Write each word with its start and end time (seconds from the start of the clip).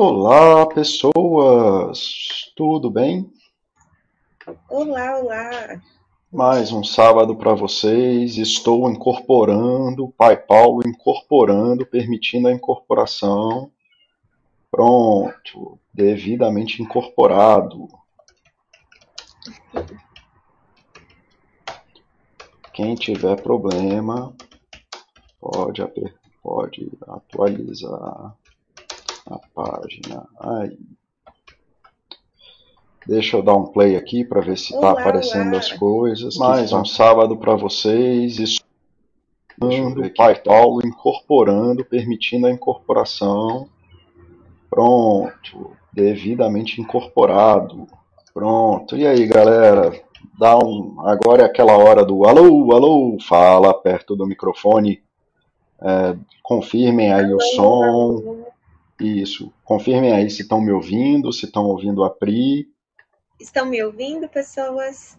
Olá, 0.00 0.64
pessoas! 0.64 2.52
Tudo 2.54 2.88
bem? 2.88 3.28
Olá, 4.70 5.18
olá! 5.18 5.82
Mais 6.32 6.70
um 6.70 6.84
sábado 6.84 7.34
para 7.34 7.52
vocês. 7.52 8.38
Estou 8.38 8.88
incorporando, 8.88 10.14
Pai 10.16 10.36
Paulo 10.36 10.86
incorporando, 10.86 11.84
permitindo 11.84 12.46
a 12.46 12.52
incorporação. 12.52 13.72
Pronto, 14.70 15.76
devidamente 15.92 16.80
incorporado. 16.80 17.88
Quem 22.72 22.94
tiver 22.94 23.42
problema, 23.42 24.32
pode, 25.40 25.82
pode 26.40 26.88
atualizar 27.04 28.36
a 29.30 29.38
página. 29.54 30.26
Aí. 30.40 30.78
Deixa 33.06 33.36
eu 33.36 33.42
dar 33.42 33.54
um 33.54 33.66
play 33.66 33.96
aqui 33.96 34.24
para 34.24 34.40
ver 34.40 34.58
se 34.58 34.74
está 34.74 34.90
aparecendo 34.90 35.50
olá. 35.50 35.58
as 35.58 35.72
coisas. 35.72 36.36
Mais 36.36 36.72
um 36.72 36.84
sábado 36.84 37.36
para 37.36 37.54
vocês. 37.54 38.38
Estudando, 38.38 40.10
Pai 40.14 40.34
Paulo 40.42 40.86
incorporando, 40.86 41.84
permitindo 41.84 42.46
a 42.46 42.50
incorporação. 42.50 43.68
Pronto, 44.68 45.72
devidamente 45.92 46.80
incorporado. 46.80 47.86
Pronto. 48.34 48.96
E 48.96 49.06
aí, 49.06 49.26
galera? 49.26 49.90
Dá 50.38 50.56
um. 50.58 51.00
Agora 51.00 51.42
é 51.42 51.46
aquela 51.46 51.76
hora 51.76 52.04
do 52.04 52.26
alô, 52.26 52.72
alô, 52.72 53.16
fala 53.26 53.72
perto 53.74 54.14
do 54.14 54.26
microfone. 54.26 55.02
É, 55.80 56.16
confirmem 56.42 57.12
aí 57.12 57.32
o 57.32 57.40
som. 57.40 58.47
Isso. 59.00 59.52
Confirmem 59.64 60.12
aí 60.12 60.28
se 60.28 60.42
estão 60.42 60.60
me 60.60 60.72
ouvindo, 60.72 61.32
se 61.32 61.46
estão 61.46 61.64
ouvindo 61.64 62.02
a 62.02 62.10
Pri. 62.10 62.68
Estão 63.40 63.66
me 63.66 63.82
ouvindo, 63.82 64.28
pessoas? 64.28 65.16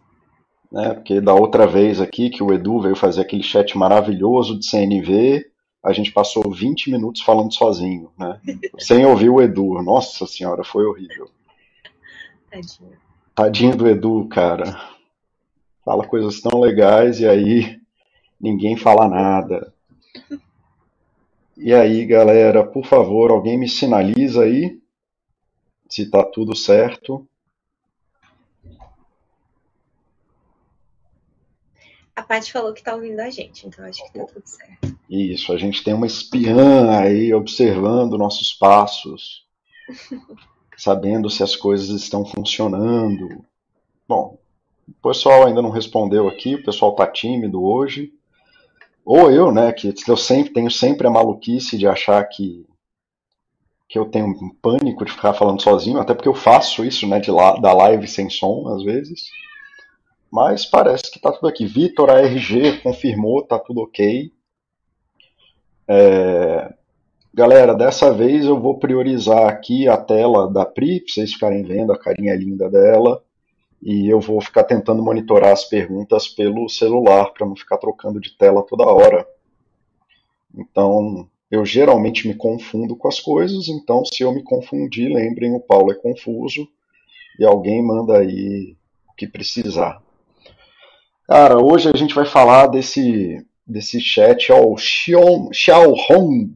É, 0.73 0.93
porque 0.93 1.19
da 1.19 1.33
outra 1.33 1.65
vez 1.65 1.99
aqui 1.99 2.29
que 2.29 2.43
o 2.43 2.53
Edu 2.53 2.79
veio 2.81 2.95
fazer 2.95 3.21
aquele 3.21 3.41
chat 3.41 3.77
maravilhoso 3.77 4.59
de 4.59 4.69
CNV, 4.69 5.49
a 5.83 5.93
gente 5.93 6.11
passou 6.11 6.51
20 6.51 6.91
minutos 6.91 7.21
falando 7.21 7.53
sozinho, 7.53 8.11
né? 8.17 8.39
Sem 8.77 9.05
ouvir 9.05 9.29
o 9.29 9.41
Edu. 9.41 9.81
Nossa 9.81 10.27
senhora, 10.27 10.63
foi 10.63 10.85
horrível. 10.85 11.29
Tadinho. 12.51 12.97
Tadinho 13.33 13.75
do 13.75 13.87
Edu, 13.87 14.27
cara. 14.27 14.79
Fala 15.85 16.05
coisas 16.05 16.41
tão 16.41 16.59
legais 16.59 17.19
e 17.19 17.27
aí 17.27 17.79
ninguém 18.39 18.75
fala 18.75 19.07
nada. 19.07 19.73
E 21.61 21.73
aí, 21.73 22.05
galera, 22.05 22.65
por 22.65 22.85
favor, 22.85 23.31
alguém 23.31 23.57
me 23.57 23.67
sinaliza 23.67 24.43
aí 24.43 24.79
se 25.89 26.03
está 26.03 26.23
tudo 26.23 26.55
certo. 26.55 27.27
A 32.15 32.23
Paty 32.23 32.49
falou 32.53 32.71
que 32.71 32.79
está 32.79 32.95
ouvindo 32.95 33.19
a 33.19 33.29
gente, 33.29 33.67
então 33.67 33.83
acho 33.83 34.01
que 34.09 34.17
está 34.17 34.33
tudo 34.33 34.47
certo. 34.47 34.97
Isso, 35.09 35.51
a 35.51 35.57
gente 35.57 35.83
tem 35.83 35.93
uma 35.93 36.07
espiã 36.07 36.97
aí 36.97 37.33
observando 37.33 38.17
nossos 38.17 38.53
passos, 38.53 39.45
sabendo 40.77 41.29
se 41.29 41.43
as 41.43 41.57
coisas 41.57 41.89
estão 41.89 42.25
funcionando. 42.25 43.43
Bom, 44.07 44.37
o 44.87 45.09
pessoal 45.09 45.45
ainda 45.45 45.61
não 45.61 45.71
respondeu 45.71 46.29
aqui, 46.29 46.55
o 46.55 46.63
pessoal 46.63 46.91
está 46.91 47.05
tímido 47.05 47.61
hoje. 47.61 48.13
Ou 49.11 49.31
eu, 49.31 49.51
né, 49.51 49.73
que 49.73 49.91
eu 50.07 50.15
sempre 50.15 50.53
tenho 50.53 50.69
sempre 50.69 51.07
a 51.07 51.09
maluquice 51.09 51.79
de 51.79 51.87
achar 51.87 52.23
que 52.25 52.63
que 53.87 53.97
eu 53.97 54.05
tenho 54.05 54.27
um 54.27 54.53
pânico 54.61 55.03
de 55.03 55.11
ficar 55.11 55.33
falando 55.33 55.63
sozinho, 55.63 55.99
até 55.99 56.13
porque 56.13 56.29
eu 56.29 56.35
faço 56.35 56.85
isso, 56.85 57.07
né, 57.07 57.19
de 57.19 57.31
lá, 57.31 57.59
da 57.59 57.73
live 57.73 58.07
sem 58.07 58.29
som 58.29 58.67
às 58.67 58.83
vezes. 58.83 59.23
Mas 60.31 60.63
parece 60.63 61.09
que 61.11 61.19
tá 61.19 61.31
tudo 61.31 61.47
aqui. 61.47 61.65
Vitor 61.65 62.11
ARG 62.11 62.83
confirmou, 62.83 63.41
tá 63.41 63.57
tudo 63.57 63.81
ok. 63.81 64.31
É... 65.87 66.71
Galera, 67.33 67.73
dessa 67.73 68.13
vez 68.13 68.45
eu 68.45 68.61
vou 68.61 68.77
priorizar 68.77 69.47
aqui 69.47 69.87
a 69.87 69.97
tela 69.97 70.47
da 70.47 70.67
Pri, 70.67 70.99
pra 70.99 71.11
vocês 71.11 71.33
ficarem 71.33 71.63
vendo 71.63 71.91
a 71.91 71.97
carinha 71.97 72.35
linda 72.35 72.69
dela 72.69 73.23
e 73.81 74.07
eu 74.07 74.19
vou 74.19 74.41
ficar 74.41 74.63
tentando 74.63 75.01
monitorar 75.01 75.51
as 75.51 75.65
perguntas 75.65 76.27
pelo 76.27 76.67
celular 76.69 77.31
para 77.33 77.47
não 77.47 77.55
ficar 77.55 77.77
trocando 77.77 78.19
de 78.19 78.37
tela 78.37 78.63
toda 78.63 78.85
hora. 78.85 79.27
Então, 80.55 81.29
eu 81.49 81.65
geralmente 81.65 82.27
me 82.27 82.35
confundo 82.35 82.95
com 82.95 83.07
as 83.07 83.19
coisas, 83.19 83.67
então 83.69 84.03
se 84.05 84.23
eu 84.23 84.33
me 84.33 84.43
confundir, 84.43 85.13
lembrem, 85.13 85.53
o 85.53 85.59
Paulo 85.59 85.91
é 85.91 85.95
confuso 85.95 86.67
e 87.39 87.45
alguém 87.45 87.81
manda 87.81 88.17
aí 88.17 88.75
o 89.07 89.13
que 89.15 89.27
precisar. 89.27 90.01
Cara, 91.27 91.57
hoje 91.59 91.89
a 91.93 91.97
gente 91.97 92.13
vai 92.13 92.25
falar 92.25 92.67
desse 92.67 93.45
desse 93.69 94.01
chat, 94.01 94.51
ó, 94.51 94.65
o 94.65 94.77
Xiao, 94.77 95.53
Xiao 95.53 95.93
Hong. 95.93 96.51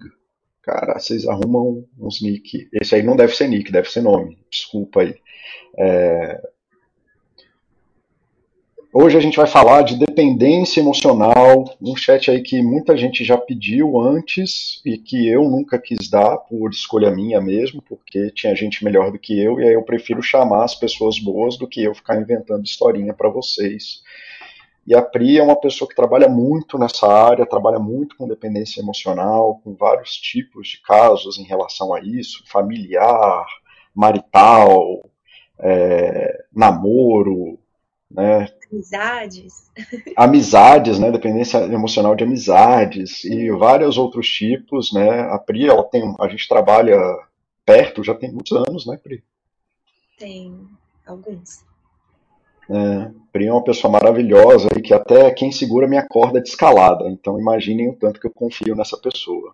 Cara, 0.63 0.97
vocês 0.97 1.27
arrumam 1.27 1.85
uns 1.99 2.21
nick. 2.21 2.67
Esse 2.73 2.95
aí 2.95 3.03
não 3.03 3.15
deve 3.15 3.35
ser 3.35 3.47
nick, 3.47 3.71
deve 3.71 3.89
ser 3.91 4.01
nome. 4.01 4.39
Desculpa 4.49 5.01
aí. 5.01 5.15
É, 5.77 6.41
Hoje 8.95 9.17
a 9.17 9.19
gente 9.19 9.37
vai 9.37 9.47
falar 9.47 9.81
de 9.81 9.97
dependência 9.97 10.79
emocional, 10.79 11.65
um 11.81 11.95
chat 11.95 12.29
aí 12.29 12.43
que 12.43 12.61
muita 12.61 12.95
gente 12.95 13.23
já 13.23 13.35
pediu 13.35 13.99
antes 13.99 14.79
e 14.85 14.99
que 14.99 15.27
eu 15.27 15.49
nunca 15.49 15.79
quis 15.79 16.07
dar 16.07 16.37
por 16.37 16.69
escolha 16.69 17.09
minha 17.09 17.41
mesmo, 17.41 17.81
porque 17.81 18.29
tinha 18.29 18.55
gente 18.55 18.85
melhor 18.85 19.11
do 19.11 19.17
que 19.17 19.41
eu 19.41 19.59
e 19.59 19.63
aí 19.63 19.73
eu 19.73 19.81
prefiro 19.81 20.21
chamar 20.21 20.65
as 20.65 20.75
pessoas 20.75 21.17
boas 21.17 21.57
do 21.57 21.67
que 21.67 21.83
eu 21.83 21.95
ficar 21.95 22.21
inventando 22.21 22.63
historinha 22.63 23.15
para 23.15 23.29
vocês. 23.29 24.03
E 24.85 24.93
a 24.93 25.01
Pri 25.01 25.39
é 25.39 25.43
uma 25.43 25.59
pessoa 25.59 25.89
que 25.89 25.95
trabalha 25.95 26.29
muito 26.29 26.77
nessa 26.77 27.07
área, 27.07 27.47
trabalha 27.47 27.79
muito 27.79 28.15
com 28.15 28.27
dependência 28.27 28.79
emocional, 28.79 29.59
com 29.63 29.73
vários 29.73 30.11
tipos 30.17 30.67
de 30.67 30.81
casos 30.83 31.39
em 31.39 31.43
relação 31.43 31.95
a 31.95 31.99
isso, 31.99 32.43
familiar, 32.45 33.47
marital, 33.95 35.09
é, 35.59 36.45
namoro, 36.53 37.57
né? 38.13 38.47
Amizades. 38.73 39.71
Amizades, 40.17 40.97
né? 40.97 41.11
Dependência 41.11 41.59
emocional 41.59 42.15
de 42.15 42.23
amizades 42.23 43.23
e 43.23 43.51
vários 43.51 43.99
outros 43.99 44.27
tipos, 44.27 44.91
né? 44.91 45.21
A 45.31 45.37
Pri, 45.37 45.69
ela 45.69 45.83
tem, 45.83 46.15
a 46.19 46.27
gente 46.27 46.47
trabalha 46.47 46.97
perto 47.63 48.03
já 48.03 48.15
tem 48.15 48.31
muitos 48.31 48.51
anos, 48.51 48.87
né, 48.87 48.97
Pri? 48.97 49.23
Tem 50.17 50.67
alguns. 51.05 51.63
É, 52.67 53.11
Pri 53.31 53.45
é 53.45 53.51
uma 53.51 53.63
pessoa 53.63 53.91
maravilhosa 53.91 54.69
e 54.75 54.81
que 54.81 54.93
até 54.93 55.29
quem 55.31 55.51
segura 55.51 55.87
minha 55.87 56.07
corda 56.07 56.41
de 56.41 56.49
escalada. 56.49 57.07
Então 57.09 57.39
imaginem 57.39 57.89
o 57.89 57.95
tanto 57.95 58.19
que 58.19 58.25
eu 58.25 58.33
confio 58.33 58.75
nessa 58.75 58.97
pessoa. 58.97 59.53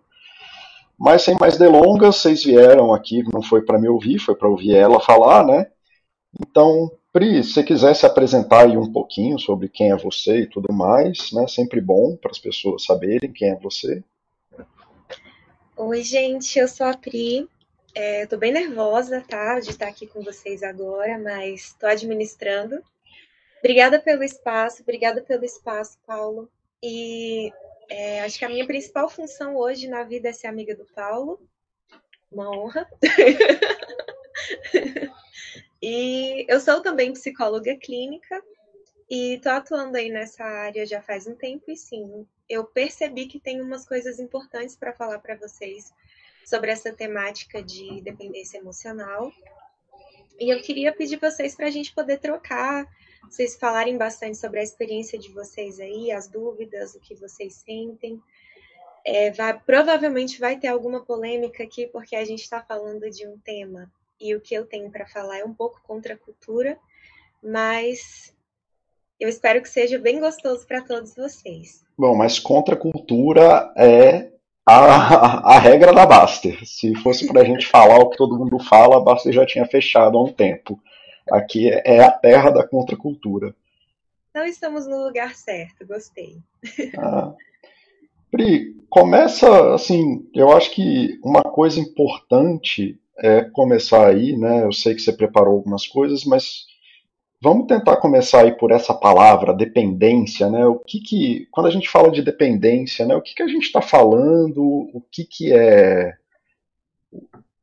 Mas 0.98 1.22
sem 1.22 1.36
mais 1.38 1.58
delongas, 1.58 2.16
vocês 2.16 2.44
vieram 2.44 2.94
aqui, 2.94 3.22
não 3.32 3.42
foi 3.42 3.62
para 3.62 3.78
me 3.78 3.88
ouvir, 3.88 4.18
foi 4.18 4.34
para 4.34 4.48
ouvir 4.48 4.74
ela 4.74 5.00
falar, 5.00 5.44
né? 5.46 5.66
Então, 6.38 6.90
Pri, 7.12 7.42
se 7.42 7.64
quiser 7.64 7.96
se 7.96 8.06
apresentar 8.06 8.66
aí 8.66 8.76
um 8.76 8.92
pouquinho 8.92 9.36
sobre 9.36 9.68
quem 9.68 9.90
é 9.90 9.96
você 9.96 10.42
e 10.42 10.46
tudo 10.46 10.72
mais, 10.72 11.32
né? 11.32 11.44
Sempre 11.48 11.80
bom 11.80 12.16
para 12.16 12.30
as 12.30 12.38
pessoas 12.38 12.84
saberem 12.84 13.32
quem 13.32 13.50
é 13.50 13.56
você. 13.56 14.04
Oi, 15.76 16.04
gente, 16.04 16.56
eu 16.56 16.68
sou 16.68 16.86
a 16.86 16.96
Pri. 16.96 17.48
É, 17.96 18.26
tô 18.26 18.36
bem 18.36 18.52
nervosa, 18.52 19.24
tá, 19.26 19.58
de 19.58 19.70
estar 19.70 19.88
aqui 19.88 20.06
com 20.06 20.22
vocês 20.22 20.62
agora, 20.62 21.18
mas 21.18 21.62
estou 21.62 21.88
administrando. 21.88 22.80
Obrigada 23.58 23.98
pelo 23.98 24.22
espaço, 24.22 24.82
obrigada 24.82 25.20
pelo 25.20 25.44
espaço, 25.44 25.98
Paulo. 26.06 26.48
E 26.80 27.52
é, 27.88 28.20
acho 28.20 28.38
que 28.38 28.44
a 28.44 28.48
minha 28.48 28.64
principal 28.64 29.08
função 29.08 29.56
hoje 29.56 29.88
na 29.88 30.04
vida 30.04 30.28
é 30.28 30.32
ser 30.32 30.46
amiga 30.46 30.76
do 30.76 30.86
Paulo. 30.94 31.40
Uma 32.30 32.56
honra. 32.56 32.86
E 35.82 36.44
eu 36.48 36.60
sou 36.60 36.82
também 36.82 37.12
psicóloga 37.12 37.74
clínica 37.76 38.42
e 39.08 39.34
estou 39.34 39.52
atuando 39.52 39.96
aí 39.96 40.10
nessa 40.10 40.44
área 40.44 40.84
já 40.84 41.00
faz 41.00 41.26
um 41.26 41.34
tempo 41.34 41.70
e 41.70 41.76
sim, 41.76 42.26
eu 42.48 42.64
percebi 42.64 43.26
que 43.26 43.40
tem 43.40 43.62
umas 43.62 43.86
coisas 43.88 44.18
importantes 44.20 44.76
para 44.76 44.92
falar 44.92 45.18
para 45.20 45.36
vocês 45.36 45.92
sobre 46.44 46.70
essa 46.70 46.92
temática 46.92 47.62
de 47.62 48.00
dependência 48.02 48.58
emocional. 48.58 49.32
E 50.38 50.50
eu 50.50 50.60
queria 50.60 50.92
pedir 50.92 51.18
vocês 51.18 51.54
para 51.54 51.66
a 51.66 51.70
gente 51.70 51.94
poder 51.94 52.18
trocar, 52.18 52.86
vocês 53.22 53.56
falarem 53.56 53.96
bastante 53.96 54.36
sobre 54.36 54.60
a 54.60 54.62
experiência 54.62 55.18
de 55.18 55.30
vocês 55.30 55.80
aí, 55.80 56.12
as 56.12 56.28
dúvidas, 56.28 56.94
o 56.94 57.00
que 57.00 57.14
vocês 57.14 57.54
sentem. 57.54 58.20
É, 59.04 59.30
vai, 59.30 59.58
provavelmente 59.58 60.38
vai 60.38 60.58
ter 60.58 60.68
alguma 60.68 61.04
polêmica 61.04 61.62
aqui, 61.62 61.86
porque 61.86 62.14
a 62.16 62.24
gente 62.24 62.42
está 62.42 62.62
falando 62.62 63.08
de 63.10 63.26
um 63.26 63.38
tema 63.38 63.90
e 64.20 64.34
o 64.34 64.40
que 64.40 64.54
eu 64.54 64.66
tenho 64.66 64.90
para 64.90 65.06
falar 65.06 65.38
é 65.38 65.44
um 65.44 65.54
pouco 65.54 65.80
contra 65.82 66.14
a 66.14 66.18
cultura, 66.18 66.78
mas 67.42 68.34
eu 69.18 69.28
espero 69.28 69.62
que 69.62 69.68
seja 69.68 69.98
bem 69.98 70.20
gostoso 70.20 70.66
para 70.66 70.82
todos 70.82 71.14
vocês. 71.14 71.84
Bom, 71.96 72.16
mas 72.16 72.38
contra 72.38 72.74
a 72.74 72.78
cultura 72.78 73.72
é 73.76 74.30
a, 74.66 75.54
a 75.56 75.58
regra 75.58 75.92
da 75.92 76.06
Baster. 76.06 76.64
Se 76.66 76.94
fosse 76.96 77.26
para 77.26 77.42
a 77.42 77.44
gente 77.44 77.66
falar 77.66 77.98
o 77.98 78.10
que 78.10 78.16
todo 78.16 78.38
mundo 78.38 78.58
fala, 78.58 78.96
a 78.96 79.00
Baster 79.00 79.32
já 79.32 79.44
tinha 79.44 79.66
fechado 79.66 80.16
há 80.16 80.22
um 80.22 80.32
tempo. 80.32 80.80
Aqui 81.30 81.70
é 81.70 82.00
a 82.00 82.10
terra 82.10 82.50
da 82.50 82.66
contracultura. 82.66 83.54
Não 84.34 84.44
estamos 84.44 84.86
no 84.86 85.04
lugar 85.04 85.34
certo, 85.34 85.86
gostei. 85.86 86.38
Ah. 86.98 87.34
Pri, 88.30 88.76
começa 88.88 89.74
assim, 89.74 90.24
eu 90.32 90.50
acho 90.56 90.70
que 90.70 91.18
uma 91.22 91.42
coisa 91.42 91.80
importante 91.80 92.98
é 93.22 93.42
começar 93.42 94.08
aí, 94.08 94.36
né? 94.36 94.64
Eu 94.64 94.72
sei 94.72 94.94
que 94.94 95.02
você 95.02 95.12
preparou 95.12 95.54
algumas 95.54 95.86
coisas, 95.86 96.24
mas 96.24 96.66
vamos 97.42 97.66
tentar 97.66 97.96
começar 97.96 98.42
aí 98.42 98.52
por 98.52 98.70
essa 98.70 98.94
palavra, 98.94 99.54
dependência, 99.54 100.48
né? 100.50 100.66
O 100.66 100.78
que 100.78 101.00
que, 101.00 101.46
quando 101.50 101.66
a 101.66 101.70
gente 101.70 101.88
fala 101.88 102.10
de 102.10 102.22
dependência, 102.22 103.06
né? 103.06 103.14
O 103.14 103.22
que 103.22 103.34
que 103.34 103.42
a 103.42 103.48
gente 103.48 103.64
está 103.64 103.82
falando? 103.82 104.62
O 104.62 105.02
que 105.10 105.24
que 105.24 105.52
é 105.52 106.14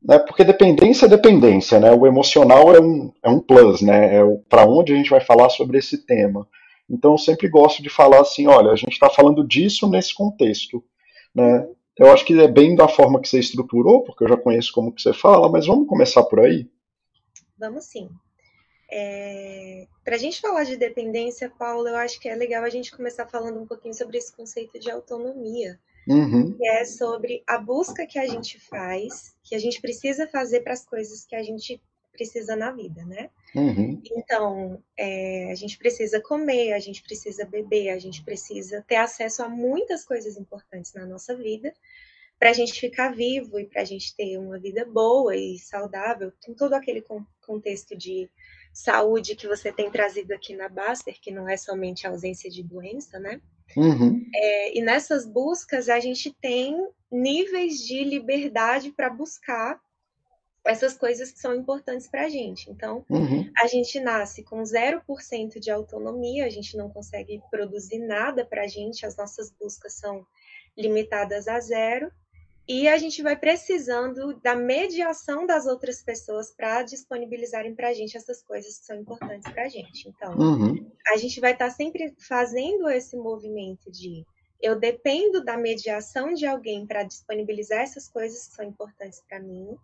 né, 0.08 0.18
porque 0.20 0.44
dependência 0.44 1.06
é 1.06 1.10
dependência, 1.10 1.80
né? 1.82 1.92
O 1.92 2.08
emocional 2.08 2.74
é 2.74 2.80
um, 2.80 3.12
é 3.22 3.30
um 3.30 3.42
plus, 3.42 3.82
né? 3.82 4.16
É 4.16 4.22
para 4.48 4.66
onde 4.66 4.94
a 4.94 4.96
gente 4.96 5.10
vai 5.10 5.20
falar 5.20 5.50
sobre 5.50 5.78
esse 5.78 6.06
tema. 6.06 6.48
Então 6.90 7.12
eu 7.12 7.18
sempre 7.18 7.50
gosto 7.50 7.84
de 7.84 7.90
falar 7.90 8.22
assim, 8.22 8.48
olha, 8.48 8.72
a 8.72 8.76
gente 8.76 8.94
está 8.94 9.10
falando 9.10 9.46
disso 9.46 9.90
nesse 9.90 10.16
contexto, 10.16 10.82
né? 11.36 11.68
Eu 11.98 12.12
acho 12.12 12.26
que 12.26 12.40
é 12.40 12.48
bem 12.48 12.76
da 12.76 12.88
forma 12.88 13.20
que 13.20 13.28
você 13.28 13.40
estruturou, 13.40 14.04
porque 14.04 14.24
eu 14.24 14.30
já 14.30 14.38
conheço 14.38 14.72
como 14.72 14.92
que 14.92 15.02
você 15.02 15.14
fala, 15.14 15.50
mas 15.50 15.66
vamos 15.66 15.88
começar 15.88 16.24
por 16.24 16.40
aí? 16.40 16.70
Vamos 17.58 17.86
sim. 17.86 18.10
É... 18.92 19.88
Para 20.04 20.16
a 20.16 20.20
gente 20.20 20.40
falar 20.40 20.64
de 20.64 20.78
dependência, 20.78 21.52
Paulo, 21.58 21.88
eu 21.88 21.96
acho 21.96 22.20
que 22.20 22.30
é 22.30 22.36
legal 22.36 22.64
a 22.64 22.70
gente 22.70 22.96
começar 22.96 23.26
falando 23.26 23.60
um 23.60 23.66
pouquinho 23.66 23.94
sobre 23.94 24.18
esse 24.18 24.34
conceito 24.36 24.80
de 24.80 24.92
autonomia, 24.92 25.80
uhum. 26.08 26.54
que 26.54 26.68
é 26.68 26.86
sobre 26.86 27.44
a 27.48 27.58
busca 27.58 28.06
que 28.06 28.20
a 28.20 28.28
gente 28.28 28.60
faz, 28.60 29.36
que 29.44 29.56
a 29.56 29.60
gente 29.60 29.82
precisa 29.82 30.28
fazer 30.28 30.62
para 30.62 30.74
as 30.74 30.86
coisas 30.86 31.26
que 31.26 31.36
a 31.36 31.44
gente 31.44 31.82
precisa 32.14 32.56
na 32.56 32.72
vida, 32.72 33.04
né? 33.06 33.30
Uhum. 33.58 34.00
Então, 34.16 34.84
é, 34.96 35.52
a 35.52 35.56
gente 35.56 35.78
precisa 35.80 36.22
comer, 36.22 36.74
a 36.74 36.80
gente 36.80 37.02
precisa 37.02 37.44
beber, 37.44 37.90
a 37.90 37.98
gente 37.98 38.24
precisa 38.24 38.84
ter 38.88 38.98
acesso 38.98 39.42
a 39.42 39.50
muitas 39.50 40.06
coisas 40.06 40.38
importantes 40.38 40.94
na 40.94 41.08
nossa 41.08 41.36
vida 41.36 41.74
para 42.38 42.52
a 42.52 42.54
gente 42.54 42.80
ficar 42.80 43.16
vivo 43.16 43.60
e 43.60 43.66
para 43.66 43.82
a 43.82 43.86
gente 43.86 44.16
ter 44.16 44.38
uma 44.38 44.60
vida 44.60 44.86
boa 44.86 45.36
e 45.36 45.58
saudável, 45.58 46.32
com 46.46 46.54
todo 46.54 46.74
aquele 46.74 47.04
contexto 47.42 47.98
de 47.98 48.30
saúde 48.72 49.36
que 49.36 49.48
você 49.48 49.72
tem 49.72 49.90
trazido 49.90 50.34
aqui 50.34 50.56
na 50.56 50.70
Baster, 50.70 51.20
que 51.20 51.32
não 51.32 51.50
é 51.50 51.58
somente 51.58 52.06
a 52.06 52.12
ausência 52.12 52.48
de 52.48 52.62
doença, 52.62 53.20
né? 53.20 53.42
Uhum. 53.76 54.24
É, 54.36 54.78
e 54.78 54.82
nessas 54.82 55.26
buscas 55.26 55.90
a 55.90 56.00
gente 56.00 56.32
tem 56.32 56.78
níveis 57.12 57.80
de 57.80 58.04
liberdade 58.04 58.92
para 58.92 59.10
buscar 59.10 59.82
essas 60.68 60.96
coisas 60.96 61.32
que 61.32 61.40
são 61.40 61.56
importantes 61.56 62.08
para 62.08 62.26
a 62.26 62.30
gente. 62.30 62.70
Então, 62.70 63.06
uhum. 63.10 63.50
a 63.58 63.68
gente 63.68 64.00
nasce 64.00 64.44
com 64.44 64.62
0% 64.62 65.60
de 65.60 65.72
autonomia, 65.72 66.46
a 66.46 66.50
gente 66.50 66.76
não 66.76 66.90
consegue 66.90 67.42
produzir 67.50 68.00
nada 68.00 68.46
para 68.46 68.64
a 68.64 68.68
gente, 68.68 69.06
as 69.06 69.16
nossas 69.16 69.52
buscas 69.52 69.94
são 69.94 70.26
limitadas 70.78 71.48
a 71.48 71.60
zero, 71.60 72.12
e 72.68 72.88
a 72.88 72.98
gente 72.98 73.24
vai 73.24 73.36
precisando 73.38 74.38
da 74.42 74.54
mediação 74.54 75.46
das 75.46 75.66
outras 75.66 76.04
pessoas 76.04 76.52
para 76.52 76.84
disponibilizarem 76.84 77.74
para 77.74 77.90
a 77.90 77.94
gente 77.94 78.18
essas 78.18 78.44
coisas 78.44 78.78
que 78.78 78.86
são 78.86 78.98
importantes 78.98 79.50
para 79.50 79.64
a 79.64 79.70
gente. 79.70 80.10
Então, 80.10 80.38
uhum. 80.38 80.92
a 81.08 81.16
gente 81.16 81.40
vai 81.40 81.54
estar 81.54 81.70
tá 81.70 81.72
sempre 81.72 82.14
fazendo 82.20 82.90
esse 82.90 83.16
movimento 83.16 83.90
de 83.90 84.26
eu 84.62 84.78
dependo 84.78 85.44
da 85.44 85.56
mediação 85.56 86.34
de 86.34 86.46
alguém 86.46 86.86
para 86.86 87.04
disponibilizar 87.04 87.80
essas 87.80 88.10
coisas 88.10 88.48
que 88.48 88.56
são 88.56 88.66
importantes 88.66 89.22
para 89.30 89.40
mim, 89.40 89.78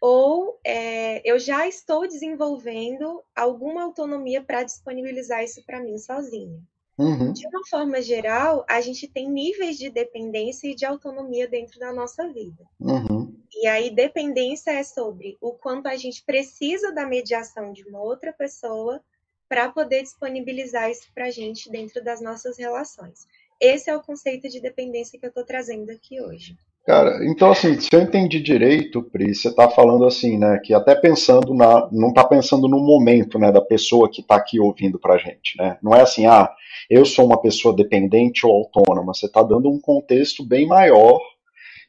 ou 0.00 0.58
é, 0.64 1.20
eu 1.28 1.38
já 1.38 1.66
estou 1.66 2.06
desenvolvendo 2.06 3.22
alguma 3.34 3.82
autonomia 3.82 4.42
para 4.42 4.62
disponibilizar 4.62 5.42
isso 5.42 5.64
para 5.64 5.80
mim 5.80 5.98
sozinha. 5.98 6.60
Uhum. 6.98 7.32
De 7.32 7.46
uma 7.46 7.64
forma 7.68 8.02
geral, 8.02 8.66
a 8.68 8.80
gente 8.80 9.06
tem 9.06 9.30
níveis 9.30 9.78
de 9.78 9.88
dependência 9.88 10.68
e 10.68 10.74
de 10.74 10.84
autonomia 10.84 11.46
dentro 11.46 11.78
da 11.78 11.92
nossa 11.92 12.26
vida. 12.26 12.64
Uhum. 12.80 13.32
E 13.52 13.68
aí, 13.68 13.88
dependência 13.88 14.72
é 14.72 14.82
sobre 14.82 15.38
o 15.40 15.52
quanto 15.52 15.86
a 15.86 15.96
gente 15.96 16.24
precisa 16.24 16.92
da 16.92 17.06
mediação 17.06 17.72
de 17.72 17.84
uma 17.88 18.02
outra 18.02 18.32
pessoa 18.32 19.00
para 19.48 19.70
poder 19.70 20.02
disponibilizar 20.02 20.90
isso 20.90 21.08
para 21.14 21.26
a 21.26 21.30
gente 21.30 21.70
dentro 21.70 22.02
das 22.02 22.20
nossas 22.20 22.58
relações. 22.58 23.26
Esse 23.60 23.90
é 23.90 23.96
o 23.96 24.02
conceito 24.02 24.48
de 24.48 24.60
dependência 24.60 25.18
que 25.18 25.24
eu 25.24 25.30
estou 25.30 25.44
trazendo 25.44 25.90
aqui 25.90 26.20
hoje. 26.20 26.56
Cara, 26.88 27.22
então 27.26 27.50
assim, 27.50 27.78
se 27.78 27.90
eu 27.92 28.00
entendi 28.00 28.40
direito, 28.40 29.02
Pri, 29.02 29.34
você 29.34 29.48
está 29.48 29.68
falando 29.68 30.06
assim, 30.06 30.38
né, 30.38 30.58
que 30.64 30.72
até 30.72 30.94
pensando 30.94 31.52
na, 31.52 31.86
não 31.92 32.08
está 32.08 32.24
pensando 32.24 32.66
no 32.66 32.80
momento, 32.80 33.38
né, 33.38 33.52
da 33.52 33.60
pessoa 33.60 34.08
que 34.10 34.22
está 34.22 34.36
aqui 34.36 34.58
ouvindo 34.58 34.98
para 34.98 35.18
gente, 35.18 35.54
né? 35.58 35.76
Não 35.82 35.94
é 35.94 36.00
assim, 36.00 36.24
ah, 36.24 36.50
eu 36.88 37.04
sou 37.04 37.26
uma 37.26 37.38
pessoa 37.42 37.76
dependente 37.76 38.46
ou 38.46 38.54
autônoma. 38.54 39.12
Você 39.12 39.26
está 39.26 39.42
dando 39.42 39.68
um 39.68 39.78
contexto 39.78 40.42
bem 40.42 40.66
maior 40.66 41.20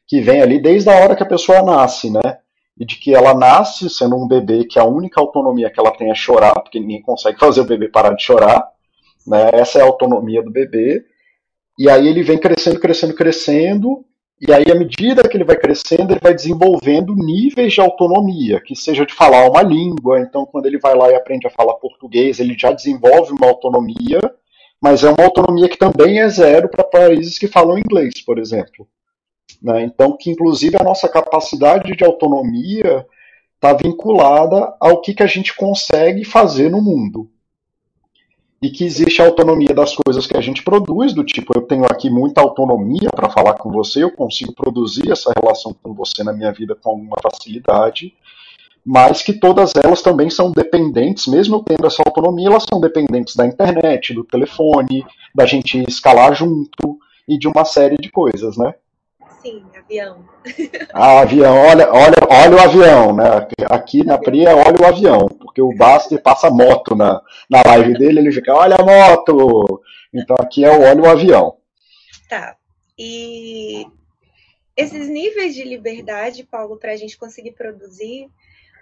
que 0.06 0.20
vem 0.20 0.42
ali 0.42 0.60
desde 0.60 0.90
a 0.90 0.96
hora 0.96 1.16
que 1.16 1.22
a 1.22 1.26
pessoa 1.26 1.62
nasce, 1.62 2.10
né? 2.10 2.36
E 2.78 2.84
de 2.84 2.96
que 2.96 3.14
ela 3.14 3.32
nasce 3.32 3.88
sendo 3.88 4.16
um 4.16 4.28
bebê 4.28 4.66
que 4.66 4.78
a 4.78 4.84
única 4.84 5.18
autonomia 5.18 5.70
que 5.70 5.80
ela 5.80 5.92
tem 5.92 6.10
é 6.10 6.14
chorar, 6.14 6.60
porque 6.60 6.78
ninguém 6.78 7.00
consegue 7.00 7.38
fazer 7.40 7.62
o 7.62 7.66
bebê 7.66 7.88
parar 7.88 8.14
de 8.14 8.22
chorar, 8.22 8.68
né? 9.26 9.48
Essa 9.54 9.78
é 9.78 9.82
a 9.82 9.86
autonomia 9.86 10.42
do 10.42 10.50
bebê. 10.50 11.02
E 11.78 11.88
aí 11.88 12.06
ele 12.06 12.22
vem 12.22 12.36
crescendo, 12.36 12.78
crescendo, 12.78 13.14
crescendo 13.14 14.04
e 14.40 14.50
aí, 14.54 14.64
à 14.70 14.74
medida 14.74 15.28
que 15.28 15.36
ele 15.36 15.44
vai 15.44 15.56
crescendo, 15.56 16.12
ele 16.12 16.20
vai 16.22 16.32
desenvolvendo 16.32 17.14
níveis 17.14 17.74
de 17.74 17.80
autonomia, 17.80 18.58
que 18.58 18.74
seja 18.74 19.04
de 19.04 19.12
falar 19.12 19.46
uma 19.50 19.62
língua. 19.62 20.18
Então, 20.18 20.46
quando 20.46 20.64
ele 20.64 20.78
vai 20.78 20.94
lá 20.94 21.10
e 21.10 21.14
aprende 21.14 21.46
a 21.46 21.50
falar 21.50 21.74
português, 21.74 22.40
ele 22.40 22.56
já 22.58 22.72
desenvolve 22.72 23.32
uma 23.32 23.46
autonomia, 23.46 24.18
mas 24.80 25.04
é 25.04 25.10
uma 25.10 25.24
autonomia 25.24 25.68
que 25.68 25.76
também 25.76 26.20
é 26.20 26.28
zero 26.30 26.70
para 26.70 26.82
países 26.82 27.38
que 27.38 27.48
falam 27.48 27.78
inglês, 27.78 28.22
por 28.24 28.38
exemplo. 28.38 28.88
Né? 29.62 29.82
Então, 29.82 30.16
que 30.16 30.30
inclusive 30.30 30.74
a 30.80 30.84
nossa 30.84 31.06
capacidade 31.06 31.94
de 31.94 32.02
autonomia 32.02 33.06
está 33.56 33.74
vinculada 33.74 34.74
ao 34.80 35.02
que, 35.02 35.12
que 35.12 35.22
a 35.22 35.26
gente 35.26 35.54
consegue 35.54 36.24
fazer 36.24 36.70
no 36.70 36.80
mundo 36.80 37.30
e 38.62 38.68
que 38.70 38.84
existe 38.84 39.22
a 39.22 39.26
autonomia 39.26 39.74
das 39.74 39.96
coisas 39.96 40.26
que 40.26 40.36
a 40.36 40.40
gente 40.40 40.62
produz, 40.62 41.14
do 41.14 41.24
tipo, 41.24 41.52
eu 41.56 41.62
tenho 41.62 41.84
aqui 41.84 42.10
muita 42.10 42.42
autonomia 42.42 43.08
para 43.14 43.30
falar 43.30 43.54
com 43.54 43.70
você, 43.70 44.02
eu 44.02 44.10
consigo 44.10 44.52
produzir 44.52 45.10
essa 45.10 45.32
relação 45.40 45.74
com 45.82 45.94
você 45.94 46.22
na 46.22 46.32
minha 46.32 46.52
vida 46.52 46.74
com 46.74 46.90
alguma 46.90 47.16
facilidade, 47.22 48.12
mas 48.84 49.22
que 49.22 49.32
todas 49.32 49.72
elas 49.82 50.02
também 50.02 50.28
são 50.28 50.52
dependentes, 50.52 51.26
mesmo 51.26 51.62
tendo 51.64 51.86
essa 51.86 52.02
autonomia, 52.04 52.48
elas 52.48 52.66
são 52.68 52.80
dependentes 52.80 53.34
da 53.34 53.46
internet, 53.46 54.12
do 54.12 54.24
telefone, 54.24 55.06
da 55.34 55.46
gente 55.46 55.82
escalar 55.88 56.34
junto 56.34 56.98
e 57.26 57.38
de 57.38 57.48
uma 57.48 57.64
série 57.64 57.96
de 57.96 58.10
coisas, 58.10 58.58
né? 58.58 58.74
Sim, 59.42 59.64
avião. 59.74 60.28
Ah, 60.92 61.20
avião, 61.20 61.56
olha, 61.56 61.90
olha, 61.90 62.16
olha 62.28 62.56
o 62.56 62.60
avião, 62.60 63.16
né? 63.16 63.48
Aqui 63.70 64.04
na 64.04 64.18
Pria, 64.18 64.54
olha 64.54 64.76
o 64.80 64.86
avião, 64.86 65.28
porque 65.28 65.62
o 65.62 65.74
Baster 65.74 66.22
passa 66.22 66.50
moto 66.50 66.94
na, 66.94 67.22
na 67.48 67.62
live 67.64 67.94
dele, 67.94 68.20
ele 68.20 68.32
fica, 68.32 68.54
olha 68.54 68.76
a 68.76 68.84
moto! 68.84 69.82
Então 70.12 70.36
aqui 70.38 70.64
é 70.64 70.70
o 70.70 70.82
olha 70.82 71.02
o 71.02 71.08
avião. 71.08 71.56
Tá. 72.28 72.56
E 72.98 73.86
esses 74.76 75.08
níveis 75.08 75.54
de 75.54 75.64
liberdade, 75.64 76.44
Paulo, 76.44 76.76
para 76.76 76.92
a 76.92 76.96
gente 76.96 77.16
conseguir 77.16 77.52
produzir, 77.52 78.28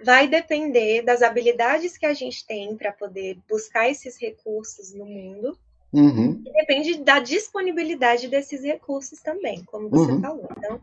vai 0.05 0.27
depender 0.27 1.03
das 1.03 1.23
habilidades 1.23 1.97
que 1.97 2.07
a 2.07 2.15
gente 2.15 2.45
tem 2.47 2.77
para 2.77 2.93
poder 2.93 3.38
buscar 3.49 3.88
esses 3.88 4.21
recursos 4.21 4.93
no 4.93 5.05
mundo 5.05 5.59
Uhum. 5.92 6.42
Depende 6.42 7.02
da 7.02 7.18
disponibilidade 7.18 8.28
desses 8.28 8.62
recursos 8.62 9.21
também, 9.21 9.64
como 9.64 9.88
você 9.88 10.12
uhum. 10.12 10.21
falou. 10.21 10.49
Então, 10.57 10.83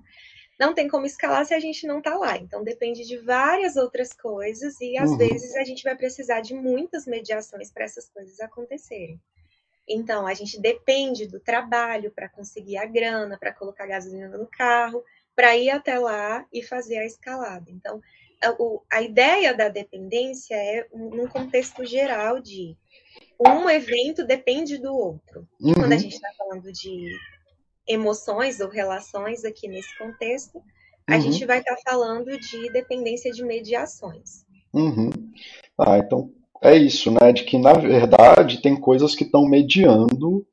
não 0.59 0.73
tem 0.73 0.87
como 0.87 1.05
escalar 1.05 1.45
se 1.45 1.53
a 1.53 1.59
gente 1.59 1.85
não 1.85 1.99
está 1.99 2.17
lá. 2.17 2.37
Então, 2.37 2.63
depende 2.63 3.05
de 3.05 3.17
várias 3.17 3.75
outras 3.75 4.13
coisas 4.13 4.79
e, 4.81 4.97
às 4.97 5.11
uhum. 5.11 5.17
vezes, 5.17 5.55
a 5.55 5.63
gente 5.63 5.83
vai 5.83 5.95
precisar 5.95 6.41
de 6.41 6.53
muitas 6.53 7.05
mediações 7.05 7.71
para 7.71 7.85
essas 7.85 8.09
coisas 8.09 8.39
acontecerem. 8.39 9.19
Então, 9.87 10.25
a 10.25 10.33
gente 10.33 10.59
depende 10.59 11.27
do 11.27 11.39
trabalho 11.39 12.11
para 12.11 12.27
conseguir 12.27 12.77
a 12.77 12.85
grana, 12.85 13.37
para 13.37 13.53
colocar 13.53 13.85
gasolina 13.85 14.35
no 14.35 14.47
carro, 14.47 15.03
para 15.35 15.55
ir 15.55 15.69
até 15.69 15.99
lá 15.99 16.45
e 16.51 16.63
fazer 16.63 16.97
a 16.97 17.05
escalada. 17.05 17.69
Então, 17.69 18.01
a, 18.41 18.97
a 18.97 19.01
ideia 19.01 19.53
da 19.53 19.69
dependência 19.69 20.55
é 20.55 20.87
num 20.91 21.27
contexto 21.27 21.85
geral 21.85 22.39
de 22.39 22.75
um 23.39 23.69
evento 23.69 24.25
depende 24.25 24.77
do 24.77 24.93
outro. 24.93 25.47
E 25.59 25.67
uhum. 25.67 25.73
quando 25.73 25.93
a 25.93 25.97
gente 25.97 26.15
está 26.15 26.29
falando 26.37 26.71
de 26.71 27.17
emoções 27.87 28.59
ou 28.59 28.69
relações 28.69 29.43
aqui 29.43 29.67
nesse 29.67 29.97
contexto, 29.97 30.61
a 31.07 31.15
uhum. 31.15 31.21
gente 31.21 31.45
vai 31.45 31.59
estar 31.59 31.75
tá 31.75 31.81
falando 31.85 32.37
de 32.37 32.71
dependência 32.71 33.31
de 33.31 33.43
mediações. 33.43 34.45
Uhum. 34.73 35.09
Ah, 35.77 35.97
então 35.97 36.31
é 36.61 36.75
isso, 36.75 37.11
né? 37.11 37.31
De 37.31 37.43
que 37.43 37.57
na 37.57 37.73
verdade 37.73 38.61
tem 38.61 38.75
coisas 38.75 39.15
que 39.15 39.23
estão 39.23 39.45
mediando 39.45 40.45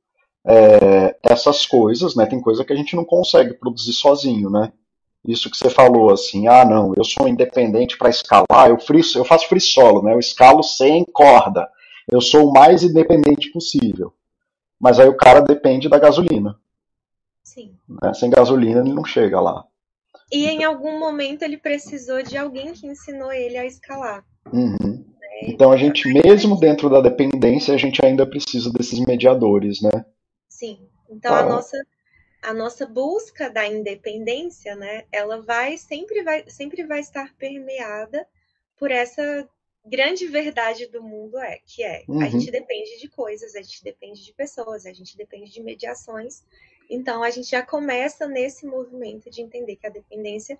é, 0.44 1.16
essas 1.22 1.64
coisas, 1.64 2.14
né? 2.14 2.26
Tem 2.26 2.40
coisa 2.40 2.64
que 2.64 2.72
a 2.72 2.76
gente 2.76 2.94
não 2.96 3.04
consegue 3.04 3.54
produzir 3.54 3.92
sozinho, 3.92 4.50
né? 4.50 4.72
Isso 5.26 5.48
que 5.48 5.56
você 5.56 5.70
falou, 5.70 6.10
assim, 6.10 6.48
ah, 6.48 6.64
não, 6.64 6.92
eu 6.96 7.04
sou 7.04 7.28
independente 7.28 7.96
para 7.96 8.10
escalar, 8.10 8.68
eu, 8.68 8.78
free, 8.78 9.02
eu 9.14 9.24
faço 9.24 9.48
free 9.48 9.60
solo, 9.60 10.02
né? 10.02 10.12
Eu 10.12 10.18
escalo 10.18 10.62
sem 10.64 11.04
corda. 11.04 11.68
Eu 12.08 12.20
sou 12.20 12.48
o 12.48 12.52
mais 12.52 12.82
independente 12.82 13.50
possível. 13.50 14.12
Mas 14.78 14.98
aí 14.98 15.08
o 15.08 15.16
cara 15.16 15.40
depende 15.40 15.88
da 15.88 15.98
gasolina. 15.98 16.58
Sim. 17.42 17.76
Né? 17.88 18.12
Sem 18.14 18.30
gasolina 18.30 18.80
ele 18.80 18.92
não 18.92 19.04
chega 19.04 19.40
lá. 19.40 19.64
E 20.30 20.46
em 20.46 20.64
algum 20.64 20.98
momento 20.98 21.42
ele 21.42 21.58
precisou 21.58 22.22
de 22.22 22.36
alguém 22.36 22.72
que 22.72 22.86
ensinou 22.86 23.32
ele 23.32 23.58
a 23.58 23.66
escalar. 23.66 24.24
Uhum. 24.52 25.04
Né? 25.20 25.40
Então 25.44 25.70
a 25.70 25.76
gente, 25.76 26.08
mesmo 26.12 26.58
dentro 26.58 26.88
da 26.88 27.00
dependência, 27.00 27.74
a 27.74 27.76
gente 27.76 28.04
ainda 28.04 28.26
precisa 28.26 28.72
desses 28.72 28.98
mediadores, 29.00 29.80
né? 29.82 30.04
Sim. 30.48 30.88
Então 31.08 31.34
a 31.34 31.42
nossa 31.42 31.76
a 32.42 32.52
nossa 32.52 32.84
busca 32.86 33.48
da 33.48 33.64
independência, 33.66 34.74
né? 34.74 35.04
Ela 35.12 35.40
vai 35.40 35.76
sempre 35.76 36.22
vai 36.22 36.44
sempre 36.48 36.84
vai 36.84 37.00
estar 37.00 37.32
permeada 37.38 38.26
por 38.76 38.90
essa 38.90 39.48
grande 39.84 40.26
verdade 40.26 40.86
do 40.86 41.02
mundo 41.02 41.38
é 41.38 41.58
que 41.64 41.82
é 41.82 42.04
uhum. 42.08 42.20
a 42.20 42.28
gente 42.28 42.50
depende 42.50 43.00
de 43.00 43.08
coisas, 43.08 43.54
a 43.54 43.62
gente 43.62 43.82
depende 43.82 44.24
de 44.24 44.32
pessoas, 44.32 44.86
a 44.86 44.92
gente 44.92 45.16
depende 45.16 45.50
de 45.50 45.62
mediações 45.62 46.42
então, 46.92 47.22
a 47.22 47.30
gente 47.30 47.50
já 47.50 47.62
começa 47.62 48.26
nesse 48.26 48.66
movimento 48.66 49.30
de 49.30 49.40
entender 49.40 49.76
que 49.76 49.86
a 49.86 49.90
dependência 49.90 50.58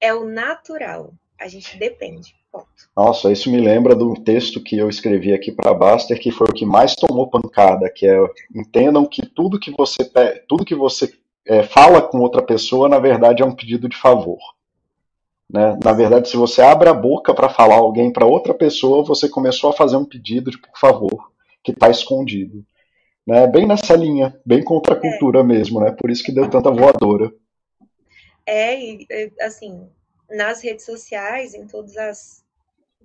é 0.00 0.14
o 0.14 0.24
natural. 0.24 1.12
A 1.38 1.48
gente 1.48 1.76
depende. 1.76 2.36
Ponto. 2.52 2.66
Nossa, 2.96 3.32
isso 3.32 3.50
me 3.50 3.60
lembra 3.60 3.94
do 3.94 4.14
texto 4.14 4.62
que 4.62 4.78
eu 4.78 4.88
escrevi 4.88 5.32
aqui 5.32 5.50
para 5.50 5.74
Baster, 5.74 6.20
que 6.20 6.30
foi 6.30 6.46
o 6.48 6.52
que 6.52 6.64
mais 6.64 6.94
tomou 6.94 7.28
pancada, 7.28 7.90
que 7.90 8.06
é 8.06 8.16
entendam 8.54 9.06
que 9.06 9.26
tudo 9.26 9.58
que 9.58 9.72
você 9.72 10.04
tudo 10.46 10.64
que 10.64 10.74
você 10.74 11.12
é, 11.46 11.62
fala 11.64 12.00
com 12.00 12.18
outra 12.18 12.42
pessoa, 12.42 12.88
na 12.88 12.98
verdade, 13.00 13.42
é 13.42 13.46
um 13.46 13.54
pedido 13.54 13.88
de 13.88 13.96
favor. 13.96 14.38
Né? 15.52 15.78
Na 15.84 15.92
verdade, 15.92 16.28
se 16.28 16.36
você 16.36 16.62
abre 16.62 16.88
a 16.88 16.94
boca 16.94 17.34
para 17.34 17.48
falar 17.48 17.76
alguém 17.76 18.12
para 18.12 18.26
outra 18.26 18.54
pessoa, 18.54 19.04
você 19.04 19.28
começou 19.28 19.70
a 19.70 19.74
fazer 19.74 19.96
um 19.96 20.04
pedido 20.04 20.50
de 20.50 20.58
por 20.58 20.78
favor, 20.78 21.30
que 21.62 21.72
está 21.72 21.90
escondido 21.90 22.64
né? 23.26 23.46
Bem 23.46 23.66
nessa 23.66 23.94
linha, 23.94 24.38
bem 24.44 24.62
contra 24.62 24.94
a 24.94 25.00
cultura 25.00 25.40
é. 25.40 25.42
mesmo, 25.42 25.80
né? 25.80 25.92
Por 25.92 26.10
isso 26.10 26.22
que 26.22 26.32
deu 26.32 26.50
tanta 26.50 26.70
voadora. 26.70 27.32
É, 28.44 28.78
e 28.78 29.06
assim, 29.40 29.88
nas 30.28 30.62
redes 30.62 30.84
sociais, 30.84 31.54
em 31.54 31.66
todas 31.66 31.96
as 31.96 32.42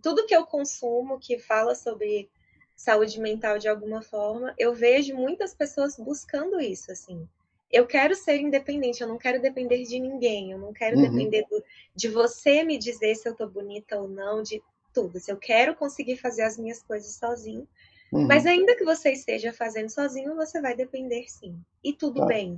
tudo 0.02 0.26
que 0.26 0.36
eu 0.36 0.46
consumo 0.46 1.20
que 1.20 1.40
fala 1.40 1.74
sobre 1.74 2.30
saúde 2.76 3.20
mental 3.20 3.58
de 3.58 3.68
alguma 3.68 4.02
forma, 4.02 4.54
eu 4.58 4.74
vejo 4.74 5.16
muitas 5.16 5.56
pessoas 5.56 5.98
buscando 5.98 6.60
isso, 6.60 6.92
assim. 6.92 7.28
Eu 7.72 7.86
quero 7.86 8.16
ser 8.16 8.40
independente, 8.40 9.02
eu 9.02 9.08
não 9.08 9.18
quero 9.18 9.42
depender 9.42 9.84
de 9.84 10.00
ninguém, 10.00 10.52
eu 10.52 10.58
não 10.58 10.72
quero 10.72 10.96
uhum. 10.98 11.04
depender 11.04 11.46
do, 11.50 11.64
de 11.96 12.08
você 12.08 12.64
me 12.64 12.78
dizer 12.78 13.16
se 13.16 13.28
eu 13.28 13.36
tô 13.36 13.48
bonita 13.48 14.00
ou 14.00 14.08
não, 14.08 14.42
de 14.42 14.62
tudo. 14.94 15.20
Se 15.20 15.32
eu 15.32 15.38
quero 15.38 15.76
conseguir 15.76 16.18
fazer 16.18 16.44
as 16.44 16.58
minhas 16.58 16.82
coisas 16.82 17.16
sozinho, 17.16 17.68
Uhum. 18.12 18.26
Mas 18.28 18.46
ainda 18.46 18.76
que 18.76 18.86
você 18.86 19.12
esteja 19.12 19.52
fazendo 19.52 19.90
sozinho, 19.90 20.36
você 20.36 20.62
vai 20.62 20.76
depender 20.76 21.26
sim. 21.28 21.56
E 21.84 21.94
tudo 21.94 22.22
tá. 22.22 22.26
bem. 22.26 22.58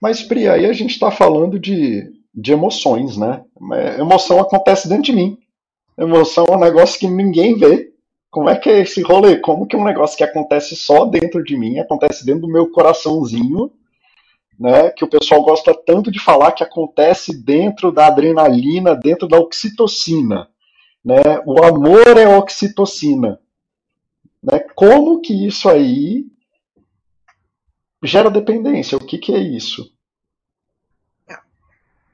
Mas, 0.00 0.22
Pri, 0.22 0.48
aí 0.48 0.66
a 0.66 0.72
gente 0.72 0.92
está 0.92 1.10
falando 1.10 1.58
de, 1.58 2.12
de 2.34 2.52
emoções, 2.52 3.16
né? 3.16 3.44
Emoção 3.98 4.40
acontece 4.40 4.88
dentro 4.88 5.04
de 5.04 5.12
mim. 5.12 5.38
Emoção 5.98 6.46
é 6.48 6.56
um 6.56 6.60
negócio 6.60 6.98
que 6.98 7.08
ninguém 7.08 7.56
vê. 7.56 7.92
Como 8.30 8.48
é 8.48 8.56
que 8.56 8.70
é 8.70 8.80
esse 8.80 9.02
rolê? 9.02 9.36
Como 9.36 9.66
que 9.66 9.76
é 9.76 9.78
um 9.78 9.84
negócio 9.84 10.16
que 10.16 10.24
acontece 10.24 10.74
só 10.74 11.04
dentro 11.04 11.44
de 11.44 11.56
mim, 11.56 11.78
acontece 11.78 12.24
dentro 12.24 12.42
do 12.42 12.52
meu 12.52 12.70
coraçãozinho, 12.70 13.70
né? 14.62 14.90
Que 14.90 15.04
o 15.04 15.08
pessoal 15.08 15.42
gosta 15.42 15.74
tanto 15.74 16.08
de 16.08 16.20
falar 16.20 16.52
que 16.52 16.62
acontece 16.62 17.36
dentro 17.36 17.90
da 17.90 18.06
adrenalina, 18.06 18.94
dentro 18.94 19.26
da 19.26 19.36
oxitocina. 19.36 20.48
Né? 21.04 21.20
O 21.44 21.64
amor 21.64 22.16
é 22.16 22.28
oxitocina. 22.28 23.40
Né? 24.40 24.60
Como 24.76 25.20
que 25.20 25.48
isso 25.48 25.68
aí 25.68 26.26
gera 28.04 28.30
dependência? 28.30 28.96
O 28.96 29.04
que, 29.04 29.18
que 29.18 29.34
é 29.34 29.40
isso? 29.40 29.92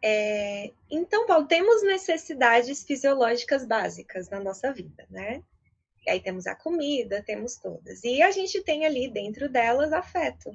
É, 0.02 0.70
então, 0.90 1.26
Paulo, 1.26 1.46
temos 1.46 1.82
necessidades 1.82 2.82
fisiológicas 2.82 3.66
básicas 3.66 4.30
na 4.30 4.40
nossa 4.40 4.72
vida, 4.72 5.04
né? 5.10 5.42
E 6.06 6.10
aí 6.10 6.20
temos 6.20 6.46
a 6.46 6.54
comida, 6.54 7.22
temos 7.26 7.56
todas. 7.56 8.04
E 8.04 8.22
a 8.22 8.30
gente 8.30 8.62
tem 8.62 8.86
ali 8.86 9.10
dentro 9.10 9.50
delas 9.50 9.92
afeto. 9.92 10.50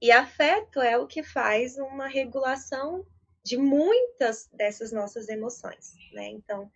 E 0.00 0.10
afeto 0.10 0.80
é 0.80 0.98
o 0.98 1.06
que 1.06 1.22
faz 1.22 1.78
uma 1.78 2.06
regulação 2.06 3.04
de 3.42 3.56
muitas 3.56 4.48
dessas 4.52 4.90
nossas 4.90 5.28
emoções, 5.28 5.94
né? 6.12 6.28
Então, 6.28 6.70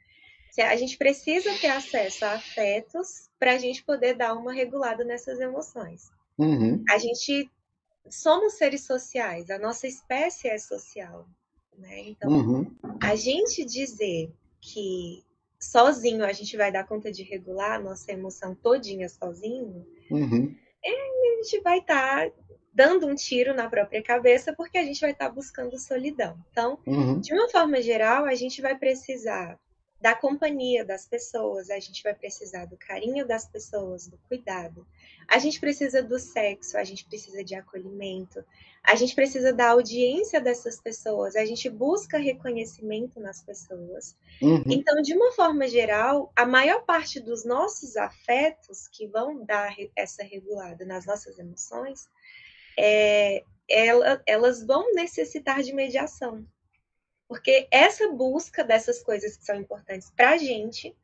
a 0.58 0.76
gente 0.76 0.98
precisa 0.98 1.52
ter 1.58 1.68
acesso 1.68 2.24
a 2.24 2.32
afetos 2.32 3.30
para 3.38 3.52
a 3.52 3.58
gente 3.58 3.84
poder 3.84 4.14
dar 4.14 4.34
uma 4.34 4.52
regulada 4.52 5.04
nessas 5.04 5.40
emoções. 5.40 6.10
Uhum. 6.36 6.84
A 6.90 6.98
gente 6.98 7.50
somos 8.10 8.54
seres 8.54 8.84
sociais, 8.84 9.50
a 9.50 9.58
nossa 9.58 9.86
espécie 9.86 10.48
é 10.48 10.58
social, 10.58 11.26
né? 11.76 12.00
Então, 12.08 12.30
uhum. 12.30 12.76
a 13.00 13.14
gente 13.14 13.64
dizer 13.64 14.32
que 14.60 15.22
sozinho 15.60 16.24
a 16.24 16.32
gente 16.32 16.56
vai 16.56 16.72
dar 16.72 16.86
conta 16.86 17.10
de 17.10 17.22
regular 17.22 17.72
a 17.72 17.80
nossa 17.80 18.12
emoção 18.12 18.54
todinha 18.54 19.08
sozinho, 19.08 19.86
uhum. 20.10 20.54
é, 20.84 20.90
a 20.90 21.42
gente 21.42 21.60
vai 21.60 21.78
estar 21.78 22.30
tá 22.30 22.32
dando 22.72 23.06
um 23.06 23.14
tiro 23.14 23.54
na 23.54 23.68
própria 23.68 24.02
cabeça 24.02 24.52
porque 24.52 24.78
a 24.78 24.84
gente 24.84 25.00
vai 25.00 25.10
estar 25.10 25.28
tá 25.28 25.34
buscando 25.34 25.78
solidão. 25.78 26.38
Então, 26.50 26.78
uhum. 26.86 27.20
de 27.20 27.32
uma 27.32 27.48
forma 27.48 27.80
geral, 27.82 28.24
a 28.24 28.34
gente 28.34 28.60
vai 28.62 28.76
precisar 28.76 29.58
da 30.00 30.14
companhia 30.14 30.84
das 30.84 31.06
pessoas, 31.06 31.70
a 31.70 31.80
gente 31.80 32.02
vai 32.02 32.14
precisar 32.14 32.66
do 32.66 32.76
carinho 32.76 33.26
das 33.26 33.46
pessoas, 33.46 34.06
do 34.06 34.16
cuidado. 34.28 34.86
A 35.26 35.38
gente 35.38 35.58
precisa 35.58 36.02
do 36.02 36.18
sexo, 36.18 36.78
a 36.78 36.84
gente 36.84 37.04
precisa 37.04 37.42
de 37.42 37.54
acolhimento, 37.54 38.44
a 38.82 38.94
gente 38.94 39.14
precisa 39.14 39.52
da 39.52 39.70
audiência 39.70 40.40
dessas 40.40 40.80
pessoas, 40.80 41.34
a 41.34 41.44
gente 41.44 41.68
busca 41.68 42.16
reconhecimento 42.16 43.18
nas 43.18 43.42
pessoas. 43.42 44.16
Uhum. 44.40 44.62
Então, 44.68 45.02
de 45.02 45.14
uma 45.14 45.32
forma 45.32 45.66
geral, 45.66 46.32
a 46.34 46.46
maior 46.46 46.84
parte 46.84 47.18
dos 47.18 47.44
nossos 47.44 47.96
afetos 47.96 48.86
que 48.88 49.06
vão 49.08 49.44
dar 49.44 49.74
essa 49.96 50.22
regulada 50.22 50.84
nas 50.86 51.04
nossas 51.04 51.38
emoções, 51.38 52.08
é, 52.78 53.42
ela, 53.68 54.22
elas 54.24 54.64
vão 54.64 54.94
necessitar 54.94 55.62
de 55.62 55.72
mediação. 55.72 56.46
Porque 57.26 57.66
essa 57.70 58.08
busca 58.08 58.62
dessas 58.62 59.02
coisas 59.02 59.36
que 59.36 59.44
são 59.44 59.56
importantes 59.56 60.10
para 60.16 60.30
a 60.30 60.36
gente, 60.38 60.96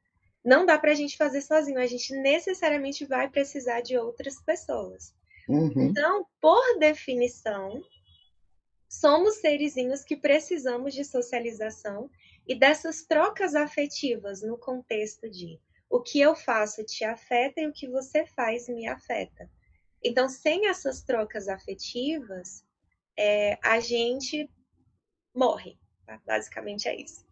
não 0.42 0.64
dá 0.64 0.78
para 0.78 0.92
a 0.92 0.94
gente 0.94 1.16
fazer 1.16 1.42
sozinho. 1.42 1.78
A 1.78 1.86
gente 1.86 2.14
necessariamente 2.14 3.04
vai 3.04 3.28
precisar 3.28 3.80
de 3.80 3.98
outras 3.98 4.40
pessoas. 4.40 5.12
Uhum. 5.48 5.72
Então, 5.76 6.24
por 6.40 6.78
definição, 6.78 7.82
somos 8.88 9.36
serizinhos 9.36 10.04
que 10.04 10.16
precisamos 10.16 10.94
de 10.94 11.04
socialização 11.04 12.08
e 12.46 12.54
dessas 12.54 13.02
trocas 13.02 13.54
afetivas 13.54 14.42
no 14.42 14.56
contexto 14.56 15.28
de 15.28 15.60
o 15.90 16.00
que 16.00 16.20
eu 16.20 16.34
faço 16.34 16.84
te 16.84 17.04
afeta 17.04 17.60
e 17.60 17.66
o 17.66 17.72
que 17.72 17.88
você 17.88 18.24
faz 18.24 18.68
me 18.68 18.86
afeta. 18.86 19.50
Então, 20.04 20.28
sem 20.28 20.68
essas 20.68 21.02
trocas 21.02 21.48
afetivas, 21.48 22.64
é, 23.16 23.58
a 23.62 23.80
gente 23.80 24.50
morre. 25.34 25.78
Tá? 26.06 26.20
Basicamente 26.26 26.88
é 26.88 27.00
isso. 27.00 27.24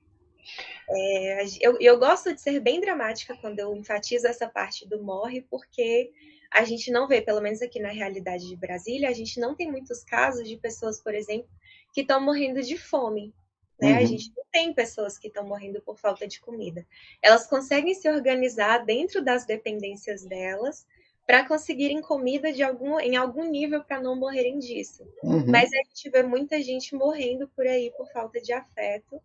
É, 0.89 1.45
eu, 1.61 1.79
eu 1.81 1.99
gosto 1.99 2.35
de 2.35 2.41
ser 2.41 2.59
bem 2.61 2.81
dramática 2.81 3.37
quando 3.37 3.59
eu 3.59 3.77
enfatizo 3.77 4.27
essa 4.27 4.49
parte 4.49 4.89
do 4.89 5.03
morre, 5.03 5.43
porque 5.43 6.11
a 6.51 6.65
gente 6.65 6.91
não 6.91 7.07
vê, 7.07 7.21
pelo 7.21 7.41
menos 7.41 7.63
aqui 7.63 7.81
na 7.81 7.91
realidade 7.91 8.49
de 8.49 8.57
Brasília, 8.57 9.09
a 9.09 9.13
gente 9.13 9.39
não 9.39 9.55
tem 9.55 9.71
muitos 9.71 10.03
casos 10.03 10.49
de 10.49 10.57
pessoas, 10.57 11.01
por 11.01 11.15
exemplo, 11.15 11.49
que 11.93 12.01
estão 12.01 12.21
morrendo 12.21 12.63
de 12.63 12.77
fome. 12.77 13.35
Né? 13.81 13.93
Uhum. 13.93 13.99
A 13.99 14.05
gente 14.05 14.33
não 14.37 14.45
tem 14.51 14.73
pessoas 14.73 15.17
que 15.17 15.29
estão 15.29 15.47
morrendo 15.47 15.81
por 15.81 15.99
falta 15.99 16.27
de 16.27 16.41
comida. 16.41 16.87
Elas 17.23 17.47
conseguem 17.47 17.95
se 17.95 18.09
organizar 18.09 18.85
dentro 18.85 19.25
das 19.25 19.47
dependências 19.47 20.25
delas 20.25 20.87
para 21.27 21.47
conseguirem 21.47 22.01
comida 22.01 22.53
de 22.53 22.63
algum, 22.63 22.99
em 22.99 23.17
algum 23.17 23.49
nível 23.49 23.83
para 23.83 24.01
não 24.01 24.17
morrerem 24.17 24.59
disso. 24.59 25.05
Uhum. 25.23 25.47
Mas 25.47 25.71
a 25.73 25.77
gente 25.89 26.11
vê 26.11 26.23
muita 26.23 26.61
gente 26.61 26.95
morrendo 26.95 27.49
por 27.49 27.67
aí 27.67 27.93
por 27.97 28.11
falta 28.11 28.41
de 28.41 28.53
afeto 28.53 29.21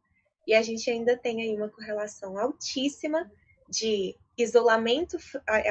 e 0.45 0.53
a 0.53 0.61
gente 0.61 0.89
ainda 0.89 1.17
tem 1.17 1.41
aí 1.41 1.55
uma 1.55 1.69
correlação 1.69 2.37
altíssima 2.37 3.29
de 3.69 4.15
isolamento 4.37 5.17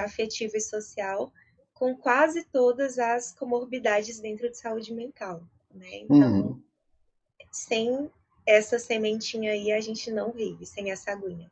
afetivo 0.05 0.57
e 0.57 0.61
social 0.61 1.33
com 1.73 1.97
quase 1.97 2.45
todas 2.45 2.99
as 2.99 3.33
comorbidades 3.33 4.19
dentro 4.19 4.51
de 4.51 4.59
saúde 4.59 4.93
mental, 4.93 5.43
né? 5.75 5.99
Então, 6.01 6.17
uhum. 6.17 6.63
sem 7.51 8.11
essa 8.47 8.79
sementinha 8.79 9.53
aí 9.53 9.73
a 9.73 9.81
gente 9.81 10.11
não 10.11 10.33
vive, 10.33 10.67
sem 10.67 10.91
essa 10.91 11.13
aguinha. 11.13 11.51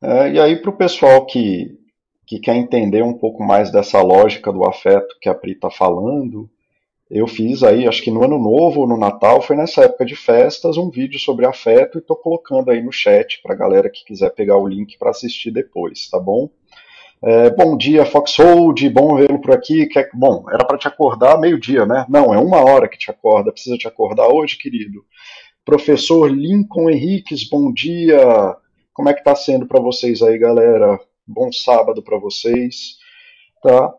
É, 0.00 0.32
e 0.32 0.40
aí 0.40 0.60
para 0.60 0.70
o 0.70 0.76
pessoal 0.76 1.26
que 1.26 1.78
que 2.26 2.40
quer 2.40 2.56
entender 2.56 3.02
um 3.02 3.14
pouco 3.14 3.42
mais 3.42 3.70
dessa 3.70 4.02
lógica 4.02 4.52
do 4.52 4.64
afeto 4.64 5.16
que 5.20 5.28
a 5.28 5.34
Pri 5.34 5.52
está 5.52 5.70
falando, 5.70 6.50
eu 7.08 7.28
fiz 7.28 7.62
aí, 7.62 7.86
acho 7.86 8.02
que 8.02 8.10
no 8.10 8.24
Ano 8.24 8.36
Novo, 8.36 8.84
no 8.84 8.96
Natal, 8.96 9.40
foi 9.40 9.54
nessa 9.54 9.84
época 9.84 10.04
de 10.04 10.16
festas, 10.16 10.76
um 10.76 10.90
vídeo 10.90 11.20
sobre 11.20 11.46
afeto 11.46 11.98
e 11.98 12.00
estou 12.00 12.16
colocando 12.16 12.70
aí 12.70 12.82
no 12.82 12.90
chat 12.90 13.40
para 13.42 13.54
a 13.54 13.56
galera 13.56 13.88
que 13.88 14.04
quiser 14.04 14.30
pegar 14.30 14.56
o 14.56 14.66
link 14.66 14.98
para 14.98 15.10
assistir 15.10 15.52
depois, 15.52 16.08
tá 16.10 16.18
bom? 16.18 16.50
É, 17.22 17.48
bom 17.50 17.76
dia, 17.76 18.04
Foxhold, 18.04 18.88
bom 18.90 19.16
vê-lo 19.16 19.40
por 19.40 19.52
aqui. 19.52 19.86
Quer... 19.86 20.10
Bom, 20.12 20.44
era 20.50 20.64
para 20.64 20.76
te 20.76 20.86
acordar 20.86 21.40
meio-dia, 21.40 21.86
né? 21.86 22.04
Não, 22.08 22.34
é 22.34 22.38
uma 22.38 22.58
hora 22.58 22.88
que 22.88 22.98
te 22.98 23.10
acorda. 23.10 23.52
Precisa 23.52 23.78
te 23.78 23.88
acordar 23.88 24.28
hoje, 24.28 24.58
querido. 24.58 25.02
Professor 25.64 26.30
Lincoln 26.30 26.90
Henriques, 26.90 27.48
bom 27.48 27.72
dia. 27.72 28.18
Como 28.92 29.08
é 29.08 29.14
que 29.14 29.24
tá 29.24 29.34
sendo 29.34 29.66
para 29.66 29.80
vocês 29.80 30.22
aí, 30.22 30.36
galera? 30.38 31.00
Bom 31.26 31.50
sábado 31.50 32.02
para 32.02 32.18
vocês, 32.18 32.98
tá? 33.62 33.92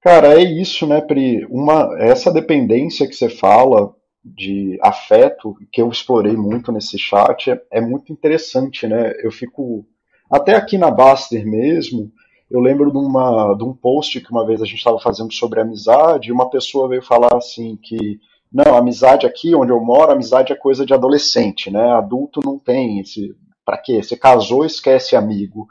Cara, 0.00 0.40
é 0.40 0.44
isso, 0.44 0.86
né, 0.86 1.00
Pri? 1.00 1.44
Uma, 1.46 1.96
essa 1.98 2.32
dependência 2.32 3.06
que 3.06 3.14
você 3.14 3.28
fala 3.28 3.94
de 4.24 4.78
afeto, 4.82 5.54
que 5.72 5.82
eu 5.82 5.88
explorei 5.88 6.36
muito 6.36 6.70
nesse 6.70 6.98
chat, 6.98 7.50
é, 7.50 7.60
é 7.72 7.80
muito 7.80 8.12
interessante, 8.12 8.86
né? 8.86 9.12
Eu 9.22 9.30
fico. 9.30 9.84
Até 10.30 10.54
aqui 10.54 10.78
na 10.78 10.90
Baster 10.90 11.44
mesmo, 11.44 12.12
eu 12.50 12.60
lembro 12.60 12.90
de, 12.90 12.98
uma, 12.98 13.54
de 13.54 13.64
um 13.64 13.74
post 13.74 14.20
que 14.20 14.30
uma 14.30 14.46
vez 14.46 14.62
a 14.62 14.64
gente 14.64 14.78
estava 14.78 14.98
fazendo 15.00 15.32
sobre 15.32 15.60
amizade, 15.60 16.28
e 16.28 16.32
uma 16.32 16.48
pessoa 16.50 16.88
veio 16.88 17.02
falar 17.02 17.36
assim 17.36 17.76
que 17.76 18.20
não, 18.52 18.76
amizade 18.76 19.26
aqui 19.26 19.54
onde 19.54 19.72
eu 19.72 19.80
moro, 19.80 20.12
amizade 20.12 20.52
é 20.52 20.56
coisa 20.56 20.84
de 20.84 20.92
adolescente, 20.92 21.70
né? 21.70 21.92
Adulto 21.92 22.40
não 22.44 22.58
tem 22.58 23.00
esse. 23.00 23.34
Pra 23.64 23.76
quê? 23.78 24.02
Você 24.02 24.16
casou, 24.16 24.64
esquece 24.64 25.14
amigo. 25.14 25.68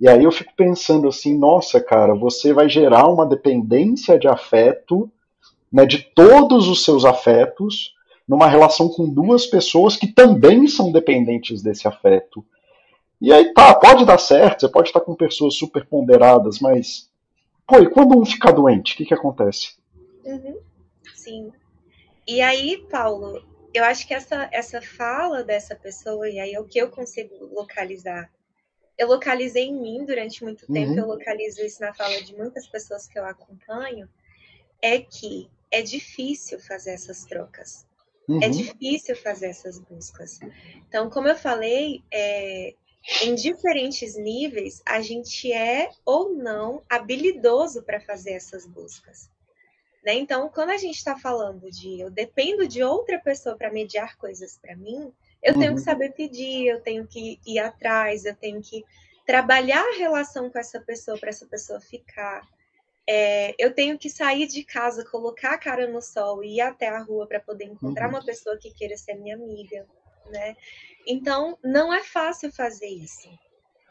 E 0.00 0.08
aí 0.08 0.24
eu 0.24 0.32
fico 0.32 0.52
pensando 0.56 1.08
assim, 1.08 1.36
nossa, 1.36 1.80
cara, 1.80 2.14
você 2.14 2.52
vai 2.52 2.68
gerar 2.68 3.08
uma 3.08 3.26
dependência 3.26 4.18
de 4.18 4.26
afeto, 4.26 5.10
né, 5.70 5.84
de 5.86 5.98
todos 6.14 6.68
os 6.68 6.84
seus 6.84 7.04
afetos, 7.04 7.94
numa 8.26 8.46
relação 8.46 8.88
com 8.88 9.08
duas 9.08 9.46
pessoas 9.46 9.96
que 9.96 10.06
também 10.06 10.66
são 10.66 10.90
dependentes 10.90 11.62
desse 11.62 11.86
afeto. 11.86 12.44
E 13.20 13.32
aí 13.32 13.52
tá, 13.52 13.74
pode 13.74 14.04
dar 14.04 14.18
certo, 14.18 14.60
você 14.60 14.68
pode 14.68 14.88
estar 14.88 15.00
com 15.00 15.14
pessoas 15.14 15.54
super 15.54 15.86
ponderadas, 15.86 16.58
mas. 16.58 17.10
Pô, 17.66 17.78
e 17.78 17.88
quando 17.88 18.18
um 18.18 18.24
fica 18.24 18.52
doente, 18.52 18.94
o 18.94 18.96
que, 18.96 19.04
que 19.04 19.14
acontece? 19.14 19.76
Uhum. 20.24 20.58
Sim. 21.14 21.52
E 22.26 22.40
aí, 22.40 22.84
Paulo, 22.90 23.40
eu 23.72 23.84
acho 23.84 24.06
que 24.06 24.14
essa, 24.14 24.48
essa 24.52 24.82
fala 24.82 25.44
dessa 25.44 25.76
pessoa, 25.76 26.28
e 26.28 26.40
aí 26.40 26.52
é 26.52 26.60
o 26.60 26.64
que 26.64 26.78
eu 26.78 26.90
consigo 26.90 27.34
localizar 27.54 28.28
eu 29.02 29.08
localizei 29.08 29.64
em 29.64 29.80
mim 29.80 30.04
durante 30.04 30.44
muito 30.44 30.66
tempo, 30.66 30.92
uhum. 30.92 30.98
eu 30.98 31.06
localizo 31.06 31.60
isso 31.62 31.80
na 31.80 31.92
fala 31.92 32.22
de 32.22 32.34
muitas 32.36 32.66
pessoas 32.66 33.06
que 33.06 33.18
eu 33.18 33.24
acompanho, 33.24 34.08
é 34.80 35.00
que 35.00 35.50
é 35.70 35.82
difícil 35.82 36.60
fazer 36.60 36.92
essas 36.92 37.24
trocas. 37.24 37.86
É 38.28 38.32
uhum. 38.32 38.42
É 38.42 38.48
difícil 38.48 39.16
fazer 39.16 39.46
essas 39.46 39.78
buscas. 39.80 40.38
Então, 40.88 41.10
como 41.10 41.26
eu 41.26 41.36
falei, 41.36 42.02
é, 42.12 42.74
em 43.22 43.34
diferentes 43.34 44.16
níveis, 44.16 44.80
a 44.86 45.00
gente 45.00 45.52
é 45.52 45.90
ou 46.04 46.32
não 46.32 46.82
habilidoso 46.88 47.82
para 47.82 48.00
fazer 48.00 48.32
essas 48.32 48.64
buscas. 48.64 49.28
Né? 50.04 50.14
Então, 50.14 50.48
quando 50.48 50.70
a 50.70 50.76
gente 50.76 50.96
está 50.96 51.18
falando 51.18 51.68
de 51.70 52.00
eu 52.00 52.10
dependo 52.10 52.66
de 52.66 52.82
outra 52.82 53.18
pessoa 53.18 53.56
para 53.56 53.72
mediar 53.72 54.16
coisas 54.16 54.58
para 54.58 54.76
mim, 54.76 55.12
eu 55.42 55.54
tenho 55.54 55.70
uhum. 55.70 55.76
que 55.76 55.82
saber 55.82 56.12
pedir, 56.12 56.66
eu 56.66 56.80
tenho 56.80 57.06
que 57.06 57.40
ir 57.46 57.58
atrás, 57.58 58.24
eu 58.24 58.34
tenho 58.34 58.62
que 58.62 58.84
trabalhar 59.26 59.82
a 59.82 59.96
relação 59.96 60.48
com 60.48 60.58
essa 60.58 60.80
pessoa 60.80 61.18
para 61.18 61.30
essa 61.30 61.46
pessoa 61.46 61.80
ficar. 61.80 62.46
É, 63.08 63.54
eu 63.58 63.74
tenho 63.74 63.98
que 63.98 64.08
sair 64.08 64.46
de 64.46 64.62
casa, 64.62 65.04
colocar 65.04 65.54
a 65.54 65.58
cara 65.58 65.88
no 65.88 66.00
sol 66.00 66.44
e 66.44 66.56
ir 66.56 66.60
até 66.60 66.88
a 66.88 67.02
rua 67.02 67.26
para 67.26 67.40
poder 67.40 67.64
encontrar 67.64 68.06
uhum. 68.06 68.14
uma 68.14 68.24
pessoa 68.24 68.56
que 68.56 68.72
queira 68.72 68.96
ser 68.96 69.14
minha 69.14 69.34
amiga, 69.34 69.84
né? 70.30 70.56
Então, 71.06 71.58
não 71.64 71.92
é 71.92 72.04
fácil 72.04 72.52
fazer 72.52 72.86
isso. 72.86 73.28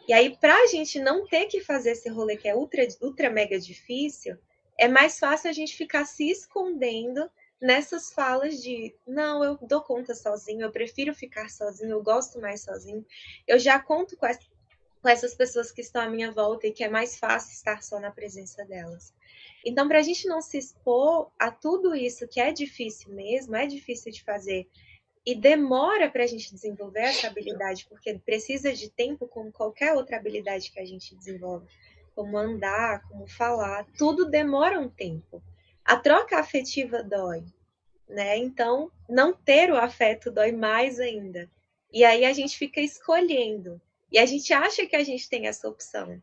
E 0.08 0.13
aí, 0.13 0.38
para 0.38 0.56
a 0.56 0.67
gente 0.67 0.99
não 0.99 1.28
ter 1.28 1.47
que 1.47 1.60
fazer 1.60 1.91
esse 1.91 2.10
rolê 2.10 2.38
que 2.38 2.47
é 2.47 2.56
ultra, 2.56 2.88
ultra 3.02 3.30
mega 3.30 3.60
difícil, 3.60 4.38
é 4.78 4.88
mais 4.88 5.19
fácil 5.19 5.49
a 5.49 5.54
gente 5.54 5.75
ficar 5.75 6.06
se 6.06 6.30
escondendo 6.30 7.30
nessas 7.62 8.12
falas 8.12 8.62
de 8.62 8.93
não, 9.06 9.43
eu 9.43 9.58
dou 9.62 9.82
conta 9.82 10.15
sozinho, 10.15 10.62
eu 10.62 10.71
prefiro 10.71 11.13
ficar 11.13 11.50
sozinho, 11.50 11.91
eu 11.91 12.02
gosto 12.02 12.41
mais 12.41 12.62
sozinho. 12.63 13.06
Eu 13.47 13.60
já 13.60 13.80
conto 13.80 14.17
com, 14.17 14.26
essa, 14.26 14.41
com 15.02 15.08
essas 15.08 15.36
pessoas 15.36 15.71
que 15.71 15.82
estão 15.82 16.02
à 16.02 16.10
minha 16.10 16.32
volta 16.32 16.65
e 16.65 16.71
que 16.71 16.84
é 16.84 16.89
mais 16.89 17.19
fácil 17.19 17.54
estar 17.54 17.84
só 17.84 18.00
na 18.00 18.10
presença 18.10 18.65
delas. 18.65 19.13
Então, 19.63 19.88
para 19.88 20.00
a 20.00 20.02
gente 20.02 20.28
não 20.28 20.41
se 20.41 20.58
expor 20.58 21.32
a 21.38 21.52
tudo 21.52 21.95
isso 21.95 22.28
que 22.28 22.41
é 22.41 22.52
difícil 22.52 23.13
mesmo, 23.13 23.56
é 23.56 23.67
difícil 23.67 24.12
de 24.12 24.24
fazer 24.24 24.67
e 25.24 25.36
demora 25.36 26.10
para 26.10 26.24
a 26.24 26.28
gente 26.28 26.52
desenvolver 26.52 27.02
essa 27.02 27.28
habilidade, 27.28 27.86
porque 27.88 28.17
precisa 28.17 28.74
de 28.74 28.89
tempo, 28.89 29.28
como 29.28 29.52
qualquer 29.52 29.93
outra 29.93 30.17
habilidade 30.17 30.71
que 30.71 30.80
a 30.80 30.86
gente 30.86 31.15
desenvolve, 31.15 31.67
como 32.15 32.36
andar, 32.39 33.08
como 33.08 33.28
falar, 33.28 33.86
tudo 33.95 34.26
demora 34.26 34.80
um 34.80 34.89
tempo 34.89 35.43
a 35.91 35.97
troca 35.97 36.39
afetiva 36.39 37.04
dói, 37.04 37.43
né? 38.08 38.38
Então, 38.38 38.89
não 39.10 39.34
ter 39.34 39.69
o 39.69 39.75
afeto 39.75 40.32
dói 40.32 40.54
mais 40.54 41.01
ainda. 41.01 41.51
E 41.91 42.06
aí 42.06 42.23
a 42.23 42.32
gente 42.32 42.58
fica 42.58 42.80
escolhendo. 42.80 43.82
E 44.10 44.17
a 44.17 44.25
gente 44.25 44.54
acha 44.54 44.86
que 44.86 44.95
a 44.95 45.04
gente 45.04 45.27
tem 45.27 45.47
essa 45.47 45.67
opção. 45.67 46.21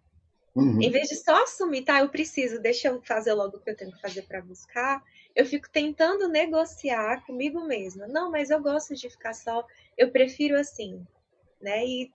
Uhum. 0.54 0.80
Em 0.80 0.90
vez 0.90 1.10
de 1.10 1.16
só 1.16 1.42
assumir, 1.42 1.82
tá, 1.82 2.00
eu 2.00 2.08
preciso, 2.08 2.58
deixa 2.58 2.88
eu 2.88 3.02
fazer 3.02 3.34
logo 3.34 3.58
o 3.58 3.60
que 3.60 3.68
eu 3.68 3.76
tenho 3.76 3.92
que 3.92 4.00
fazer 4.00 4.22
para 4.22 4.40
buscar, 4.40 5.04
eu 5.36 5.44
fico 5.44 5.68
tentando 5.68 6.28
negociar 6.28 7.22
comigo 7.26 7.62
mesma. 7.66 8.06
Não, 8.06 8.30
mas 8.30 8.48
eu 8.48 8.62
gosto 8.62 8.94
de 8.94 9.10
ficar 9.10 9.34
só, 9.34 9.66
eu 9.98 10.10
prefiro 10.10 10.58
assim, 10.58 11.06
né? 11.60 11.84
E 11.84 12.10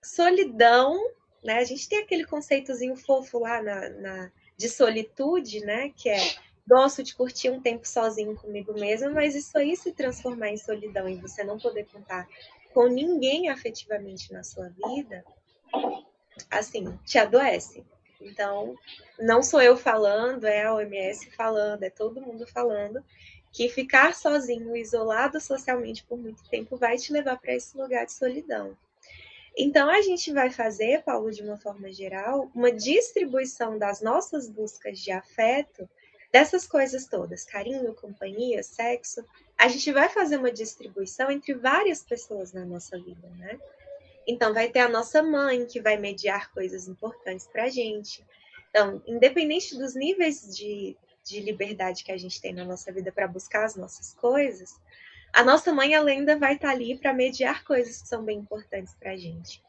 solidão, 0.00 0.96
né? 1.42 1.58
A 1.58 1.64
gente 1.64 1.88
tem 1.88 1.98
aquele 1.98 2.24
conceitozinho 2.24 2.94
fofo 2.94 3.40
lá 3.40 3.60
na, 3.60 3.88
na 3.88 4.32
de 4.56 4.68
solitude, 4.68 5.64
né? 5.66 5.90
Que 5.96 6.08
é 6.08 6.51
gosto 6.66 7.02
de 7.02 7.14
curtir 7.14 7.50
um 7.50 7.60
tempo 7.60 7.86
sozinho 7.86 8.34
comigo 8.36 8.72
mesma, 8.74 9.10
mas 9.10 9.34
isso 9.34 9.56
aí 9.58 9.76
se 9.76 9.92
transformar 9.92 10.50
em 10.50 10.56
solidão 10.56 11.08
e 11.08 11.16
você 11.16 11.42
não 11.42 11.58
poder 11.58 11.86
contar 11.86 12.26
com 12.72 12.86
ninguém 12.86 13.48
afetivamente 13.48 14.32
na 14.32 14.42
sua 14.42 14.68
vida, 14.68 15.24
assim, 16.50 16.98
te 17.04 17.18
adoece. 17.18 17.84
Então, 18.20 18.76
não 19.18 19.42
sou 19.42 19.60
eu 19.60 19.76
falando, 19.76 20.44
é 20.44 20.64
a 20.64 20.74
OMS 20.74 21.30
falando, 21.32 21.82
é 21.82 21.90
todo 21.90 22.20
mundo 22.20 22.46
falando 22.46 23.04
que 23.52 23.68
ficar 23.68 24.14
sozinho, 24.14 24.74
isolado 24.74 25.38
socialmente 25.40 26.04
por 26.04 26.16
muito 26.16 26.42
tempo 26.48 26.76
vai 26.76 26.96
te 26.96 27.12
levar 27.12 27.36
para 27.38 27.54
esse 27.54 27.76
lugar 27.76 28.06
de 28.06 28.12
solidão. 28.12 28.76
Então, 29.54 29.90
a 29.90 30.00
gente 30.00 30.32
vai 30.32 30.50
fazer, 30.50 31.02
Paulo, 31.02 31.30
de 31.30 31.42
uma 31.42 31.58
forma 31.58 31.92
geral, 31.92 32.50
uma 32.54 32.72
distribuição 32.72 33.76
das 33.76 34.00
nossas 34.00 34.48
buscas 34.48 34.98
de 34.98 35.10
afeto 35.10 35.86
dessas 36.32 36.66
coisas 36.66 37.06
todas, 37.06 37.44
carinho, 37.44 37.94
companhia, 37.94 38.62
sexo, 38.62 39.24
a 39.58 39.68
gente 39.68 39.92
vai 39.92 40.08
fazer 40.08 40.38
uma 40.38 40.50
distribuição 40.50 41.30
entre 41.30 41.54
várias 41.54 42.02
pessoas 42.02 42.52
na 42.52 42.64
nossa 42.64 42.98
vida, 42.98 43.28
né? 43.36 43.58
Então, 44.26 44.54
vai 44.54 44.68
ter 44.68 44.80
a 44.80 44.88
nossa 44.88 45.22
mãe, 45.22 45.66
que 45.66 45.80
vai 45.80 45.96
mediar 45.96 46.50
coisas 46.52 46.88
importantes 46.88 47.46
para 47.46 47.64
a 47.64 47.68
gente. 47.68 48.24
Então, 48.70 49.02
independente 49.06 49.76
dos 49.76 49.94
níveis 49.94 50.56
de, 50.56 50.96
de 51.24 51.40
liberdade 51.40 52.04
que 52.04 52.12
a 52.12 52.16
gente 52.16 52.40
tem 52.40 52.54
na 52.54 52.64
nossa 52.64 52.90
vida 52.90 53.12
para 53.12 53.28
buscar 53.28 53.64
as 53.64 53.76
nossas 53.76 54.14
coisas, 54.14 54.80
a 55.32 55.42
nossa 55.42 55.72
mãe, 55.72 55.94
ela 55.94 56.10
ainda 56.10 56.38
vai 56.38 56.54
estar 56.54 56.68
tá 56.68 56.74
ali 56.74 56.96
para 56.96 57.12
mediar 57.12 57.64
coisas 57.64 58.00
que 58.00 58.08
são 58.08 58.24
bem 58.24 58.38
importantes 58.38 58.94
para 58.94 59.12
a 59.12 59.16
gente. 59.16 59.62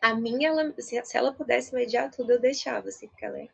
A 0.00 0.14
minha, 0.14 0.48
ela, 0.48 0.72
se, 0.78 1.04
se 1.04 1.16
ela 1.16 1.32
pudesse 1.32 1.74
mediar 1.74 2.10
tudo, 2.10 2.32
eu 2.32 2.40
deixava, 2.40 2.88
assim, 2.88 3.08
porque 3.08 3.24
ela 3.24 3.38
é 3.38 3.48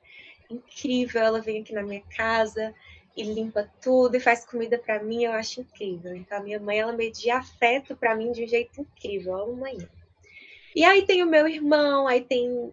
incrível. 0.51 1.23
Ela 1.23 1.41
vem 1.41 1.61
aqui 1.61 1.73
na 1.73 1.83
minha 1.83 2.03
casa 2.17 2.75
e 3.17 3.23
limpa 3.23 3.71
tudo 3.81 4.17
e 4.17 4.21
faz 4.21 4.45
comida 4.45 4.79
para 4.79 5.03
mim. 5.03 5.25
Eu 5.25 5.33
acho 5.33 5.61
incrível. 5.61 6.15
Então, 6.15 6.39
a 6.39 6.43
minha 6.43 6.61
mãe, 6.61 6.79
ela 6.79 6.93
media 6.93 7.39
afeto 7.39 7.97
para 7.97 8.15
mim 8.15 8.33
de 8.33 8.45
um 8.45 8.49
jeito 8.49 8.81
incrível. 8.81 9.33
Eu 9.33 9.45
amo 9.45 9.57
mãe. 9.57 9.79
E 10.75 10.85
aí 10.85 11.07
tem 11.07 11.23
o 11.23 11.27
meu 11.27 11.47
irmão, 11.47 12.07
aí 12.09 12.21
tem 12.21 12.73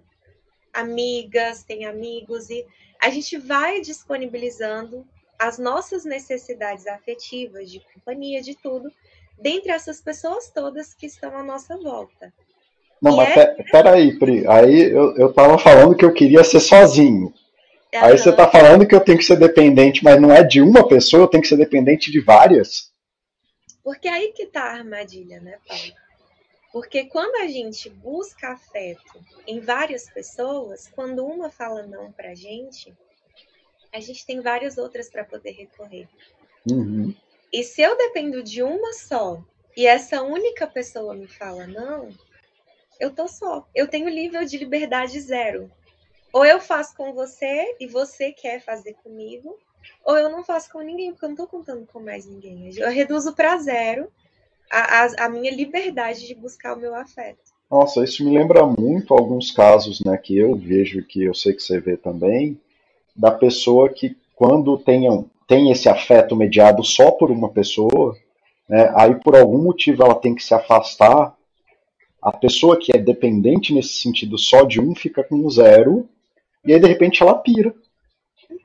amigas, 0.73 1.63
tem 1.63 1.86
amigos 1.86 2.49
e 2.49 2.65
a 2.99 3.10
gente 3.10 3.38
vai 3.38 3.81
disponibilizando 3.81 5.05
as 5.38 5.57
nossas 5.57 6.05
necessidades 6.05 6.86
afetivas, 6.88 7.71
de 7.71 7.79
companhia, 7.79 8.41
de 8.41 8.55
tudo, 8.55 8.91
dentre 9.39 9.71
essas 9.71 9.99
pessoas 9.99 10.51
todas 10.51 10.93
que 10.93 11.07
estão 11.07 11.36
à 11.36 11.43
nossa 11.43 11.77
volta. 11.77 12.31
Não, 13.01 13.13
e 13.13 13.17
mas 13.17 13.38
é... 13.38 13.45
peraí, 13.71 14.19
Pri. 14.19 14.47
Aí 14.47 14.91
eu, 14.91 15.15
eu 15.17 15.34
tava 15.34 15.57
falando 15.57 15.95
que 15.95 16.05
eu 16.05 16.13
queria 16.13 16.43
ser 16.43 16.60
sozinho. 16.60 17.34
Aí 17.93 18.17
você 18.17 18.30
está 18.30 18.49
falando 18.49 18.88
que 18.88 18.95
eu 18.95 19.01
tenho 19.01 19.17
que 19.17 19.25
ser 19.25 19.38
dependente, 19.38 20.04
mas 20.04 20.19
não 20.19 20.32
é 20.32 20.43
de 20.43 20.62
uma 20.62 20.88
pessoa, 20.88 21.23
eu 21.23 21.27
tenho 21.27 21.43
que 21.43 21.49
ser 21.49 21.58
dependente 21.58 22.10
de 22.12 22.21
várias? 22.21 22.91
Porque 23.84 24.08
aí 24.08 24.32
que 24.32 24.43
está 24.43 24.63
a 24.63 24.73
armadilha, 24.73 25.41
né, 25.41 25.58
Paulo? 25.67 25.93
Porque 26.71 27.06
quando 27.06 27.36
a 27.43 27.47
gente 27.47 27.89
busca 27.89 28.54
afeto 28.54 29.19
em 29.45 29.60
várias 29.60 30.10
pessoas, 30.10 30.88
quando 30.88 31.25
uma 31.25 31.49
fala 31.49 31.84
não 31.84 32.12
pra 32.12 32.34
gente, 32.34 32.93
a 33.91 33.99
gente 33.99 34.25
tem 34.25 34.39
várias 34.39 34.77
outras 34.77 35.10
para 35.10 35.25
poder 35.25 35.51
recorrer. 35.51 36.08
Uhum. 36.69 37.13
E 37.51 37.63
se 37.63 37.82
eu 37.82 37.97
dependo 37.97 38.41
de 38.41 38.63
uma 38.63 38.93
só 38.93 39.43
e 39.75 39.86
essa 39.86 40.21
única 40.21 40.65
pessoa 40.65 41.13
me 41.13 41.27
fala 41.27 41.67
não, 41.67 42.10
eu 42.99 43.12
tô 43.12 43.27
só. 43.27 43.67
Eu 43.75 43.88
tenho 43.88 44.08
nível 44.10 44.45
de 44.45 44.58
liberdade 44.58 45.19
zero. 45.19 45.69
Ou 46.33 46.45
eu 46.45 46.59
faço 46.59 46.95
com 46.95 47.13
você 47.13 47.75
e 47.79 47.87
você 47.87 48.31
quer 48.31 48.61
fazer 48.61 48.93
comigo, 49.03 49.57
ou 50.05 50.17
eu 50.17 50.29
não 50.29 50.43
faço 50.43 50.71
com 50.71 50.79
ninguém, 50.79 51.11
porque 51.11 51.25
eu 51.25 51.29
não 51.29 51.35
tô 51.35 51.47
contando 51.47 51.85
com 51.91 51.99
mais 51.99 52.25
ninguém. 52.25 52.71
Eu 52.77 52.89
reduzo 52.89 53.33
para 53.35 53.57
zero 53.57 54.07
a, 54.71 55.03
a, 55.03 55.25
a, 55.25 55.29
minha 55.29 55.51
liberdade 55.51 56.25
de 56.25 56.33
buscar 56.33 56.75
o 56.75 56.79
meu 56.79 56.95
afeto. 56.95 57.51
Nossa, 57.69 58.03
isso 58.03 58.23
me 58.23 58.37
lembra 58.37 58.65
muito 58.65 59.13
alguns 59.13 59.51
casos 59.51 60.01
né, 60.01 60.17
que 60.17 60.37
eu 60.37 60.55
vejo, 60.55 61.05
que 61.05 61.23
eu 61.23 61.33
sei 61.33 61.53
que 61.53 61.61
você 61.61 61.79
vê 61.79 61.97
também, 61.97 62.59
da 63.15 63.31
pessoa 63.31 63.89
que 63.89 64.17
quando 64.35 64.77
tenham, 64.77 65.29
tem 65.47 65.71
esse 65.71 65.87
afeto 65.87 66.35
mediado 66.35 66.83
só 66.83 67.11
por 67.11 67.29
uma 67.29 67.49
pessoa, 67.49 68.15
né, 68.67 68.91
aí 68.95 69.15
por 69.15 69.35
algum 69.35 69.61
motivo 69.61 70.03
ela 70.03 70.15
tem 70.15 70.33
que 70.33 70.43
se 70.43 70.53
afastar, 70.53 71.35
a 72.21 72.31
pessoa 72.31 72.77
que 72.77 72.95
é 72.95 72.99
dependente 72.99 73.73
nesse 73.73 73.93
sentido 73.95 74.37
só 74.37 74.63
de 74.63 74.79
um 74.79 74.93
fica 74.93 75.23
com 75.23 75.49
zero, 75.49 76.07
e 76.65 76.74
aí 76.74 76.80
de 76.80 76.88
repente 76.88 77.21
ela 77.21 77.36
pira. 77.36 77.74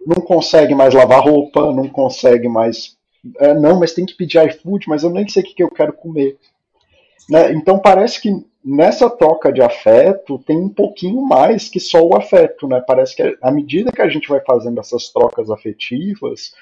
Não 0.07 0.23
consegue 0.23 0.75
mais 0.75 0.95
lavar 0.95 1.23
roupa, 1.23 1.73
não 1.73 1.89
consegue 1.89 2.49
mais. 2.49 2.97
É, 3.39 3.55
não, 3.55 3.79
mas 3.79 3.93
tem 3.93 4.07
que 4.07 4.15
pedir 4.15 4.45
iFood, 4.47 4.89
mas 4.89 5.03
eu 5.03 5.11
nem 5.11 5.29
sei 5.29 5.43
o 5.43 5.47
que, 5.47 5.55
que 5.55 5.63
eu 5.63 5.71
quero 5.71 5.93
comer. 5.93 6.39
Né? 7.29 7.53
Então 7.53 7.79
parece 7.79 8.21
que 8.21 8.31
nessa 8.65 9.09
troca 9.09 9.53
de 9.53 9.63
afeto 9.63 10.39
tem 10.41 10.59
um 10.59 10.69
pouquinho 10.69 11.23
mais 11.23 11.69
que 11.69 11.79
só 11.79 12.05
o 12.05 12.17
afeto, 12.17 12.67
né? 12.67 12.83
Parece 12.87 13.15
que 13.15 13.39
à 13.41 13.51
medida 13.51 13.93
que 13.93 14.03
a 14.03 14.09
gente 14.09 14.29
vai 14.29 14.41
fazendo 14.41 14.81
essas 14.81 15.09
trocas 15.09 15.51
afetivas, 15.51 16.53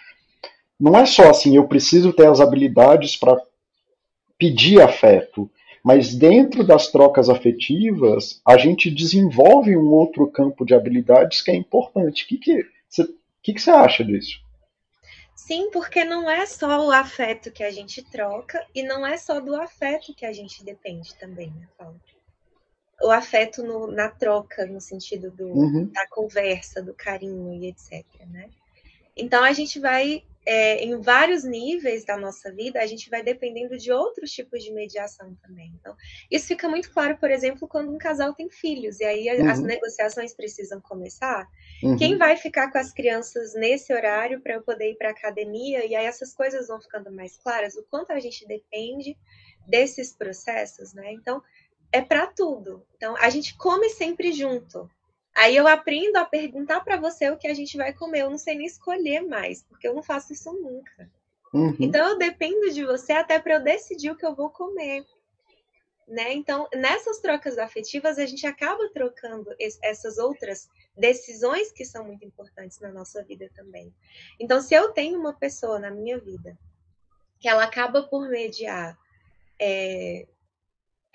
não 0.78 0.96
é 0.96 1.06
só 1.06 1.30
assim, 1.30 1.56
eu 1.56 1.66
preciso 1.66 2.12
ter 2.12 2.26
as 2.26 2.40
habilidades 2.40 3.16
para 3.16 3.40
pedir 4.38 4.82
afeto, 4.82 5.50
mas 5.84 6.14
dentro 6.14 6.64
das 6.64 6.90
trocas 6.90 7.28
afetivas, 7.28 8.40
a 8.42 8.56
gente 8.56 8.90
desenvolve 8.90 9.76
um 9.76 9.90
outro 9.90 10.26
campo 10.30 10.64
de 10.64 10.74
habilidades 10.74 11.42
que 11.42 11.50
é 11.50 11.54
importante. 11.54 12.24
O 12.24 12.26
que, 12.26 12.38
que, 12.38 12.66
você, 12.88 13.06
que, 13.42 13.52
que 13.52 13.60
você 13.60 13.70
acha 13.70 14.02
disso? 14.02 14.42
Sim, 15.36 15.68
porque 15.70 16.02
não 16.02 16.30
é 16.30 16.46
só 16.46 16.86
o 16.86 16.90
afeto 16.90 17.52
que 17.52 17.62
a 17.62 17.70
gente 17.70 18.02
troca 18.02 18.66
e 18.74 18.82
não 18.82 19.06
é 19.06 19.18
só 19.18 19.40
do 19.40 19.54
afeto 19.54 20.14
que 20.14 20.24
a 20.24 20.32
gente 20.32 20.64
depende 20.64 21.14
também, 21.16 21.48
né, 21.50 21.68
Paulo? 21.76 22.00
O 23.02 23.10
afeto 23.10 23.62
no, 23.62 23.86
na 23.86 24.08
troca, 24.08 24.64
no 24.64 24.80
sentido 24.80 25.30
do, 25.30 25.48
uhum. 25.48 25.90
da 25.92 26.08
conversa, 26.08 26.80
do 26.80 26.94
carinho 26.94 27.52
e 27.52 27.66
etc. 27.66 28.06
Né? 28.30 28.48
Então 29.14 29.44
a 29.44 29.52
gente 29.52 29.78
vai 29.78 30.24
é, 30.46 30.84
em 30.84 31.00
vários 31.00 31.42
níveis 31.42 32.04
da 32.04 32.16
nossa 32.16 32.52
vida, 32.52 32.80
a 32.80 32.86
gente 32.86 33.08
vai 33.08 33.22
dependendo 33.22 33.78
de 33.78 33.90
outros 33.90 34.30
tipos 34.30 34.62
de 34.62 34.72
mediação 34.72 35.34
também. 35.42 35.72
Então, 35.80 35.96
isso 36.30 36.46
fica 36.46 36.68
muito 36.68 36.92
claro, 36.92 37.16
por 37.16 37.30
exemplo, 37.30 37.66
quando 37.66 37.92
um 37.92 37.98
casal 37.98 38.34
tem 38.34 38.50
filhos, 38.50 39.00
e 39.00 39.04
aí 39.04 39.40
uhum. 39.40 39.50
as 39.50 39.60
negociações 39.60 40.34
precisam 40.34 40.80
começar. 40.80 41.48
Uhum. 41.82 41.96
Quem 41.96 42.18
vai 42.18 42.36
ficar 42.36 42.70
com 42.70 42.78
as 42.78 42.92
crianças 42.92 43.54
nesse 43.54 43.92
horário 43.92 44.40
para 44.40 44.54
eu 44.54 44.62
poder 44.62 44.90
ir 44.90 44.96
para 44.96 45.08
a 45.08 45.12
academia? 45.12 45.84
E 45.86 45.94
aí 45.94 46.04
essas 46.04 46.34
coisas 46.34 46.68
vão 46.68 46.80
ficando 46.80 47.10
mais 47.10 47.36
claras, 47.38 47.74
o 47.76 47.82
quanto 47.84 48.12
a 48.12 48.20
gente 48.20 48.46
depende 48.46 49.16
desses 49.66 50.12
processos, 50.12 50.92
né? 50.92 51.12
Então, 51.12 51.42
é 51.90 52.02
para 52.02 52.26
tudo. 52.26 52.84
Então, 52.96 53.16
a 53.16 53.30
gente 53.30 53.56
come 53.56 53.88
sempre 53.88 54.32
junto. 54.32 54.90
Aí 55.34 55.56
eu 55.56 55.66
aprendo 55.66 56.16
a 56.16 56.24
perguntar 56.24 56.80
para 56.80 56.96
você 56.96 57.28
o 57.30 57.36
que 57.36 57.48
a 57.48 57.54
gente 57.54 57.76
vai 57.76 57.92
comer. 57.92 58.20
Eu 58.20 58.30
não 58.30 58.38
sei 58.38 58.54
nem 58.54 58.66
escolher 58.66 59.20
mais, 59.22 59.62
porque 59.64 59.88
eu 59.88 59.94
não 59.94 60.02
faço 60.02 60.32
isso 60.32 60.52
nunca. 60.52 61.10
Uhum. 61.52 61.76
Então 61.80 62.08
eu 62.08 62.18
dependo 62.18 62.70
de 62.70 62.84
você 62.84 63.12
até 63.12 63.38
para 63.38 63.54
eu 63.54 63.62
decidir 63.62 64.10
o 64.10 64.16
que 64.16 64.24
eu 64.24 64.34
vou 64.34 64.50
comer. 64.50 65.04
Né? 66.06 66.34
Então, 66.34 66.68
nessas 66.74 67.18
trocas 67.18 67.56
afetivas, 67.56 68.18
a 68.18 68.26
gente 68.26 68.46
acaba 68.46 68.90
trocando 68.90 69.48
essas 69.82 70.18
outras 70.18 70.68
decisões 70.94 71.72
que 71.72 71.84
são 71.84 72.04
muito 72.04 72.24
importantes 72.24 72.78
na 72.78 72.92
nossa 72.92 73.24
vida 73.24 73.50
também. 73.54 73.92
Então, 74.38 74.60
se 74.60 74.74
eu 74.74 74.92
tenho 74.92 75.18
uma 75.18 75.32
pessoa 75.32 75.78
na 75.78 75.90
minha 75.90 76.18
vida 76.18 76.58
que 77.40 77.48
ela 77.48 77.64
acaba 77.64 78.02
por 78.02 78.28
mediar 78.28 78.98
é, 79.58 80.26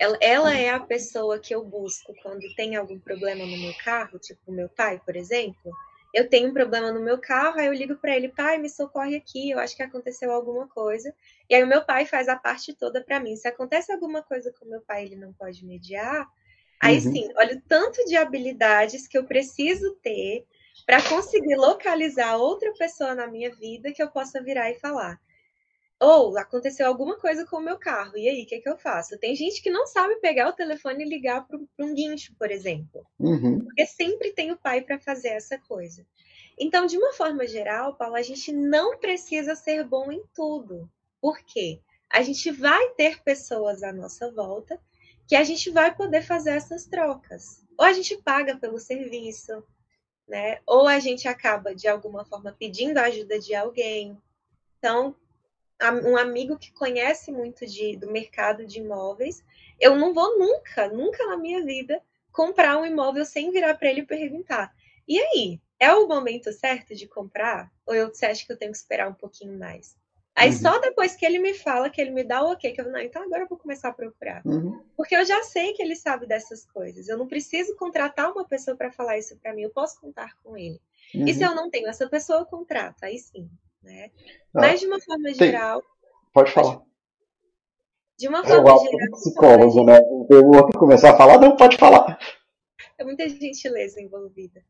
ela, 0.00 0.16
ela 0.22 0.56
é 0.56 0.70
a 0.70 0.80
pessoa 0.80 1.38
que 1.38 1.54
eu 1.54 1.62
busco 1.62 2.14
quando 2.22 2.42
tem 2.54 2.74
algum 2.74 2.98
problema 2.98 3.44
no 3.44 3.58
meu 3.58 3.74
carro, 3.84 4.18
tipo 4.18 4.40
o 4.50 4.54
meu 4.54 4.66
pai, 4.70 4.98
por 5.04 5.14
exemplo. 5.14 5.70
Eu 6.14 6.26
tenho 6.26 6.48
um 6.48 6.54
problema 6.54 6.90
no 6.90 7.02
meu 7.02 7.18
carro, 7.18 7.60
aí 7.60 7.66
eu 7.66 7.74
ligo 7.74 7.94
para 7.96 8.16
ele, 8.16 8.30
pai, 8.30 8.56
me 8.56 8.70
socorre 8.70 9.14
aqui, 9.14 9.50
eu 9.50 9.58
acho 9.58 9.76
que 9.76 9.82
aconteceu 9.82 10.32
alguma 10.32 10.66
coisa. 10.66 11.14
E 11.50 11.54
aí 11.54 11.62
o 11.62 11.66
meu 11.66 11.84
pai 11.84 12.06
faz 12.06 12.28
a 12.28 12.34
parte 12.34 12.72
toda 12.72 13.04
para 13.04 13.20
mim. 13.20 13.36
Se 13.36 13.46
acontece 13.46 13.92
alguma 13.92 14.22
coisa 14.22 14.50
com 14.58 14.64
o 14.64 14.70
meu 14.70 14.80
pai, 14.80 15.04
ele 15.04 15.16
não 15.16 15.34
pode 15.34 15.64
mediar. 15.66 16.26
Aí 16.80 16.96
uhum. 16.96 17.12
sim, 17.12 17.28
olha 17.36 17.56
o 17.56 17.60
tanto 17.68 18.02
de 18.06 18.16
habilidades 18.16 19.06
que 19.06 19.18
eu 19.18 19.24
preciso 19.24 19.94
ter 19.96 20.46
para 20.86 21.06
conseguir 21.06 21.56
localizar 21.56 22.38
outra 22.38 22.72
pessoa 22.72 23.14
na 23.14 23.26
minha 23.26 23.54
vida 23.54 23.92
que 23.92 24.02
eu 24.02 24.10
possa 24.10 24.42
virar 24.42 24.70
e 24.70 24.80
falar: 24.80 25.20
ou 26.00 26.38
aconteceu 26.38 26.86
alguma 26.86 27.18
coisa 27.18 27.44
com 27.44 27.58
o 27.58 27.62
meu 27.62 27.78
carro, 27.78 28.16
e 28.16 28.26
aí, 28.26 28.42
o 28.42 28.46
que, 28.46 28.54
é 28.54 28.60
que 28.60 28.68
eu 28.68 28.78
faço? 28.78 29.18
Tem 29.18 29.36
gente 29.36 29.62
que 29.62 29.70
não 29.70 29.86
sabe 29.86 30.16
pegar 30.16 30.48
o 30.48 30.54
telefone 30.54 31.04
e 31.04 31.08
ligar 31.08 31.46
para 31.46 31.58
um 31.78 31.94
guincho, 31.94 32.34
por 32.38 32.50
exemplo. 32.50 33.06
Uhum. 33.18 33.58
Porque 33.58 33.84
sempre 33.84 34.32
tem 34.32 34.50
o 34.50 34.56
pai 34.56 34.80
para 34.80 34.98
fazer 34.98 35.28
essa 35.28 35.58
coisa. 35.58 36.06
Então, 36.58 36.86
de 36.86 36.96
uma 36.96 37.12
forma 37.12 37.46
geral, 37.46 37.96
Paulo, 37.96 38.16
a 38.16 38.22
gente 38.22 38.50
não 38.50 38.98
precisa 38.98 39.54
ser 39.54 39.84
bom 39.84 40.10
em 40.10 40.22
tudo. 40.34 40.90
Por 41.20 41.38
quê? 41.40 41.80
A 42.08 42.22
gente 42.22 42.50
vai 42.50 42.88
ter 42.94 43.22
pessoas 43.22 43.82
à 43.82 43.92
nossa 43.92 44.32
volta 44.32 44.80
que 45.28 45.36
a 45.36 45.44
gente 45.44 45.70
vai 45.70 45.94
poder 45.94 46.22
fazer 46.22 46.50
essas 46.50 46.86
trocas. 46.86 47.62
Ou 47.78 47.84
a 47.84 47.92
gente 47.92 48.16
paga 48.16 48.56
pelo 48.56 48.78
serviço, 48.78 49.62
né? 50.26 50.60
Ou 50.66 50.88
a 50.88 50.98
gente 50.98 51.28
acaba, 51.28 51.74
de 51.74 51.86
alguma 51.86 52.24
forma, 52.24 52.56
pedindo 52.58 52.98
a 52.98 53.04
ajuda 53.04 53.38
de 53.38 53.54
alguém. 53.54 54.18
Então, 54.78 55.14
um 55.90 56.16
amigo 56.16 56.58
que 56.58 56.72
conhece 56.72 57.32
muito 57.32 57.66
de, 57.66 57.96
do 57.96 58.10
mercado 58.10 58.66
de 58.66 58.80
imóveis, 58.80 59.42
eu 59.78 59.96
não 59.96 60.12
vou 60.12 60.38
nunca, 60.38 60.88
nunca 60.88 61.26
na 61.26 61.36
minha 61.36 61.64
vida 61.64 62.02
comprar 62.32 62.76
um 62.76 62.86
imóvel 62.86 63.24
sem 63.24 63.50
virar 63.50 63.74
para 63.74 63.88
ele 63.88 64.00
e 64.00 64.06
perguntar: 64.06 64.74
e 65.08 65.18
aí, 65.18 65.60
é 65.78 65.92
o 65.94 66.06
momento 66.06 66.52
certo 66.52 66.94
de 66.94 67.06
comprar? 67.06 67.72
Ou 67.86 67.94
eu, 67.94 68.08
você 68.08 68.26
acha 68.26 68.46
que 68.46 68.52
eu 68.52 68.58
tenho 68.58 68.72
que 68.72 68.78
esperar 68.78 69.08
um 69.08 69.14
pouquinho 69.14 69.58
mais? 69.58 69.98
Aí 70.36 70.50
uhum. 70.50 70.56
só 70.56 70.78
depois 70.78 71.16
que 71.16 71.26
ele 71.26 71.38
me 71.38 71.54
fala, 71.54 71.90
que 71.90 72.00
ele 72.00 72.12
me 72.12 72.22
dá 72.22 72.42
o 72.42 72.52
ok, 72.52 72.72
que 72.72 72.80
eu 72.80 72.90
não, 72.90 73.00
então 73.00 73.22
agora 73.22 73.42
eu 73.42 73.48
vou 73.48 73.58
começar 73.58 73.88
a 73.88 73.92
procurar. 73.92 74.42
Uhum. 74.44 74.82
Porque 74.96 75.16
eu 75.16 75.24
já 75.24 75.42
sei 75.42 75.72
que 75.72 75.82
ele 75.82 75.96
sabe 75.96 76.26
dessas 76.26 76.64
coisas. 76.64 77.08
Eu 77.08 77.18
não 77.18 77.26
preciso 77.26 77.76
contratar 77.76 78.30
uma 78.30 78.46
pessoa 78.46 78.76
para 78.76 78.92
falar 78.92 79.18
isso 79.18 79.36
para 79.36 79.52
mim, 79.52 79.62
eu 79.62 79.70
posso 79.70 80.00
contar 80.00 80.36
com 80.42 80.56
ele. 80.56 80.80
Uhum. 81.14 81.26
E 81.26 81.34
se 81.34 81.42
eu 81.42 81.54
não 81.54 81.68
tenho 81.68 81.88
essa 81.88 82.08
pessoa, 82.08 82.40
eu 82.40 82.46
contrato, 82.46 83.02
aí 83.02 83.18
sim. 83.18 83.50
Né? 83.82 84.10
Ah, 84.54 84.60
Mas 84.60 84.80
de 84.80 84.86
uma 84.86 85.00
forma 85.00 85.24
tem... 85.24 85.34
geral. 85.34 85.82
Pode 86.32 86.52
falar. 86.52 86.82
De 88.18 88.28
uma 88.28 88.44
forma 88.44 88.70
eu 88.70 88.78
geral. 88.78 89.10
Psicólogo, 89.12 89.84
né? 89.84 89.98
Eu 90.30 90.42
vou 90.42 90.70
começar 90.72 91.12
a 91.12 91.16
falar, 91.16 91.40
não 91.40 91.56
pode 91.56 91.76
falar. 91.76 92.18
É 92.98 93.04
muita 93.04 93.28
gentileza 93.28 94.00
envolvida. 94.00 94.62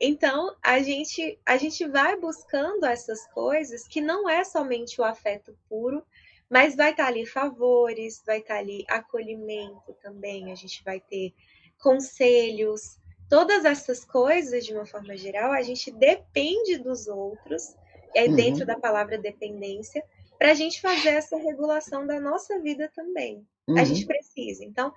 Então, 0.00 0.54
a 0.62 0.80
gente, 0.80 1.38
a 1.44 1.56
gente 1.56 1.86
vai 1.88 2.16
buscando 2.16 2.84
essas 2.84 3.26
coisas 3.28 3.86
que 3.88 4.00
não 4.00 4.28
é 4.28 4.44
somente 4.44 5.00
o 5.00 5.04
afeto 5.04 5.56
puro, 5.68 6.04
mas 6.48 6.76
vai 6.76 6.90
estar 6.90 7.06
ali 7.06 7.26
favores, 7.26 8.22
vai 8.26 8.38
estar 8.38 8.58
ali 8.58 8.84
acolhimento 8.88 9.94
também, 10.02 10.52
a 10.52 10.54
gente 10.54 10.84
vai 10.84 11.00
ter 11.00 11.32
conselhos, 11.78 12.98
todas 13.28 13.64
essas 13.64 14.04
coisas, 14.04 14.64
de 14.64 14.74
uma 14.74 14.84
forma 14.84 15.16
geral, 15.16 15.52
a 15.52 15.62
gente 15.62 15.90
depende 15.90 16.78
dos 16.78 17.06
outros 17.08 17.74
é 18.14 18.24
uhum. 18.24 18.34
dentro 18.34 18.66
da 18.66 18.78
palavra 18.78 19.18
dependência, 19.18 20.02
para 20.38 20.50
a 20.50 20.54
gente 20.54 20.80
fazer 20.80 21.10
essa 21.10 21.36
regulação 21.36 22.06
da 22.06 22.20
nossa 22.20 22.58
vida 22.60 22.90
também. 22.94 23.46
Uhum. 23.68 23.78
A 23.78 23.84
gente 23.84 24.04
precisa. 24.06 24.64
Então, 24.64 24.92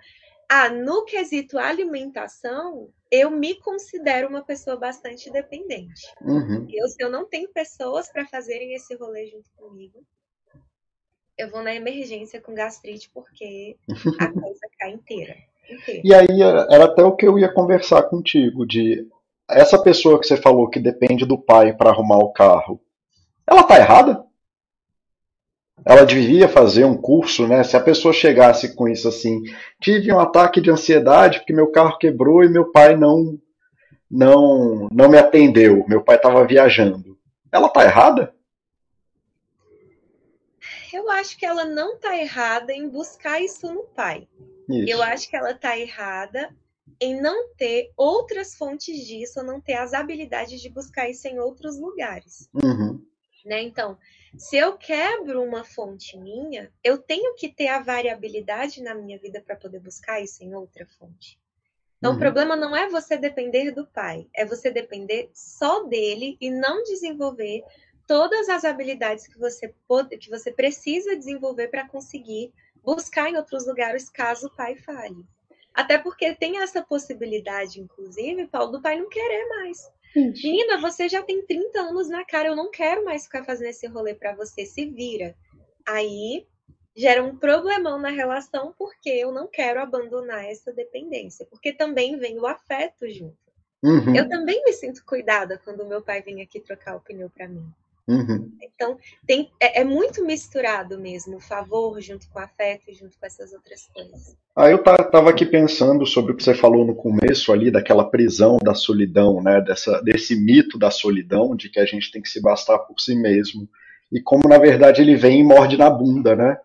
ah, 0.49 0.69
no 0.69 1.05
quesito 1.05 1.57
alimentação, 1.57 2.89
eu 3.11 3.31
me 3.31 3.55
considero 3.55 4.27
uma 4.27 4.43
pessoa 4.43 4.77
bastante 4.77 5.31
dependente. 5.31 6.01
Uhum. 6.21 6.67
Eu, 6.71 6.87
se 6.87 6.97
eu 6.99 7.09
não 7.09 7.25
tenho 7.25 7.49
pessoas 7.49 8.11
para 8.11 8.27
fazerem 8.27 8.73
esse 8.73 8.95
rolê 8.95 9.27
junto 9.27 9.49
comigo, 9.55 10.03
eu 11.37 11.49
vou 11.49 11.63
na 11.63 11.73
emergência 11.73 12.39
com 12.39 12.53
gastrite 12.53 13.09
porque 13.13 13.75
a 14.19 14.31
coisa 14.31 14.59
cai 14.79 14.91
inteira. 14.91 15.35
inteira. 15.69 16.01
E 16.03 16.13
aí 16.13 16.41
era 16.41 16.85
até 16.85 17.03
o 17.03 17.15
que 17.15 17.27
eu 17.27 17.37
ia 17.39 17.51
conversar 17.51 18.03
contigo 18.03 18.65
de 18.65 19.07
essa 19.49 19.81
pessoa 19.81 20.19
que 20.19 20.25
você 20.25 20.37
falou 20.37 20.69
que 20.69 20.79
depende 20.79 21.25
do 21.25 21.37
pai 21.37 21.75
para 21.75 21.89
arrumar 21.89 22.17
o 22.17 22.31
carro. 22.31 22.79
Ela 23.47 23.61
está 23.61 23.77
errada? 23.77 24.25
Ela 25.85 26.05
devia 26.05 26.47
fazer 26.47 26.83
um 26.83 26.97
curso, 26.97 27.47
né? 27.47 27.63
Se 27.63 27.77
a 27.77 27.81
pessoa 27.81 28.13
chegasse 28.13 28.75
com 28.75 28.87
isso 28.87 29.07
assim, 29.07 29.43
tive 29.79 30.11
um 30.11 30.19
ataque 30.19 30.59
de 30.59 30.71
ansiedade 30.71 31.39
porque 31.39 31.53
meu 31.53 31.71
carro 31.71 31.97
quebrou 31.97 32.43
e 32.43 32.49
meu 32.49 32.71
pai 32.71 32.95
não 32.95 33.37
não 34.09 34.87
não 34.91 35.09
me 35.09 35.17
atendeu. 35.17 35.85
Meu 35.87 36.01
pai 36.01 36.15
estava 36.15 36.45
viajando. 36.45 37.17
Ela 37.51 37.67
está 37.67 37.83
errada? 37.83 38.35
eu 40.95 41.09
acho 41.11 41.37
que 41.37 41.45
ela 41.45 41.65
não 41.65 41.95
está 41.95 42.17
errada 42.17 42.73
em 42.73 42.89
buscar 42.89 43.41
isso 43.41 43.71
no 43.71 43.83
pai. 43.83 44.27
Isso. 44.69 44.89
Eu 44.89 45.03
acho 45.03 45.29
que 45.29 45.35
ela 45.35 45.51
está 45.51 45.77
errada 45.77 46.49
em 46.99 47.19
não 47.21 47.49
ter 47.55 47.91
outras 47.97 48.55
fontes 48.55 49.05
disso, 49.05 49.43
não 49.43 49.59
ter 49.59 49.73
as 49.73 49.93
habilidades 49.93 50.61
de 50.61 50.69
buscar 50.69 51.09
isso 51.09 51.27
em 51.27 51.39
outros 51.39 51.77
lugares. 51.77 52.49
Uhum. 52.53 53.03
Né? 53.45 53.61
Então, 53.61 53.97
se 54.35 54.57
eu 54.57 54.75
quebro 54.75 55.43
uma 55.43 55.63
fonte 55.63 56.17
minha, 56.17 56.73
eu 56.83 56.97
tenho 56.97 57.35
que 57.35 57.47
ter 57.47 57.67
a 57.67 57.79
variabilidade 57.79 58.81
na 58.81 58.95
minha 58.95 59.19
vida 59.19 59.39
para 59.39 59.55
poder 59.55 59.79
buscar 59.79 60.19
isso 60.19 60.43
em 60.43 60.55
outra 60.55 60.85
fonte. 60.97 61.39
Então, 61.99 62.11
uhum. 62.11 62.17
o 62.17 62.19
problema 62.19 62.55
não 62.55 62.75
é 62.75 62.89
você 62.89 63.17
depender 63.17 63.71
do 63.71 63.85
pai, 63.85 64.27
é 64.35 64.43
você 64.43 64.71
depender 64.71 65.29
só 65.33 65.83
dele 65.83 66.37
e 66.41 66.49
não 66.49 66.83
desenvolver 66.83 67.63
todas 68.07 68.49
as 68.49 68.65
habilidades 68.65 69.27
que 69.27 69.37
você 69.37 69.73
pode, 69.87 70.17
que 70.17 70.29
você 70.29 70.51
precisa 70.51 71.15
desenvolver 71.15 71.67
para 71.67 71.87
conseguir 71.87 72.51
buscar 72.83 73.29
em 73.29 73.37
outros 73.37 73.65
lugares 73.67 74.09
caso 74.09 74.47
o 74.47 74.55
pai 74.55 74.75
fale. 74.75 75.23
Até 75.73 75.97
porque 75.97 76.33
tem 76.33 76.61
essa 76.61 76.81
possibilidade, 76.81 77.81
inclusive, 77.81 78.47
Paulo, 78.47 78.73
do 78.73 78.81
pai 78.81 78.97
não 78.97 79.09
querer 79.09 79.47
mais. 79.49 79.91
Menina, 80.15 80.79
você 80.79 81.09
já 81.09 81.21
tem 81.21 81.45
30 81.45 81.79
anos 81.79 82.09
na 82.09 82.23
cara, 82.25 82.49
eu 82.49 82.55
não 82.55 82.71
quero 82.71 83.03
mais 83.03 83.25
ficar 83.25 83.43
fazendo 83.43 83.67
esse 83.67 83.85
rolê 83.87 84.13
para 84.13 84.35
você, 84.35 84.65
se 84.65 84.85
vira. 84.85 85.35
Aí 85.85 86.47
gera 86.95 87.23
um 87.23 87.35
problemão 87.35 87.99
na 87.99 88.09
relação 88.09 88.73
porque 88.77 89.09
eu 89.09 89.31
não 89.31 89.47
quero 89.47 89.81
abandonar 89.81 90.45
essa 90.45 90.71
dependência, 90.71 91.45
porque 91.45 91.73
também 91.73 92.17
vem 92.17 92.39
o 92.39 92.47
afeto 92.47 93.09
junto. 93.09 93.37
Uhum. 93.83 94.15
Eu 94.15 94.29
também 94.29 94.63
me 94.63 94.71
sinto 94.73 95.03
cuidada 95.05 95.59
quando 95.63 95.85
meu 95.85 96.01
pai 96.01 96.21
vem 96.21 96.41
aqui 96.41 96.59
trocar 96.59 96.95
o 96.95 97.01
pneu 97.01 97.29
para 97.29 97.47
mim. 97.47 97.69
Uhum. 98.07 98.51
Então, 98.61 98.97
tem, 99.25 99.49
é, 99.59 99.81
é, 99.81 99.83
muito 99.83 100.23
misturado 100.23 100.99
mesmo, 100.99 101.37
o 101.37 101.39
favor 101.39 101.99
junto 102.01 102.29
com 102.29 102.39
o 102.39 102.41
afeto, 102.41 102.93
junto 102.93 103.17
com 103.17 103.25
essas 103.25 103.51
outras 103.51 103.87
coisas. 103.87 104.37
Ah, 104.55 104.69
eu 104.69 104.81
tava 104.83 105.29
aqui 105.29 105.45
pensando 105.45 106.05
sobre 106.05 106.31
o 106.31 106.35
que 106.35 106.43
você 106.43 106.53
falou 106.53 106.85
no 106.85 106.95
começo 106.95 107.51
ali, 107.51 107.71
daquela 107.71 108.09
prisão 108.09 108.57
da 108.57 108.75
solidão, 108.75 109.41
né? 109.41 109.59
Dessa, 109.59 110.01
desse 110.01 110.35
mito 110.35 110.77
da 110.77 110.91
solidão, 110.91 111.55
de 111.55 111.69
que 111.69 111.79
a 111.79 111.85
gente 111.85 112.11
tem 112.11 112.21
que 112.21 112.29
se 112.29 112.41
bastar 112.41 112.77
por 112.79 112.99
si 112.99 113.15
mesmo. 113.15 113.67
E 114.11 114.21
como, 114.21 114.47
na 114.47 114.57
verdade, 114.57 115.01
ele 115.01 115.15
vem 115.15 115.39
e 115.39 115.43
morde 115.43 115.75
na 115.75 115.89
bunda, 115.89 116.35
né? 116.35 116.57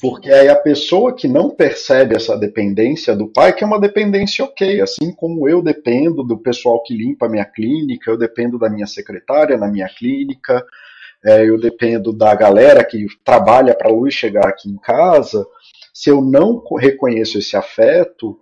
Porque 0.00 0.30
aí 0.30 0.48
a 0.48 0.54
pessoa 0.54 1.14
que 1.14 1.26
não 1.26 1.50
percebe 1.50 2.14
essa 2.14 2.36
dependência 2.36 3.16
do 3.16 3.26
pai, 3.28 3.52
que 3.52 3.64
é 3.64 3.66
uma 3.66 3.80
dependência 3.80 4.44
ok, 4.44 4.80
assim 4.80 5.12
como 5.12 5.48
eu 5.48 5.60
dependo 5.60 6.22
do 6.22 6.38
pessoal 6.38 6.82
que 6.84 6.94
limpa 6.94 7.26
a 7.26 7.28
minha 7.28 7.44
clínica, 7.44 8.10
eu 8.10 8.16
dependo 8.16 8.58
da 8.58 8.70
minha 8.70 8.86
secretária 8.86 9.56
na 9.56 9.66
minha 9.66 9.88
clínica, 9.88 10.64
é, 11.24 11.48
eu 11.48 11.58
dependo 11.58 12.12
da 12.12 12.32
galera 12.34 12.84
que 12.84 13.06
trabalha 13.24 13.74
para 13.74 13.88
a 13.88 13.92
luz 13.92 14.14
chegar 14.14 14.46
aqui 14.46 14.68
em 14.68 14.78
casa. 14.78 15.44
Se 15.92 16.10
eu 16.10 16.20
não 16.20 16.62
reconheço 16.76 17.38
esse 17.38 17.56
afeto, 17.56 18.38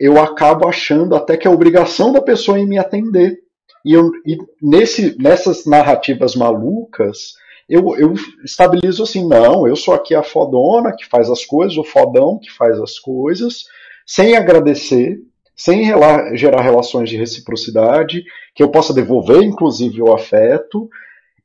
eu 0.00 0.18
acabo 0.18 0.66
achando 0.66 1.14
até 1.14 1.36
que 1.36 1.46
é 1.46 1.50
obrigação 1.50 2.12
da 2.12 2.22
pessoa 2.22 2.58
em 2.58 2.66
me 2.66 2.78
atender. 2.78 3.38
E, 3.84 3.92
eu, 3.92 4.10
e 4.24 4.38
nesse, 4.62 5.20
nessas 5.20 5.66
narrativas 5.66 6.34
malucas, 6.34 7.34
eu, 7.68 7.94
eu 7.96 8.14
estabilizo 8.44 9.02
assim, 9.02 9.26
não, 9.26 9.68
eu 9.68 9.76
sou 9.76 9.92
aqui 9.94 10.14
a 10.14 10.22
fodona 10.22 10.94
que 10.96 11.06
faz 11.06 11.28
as 11.28 11.44
coisas, 11.44 11.76
o 11.76 11.84
fodão 11.84 12.38
que 12.38 12.50
faz 12.50 12.80
as 12.80 12.98
coisas, 12.98 13.64
sem 14.06 14.36
agradecer, 14.36 15.20
sem 15.54 15.84
gerar 16.34 16.62
relações 16.62 17.10
de 17.10 17.16
reciprocidade, 17.16 18.24
que 18.54 18.62
eu 18.62 18.70
possa 18.70 18.94
devolver, 18.94 19.42
inclusive, 19.42 20.00
o 20.00 20.14
afeto, 20.14 20.88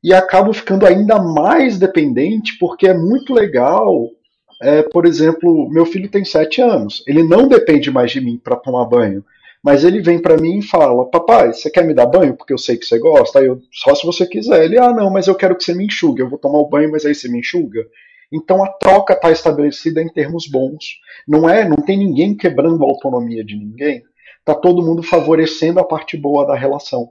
e 0.02 0.14
acabo 0.14 0.52
ficando 0.52 0.86
ainda 0.86 1.18
mais 1.18 1.78
dependente, 1.78 2.56
porque 2.58 2.86
é 2.86 2.94
muito 2.94 3.34
legal. 3.34 4.08
É, 4.62 4.82
por 4.82 5.04
exemplo, 5.04 5.68
meu 5.68 5.84
filho 5.84 6.08
tem 6.08 6.24
sete 6.24 6.62
anos, 6.62 7.02
ele 7.06 7.22
não 7.22 7.48
depende 7.48 7.90
mais 7.90 8.12
de 8.12 8.20
mim 8.20 8.40
para 8.42 8.56
tomar 8.56 8.84
banho. 8.84 9.24
Mas 9.64 9.82
ele 9.82 10.02
vem 10.02 10.20
para 10.20 10.36
mim 10.36 10.58
e 10.58 10.62
fala: 10.62 11.08
Papai, 11.08 11.54
você 11.54 11.70
quer 11.70 11.86
me 11.86 11.94
dar 11.94 12.04
banho 12.04 12.36
porque 12.36 12.52
eu 12.52 12.58
sei 12.58 12.76
que 12.76 12.84
você 12.84 12.98
gosta? 12.98 13.38
Aí 13.38 13.46
eu, 13.46 13.62
só 13.72 13.94
se 13.94 14.04
você 14.04 14.26
quiser. 14.26 14.62
Ele: 14.62 14.78
Ah, 14.78 14.92
não, 14.92 15.10
mas 15.10 15.26
eu 15.26 15.34
quero 15.34 15.56
que 15.56 15.64
você 15.64 15.74
me 15.74 15.86
enxugue. 15.86 16.20
Eu 16.20 16.28
vou 16.28 16.38
tomar 16.38 16.58
o 16.58 16.68
banho, 16.68 16.90
mas 16.90 17.06
aí 17.06 17.14
você 17.14 17.30
me 17.30 17.38
enxuga. 17.38 17.80
Então 18.30 18.62
a 18.62 18.68
troca 18.68 19.14
está 19.14 19.30
estabelecida 19.30 20.02
em 20.02 20.12
termos 20.12 20.46
bons. 20.46 20.98
Não 21.26 21.48
é, 21.48 21.66
não 21.66 21.76
tem 21.76 21.96
ninguém 21.96 22.36
quebrando 22.36 22.84
a 22.84 22.86
autonomia 22.86 23.42
de 23.42 23.56
ninguém. 23.56 24.02
Tá 24.44 24.54
todo 24.54 24.84
mundo 24.84 25.02
favorecendo 25.02 25.80
a 25.80 25.84
parte 25.84 26.18
boa 26.18 26.46
da 26.46 26.54
relação. 26.54 27.10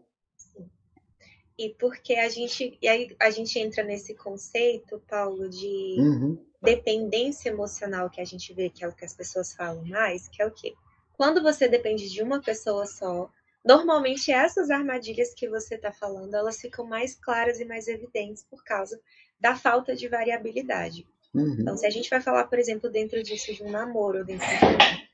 E 1.58 1.70
porque 1.80 2.14
a 2.14 2.30
gente, 2.30 2.78
e 2.80 2.88
aí 2.88 3.16
a 3.20 3.32
gente 3.32 3.58
entra 3.58 3.84
nesse 3.84 4.14
conceito, 4.14 5.02
Paulo, 5.10 5.50
de 5.50 5.96
uhum. 5.98 6.38
dependência 6.62 7.50
emocional 7.50 8.12
que 8.12 8.22
a 8.22 8.26
gente 8.26 8.54
vê 8.54 8.70
que 8.70 8.84
é 8.84 8.88
o 8.88 8.94
que 8.94 9.06
as 9.06 9.14
pessoas 9.14 9.56
falam 9.56 9.84
mais, 9.86 10.28
que 10.28 10.42
é 10.42 10.46
o 10.46 10.52
quê? 10.52 10.74
Quando 11.14 11.42
você 11.42 11.68
depende 11.68 12.10
de 12.10 12.22
uma 12.22 12.42
pessoa 12.42 12.86
só, 12.86 13.30
normalmente 13.64 14.32
essas 14.32 14.70
armadilhas 14.70 15.34
que 15.34 15.48
você 15.48 15.76
está 15.76 15.92
falando, 15.92 16.36
elas 16.36 16.60
ficam 16.60 16.86
mais 16.86 17.16
claras 17.16 17.60
e 17.60 17.66
mais 17.66 17.88
evidentes 17.88 18.44
por 18.44 18.64
causa 18.64 19.00
da 19.40 19.56
falta 19.56 19.96
de 19.96 20.08
variabilidade. 20.08 21.08
Uhum. 21.34 21.58
Então, 21.60 21.76
se 21.76 21.86
a 21.86 21.90
gente 21.90 22.10
vai 22.10 22.22
falar, 22.22 22.46
por 22.46 22.60
exemplo, 22.60 22.90
dentro 22.90 23.22
disso 23.24 23.54
de 23.54 23.64
um 23.64 23.72
namoro 23.72 24.20
ou 24.20 24.26
dentro 24.26 24.48
de 24.48 24.66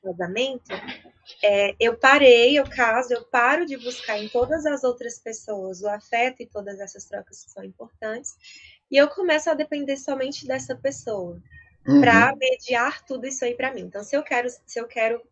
um 0.06 0.12
casamento, 0.12 0.70
é, 1.42 1.74
eu 1.80 1.96
parei, 1.96 2.58
eu 2.58 2.64
caso, 2.68 3.14
eu 3.14 3.24
paro 3.24 3.64
de 3.64 3.76
buscar 3.76 4.18
em 4.18 4.28
todas 4.28 4.66
as 4.66 4.84
outras 4.84 5.18
pessoas 5.18 5.80
o 5.82 5.88
afeto 5.88 6.42
e 6.42 6.46
todas 6.46 6.78
essas 6.78 7.06
trocas 7.06 7.44
que 7.44 7.50
são 7.50 7.64
importantes, 7.64 8.36
e 8.90 8.96
eu 8.96 9.08
começo 9.08 9.48
a 9.48 9.54
depender 9.54 9.96
somente 9.96 10.46
dessa 10.46 10.74
pessoa 10.74 11.40
uhum. 11.86 12.00
para 12.00 12.34
mediar 12.36 13.02
tudo 13.04 13.26
isso 13.26 13.44
aí 13.44 13.54
para 13.54 13.72
mim. 13.72 13.82
Então, 13.82 14.04
se 14.04 14.14
eu 14.14 14.22
quero, 14.22 14.48
se 14.66 14.78
eu 14.78 14.86
quero 14.86 15.22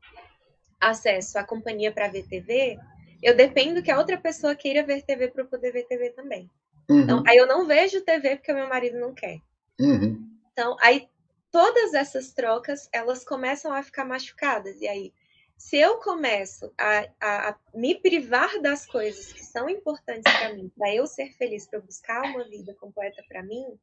acesso 0.81 1.39
à 1.39 1.45
companhia 1.45 1.93
para 1.93 2.09
ver 2.09 2.27
TV, 2.27 2.79
eu 3.23 3.35
dependo 3.35 3.83
que 3.83 3.91
a 3.91 3.99
outra 3.99 4.17
pessoa 4.17 4.55
queira 4.55 4.85
ver 4.85 5.03
TV 5.03 5.29
para 5.29 5.43
eu 5.43 5.49
poder 5.49 5.73
ver 5.73 5.87
TV 5.87 6.11
também. 6.11 6.51
Uhum. 6.89 7.01
Então, 7.01 7.23
aí 7.27 7.37
eu 7.37 7.47
não 7.47 7.67
vejo 7.67 8.05
TV 8.05 8.37
porque 8.37 8.53
o 8.53 8.55
meu 8.55 8.69
marido 8.69 8.99
não 8.99 9.13
quer. 9.13 9.41
Uhum. 9.79 10.29
Então, 10.53 10.77
aí 10.81 11.09
todas 11.51 11.95
essas 11.95 12.33
trocas, 12.33 12.89
elas 12.93 13.25
começam 13.25 13.73
a 13.73 13.83
ficar 13.83 14.05
machucadas. 14.05 14.81
E 14.81 14.89
aí, 14.89 15.13
se 15.57 15.77
eu 15.77 15.99
começo 15.99 16.73
a, 16.79 17.09
a, 17.21 17.49
a 17.51 17.57
me 17.75 17.95
privar 17.97 18.61
das 18.61 18.87
coisas 18.87 19.33
que 19.33 19.45
são 19.45 19.69
importantes 19.69 20.33
para 20.33 20.55
mim, 20.55 20.71
para 20.77 20.95
eu 20.95 21.07
ser 21.07 21.33
feliz, 21.33 21.67
para 21.67 21.81
buscar 21.81 22.23
uma 22.23 22.45
vida 22.45 22.75
completa 22.75 23.23
para 23.29 23.43
mim, 23.43 23.79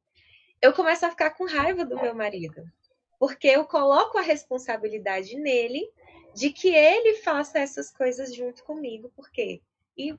eu 0.61 0.73
começo 0.73 1.05
a 1.05 1.09
ficar 1.09 1.31
com 1.31 1.45
raiva 1.45 1.85
do 1.85 1.99
meu 1.99 2.15
marido. 2.15 2.63
Porque 3.19 3.47
eu 3.47 3.65
coloco 3.65 4.17
a 4.17 4.21
responsabilidade 4.21 5.35
nele 5.37 5.89
de 6.35 6.49
que 6.51 6.67
ele 6.67 7.15
faça 7.15 7.59
essas 7.59 7.89
coisas 7.89 8.35
junto 8.35 8.63
comigo, 8.63 9.11
porque 9.15 9.61
e 9.97 10.13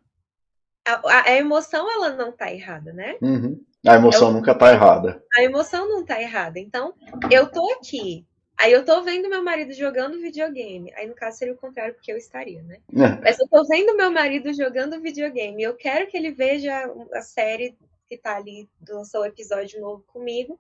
a, 0.84 1.30
a 1.30 1.36
emoção 1.36 1.90
ela 1.90 2.10
não 2.10 2.30
está 2.30 2.50
errada, 2.52 2.92
né? 2.92 3.16
Uhum. 3.20 3.62
A 3.86 3.96
emoção 3.96 4.28
eu, 4.28 4.34
nunca 4.34 4.52
está 4.52 4.72
errada. 4.72 5.22
A 5.36 5.42
emoção 5.42 5.86
não 5.88 6.00
está 6.00 6.20
errada. 6.20 6.58
Então, 6.58 6.94
eu 7.30 7.46
tô 7.48 7.70
aqui, 7.72 8.24
aí 8.56 8.72
eu 8.72 8.84
tô 8.84 9.02
vendo 9.02 9.28
meu 9.28 9.42
marido 9.44 9.72
jogando 9.74 10.20
videogame. 10.20 10.92
Aí 10.94 11.06
no 11.06 11.14
caso 11.14 11.38
seria 11.38 11.54
o 11.54 11.58
contrário, 11.58 11.94
porque 11.94 12.10
eu 12.10 12.16
estaria, 12.16 12.62
né? 12.62 12.78
É. 12.94 13.20
Mas 13.22 13.38
eu 13.38 13.46
tô 13.48 13.64
vendo 13.66 13.96
meu 13.96 14.10
marido 14.10 14.52
jogando 14.54 15.00
videogame. 15.00 15.62
Eu 15.62 15.74
quero 15.74 16.06
que 16.06 16.16
ele 16.16 16.30
veja 16.30 16.90
a 17.12 17.20
série 17.20 17.76
que 18.08 18.16
tá 18.16 18.36
ali, 18.36 18.68
lançou 18.88 19.20
o 19.20 19.26
episódio 19.26 19.80
novo 19.80 20.02
comigo 20.06 20.58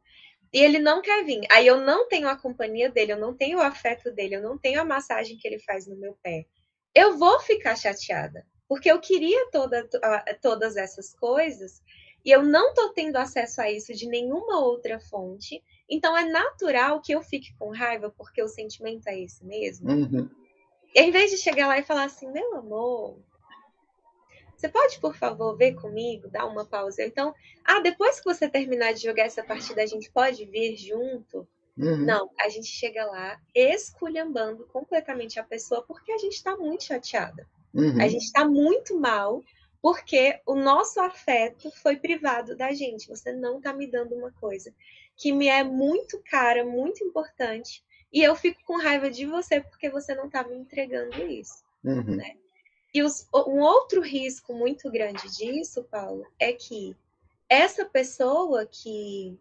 e 0.56 0.58
ele 0.58 0.78
não 0.78 1.02
quer 1.02 1.22
vir. 1.22 1.42
Aí 1.50 1.66
eu 1.66 1.82
não 1.82 2.08
tenho 2.08 2.26
a 2.26 2.34
companhia 2.34 2.88
dele, 2.88 3.12
eu 3.12 3.18
não 3.18 3.36
tenho 3.36 3.58
o 3.58 3.62
afeto 3.62 4.10
dele, 4.10 4.36
eu 4.36 4.42
não 4.42 4.56
tenho 4.56 4.80
a 4.80 4.86
massagem 4.86 5.36
que 5.36 5.46
ele 5.46 5.58
faz 5.58 5.86
no 5.86 5.94
meu 5.94 6.16
pé. 6.22 6.46
Eu 6.94 7.18
vou 7.18 7.38
ficar 7.40 7.76
chateada, 7.76 8.42
porque 8.66 8.90
eu 8.90 8.98
queria 8.98 9.50
toda, 9.50 9.86
todas 10.40 10.78
essas 10.78 11.14
coisas 11.14 11.82
e 12.24 12.30
eu 12.30 12.42
não 12.42 12.70
estou 12.70 12.88
tendo 12.94 13.16
acesso 13.16 13.60
a 13.60 13.70
isso 13.70 13.92
de 13.92 14.08
nenhuma 14.08 14.58
outra 14.60 14.98
fonte. 14.98 15.62
Então 15.90 16.16
é 16.16 16.24
natural 16.24 17.02
que 17.02 17.12
eu 17.12 17.22
fique 17.22 17.54
com 17.58 17.68
raiva, 17.68 18.10
porque 18.16 18.42
o 18.42 18.48
sentimento 18.48 19.08
é 19.08 19.20
esse 19.20 19.44
mesmo. 19.44 19.90
Uhum. 19.90 20.30
E 20.94 21.00
ao 21.00 21.06
invés 21.06 21.30
de 21.30 21.36
chegar 21.36 21.66
lá 21.66 21.78
e 21.78 21.84
falar 21.84 22.04
assim, 22.04 22.32
meu 22.32 22.56
amor, 22.56 23.20
você 24.56 24.68
pode, 24.68 24.98
por 24.98 25.14
favor, 25.14 25.56
ver 25.56 25.74
comigo, 25.74 26.28
dar 26.28 26.46
uma 26.46 26.64
pausa? 26.64 27.04
Então, 27.04 27.34
ah, 27.64 27.80
depois 27.80 28.18
que 28.18 28.24
você 28.24 28.48
terminar 28.48 28.94
de 28.94 29.02
jogar 29.02 29.24
essa 29.24 29.44
partida, 29.44 29.82
a 29.82 29.86
gente 29.86 30.10
pode 30.10 30.44
vir 30.46 30.76
junto? 30.76 31.46
Uhum. 31.76 31.98
Não, 31.98 32.30
a 32.40 32.48
gente 32.48 32.68
chega 32.68 33.04
lá 33.04 33.38
esculhambando 33.54 34.66
completamente 34.66 35.38
a 35.38 35.44
pessoa 35.44 35.82
porque 35.82 36.10
a 36.10 36.18
gente 36.18 36.34
está 36.34 36.56
muito 36.56 36.84
chateada. 36.84 37.46
Uhum. 37.74 38.00
A 38.00 38.08
gente 38.08 38.24
está 38.24 38.48
muito 38.48 38.98
mal 38.98 39.42
porque 39.82 40.40
o 40.46 40.54
nosso 40.54 40.98
afeto 41.00 41.70
foi 41.82 41.96
privado 41.96 42.56
da 42.56 42.72
gente. 42.72 43.08
Você 43.08 43.32
não 43.32 43.58
está 43.58 43.74
me 43.74 43.86
dando 43.86 44.14
uma 44.14 44.32
coisa 44.32 44.72
que 45.16 45.32
me 45.32 45.48
é 45.48 45.64
muito 45.64 46.20
cara, 46.30 46.64
muito 46.64 47.02
importante, 47.02 47.82
e 48.12 48.22
eu 48.22 48.36
fico 48.36 48.62
com 48.64 48.78
raiva 48.78 49.10
de 49.10 49.26
você 49.26 49.60
porque 49.60 49.90
você 49.90 50.14
não 50.14 50.26
está 50.26 50.46
me 50.46 50.56
entregando 50.56 51.16
isso. 51.26 51.64
Uhum. 51.82 52.16
Né? 52.16 52.36
E 52.96 53.02
os, 53.02 53.28
um 53.30 53.60
outro 53.60 54.00
risco 54.00 54.54
muito 54.54 54.90
grande 54.90 55.28
disso, 55.36 55.84
Paulo, 55.84 56.26
é 56.38 56.54
que 56.54 56.96
essa 57.46 57.84
pessoa 57.84 58.64
que 58.64 59.38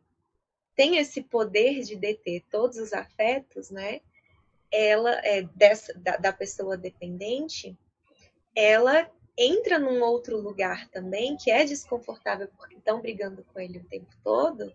tem 0.76 0.98
esse 0.98 1.22
poder 1.22 1.82
de 1.84 1.96
deter 1.96 2.44
todos 2.52 2.76
os 2.76 2.91
afetos, 2.91 3.70
né? 3.70 4.02
Ela 4.70 5.22
é 5.26 5.44
dessa 5.44 5.94
da, 5.94 6.18
da 6.18 6.34
pessoa 6.34 6.76
dependente, 6.76 7.78
ela 8.54 9.10
entra 9.38 9.80
num 9.80 10.04
outro 10.04 10.38
lugar 10.38 10.89
também 10.89 11.38
que 11.38 11.50
é 11.50 11.63
desconfortável 11.63 12.50
porque 12.58 12.76
estão 12.76 13.00
brigando 13.00 13.46
com 13.54 13.60
ele 13.62 13.78
o 13.78 13.86
tempo 13.86 14.13
todo, 14.22 14.70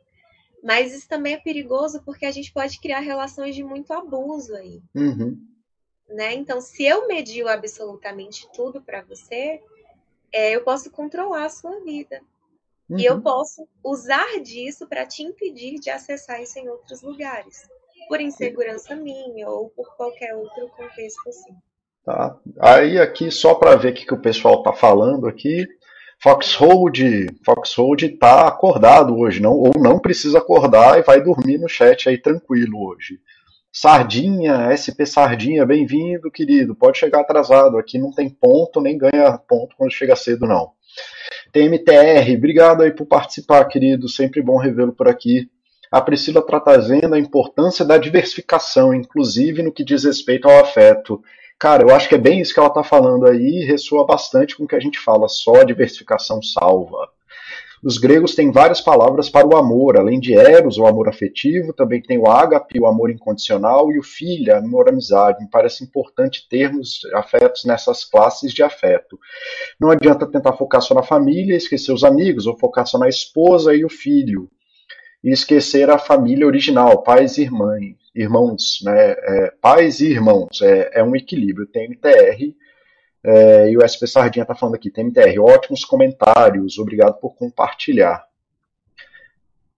mas 0.64 0.94
isso 0.94 1.06
também 1.06 1.34
é 1.34 1.38
perigoso 1.38 2.02
porque 2.02 2.24
a 2.24 2.30
gente 2.30 2.50
pode 2.50 2.80
criar 2.80 3.00
relações 3.00 3.54
de 3.54 3.62
muito 3.62 3.92
abuso 3.92 4.56
aí. 4.56 4.82
Uhum. 4.94 5.49
Né? 6.10 6.34
Então, 6.34 6.60
se 6.60 6.84
eu 6.84 7.06
medio 7.06 7.48
absolutamente 7.48 8.48
tudo 8.52 8.82
para 8.82 9.02
você, 9.02 9.60
é, 10.32 10.50
eu 10.54 10.62
posso 10.62 10.90
controlar 10.90 11.44
a 11.44 11.50
sua 11.50 11.80
vida. 11.80 12.20
Uhum. 12.88 12.98
E 12.98 13.04
eu 13.04 13.14
uhum. 13.14 13.20
posso 13.20 13.68
usar 13.84 14.40
disso 14.40 14.86
para 14.88 15.06
te 15.06 15.22
impedir 15.22 15.78
de 15.78 15.90
acessar 15.90 16.42
isso 16.42 16.58
em 16.58 16.68
outros 16.68 17.02
lugares, 17.02 17.68
por 18.08 18.20
insegurança 18.20 18.96
minha 18.96 19.48
ou 19.48 19.70
por 19.70 19.94
qualquer 19.96 20.34
outro 20.34 20.68
contexto 20.68 21.28
assim. 21.28 21.54
Tá? 22.04 22.36
Aí 22.58 22.98
aqui 22.98 23.30
só 23.30 23.54
para 23.54 23.76
ver 23.76 23.92
o 23.92 23.94
que, 23.94 24.06
que 24.06 24.14
o 24.14 24.20
pessoal 24.20 24.58
está 24.58 24.72
falando 24.72 25.28
aqui, 25.28 25.68
Foxhold, 26.22 27.28
Foxhold 27.44 28.04
está 28.04 28.46
acordado 28.48 29.16
hoje, 29.16 29.40
não 29.40 29.52
ou 29.52 29.72
não 29.78 29.98
precisa 29.98 30.38
acordar 30.38 30.98
e 30.98 31.02
vai 31.02 31.22
dormir 31.22 31.56
no 31.56 31.68
chat 31.68 32.08
aí 32.08 32.18
tranquilo 32.18 32.88
hoje. 32.88 33.20
Sardinha, 33.72 34.74
SP 34.74 35.06
Sardinha, 35.06 35.64
bem-vindo, 35.64 36.28
querido. 36.30 36.74
Pode 36.74 36.98
chegar 36.98 37.20
atrasado, 37.20 37.78
aqui 37.78 37.98
não 37.98 38.12
tem 38.12 38.28
ponto, 38.28 38.80
nem 38.80 38.98
ganha 38.98 39.38
ponto 39.38 39.76
quando 39.76 39.92
chega 39.92 40.16
cedo, 40.16 40.44
não. 40.44 40.72
TMTR, 41.52 42.36
obrigado 42.36 42.82
aí 42.82 42.90
por 42.90 43.06
participar, 43.06 43.64
querido. 43.66 44.08
Sempre 44.08 44.42
bom 44.42 44.56
revê-lo 44.56 44.92
por 44.92 45.06
aqui. 45.06 45.48
A 45.90 46.00
Priscila 46.00 46.40
está 46.40 46.58
trazendo 46.58 47.14
a 47.14 47.18
importância 47.18 47.84
da 47.84 47.96
diversificação, 47.96 48.92
inclusive 48.92 49.62
no 49.62 49.72
que 49.72 49.84
diz 49.84 50.02
respeito 50.02 50.48
ao 50.48 50.58
afeto. 50.58 51.22
Cara, 51.56 51.84
eu 51.84 51.94
acho 51.94 52.08
que 52.08 52.16
é 52.16 52.18
bem 52.18 52.40
isso 52.40 52.52
que 52.52 52.58
ela 52.58 52.68
está 52.68 52.82
falando 52.82 53.26
aí, 53.26 53.64
ressoa 53.64 54.04
bastante 54.04 54.56
com 54.56 54.64
o 54.64 54.66
que 54.66 54.76
a 54.76 54.80
gente 54.80 54.98
fala, 54.98 55.28
só 55.28 55.60
a 55.60 55.64
diversificação 55.64 56.42
salva. 56.42 57.08
Os 57.82 57.96
gregos 57.96 58.34
têm 58.34 58.50
várias 58.50 58.80
palavras 58.80 59.30
para 59.30 59.46
o 59.46 59.56
amor, 59.56 59.96
além 59.96 60.20
de 60.20 60.34
eros, 60.34 60.76
o 60.76 60.86
amor 60.86 61.08
afetivo, 61.08 61.72
também 61.72 62.02
tem 62.02 62.18
o 62.18 62.28
ágape, 62.28 62.78
o 62.78 62.86
amor 62.86 63.10
incondicional, 63.10 63.90
e 63.90 63.98
o 63.98 64.02
filha, 64.02 64.58
amor 64.58 64.88
amizade. 64.88 65.42
Me 65.42 65.48
parece 65.48 65.82
importante 65.82 66.46
termos 66.48 67.00
afetos 67.14 67.64
nessas 67.64 68.04
classes 68.04 68.52
de 68.52 68.62
afeto. 68.62 69.18
Não 69.80 69.90
adianta 69.90 70.26
tentar 70.26 70.52
focar 70.52 70.82
só 70.82 70.94
na 70.94 71.02
família, 71.02 71.56
esquecer 71.56 71.92
os 71.92 72.04
amigos, 72.04 72.46
ou 72.46 72.58
focar 72.58 72.86
só 72.86 72.98
na 72.98 73.08
esposa 73.08 73.74
e 73.74 73.84
o 73.84 73.88
filho 73.88 74.50
e 75.22 75.30
esquecer 75.30 75.90
a 75.90 75.98
família 75.98 76.46
original, 76.46 77.02
pais 77.02 77.36
e 77.36 77.42
irmãs, 77.42 77.94
irmãos, 78.14 78.80
né? 78.82 79.12
É, 79.12 79.52
pais 79.60 80.00
e 80.00 80.06
irmãos, 80.06 80.60
é, 80.62 81.00
é 81.00 81.04
um 81.04 81.14
equilíbrio. 81.14 81.66
Tem 81.66 81.84
MTR, 81.84 82.54
é, 83.22 83.70
e 83.70 83.76
o 83.76 83.82
SP 83.84 84.06
Sardinha 84.06 84.42
está 84.42 84.54
falando 84.54 84.74
aqui, 84.74 84.90
tem 84.90 85.04
MTR, 85.04 85.38
ótimos 85.40 85.84
comentários, 85.84 86.78
obrigado 86.78 87.18
por 87.20 87.34
compartilhar. 87.34 88.24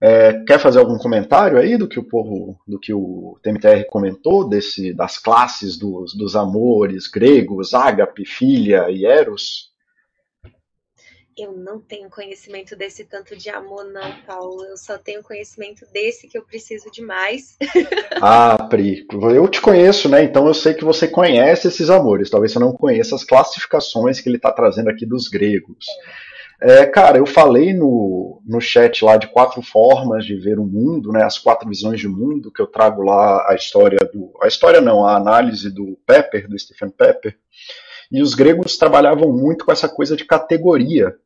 É, 0.01 0.43
quer 0.45 0.59
fazer 0.59 0.81
algum 0.81 0.99
comentário 0.99 1.59
aí 1.59 1.77
do 1.77 1.89
que 1.89 1.99
o 1.99 2.03
povo, 2.03 2.59
do 2.67 2.79
que 2.79 2.93
o 2.93 3.39
TMTR 3.41 3.85
comentou, 3.89 4.49
desse, 4.49 4.93
das 4.93 5.17
classes 5.17 5.79
dos, 5.79 6.13
dos 6.15 6.35
amores 6.35 7.07
gregos, 7.07 7.73
ágape, 7.73 8.25
filha 8.25 8.91
e 8.91 9.07
eros? 9.07 9.72
Eu 11.37 11.53
não 11.53 11.81
tenho 11.81 12.11
conhecimento 12.11 12.77
desse 12.77 13.05
tanto 13.05 13.35
de 13.35 13.49
amor, 13.49 13.85
não, 13.85 14.23
Paulo. 14.27 14.65
Eu 14.65 14.77
só 14.77 14.99
tenho 14.99 15.23
conhecimento 15.23 15.87
desse 15.91 16.29
que 16.29 16.37
eu 16.37 16.43
preciso 16.43 16.91
de 16.91 17.01
mais. 17.01 17.57
ah, 18.21 18.67
Pri, 18.69 19.07
eu 19.35 19.49
te 19.49 19.61
conheço, 19.61 20.09
né? 20.09 20.23
Então 20.23 20.47
eu 20.47 20.53
sei 20.53 20.75
que 20.75 20.85
você 20.85 21.09
conhece 21.09 21.69
esses 21.69 21.89
amores. 21.89 22.29
Talvez 22.29 22.53
você 22.53 22.59
não 22.59 22.73
conheça 22.73 23.15
as 23.15 23.25
classificações 23.25 24.21
que 24.21 24.29
ele 24.29 24.37
está 24.37 24.53
trazendo 24.53 24.91
aqui 24.91 25.07
dos 25.07 25.29
gregos. 25.29 25.87
É, 26.61 26.87
cara, 26.87 27.19
eu 27.19 27.27
falei 27.27 27.73
no, 27.73 28.41
no 28.47 28.61
chat 28.61 29.05
lá 29.05 29.17
de 29.17 29.27
quatro 29.27 29.61
formas 29.63 30.25
de 30.25 30.37
ver 30.37 30.61
o 30.61 30.65
mundo, 30.65 31.11
né? 31.11 31.25
As 31.25 31.37
quatro 31.37 31.69
visões 31.69 31.99
de 31.99 32.07
mundo 32.07 32.53
que 32.53 32.63
eu 32.63 32.69
trago 32.69 33.03
lá 33.03 33.51
a 33.51 33.55
história 33.57 33.99
do, 34.13 34.33
a 34.41 34.47
história 34.47 34.81
não, 34.81 35.05
a 35.05 35.17
análise 35.17 35.71
do 35.71 35.99
Pepper, 36.07 36.49
do 36.49 36.57
Stephen 36.57 36.91
Pepper. 36.91 37.37
E 38.13 38.21
os 38.21 38.35
gregos 38.35 38.77
trabalhavam 38.77 39.33
muito 39.33 39.65
com 39.65 39.73
essa 39.73 39.89
coisa 39.89 40.15
de 40.15 40.27
categoria, 40.27 41.17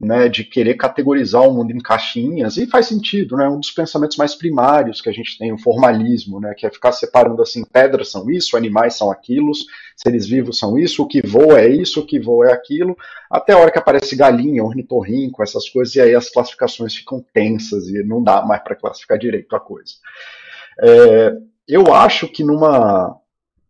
né, 0.00 0.28
de 0.28 0.44
querer 0.44 0.74
categorizar 0.74 1.42
o 1.42 1.52
mundo 1.52 1.72
em 1.72 1.80
caixinhas, 1.80 2.56
e 2.56 2.68
faz 2.68 2.86
sentido, 2.86 3.36
né, 3.36 3.48
um 3.48 3.58
dos 3.58 3.72
pensamentos 3.72 4.16
mais 4.16 4.32
primários 4.32 5.00
que 5.00 5.08
a 5.08 5.12
gente 5.12 5.36
tem, 5.36 5.52
o 5.52 5.58
formalismo, 5.58 6.38
né, 6.38 6.54
que 6.56 6.64
é 6.64 6.70
ficar 6.70 6.92
separando 6.92 7.42
assim, 7.42 7.64
pedras 7.64 8.12
são 8.12 8.30
isso, 8.30 8.56
animais 8.56 8.94
são 8.94 9.10
aquilo, 9.10 9.50
seres 9.96 10.24
vivos 10.24 10.56
são 10.56 10.78
isso, 10.78 11.02
o 11.02 11.08
que 11.08 11.20
voa 11.20 11.60
é 11.60 11.68
isso, 11.68 11.98
o 11.98 12.06
que 12.06 12.20
voa 12.20 12.50
é 12.50 12.52
aquilo, 12.52 12.96
até 13.28 13.54
a 13.54 13.58
hora 13.58 13.72
que 13.72 13.78
aparece 13.78 14.14
galinha, 14.14 14.62
ornitorrinco, 14.62 15.42
essas 15.42 15.68
coisas, 15.68 15.96
e 15.96 16.00
aí 16.00 16.14
as 16.14 16.30
classificações 16.30 16.94
ficam 16.94 17.24
tensas 17.34 17.88
e 17.88 18.04
não 18.04 18.22
dá 18.22 18.40
mais 18.40 18.62
para 18.62 18.76
classificar 18.76 19.18
direito 19.18 19.56
a 19.56 19.58
coisa. 19.58 19.94
É, 20.80 21.32
eu 21.66 21.92
acho 21.92 22.28
que 22.28 22.44
numa 22.44 23.17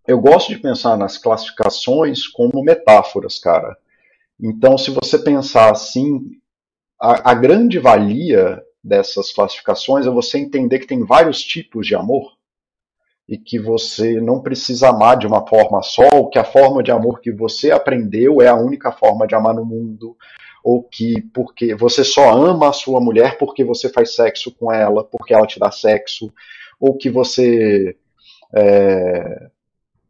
eu 0.08 0.18
gosto 0.18 0.48
de 0.48 0.58
pensar 0.58 0.96
nas 0.96 1.18
classificações 1.18 2.26
como 2.26 2.64
metáforas, 2.64 3.38
cara. 3.38 3.76
Então, 4.40 4.78
se 4.78 4.90
você 4.90 5.18
pensar 5.18 5.70
assim, 5.70 6.30
a, 6.98 7.32
a, 7.32 7.34
grande 7.34 7.78
valia 7.78 8.62
dessas 8.82 9.30
classificações 9.30 10.06
é 10.06 10.10
você 10.10 10.38
entender 10.38 10.78
que 10.78 10.86
tem 10.86 11.04
vários 11.04 11.42
tipos 11.42 11.86
de 11.86 11.94
amor 11.94 12.32
e 13.28 13.36
que 13.36 13.58
você 13.58 14.18
não 14.18 14.40
precisa 14.40 14.88
amar 14.88 15.18
de 15.18 15.26
uma 15.26 15.46
forma 15.46 15.82
só, 15.82 16.08
ou 16.14 16.30
que 16.30 16.38
a 16.38 16.44
forma 16.44 16.82
de 16.82 16.90
amor 16.90 17.20
que 17.20 17.30
você 17.30 17.70
aprendeu 17.70 18.40
é 18.40 18.48
a 18.48 18.56
única 18.56 18.90
forma 18.90 19.26
de 19.26 19.34
amar 19.34 19.54
no 19.54 19.66
mundo, 19.66 20.16
ou 20.64 20.82
que 20.82 21.20
porque 21.34 21.74
você 21.74 22.02
só 22.02 22.32
ama 22.32 22.70
a 22.70 22.72
sua 22.72 22.98
mulher 22.98 23.36
porque 23.36 23.62
você 23.62 23.90
faz 23.90 24.14
sexo 24.14 24.50
com 24.52 24.72
ela, 24.72 25.04
porque 25.04 25.34
ela 25.34 25.46
te 25.46 25.60
dá 25.60 25.70
sexo, 25.70 26.32
ou 26.80 26.96
que 26.96 27.10
você 27.10 27.94
é, 28.56 29.50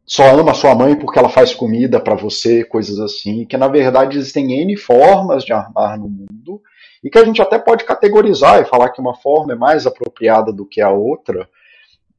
só 0.09 0.25
ama 0.35 0.55
sua 0.55 0.73
mãe 0.73 0.95
porque 0.95 1.19
ela 1.19 1.29
faz 1.29 1.53
comida 1.53 1.99
para 1.99 2.15
você, 2.15 2.63
coisas 2.63 2.99
assim, 2.99 3.45
que 3.45 3.55
na 3.55 3.67
verdade 3.67 4.17
existem 4.17 4.59
N 4.59 4.75
formas 4.75 5.45
de 5.45 5.53
amar 5.53 5.99
no 5.99 6.09
mundo 6.09 6.59
e 7.03 7.11
que 7.11 7.19
a 7.19 7.23
gente 7.23 7.39
até 7.43 7.59
pode 7.59 7.83
categorizar 7.85 8.59
e 8.59 8.65
falar 8.65 8.89
que 8.89 8.99
uma 8.99 9.13
forma 9.13 9.53
é 9.53 9.55
mais 9.55 9.85
apropriada 9.85 10.51
do 10.51 10.65
que 10.65 10.81
a 10.81 10.89
outra, 10.89 11.47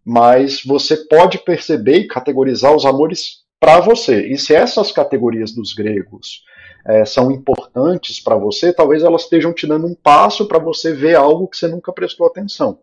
mas 0.05 0.63
você 0.65 0.99
pode 0.99 1.39
perceber 1.39 1.97
e 1.97 2.07
categorizar 2.07 2.73
os 2.73 2.87
amores 2.87 3.41
para 3.59 3.81
você. 3.81 4.25
E 4.29 4.39
se 4.39 4.55
essas 4.55 4.93
categorias 4.93 5.51
dos 5.51 5.73
gregos 5.73 6.45
é, 6.87 7.05
são 7.05 7.33
importantes 7.33 8.21
para 8.21 8.37
você, 8.37 8.73
talvez 8.73 9.03
elas 9.03 9.23
estejam 9.23 9.53
te 9.53 9.67
dando 9.67 9.89
um 9.89 9.97
passo 9.97 10.47
para 10.47 10.61
você 10.61 10.95
ver 10.95 11.17
algo 11.17 11.49
que 11.49 11.57
você 11.57 11.67
nunca 11.67 11.93
prestou 11.93 12.29
atenção. 12.29 12.79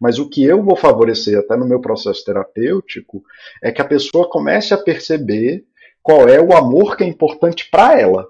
Mas 0.00 0.18
o 0.18 0.28
que 0.28 0.42
eu 0.42 0.62
vou 0.62 0.76
favorecer 0.76 1.38
até 1.38 1.56
no 1.56 1.66
meu 1.66 1.80
processo 1.80 2.24
terapêutico 2.24 3.22
é 3.62 3.70
que 3.70 3.82
a 3.82 3.84
pessoa 3.84 4.30
comece 4.30 4.72
a 4.72 4.78
perceber 4.78 5.64
qual 6.02 6.26
é 6.26 6.40
o 6.40 6.56
amor 6.56 6.96
que 6.96 7.04
é 7.04 7.06
importante 7.06 7.68
para 7.70 8.00
ela. 8.00 8.26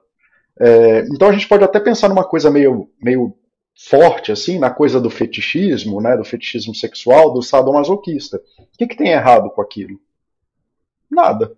É, 0.58 1.00
então 1.14 1.28
a 1.28 1.32
gente 1.32 1.46
pode 1.46 1.62
até 1.62 1.78
pensar 1.78 2.08
numa 2.08 2.24
coisa 2.24 2.50
meio, 2.50 2.90
meio 3.00 3.34
forte, 3.88 4.32
assim, 4.32 4.58
na 4.58 4.70
coisa 4.70 5.00
do 5.00 5.08
fetichismo, 5.08 6.00
né, 6.00 6.16
do 6.16 6.24
fetichismo 6.24 6.74
sexual, 6.74 7.32
do 7.32 7.40
sadomasoquista. 7.40 8.42
O 8.58 8.76
que, 8.76 8.88
que 8.88 8.96
tem 8.96 9.08
errado 9.08 9.48
com 9.50 9.62
aquilo? 9.62 9.98
Nada. 11.08 11.56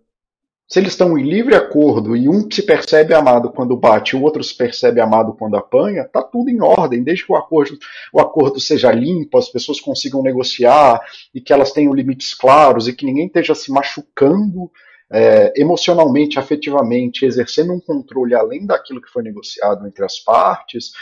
Se 0.69 0.79
eles 0.79 0.93
estão 0.93 1.19
em 1.19 1.23
livre 1.23 1.55
acordo 1.55 2.17
e 2.17 2.29
um 2.29 2.51
se 2.51 2.63
percebe 2.63 3.13
amado 3.13 3.53
quando 3.53 3.77
bate 3.77 4.17
o 4.17 4.23
outro 4.23 4.43
se 4.43 4.57
percebe 4.57 5.01
amado 5.01 5.35
quando 5.35 5.57
apanha, 5.57 6.05
tá 6.05 6.23
tudo 6.23 6.49
em 6.49 6.63
ordem, 6.63 7.03
desde 7.03 7.27
que 7.27 7.33
o 7.33 7.37
acordo, 7.37 7.77
o 8.13 8.21
acordo 8.21 8.59
seja 8.59 8.91
limpo, 8.91 9.37
as 9.37 9.51
pessoas 9.51 9.81
consigam 9.81 10.23
negociar 10.23 11.01
e 11.35 11.41
que 11.41 11.53
elas 11.53 11.73
tenham 11.73 11.93
limites 11.93 12.33
claros 12.33 12.89
e 12.89 12.95
que 12.95 13.05
ninguém 13.05 13.27
esteja 13.27 13.55
se 13.55 13.71
machucando 13.71 14.71
é, 15.13 15.53
emocionalmente, 15.61 16.39
afetivamente, 16.39 17.27
exercendo 17.27 17.75
um 17.75 17.81
controle 17.81 18.35
além 18.35 18.65
daquilo 18.65 19.03
que 19.03 19.11
foi 19.11 19.23
negociado 19.23 19.87
entre 19.87 20.03
as 20.03 20.19
partes, 20.19 20.93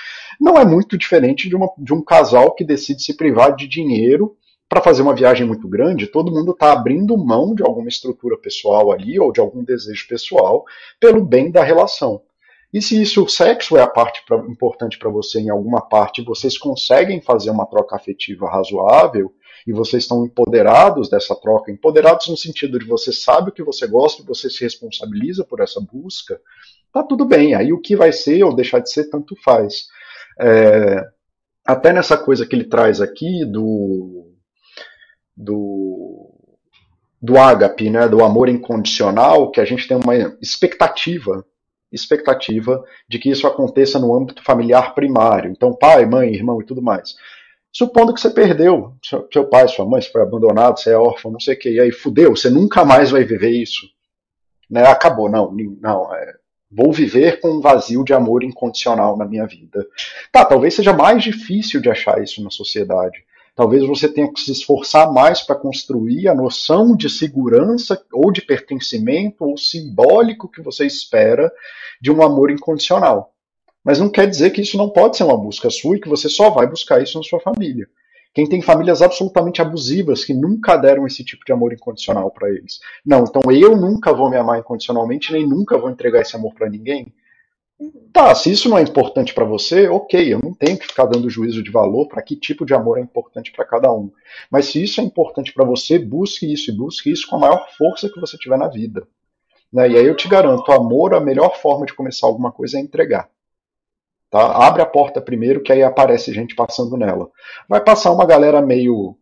não 0.41 0.59
é 0.59 0.65
muito 0.65 0.99
diferente 0.99 1.49
de, 1.49 1.55
uma, 1.55 1.71
de 1.79 1.95
um 1.95 2.03
casal 2.03 2.53
que 2.57 2.65
decide 2.65 3.05
se 3.05 3.17
privar 3.17 3.55
de 3.55 3.69
dinheiro 3.69 4.37
para 4.71 4.81
fazer 4.81 5.03
uma 5.03 5.17
viagem 5.17 5.45
muito 5.45 5.67
grande, 5.67 6.07
todo 6.07 6.31
mundo 6.31 6.53
está 6.53 6.73
abrindo 6.73 7.19
mão 7.19 7.57
de 7.57 7.63
alguma 7.65 7.89
estrutura 7.89 8.39
pessoal 8.39 8.93
ali 8.93 9.19
ou 9.19 9.33
de 9.33 9.41
algum 9.41 9.65
desejo 9.65 10.07
pessoal 10.07 10.65
pelo 11.01 11.25
bem 11.25 11.51
da 11.51 11.65
relação. 11.65 12.23
E 12.73 12.81
se 12.81 13.03
isso, 13.03 13.25
o 13.25 13.29
sexo 13.29 13.77
é 13.77 13.83
a 13.83 13.89
parte 13.89 14.23
pra, 14.25 14.37
importante 14.49 14.97
para 14.97 15.11
você 15.11 15.41
em 15.41 15.51
alguma 15.51 15.81
parte, 15.81 16.23
vocês 16.23 16.57
conseguem 16.57 17.21
fazer 17.21 17.51
uma 17.51 17.67
troca 17.67 17.97
afetiva 17.97 18.49
razoável 18.49 19.35
e 19.67 19.73
vocês 19.73 20.05
estão 20.05 20.25
empoderados 20.25 21.11
dessa 21.11 21.35
troca, 21.35 21.73
empoderados 21.73 22.29
no 22.29 22.37
sentido 22.37 22.79
de 22.79 22.87
você 22.87 23.13
sabe 23.13 23.51
o 23.51 23.53
que 23.53 23.65
você 23.65 23.89
gosta 23.89 24.23
e 24.23 24.25
você 24.25 24.49
se 24.49 24.63
responsabiliza 24.63 25.45
por 25.45 25.59
essa 25.59 25.81
busca, 25.81 26.41
tá 26.93 27.03
tudo 27.03 27.25
bem. 27.25 27.57
Aí 27.57 27.73
o 27.73 27.81
que 27.81 27.97
vai 27.97 28.13
ser 28.13 28.45
ou 28.45 28.55
deixar 28.55 28.79
de 28.79 28.93
ser, 28.93 29.11
tanto 29.11 29.35
faz. 29.43 29.89
É, 30.41 31.05
até 31.67 31.93
nessa 31.93 32.17
coisa 32.17 32.47
que 32.47 32.55
ele 32.55 32.69
traz 32.69 33.01
aqui 33.01 33.45
do 33.45 34.30
do 35.41 36.31
do 37.23 37.37
ágape, 37.37 37.91
né, 37.91 38.09
do 38.09 38.25
amor 38.25 38.49
incondicional, 38.49 39.51
que 39.51 39.61
a 39.61 39.65
gente 39.65 39.87
tem 39.87 39.95
uma 39.95 40.17
expectativa, 40.41 41.45
expectativa 41.93 42.83
de 43.07 43.19
que 43.19 43.29
isso 43.29 43.47
aconteça 43.47 43.99
no 43.99 44.17
âmbito 44.17 44.43
familiar 44.43 44.95
primário. 44.95 45.51
Então, 45.51 45.75
pai, 45.75 46.07
mãe, 46.07 46.33
irmão 46.33 46.63
e 46.63 46.65
tudo 46.65 46.81
mais. 46.81 47.15
Supondo 47.71 48.15
que 48.15 48.21
você 48.21 48.31
perdeu 48.31 48.95
seu, 49.31 49.45
pai, 49.45 49.69
sua 49.69 49.85
mãe, 49.85 50.01
você 50.01 50.11
foi 50.11 50.23
abandonado, 50.23 50.79
você 50.79 50.91
é 50.91 50.97
órfão, 50.97 51.31
não 51.31 51.39
sei 51.39 51.55
o 51.55 51.59
que, 51.59 51.71
e 51.71 51.81
aí 51.81 51.93
fudeu, 51.93 52.35
você 52.35 52.49
nunca 52.49 52.85
mais 52.85 53.11
vai 53.11 53.23
viver 53.23 53.51
isso. 53.51 53.87
Né? 54.69 54.83
Acabou, 54.87 55.31
não, 55.31 55.55
não, 55.81 56.15
é, 56.15 56.35
vou 56.71 56.91
viver 56.91 57.39
com 57.39 57.51
um 57.51 57.61
vazio 57.61 58.03
de 58.03 58.15
amor 58.15 58.43
incondicional 58.43 59.17
na 59.17 59.27
minha 59.27 59.47
vida. 59.47 59.87
Tá, 60.33 60.45
talvez 60.45 60.75
seja 60.75 60.93
mais 60.93 61.23
difícil 61.23 61.81
de 61.81 61.91
achar 61.91 62.23
isso 62.23 62.43
na 62.43 62.51
sociedade. 62.51 63.25
Talvez 63.61 63.87
você 63.87 64.09
tenha 64.09 64.33
que 64.33 64.41
se 64.41 64.53
esforçar 64.53 65.13
mais 65.13 65.43
para 65.43 65.55
construir 65.55 66.29
a 66.29 66.35
noção 66.35 66.97
de 66.97 67.11
segurança 67.11 68.03
ou 68.11 68.33
de 68.33 68.41
pertencimento 68.41 69.45
ou 69.45 69.55
simbólico 69.59 70.51
que 70.51 70.63
você 70.63 70.87
espera 70.87 71.53
de 72.01 72.11
um 72.11 72.23
amor 72.23 72.51
incondicional. 72.51 73.35
Mas 73.85 74.01
não 74.01 74.09
quer 74.09 74.27
dizer 74.27 74.49
que 74.49 74.63
isso 74.63 74.79
não 74.79 74.89
pode 74.89 75.19
ser 75.19 75.25
uma 75.25 75.37
busca 75.37 75.69
sua 75.69 75.99
e 75.99 76.01
que 76.01 76.09
você 76.09 76.27
só 76.27 76.49
vai 76.49 76.67
buscar 76.67 77.03
isso 77.03 77.19
na 77.19 77.23
sua 77.23 77.39
família. 77.39 77.87
Quem 78.33 78.49
tem 78.49 78.63
famílias 78.63 79.03
absolutamente 79.03 79.61
abusivas 79.61 80.25
que 80.25 80.33
nunca 80.33 80.79
deram 80.79 81.07
esse 81.07 81.23
tipo 81.23 81.45
de 81.45 81.53
amor 81.53 81.75
incondicional 81.75 82.31
para 82.31 82.49
eles. 82.49 82.81
Não, 83.05 83.25
então 83.25 83.43
eu 83.53 83.77
nunca 83.77 84.11
vou 84.11 84.31
me 84.31 84.39
amar 84.39 84.59
incondicionalmente, 84.59 85.35
nem 85.35 85.47
nunca 85.47 85.77
vou 85.77 85.91
entregar 85.91 86.23
esse 86.23 86.35
amor 86.35 86.55
para 86.55 86.71
ninguém. 86.71 87.13
Tá, 88.13 88.35
se 88.35 88.51
isso 88.51 88.69
não 88.69 88.77
é 88.77 88.83
importante 88.83 89.33
para 89.33 89.45
você, 89.45 89.89
ok, 89.89 90.35
eu 90.35 90.41
não 90.43 90.53
tenho 90.53 90.77
que 90.77 90.87
ficar 90.87 91.05
dando 91.05 91.31
juízo 91.31 91.63
de 91.63 91.71
valor 91.71 92.09
para 92.09 92.23
que 92.23 92.35
tipo 92.35 92.67
de 92.67 92.75
amor 92.75 92.99
é 92.99 93.01
importante 93.01 93.53
para 93.53 93.65
cada 93.65 93.93
um. 93.93 94.11
Mas 94.51 94.67
se 94.67 94.83
isso 94.83 95.01
é 95.01 95.05
importante 95.05 95.53
para 95.53 95.65
você, 95.65 95.99
busque 95.99 96.53
isso 96.53 96.71
e 96.71 96.77
busque 96.77 97.11
isso 97.11 97.29
com 97.29 97.37
a 97.37 97.41
maior 97.41 97.69
força 97.77 98.09
que 98.09 98.21
você 98.21 98.37
tiver 98.37 98.59
na 98.59 98.69
vida. 98.69 99.07
Né? 99.73 99.91
E 99.91 99.97
aí 99.97 100.07
eu 100.07 100.17
te 100.17 100.29
garanto, 100.29 100.73
amor, 100.73 101.15
a 101.15 101.21
melhor 101.21 101.57
forma 101.57 101.87
de 101.87 101.95
começar 101.95 102.27
alguma 102.27 102.51
coisa 102.51 102.79
é 102.79 102.81
entregar. 102.81 103.29
Tá? 104.29 104.67
Abre 104.67 104.83
a 104.83 104.87
porta 104.87 105.21
primeiro, 105.21 105.63
que 105.63 105.73
aí 105.73 105.83
aparece 105.83 106.33
gente 106.33 106.55
passando 106.55 106.97
nela. 106.97 107.31
Vai 107.69 107.81
passar 107.83 108.11
uma 108.13 108.27
galera 108.27 108.61
meio. 108.61 109.17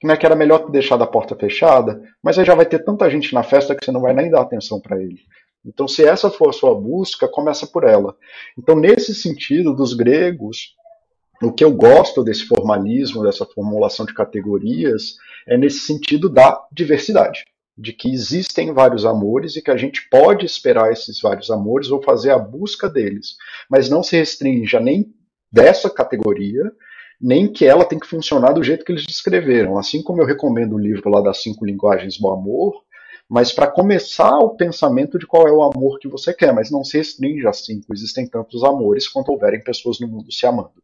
Como 0.00 0.12
é 0.12 0.16
que 0.16 0.26
era 0.26 0.36
melhor 0.36 0.70
deixar 0.70 0.96
da 0.96 1.06
porta 1.06 1.34
fechada, 1.36 2.02
mas 2.22 2.38
aí 2.38 2.44
já 2.44 2.54
vai 2.54 2.66
ter 2.66 2.84
tanta 2.84 3.08
gente 3.08 3.32
na 3.32 3.42
festa 3.42 3.74
que 3.74 3.84
você 3.84 3.90
não 3.90 4.00
vai 4.00 4.12
nem 4.12 4.30
dar 4.30 4.42
atenção 4.42 4.80
para 4.80 5.00
ele. 5.00 5.20
Então, 5.66 5.88
se 5.88 6.04
essa 6.04 6.30
for 6.30 6.50
a 6.50 6.52
sua 6.52 6.74
busca, 6.74 7.26
começa 7.26 7.66
por 7.66 7.82
ela. 7.82 8.16
Então, 8.56 8.76
nesse 8.76 9.14
sentido, 9.14 9.74
dos 9.74 9.94
gregos, 9.94 10.76
o 11.42 11.52
que 11.52 11.64
eu 11.64 11.72
gosto 11.72 12.22
desse 12.22 12.46
formalismo, 12.46 13.24
dessa 13.24 13.44
formulação 13.44 14.06
de 14.06 14.14
categorias, 14.14 15.16
é 15.46 15.58
nesse 15.58 15.80
sentido 15.80 16.28
da 16.28 16.64
diversidade. 16.72 17.44
De 17.76 17.92
que 17.92 18.10
existem 18.10 18.72
vários 18.72 19.04
amores 19.04 19.54
e 19.54 19.62
que 19.62 19.70
a 19.70 19.76
gente 19.76 20.08
pode 20.08 20.46
esperar 20.46 20.92
esses 20.92 21.20
vários 21.20 21.50
amores 21.50 21.90
ou 21.90 22.02
fazer 22.02 22.30
a 22.30 22.38
busca 22.38 22.88
deles. 22.88 23.36
Mas 23.68 23.90
não 23.90 24.02
se 24.02 24.16
restrinja 24.16 24.80
nem 24.80 25.12
dessa 25.52 25.90
categoria, 25.90 26.72
nem 27.20 27.52
que 27.52 27.66
ela 27.66 27.84
tem 27.84 27.98
que 27.98 28.06
funcionar 28.06 28.52
do 28.52 28.62
jeito 28.62 28.84
que 28.84 28.92
eles 28.92 29.04
descreveram. 29.04 29.76
Assim 29.76 30.02
como 30.02 30.22
eu 30.22 30.26
recomendo 30.26 30.74
o 30.74 30.78
livro 30.78 31.10
lá 31.10 31.20
das 31.20 31.42
cinco 31.42 31.66
linguagens 31.66 32.18
do 32.18 32.30
amor, 32.30 32.82
mas 33.28 33.52
para 33.52 33.66
começar 33.66 34.38
o 34.38 34.50
pensamento 34.50 35.18
de 35.18 35.26
qual 35.26 35.48
é 35.48 35.52
o 35.52 35.62
amor 35.62 35.98
que 35.98 36.08
você 36.08 36.32
quer, 36.32 36.52
mas 36.52 36.70
não 36.70 36.84
se 36.84 36.96
restringe 36.98 37.46
a 37.46 37.52
cinco. 37.52 37.92
Existem 37.92 38.26
tantos 38.26 38.62
amores 38.62 39.08
quanto 39.08 39.32
houverem 39.32 39.62
pessoas 39.62 39.98
no 39.98 40.06
mundo 40.06 40.30
se 40.30 40.46
amando. 40.46 40.82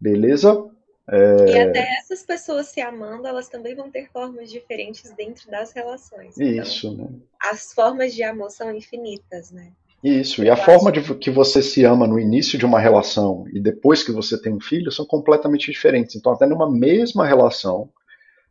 Beleza? 0.00 0.70
É... 1.08 1.50
E 1.50 1.60
até 1.60 1.98
essas 1.98 2.22
pessoas 2.22 2.68
se 2.68 2.80
amando, 2.80 3.26
elas 3.26 3.48
também 3.48 3.74
vão 3.74 3.90
ter 3.90 4.08
formas 4.12 4.50
diferentes 4.50 5.10
dentro 5.16 5.50
das 5.50 5.72
relações. 5.72 6.38
Então, 6.38 6.62
Isso, 6.62 6.96
né? 6.96 7.08
As 7.40 7.72
formas 7.72 8.14
de 8.14 8.22
amor 8.22 8.50
são 8.50 8.74
infinitas, 8.74 9.50
né? 9.50 9.72
Isso, 10.02 10.42
e 10.42 10.50
a 10.50 10.56
forma 10.56 10.90
de 10.90 11.00
que 11.14 11.30
você 11.30 11.62
se 11.62 11.84
ama 11.84 12.08
no 12.08 12.18
início 12.18 12.58
de 12.58 12.66
uma 12.66 12.80
relação 12.80 13.44
e 13.52 13.60
depois 13.60 14.02
que 14.02 14.10
você 14.10 14.40
tem 14.40 14.52
um 14.52 14.60
filho 14.60 14.90
são 14.90 15.06
completamente 15.06 15.70
diferentes. 15.70 16.16
Então, 16.16 16.32
até 16.32 16.44
numa 16.44 16.68
mesma 16.68 17.24
relação, 17.24 17.88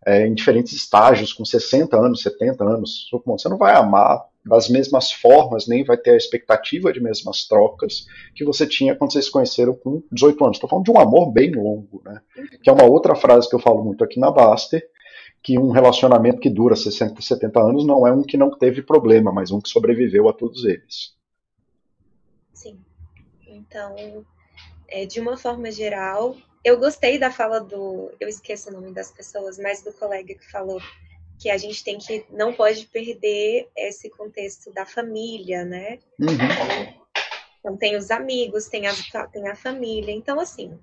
é, 0.06 0.26
em 0.26 0.34
diferentes 0.34 0.74
estágios, 0.74 1.34
com 1.34 1.46
60 1.46 1.98
anos, 1.98 2.22
70 2.22 2.64
anos. 2.64 3.08
Você 3.26 3.50
não 3.50 3.58
vai 3.58 3.76
amar 3.76 4.26
das 4.44 4.68
mesmas 4.68 5.12
formas, 5.12 5.68
nem 5.68 5.84
vai 5.84 5.98
ter 5.98 6.12
a 6.12 6.18
expectativa 6.18 6.92
de 6.92 7.00
mesmas 7.00 7.46
trocas 7.46 8.08
que 8.36 8.44
você 8.44 8.66
tinha 8.66 8.96
quando 8.96 9.14
vocês 9.14 9.26
se 9.26 9.32
conheceram 9.32 9.76
com 9.76 10.02
18 10.12 10.44
anos. 10.44 10.58
Estou 10.58 10.70
falando 10.70 10.86
de 10.86 10.92
um 10.92 11.00
amor 11.00 11.32
bem 11.32 11.52
longo, 11.52 12.02
né? 12.04 12.20
Que 12.64 12.70
é 12.70 12.74
uma 12.74 12.86
outra 12.86 13.16
frase 13.16 13.48
que 13.48 13.56
eu 13.56 13.60
falo 13.60 13.84
muito 13.84 14.04
aqui 14.04 14.20
na 14.20 14.32
Baster, 14.32 14.84
que 15.44 15.60
um 15.60 15.70
relacionamento 15.70 16.40
que 16.40 16.50
dura 16.50 16.76
60, 16.76 17.22
70 17.22 17.60
anos 17.60 17.86
não 17.86 18.08
é 18.08 18.12
um 18.12 18.24
que 18.24 18.38
não 18.38 18.50
teve 18.50 18.82
problema, 18.82 19.32
mas 19.32 19.52
um 19.52 19.62
que 19.62 19.70
sobreviveu 19.70 20.28
a 20.28 20.34
todos 20.34 20.66
eles. 20.66 21.16
Sim. 22.52 22.80
Então, 23.48 23.96
é, 24.88 25.06
de 25.06 25.20
uma 25.20 25.38
forma 25.38 25.72
geral, 25.72 26.36
eu 26.64 26.78
gostei 26.78 27.18
da 27.18 27.32
fala 27.32 27.60
do. 27.60 28.12
Eu 28.20 28.28
esqueço 28.28 28.70
o 28.70 28.74
nome 28.74 28.92
das 28.94 29.12
pessoas, 29.12 29.58
mas 29.58 29.82
do 29.82 29.92
colega 29.94 30.36
que 30.36 30.52
falou 30.52 30.80
que 31.40 31.50
a 31.50 31.58
gente 31.58 31.84
tem 31.84 31.98
que. 31.98 32.26
não 32.30 32.54
pode 32.54 32.86
perder 32.88 33.68
esse 33.76 34.10
contexto 34.10 34.72
da 34.72 34.86
família, 34.86 35.66
né? 35.66 36.00
Uhum. 36.20 37.02
Então, 37.60 37.78
tem 37.78 37.96
os 37.96 38.10
amigos, 38.10 38.68
tem 38.68 38.88
a, 38.88 38.94
tem 39.32 39.48
a 39.48 39.56
família. 39.56 40.12
Então, 40.12 40.40
assim, 40.40 40.80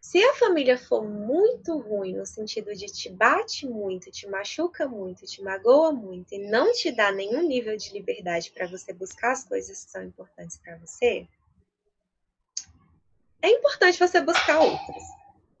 se 0.00 0.22
a 0.22 0.34
família 0.34 0.76
for 0.76 1.02
muito 1.02 1.78
ruim, 1.78 2.14
no 2.14 2.26
sentido 2.26 2.74
de 2.74 2.86
te 2.86 3.08
bate 3.08 3.66
muito, 3.66 4.10
te 4.10 4.28
machuca 4.28 4.86
muito, 4.86 5.24
te 5.24 5.42
magoa 5.42 5.92
muito 5.92 6.34
e 6.34 6.38
não 6.38 6.72
te 6.72 6.92
dá 6.92 7.10
nenhum 7.10 7.42
nível 7.42 7.76
de 7.76 7.90
liberdade 7.92 8.50
para 8.50 8.66
você 8.66 8.92
buscar 8.92 9.32
as 9.32 9.44
coisas 9.44 9.84
que 9.84 9.90
são 9.90 10.04
importantes 10.04 10.58
para 10.58 10.76
você, 10.76 11.26
é 13.44 13.50
importante 13.50 13.98
você 13.98 14.20
buscar 14.22 14.58
outras. 14.58 15.02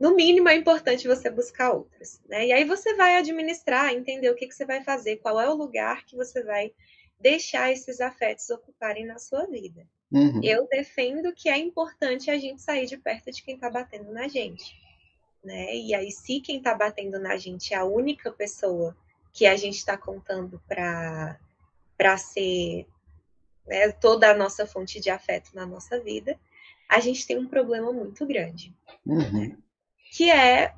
No 0.00 0.14
mínimo, 0.14 0.48
é 0.48 0.56
importante 0.56 1.06
você 1.06 1.28
buscar 1.30 1.72
outras. 1.72 2.20
Né? 2.26 2.46
E 2.46 2.52
aí 2.52 2.64
você 2.64 2.94
vai 2.94 3.16
administrar, 3.16 3.92
entender 3.92 4.30
o 4.30 4.34
que, 4.34 4.46
que 4.46 4.54
você 4.54 4.64
vai 4.64 4.82
fazer, 4.82 5.18
qual 5.18 5.38
é 5.38 5.48
o 5.48 5.54
lugar 5.54 6.04
que 6.06 6.16
você 6.16 6.42
vai 6.42 6.72
deixar 7.20 7.70
esses 7.70 8.00
afetos 8.00 8.48
ocuparem 8.50 9.04
na 9.04 9.18
sua 9.18 9.46
vida. 9.46 9.86
Uhum. 10.10 10.40
Eu 10.42 10.66
defendo 10.68 11.32
que 11.34 11.48
é 11.48 11.58
importante 11.58 12.30
a 12.30 12.38
gente 12.38 12.62
sair 12.62 12.86
de 12.86 12.96
perto 12.96 13.30
de 13.30 13.42
quem 13.42 13.54
está 13.54 13.68
batendo 13.68 14.10
na 14.12 14.28
gente. 14.28 14.74
Né? 15.42 15.76
E 15.76 15.94
aí, 15.94 16.10
se 16.10 16.40
quem 16.40 16.56
está 16.58 16.74
batendo 16.74 17.18
na 17.18 17.36
gente 17.36 17.74
é 17.74 17.76
a 17.76 17.84
única 17.84 18.32
pessoa 18.32 18.96
que 19.30 19.46
a 19.46 19.56
gente 19.56 19.76
está 19.76 19.96
contando 19.96 20.60
para 20.66 21.36
ser 22.16 22.86
né, 23.66 23.92
toda 23.92 24.30
a 24.30 24.34
nossa 24.34 24.66
fonte 24.66 25.00
de 25.00 25.10
afeto 25.10 25.50
na 25.54 25.66
nossa 25.66 26.00
vida, 26.00 26.38
a 26.88 27.00
gente 27.00 27.26
tem 27.26 27.38
um 27.38 27.48
problema 27.48 27.92
muito 27.92 28.26
grande. 28.26 28.74
Uhum. 29.06 29.56
Que 30.12 30.30
é, 30.30 30.74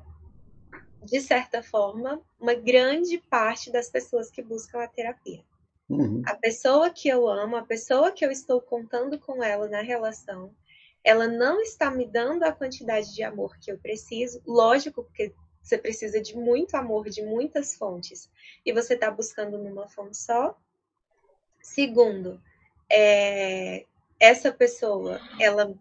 de 1.03 1.21
certa 1.21 1.61
forma, 1.61 2.21
uma 2.39 2.53
grande 2.53 3.17
parte 3.17 3.71
das 3.71 3.89
pessoas 3.89 4.29
que 4.29 4.41
buscam 4.41 4.81
a 4.81 4.87
terapia. 4.87 5.43
Uhum. 5.89 6.21
A 6.25 6.35
pessoa 6.35 6.89
que 6.89 7.07
eu 7.07 7.27
amo, 7.27 7.55
a 7.55 7.63
pessoa 7.63 8.11
que 8.11 8.25
eu 8.25 8.31
estou 8.31 8.61
contando 8.61 9.17
com 9.19 9.43
ela 9.43 9.69
na 9.69 9.81
relação, 9.81 10.53
ela 11.03 11.27
não 11.27 11.61
está 11.61 11.89
me 11.89 12.05
dando 12.05 12.43
a 12.43 12.51
quantidade 12.51 13.13
de 13.13 13.23
amor 13.23 13.57
que 13.59 13.71
eu 13.71 13.77
preciso. 13.77 14.41
Lógico, 14.45 15.03
porque 15.03 15.33
você 15.61 15.77
precisa 15.77 16.21
de 16.21 16.35
muito 16.35 16.75
amor, 16.75 17.09
de 17.09 17.21
muitas 17.21 17.75
fontes, 17.75 18.29
e 18.65 18.71
você 18.73 18.93
está 18.93 19.11
buscando 19.11 19.57
numa 19.57 19.87
fonte 19.87 20.17
só. 20.17 20.57
Segundo, 21.61 22.41
é, 22.89 23.85
essa 24.19 24.51
pessoa, 24.51 25.19
ela 25.39 25.73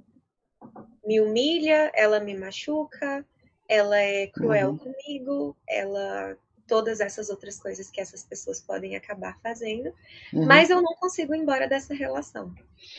me 1.07 1.20
humilha, 1.20 1.90
ela 1.94 2.20
me 2.20 2.36
machuca, 2.36 3.24
ela 3.68 3.98
é 3.98 4.26
cruel 4.26 4.70
uhum. 4.70 4.78
comigo, 4.78 5.57
ela 5.68 6.36
todas 6.66 6.98
essas 6.98 7.30
outras 7.30 7.61
coisas 7.61 7.88
que 7.88 8.00
essas 8.00 8.24
pessoas 8.24 8.61
podem 8.61 8.96
acabar 8.96 9.38
fazendo, 9.40 9.94
uhum. 10.32 10.46
mas 10.46 10.68
eu 10.68 10.82
não 10.82 10.96
consigo 10.96 11.32
ir 11.32 11.38
embora 11.38 11.68
dessa 11.68 11.94
relação. 11.94 12.52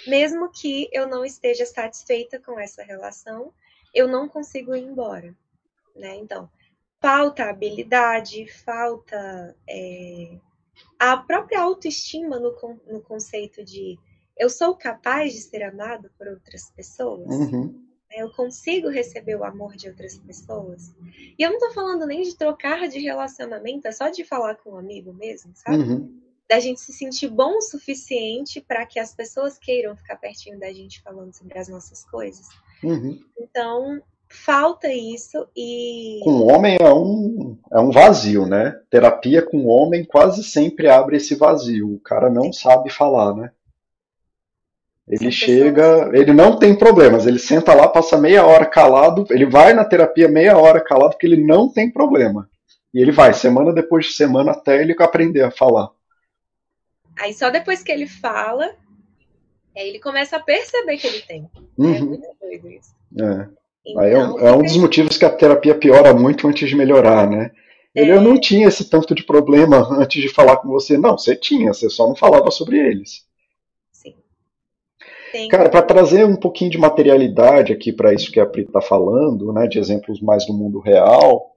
Mesmo 0.07 0.49
que 0.49 0.87
eu 0.93 1.05
não 1.05 1.25
esteja 1.25 1.65
satisfeita 1.65 2.39
com 2.39 2.57
essa 2.57 2.81
relação, 2.81 3.53
eu 3.93 4.07
não 4.07 4.29
consigo 4.29 4.73
ir 4.73 4.83
embora, 4.83 5.35
né? 5.93 6.15
Então, 6.15 6.49
falta 7.01 7.43
habilidade, 7.43 8.47
falta 8.47 9.53
é, 9.69 10.37
a 10.97 11.17
própria 11.17 11.61
autoestima 11.61 12.39
no, 12.39 12.55
no 12.87 13.01
conceito 13.01 13.65
de 13.65 13.99
eu 14.37 14.49
sou 14.49 14.75
capaz 14.75 15.33
de 15.33 15.41
ser 15.41 15.63
amado 15.63 16.11
por 16.17 16.27
outras 16.27 16.69
pessoas? 16.71 17.27
Uhum. 17.27 17.85
Eu 18.11 18.31
consigo 18.31 18.89
receber 18.89 19.35
o 19.35 19.43
amor 19.43 19.75
de 19.75 19.89
outras 19.89 20.17
pessoas? 20.17 20.95
E 21.37 21.43
eu 21.43 21.51
não 21.51 21.59
tô 21.59 21.71
falando 21.71 22.05
nem 22.05 22.21
de 22.21 22.35
trocar 22.35 22.87
de 22.87 22.99
relacionamento, 22.99 23.87
é 23.87 23.91
só 23.91 24.09
de 24.09 24.23
falar 24.23 24.55
com 24.55 24.71
um 24.71 24.77
amigo 24.77 25.13
mesmo, 25.13 25.51
sabe? 25.55 25.77
Uhum. 25.77 26.21
da 26.49 26.59
gente 26.59 26.79
se 26.79 26.93
sentir 26.93 27.27
bom 27.27 27.57
o 27.57 27.61
suficiente 27.61 28.61
para 28.61 28.85
que 28.85 28.99
as 28.99 29.13
pessoas 29.13 29.57
queiram 29.57 29.95
ficar 29.97 30.15
pertinho 30.15 30.57
da 30.57 30.71
gente 30.71 31.01
falando 31.01 31.33
sobre 31.33 31.57
as 31.59 31.67
nossas 31.67 32.05
coisas. 32.05 32.47
Uhum. 32.81 33.19
Então, 33.37 34.01
falta 34.29 34.91
isso 34.91 35.47
e. 35.55 36.19
Com 36.23 36.47
homem 36.47 36.77
é 36.79 36.93
um, 36.93 37.57
é 37.71 37.79
um 37.79 37.91
vazio, 37.91 38.45
né? 38.45 38.79
Terapia 38.89 39.41
com 39.41 39.67
homem 39.67 40.05
quase 40.05 40.43
sempre 40.43 40.87
abre 40.87 41.17
esse 41.17 41.35
vazio. 41.35 41.95
O 41.95 41.99
cara 41.99 42.29
não 42.29 42.51
sabe 42.51 42.89
falar, 42.89 43.35
né? 43.35 43.51
Ele 45.07 45.31
chega, 45.31 46.09
ele 46.13 46.33
não 46.33 46.59
tem 46.59 46.75
problemas, 46.75 47.25
ele 47.25 47.39
senta 47.39 47.73
lá, 47.73 47.87
passa 47.87 48.17
meia 48.17 48.45
hora 48.45 48.65
calado, 48.65 49.25
ele 49.29 49.45
vai 49.45 49.73
na 49.73 49.85
terapia 49.85 50.27
meia 50.27 50.57
hora 50.57 50.81
calado 50.81 51.11
porque 51.11 51.25
ele 51.25 51.45
não 51.45 51.71
tem 51.71 51.89
problema. 51.89 52.49
E 52.93 53.01
ele 53.01 53.11
vai, 53.11 53.33
semana 53.33 53.71
depois 53.71 54.07
de 54.07 54.13
semana, 54.13 54.51
até 54.51 54.81
ele 54.81 54.93
aprender 54.99 55.43
a 55.43 55.51
falar. 55.51 55.89
Aí 57.17 57.33
só 57.33 57.49
depois 57.49 57.81
que 57.83 57.91
ele 57.91 58.05
fala, 58.05 58.69
aí 59.75 59.87
ele 59.87 59.99
começa 59.99 60.35
a 60.35 60.39
perceber 60.41 60.97
que 60.97 61.07
ele 61.07 61.21
tem. 61.21 61.49
É 61.55 61.81
Uhum. 61.81 61.95
É 61.95 61.99
muito 62.01 62.27
doido 62.41 62.69
isso. 62.69 62.95
É. 63.17 63.47
Então, 63.85 64.01
Aí 64.01 64.11
é, 64.11 64.17
um, 64.17 64.39
é 64.39 64.51
um 64.51 64.63
dos 64.63 64.75
motivos 64.75 65.17
que 65.17 65.23
a 65.23 65.29
terapia 65.29 65.75
piora 65.75 66.13
muito 66.13 66.47
antes 66.47 66.67
de 66.67 66.75
melhorar, 66.75 67.29
né? 67.29 67.51
Ele, 67.95 68.11
eu 68.11 68.21
não 68.21 68.39
tinha 68.39 68.67
esse 68.67 68.89
tanto 68.89 69.15
de 69.15 69.23
problema 69.23 69.87
antes 69.97 70.21
de 70.21 70.27
falar 70.27 70.57
com 70.57 70.67
você. 70.67 70.97
Não, 70.97 71.17
você 71.17 71.35
tinha, 71.35 71.73
você 71.73 71.89
só 71.89 72.07
não 72.07 72.15
falava 72.15 72.51
sobre 72.51 72.77
eles. 72.77 73.26
Cara, 75.49 75.69
para 75.69 75.81
trazer 75.81 76.25
um 76.25 76.35
pouquinho 76.35 76.71
de 76.71 76.77
materialidade 76.77 77.73
aqui 77.73 77.91
para 77.91 78.13
isso 78.13 78.31
que 78.31 78.39
a 78.39 78.45
Pri 78.45 78.63
está 78.63 78.81
falando, 78.81 79.51
né, 79.51 79.67
de 79.67 79.79
exemplos 79.79 80.21
mais 80.21 80.45
do 80.45 80.53
mundo 80.53 80.79
real, 80.79 81.51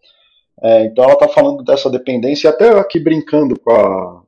é, 0.63 0.85
então 0.85 1.05
ela 1.05 1.15
está 1.15 1.29
falando 1.29 1.63
dessa 1.63 1.89
dependência, 1.89 2.49
e 2.49 2.51
até 2.51 2.69
aqui 2.79 2.99
brincando 2.99 3.59
com 3.59 3.71
a, 3.71 4.23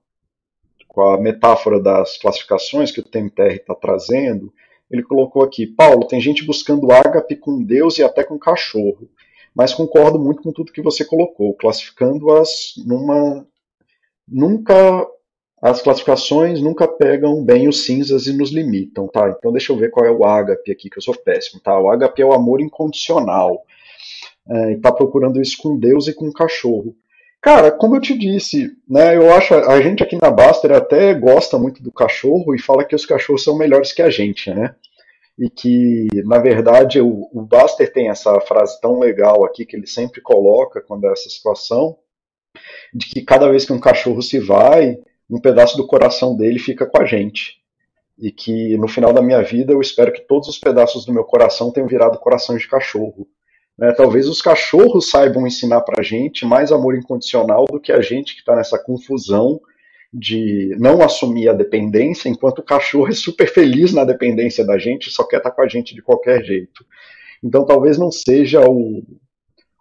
com 0.88 1.00
a 1.02 1.20
metáfora 1.20 1.80
das 1.80 2.16
classificações 2.18 2.90
que 2.90 3.00
o 3.00 3.04
TMTR 3.04 3.56
está 3.56 3.74
trazendo, 3.74 4.52
ele 4.90 5.02
colocou 5.02 5.42
aqui, 5.42 5.66
Paulo, 5.66 6.06
tem 6.06 6.20
gente 6.20 6.44
buscando 6.44 6.92
ágape 6.92 7.34
com 7.36 7.62
Deus 7.62 7.98
e 7.98 8.02
até 8.02 8.22
com 8.22 8.38
cachorro, 8.38 9.08
mas 9.54 9.72
concordo 9.72 10.18
muito 10.18 10.42
com 10.42 10.52
tudo 10.52 10.72
que 10.72 10.82
você 10.82 11.04
colocou, 11.04 11.54
classificando-as 11.54 12.74
numa. 12.86 13.46
Nunca 14.26 15.06
as 15.62 15.80
classificações 15.80 16.60
nunca 16.60 16.88
pegam 16.88 17.44
bem 17.44 17.68
os 17.68 17.84
cinzas 17.86 18.26
e 18.26 18.36
nos 18.36 18.50
limitam, 18.50 19.06
tá? 19.06 19.32
Então 19.38 19.52
deixa 19.52 19.72
eu 19.72 19.76
ver 19.76 19.92
qual 19.92 20.04
é 20.04 20.10
o 20.10 20.24
ágape 20.24 20.72
aqui, 20.72 20.90
que 20.90 20.98
eu 20.98 21.02
sou 21.02 21.16
péssimo, 21.16 21.60
tá? 21.60 21.78
O 21.78 21.88
ágape 21.88 22.20
é 22.20 22.26
o 22.26 22.32
amor 22.32 22.60
incondicional. 22.60 23.62
É, 24.50 24.72
e 24.72 24.80
tá 24.80 24.90
procurando 24.90 25.40
isso 25.40 25.56
com 25.62 25.78
Deus 25.78 26.08
e 26.08 26.14
com 26.14 26.26
o 26.26 26.32
cachorro. 26.32 26.96
Cara, 27.40 27.70
como 27.70 27.94
eu 27.94 28.00
te 28.00 28.18
disse, 28.18 28.72
né, 28.88 29.16
eu 29.16 29.32
acho 29.32 29.54
a 29.54 29.80
gente 29.80 30.02
aqui 30.02 30.18
na 30.20 30.32
Baster 30.32 30.72
até 30.72 31.14
gosta 31.14 31.56
muito 31.56 31.80
do 31.80 31.92
cachorro 31.92 32.54
e 32.56 32.60
fala 32.60 32.84
que 32.84 32.96
os 32.96 33.06
cachorros 33.06 33.44
são 33.44 33.56
melhores 33.56 33.92
que 33.92 34.02
a 34.02 34.10
gente, 34.10 34.52
né? 34.52 34.74
E 35.38 35.48
que, 35.48 36.08
na 36.24 36.38
verdade, 36.38 37.00
o, 37.00 37.28
o 37.32 37.40
Baster 37.40 37.92
tem 37.92 38.08
essa 38.08 38.40
frase 38.40 38.80
tão 38.80 38.98
legal 38.98 39.44
aqui 39.44 39.64
que 39.64 39.76
ele 39.76 39.86
sempre 39.86 40.20
coloca 40.20 40.80
quando 40.80 41.06
é 41.06 41.12
essa 41.12 41.30
situação, 41.30 41.96
de 42.92 43.06
que 43.06 43.22
cada 43.22 43.48
vez 43.48 43.64
que 43.64 43.72
um 43.72 43.80
cachorro 43.80 44.22
se 44.22 44.40
vai, 44.40 44.98
um 45.32 45.40
pedaço 45.40 45.78
do 45.78 45.86
coração 45.86 46.36
dele 46.36 46.58
fica 46.58 46.84
com 46.84 47.00
a 47.00 47.06
gente. 47.06 47.56
E 48.18 48.30
que 48.30 48.76
no 48.76 48.86
final 48.86 49.12
da 49.12 49.22
minha 49.22 49.42
vida 49.42 49.72
eu 49.72 49.80
espero 49.80 50.12
que 50.12 50.20
todos 50.20 50.46
os 50.46 50.58
pedaços 50.58 51.06
do 51.06 51.12
meu 51.12 51.24
coração 51.24 51.72
tenham 51.72 51.88
virado 51.88 52.18
coração 52.18 52.56
de 52.56 52.68
cachorro. 52.68 53.26
Né? 53.78 53.90
Talvez 53.92 54.28
os 54.28 54.42
cachorros 54.42 55.08
saibam 55.08 55.46
ensinar 55.46 55.80
pra 55.80 56.02
gente 56.02 56.44
mais 56.44 56.70
amor 56.70 56.94
incondicional 56.94 57.64
do 57.64 57.80
que 57.80 57.90
a 57.90 58.02
gente 58.02 58.34
que 58.34 58.40
está 58.40 58.54
nessa 58.54 58.78
confusão 58.78 59.58
de 60.12 60.76
não 60.78 61.00
assumir 61.00 61.48
a 61.48 61.54
dependência, 61.54 62.28
enquanto 62.28 62.58
o 62.58 62.62
cachorro 62.62 63.08
é 63.08 63.12
super 63.12 63.48
feliz 63.48 63.94
na 63.94 64.04
dependência 64.04 64.62
da 64.62 64.76
gente 64.76 65.10
só 65.10 65.24
quer 65.24 65.38
estar 65.38 65.50
com 65.50 65.62
a 65.62 65.68
gente 65.68 65.94
de 65.94 66.02
qualquer 66.02 66.44
jeito. 66.44 66.84
Então 67.42 67.64
talvez 67.64 67.96
não 67.96 68.12
seja 68.12 68.60
o, 68.60 69.02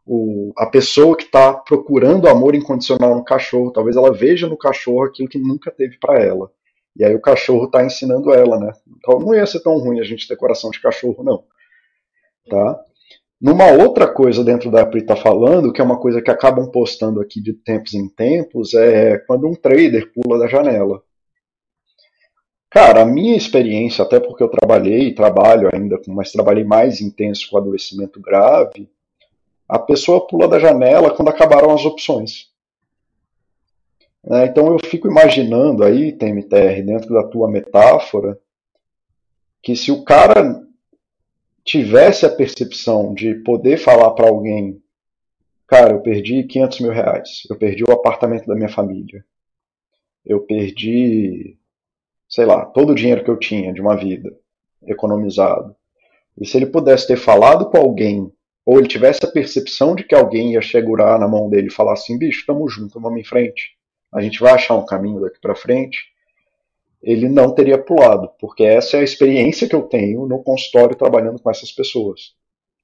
o, 0.06 0.52
a 0.58 0.66
pessoa 0.66 1.16
que 1.16 1.24
está 1.24 1.54
procurando 1.54 2.28
amor 2.28 2.56
incondicional 2.56 3.16
no 3.16 3.24
cachorro, 3.24 3.72
talvez 3.72 3.96
ela 3.96 4.12
veja 4.12 4.48
no 4.48 4.58
cachorro 4.58 5.06
aquilo 5.06 5.30
que 5.30 5.40
nunca 5.40 5.72
teve 5.72 5.98
para 6.00 6.20
ela. 6.20 6.52
E 6.96 7.06
aí 7.06 7.16
o 7.16 7.22
cachorro 7.22 7.66
está 7.66 7.86
ensinando 7.86 8.34
ela, 8.34 8.60
né? 8.60 8.72
Então 8.98 9.20
não 9.20 9.34
ia 9.34 9.46
ser 9.46 9.62
tão 9.62 9.78
ruim 9.78 10.00
a 10.00 10.04
gente 10.04 10.28
ter 10.28 10.36
coração 10.36 10.70
de 10.72 10.82
cachorro, 10.82 11.24
não. 11.24 11.44
Tá? 12.50 12.80
Numa 13.40 13.72
outra 13.72 14.12
coisa 14.12 14.44
dentro 14.44 14.70
da 14.70 14.86
Pri 14.86 15.04
tá 15.04 15.16
falando, 15.16 15.72
que 15.72 15.82
é 15.82 15.84
uma 15.84 16.00
coisa 16.00 16.22
que 16.22 16.30
acabam 16.30 16.70
postando 16.70 17.22
aqui 17.22 17.42
de 17.42 17.54
tempos 17.54 17.94
em 17.94 18.08
tempos, 18.08 18.74
é 18.74 19.18
quando 19.20 19.48
um 19.48 19.56
trader 19.56 20.12
pula 20.14 20.38
da 20.38 20.48
janela. 20.48 21.02
Cara, 22.70 23.02
a 23.02 23.06
minha 23.06 23.36
experiência, 23.36 24.04
até 24.04 24.20
porque 24.20 24.44
eu 24.44 24.48
trabalhei 24.48 25.08
e 25.08 25.16
trabalho 25.16 25.70
ainda, 25.74 26.00
mas 26.08 26.32
trabalhei 26.32 26.64
mais 26.64 27.02
intenso 27.02 27.50
com 27.50 27.58
adoecimento 27.58 28.22
grave, 28.22 28.90
a 29.72 29.80
pessoa 29.80 30.28
pula 30.28 30.50
da 30.50 30.60
janela 30.60 31.16
quando 31.16 31.30
acabaram 31.30 31.74
as 31.74 31.86
opções. 31.86 32.52
É, 34.22 34.44
então 34.44 34.68
eu 34.74 34.78
fico 34.86 35.08
imaginando 35.08 35.86
aí, 35.86 36.12
TMTR, 36.12 36.84
dentro 36.86 37.14
da 37.14 37.24
tua 37.24 37.50
metáfora, 37.50 38.38
que 39.64 39.74
se 39.74 39.90
o 39.90 40.04
cara 40.04 40.62
tivesse 41.64 42.26
a 42.26 42.30
percepção 42.30 43.14
de 43.14 43.36
poder 43.36 43.78
falar 43.78 44.12
para 44.12 44.28
alguém, 44.28 44.84
cara, 45.66 45.94
eu 45.94 46.02
perdi 46.02 46.44
500 46.44 46.80
mil 46.82 46.92
reais, 46.92 47.44
eu 47.50 47.58
perdi 47.58 47.86
o 47.86 47.94
apartamento 47.94 48.46
da 48.48 48.56
minha 48.56 48.68
família, 48.68 49.24
eu 50.26 50.42
perdi, 50.42 51.58
sei 52.28 52.46
lá, 52.46 52.66
todo 52.66 52.92
o 52.92 52.96
dinheiro 52.96 53.24
que 53.24 53.32
eu 53.32 53.40
tinha 53.40 53.74
de 53.74 53.80
uma 53.80 53.96
vida 53.96 54.38
economizado. 54.86 55.74
E 56.38 56.46
se 56.46 56.58
ele 56.58 56.66
pudesse 56.66 57.08
ter 57.08 57.18
falado 57.18 57.70
com 57.70 57.78
alguém, 57.78 58.30
ou 58.66 58.78
ele 58.78 58.88
tivesse 58.88 59.26
a 59.26 59.32
percepção 59.32 59.96
de 59.96 60.04
que 60.04 60.16
alguém 60.16 60.54
ia 60.54 60.62
segurar 60.62 61.20
na 61.20 61.28
mão 61.28 61.50
dele 61.50 61.68
e 61.68 61.74
falar 61.74 61.94
assim, 61.94 62.18
bicho, 62.18 62.46
tamo 62.46 62.68
junto, 62.70 63.00
vamos 63.00 63.20
em 63.20 63.24
frente, 63.24 63.76
a 64.14 64.22
gente 64.22 64.40
vai 64.40 64.54
achar 64.54 64.76
um 64.76 64.86
caminho 64.86 65.22
daqui 65.22 65.40
para 65.40 65.56
frente, 65.56 66.12
ele 67.02 67.28
não 67.28 67.54
teria 67.56 67.82
pulado, 67.82 68.30
porque 68.40 68.64
essa 68.64 68.98
é 68.98 69.00
a 69.00 69.04
experiência 69.04 69.68
que 69.68 69.76
eu 69.76 69.84
tenho 69.84 70.28
no 70.28 70.44
consultório 70.44 70.96
trabalhando 70.96 71.42
com 71.42 71.50
essas 71.50 71.72
pessoas. 71.72 72.36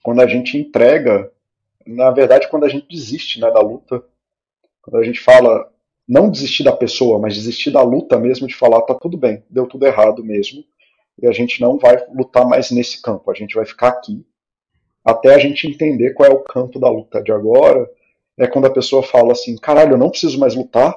Quando 0.04 0.22
a 0.22 0.28
gente 0.28 0.58
entrega, 0.58 1.32
na 1.86 2.10
verdade, 2.10 2.50
quando 2.50 2.64
a 2.64 2.70
gente 2.70 2.88
desiste 2.90 3.40
né, 3.40 3.52
da 3.52 3.60
luta, 3.60 4.04
quando 4.82 4.98
a 4.98 5.04
gente 5.04 5.20
fala, 5.20 5.72
não 6.08 6.32
desistir 6.32 6.64
da 6.64 6.72
pessoa, 6.72 7.20
mas 7.20 7.36
desistir 7.36 7.70
da 7.70 7.82
luta 7.84 8.18
mesmo, 8.18 8.48
de 8.48 8.56
falar, 8.56 8.82
tá 8.82 8.96
tudo 8.96 9.18
bem, 9.18 9.44
deu 9.50 9.68
tudo 9.68 9.86
errado 9.86 10.24
mesmo, 10.24 10.64
e 11.22 11.28
a 11.28 11.32
gente 11.32 11.62
não 11.62 11.78
vai 11.78 11.98
lutar 12.16 12.48
mais 12.48 12.72
nesse 12.72 13.02
campo, 13.02 13.30
a 13.30 13.34
gente 13.34 13.54
vai 13.54 13.66
ficar 13.66 13.90
aqui, 13.90 14.26
até 15.08 15.34
a 15.34 15.38
gente 15.38 15.66
entender 15.66 16.14
qual 16.14 16.30
é 16.30 16.34
o 16.34 16.44
campo 16.44 16.78
da 16.78 16.90
luta 16.90 17.24
de 17.24 17.32
agora, 17.32 17.90
é 18.38 18.46
quando 18.46 18.66
a 18.66 18.74
pessoa 18.74 19.02
fala 19.02 19.32
assim, 19.32 19.56
caralho, 19.56 19.94
eu 19.94 19.98
não 19.98 20.10
preciso 20.10 20.38
mais 20.38 20.54
lutar, 20.54 20.94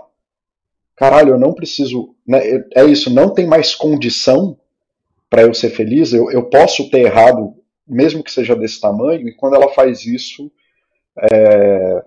caralho, 0.96 1.34
eu 1.34 1.38
não 1.38 1.52
preciso. 1.54 2.12
Né, 2.26 2.64
é 2.74 2.84
isso, 2.84 3.08
não 3.08 3.32
tem 3.32 3.46
mais 3.46 3.72
condição 3.72 4.58
para 5.30 5.42
eu 5.42 5.54
ser 5.54 5.70
feliz, 5.70 6.12
eu, 6.12 6.28
eu 6.32 6.42
posso 6.42 6.90
ter 6.90 7.02
errado, 7.02 7.54
mesmo 7.86 8.24
que 8.24 8.32
seja 8.32 8.56
desse 8.56 8.80
tamanho, 8.80 9.28
e 9.28 9.32
quando 9.32 9.54
ela 9.54 9.68
faz 9.68 10.04
isso, 10.04 10.50
é, 11.16 12.04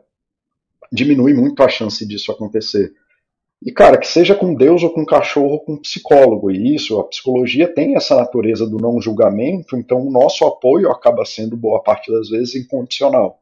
diminui 0.92 1.34
muito 1.34 1.64
a 1.64 1.70
chance 1.70 2.06
disso 2.06 2.34
acontecer. 2.34 2.94
E, 3.66 3.72
cara, 3.72 3.98
que 3.98 4.08
seja 4.08 4.36
com 4.36 4.54
Deus 4.54 4.84
ou 4.84 4.94
com 4.94 5.06
cachorro 5.06 5.54
ou 5.54 5.60
com 5.62 5.78
psicólogo, 5.78 6.52
e 6.52 6.76
isso, 6.76 7.00
a 7.00 7.08
psicologia 7.08 7.74
tem 7.74 7.96
essa 7.96 8.14
natureza 8.14 8.68
do 8.68 8.78
não 8.78 9.00
julgamento, 9.00 9.78
então 9.78 10.06
o 10.06 10.12
nosso 10.12 10.44
apoio 10.44 10.92
acaba 10.92 11.24
sendo, 11.24 11.56
boa 11.56 11.82
parte 11.82 12.12
das 12.12 12.28
vezes, 12.28 12.56
incondicional. 12.56 13.40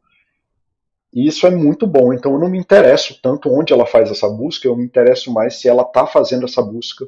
E 1.11 1.27
isso 1.27 1.47
é 1.47 1.49
muito 1.49 1.87
bom. 1.87 2.13
Então 2.13 2.33
eu 2.33 2.39
não 2.39 2.49
me 2.49 2.59
interesso 2.59 3.19
tanto 3.21 3.49
onde 3.49 3.73
ela 3.73 3.87
faz 3.87 4.11
essa 4.11 4.29
busca, 4.29 4.67
eu 4.67 4.77
me 4.77 4.85
interesso 4.85 5.33
mais 5.33 5.59
se 5.59 5.67
ela 5.67 5.81
está 5.81 6.05
fazendo 6.05 6.45
essa 6.45 6.61
busca, 6.61 7.07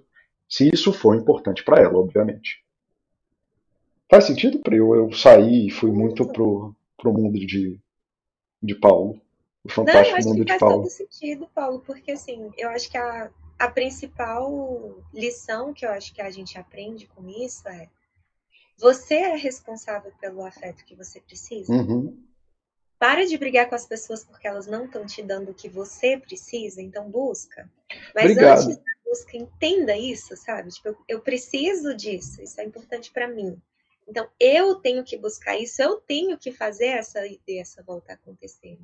se 0.50 0.70
isso 0.74 0.92
for 0.92 1.16
importante 1.16 1.64
para 1.64 1.82
ela, 1.82 2.00
obviamente. 2.00 2.64
Faz 4.10 4.26
sentido 4.26 4.58
para 4.60 4.76
eu, 4.76 4.94
eu 4.96 5.12
sair 5.14 5.68
e 5.68 5.72
fui 5.72 5.92
muito 5.92 6.26
pro, 6.26 6.76
pro 6.98 7.14
mundo 7.14 7.40
de, 7.40 7.80
de 8.62 8.76
Paulo. 8.76 9.22
O 9.64 9.70
fantástico 9.70 10.10
não, 10.10 10.12
eu 10.12 10.18
acho 10.18 10.28
mundo 10.28 10.38
que 10.38 10.44
de 10.44 10.50
faz 10.50 10.60
Paulo. 10.60 10.82
todo 10.82 10.90
sentido, 10.92 11.50
Paulo, 11.54 11.80
porque 11.80 12.12
assim, 12.12 12.52
eu 12.58 12.70
acho 12.70 12.90
que 12.90 12.98
a, 12.98 13.32
a 13.58 13.70
principal 13.70 15.02
lição 15.14 15.74
que 15.74 15.86
eu 15.86 15.92
acho 15.92 16.14
que 16.14 16.22
a 16.22 16.30
gente 16.30 16.58
aprende 16.58 17.08
com 17.08 17.28
isso 17.30 17.68
é 17.70 17.90
você 18.78 19.16
é 19.16 19.36
responsável 19.36 20.12
pelo 20.20 20.46
afeto 20.46 20.84
que 20.84 20.96
você 20.96 21.22
precisa. 21.22 21.72
Uhum. 21.72 22.22
Para 23.00 23.26
de 23.26 23.38
brigar 23.38 23.70
com 23.70 23.76
as 23.76 23.86
pessoas 23.86 24.24
porque 24.24 24.48
elas 24.48 24.68
não 24.68 24.86
estão 24.86 25.06
te 25.06 25.22
dando 25.22 25.52
o 25.52 25.54
que 25.54 25.70
você 25.70 26.18
precisa, 26.18 26.82
então 26.82 27.10
busca. 27.10 27.70
Mas 28.14 28.32
Obrigado. 28.32 28.60
antes 28.60 28.78
da 28.78 28.84
busca, 29.06 29.38
entenda 29.38 29.96
isso, 29.96 30.36
sabe? 30.36 30.70
Tipo, 30.70 30.90
eu, 30.90 30.98
eu 31.08 31.22
preciso 31.22 31.94
disso, 31.94 32.42
isso 32.42 32.60
é 32.60 32.64
importante 32.64 33.12
para 33.12 33.28
mim. 33.28 33.62
Então, 34.08 34.28
eu 34.40 34.76
tenho 34.76 35.04
que 35.04 35.18
buscar 35.18 35.58
isso, 35.58 35.82
eu 35.82 36.00
tenho 36.02 36.38
que 36.38 36.52
fazer 36.52 36.88
essa, 36.88 37.22
essa 37.48 37.84
volta 37.84 38.14
acontecer. 38.14 38.78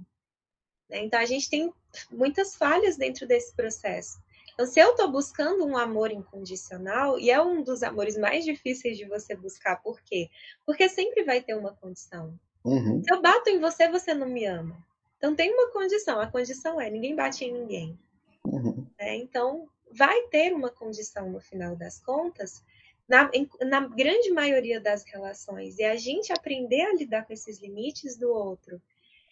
Né? 0.89 1.03
Então, 1.03 1.19
a 1.19 1.25
gente 1.25 1.49
tem 1.49 1.73
muitas 2.11 2.55
falhas 2.55 2.97
dentro 2.97 3.27
desse 3.27 3.53
processo. 3.53 4.19
Então, 4.53 4.65
se 4.65 4.79
eu 4.79 4.91
estou 4.91 5.09
buscando 5.09 5.65
um 5.65 5.77
amor 5.77 6.11
incondicional, 6.11 7.17
e 7.17 7.31
é 7.31 7.41
um 7.41 7.63
dos 7.63 7.81
amores 7.81 8.17
mais 8.17 8.43
difíceis 8.43 8.97
de 8.97 9.05
você 9.05 9.33
buscar, 9.33 9.77
por 9.77 10.01
quê? 10.01 10.29
Porque 10.65 10.89
sempre 10.89 11.23
vai 11.23 11.41
ter 11.41 11.53
uma 11.55 11.73
condição. 11.73 12.37
Uhum. 12.65 13.01
Se 13.01 13.13
eu 13.13 13.21
bato 13.21 13.49
em 13.49 13.59
você, 13.59 13.87
você 13.87 14.13
não 14.13 14.27
me 14.27 14.45
ama. 14.45 14.77
Então 15.17 15.35
tem 15.35 15.53
uma 15.53 15.71
condição, 15.71 16.19
a 16.19 16.27
condição 16.27 16.79
é 16.79 16.89
ninguém 16.89 17.15
bate 17.15 17.45
em 17.45 17.53
ninguém. 17.53 17.99
Uhum. 18.45 18.85
É, 18.97 19.15
então 19.15 19.67
vai 19.91 20.23
ter 20.23 20.53
uma 20.53 20.69
condição 20.69 21.29
no 21.29 21.39
final 21.39 21.75
das 21.75 21.99
contas, 21.99 22.63
na, 23.07 23.29
em, 23.33 23.49
na 23.61 23.87
grande 23.87 24.29
maioria 24.31 24.79
das 24.79 25.03
relações, 25.03 25.77
e 25.77 25.83
a 25.83 25.95
gente 25.95 26.31
aprender 26.31 26.81
a 26.81 26.93
lidar 26.93 27.25
com 27.25 27.33
esses 27.33 27.59
limites 27.59 28.17
do 28.17 28.29
outro 28.29 28.81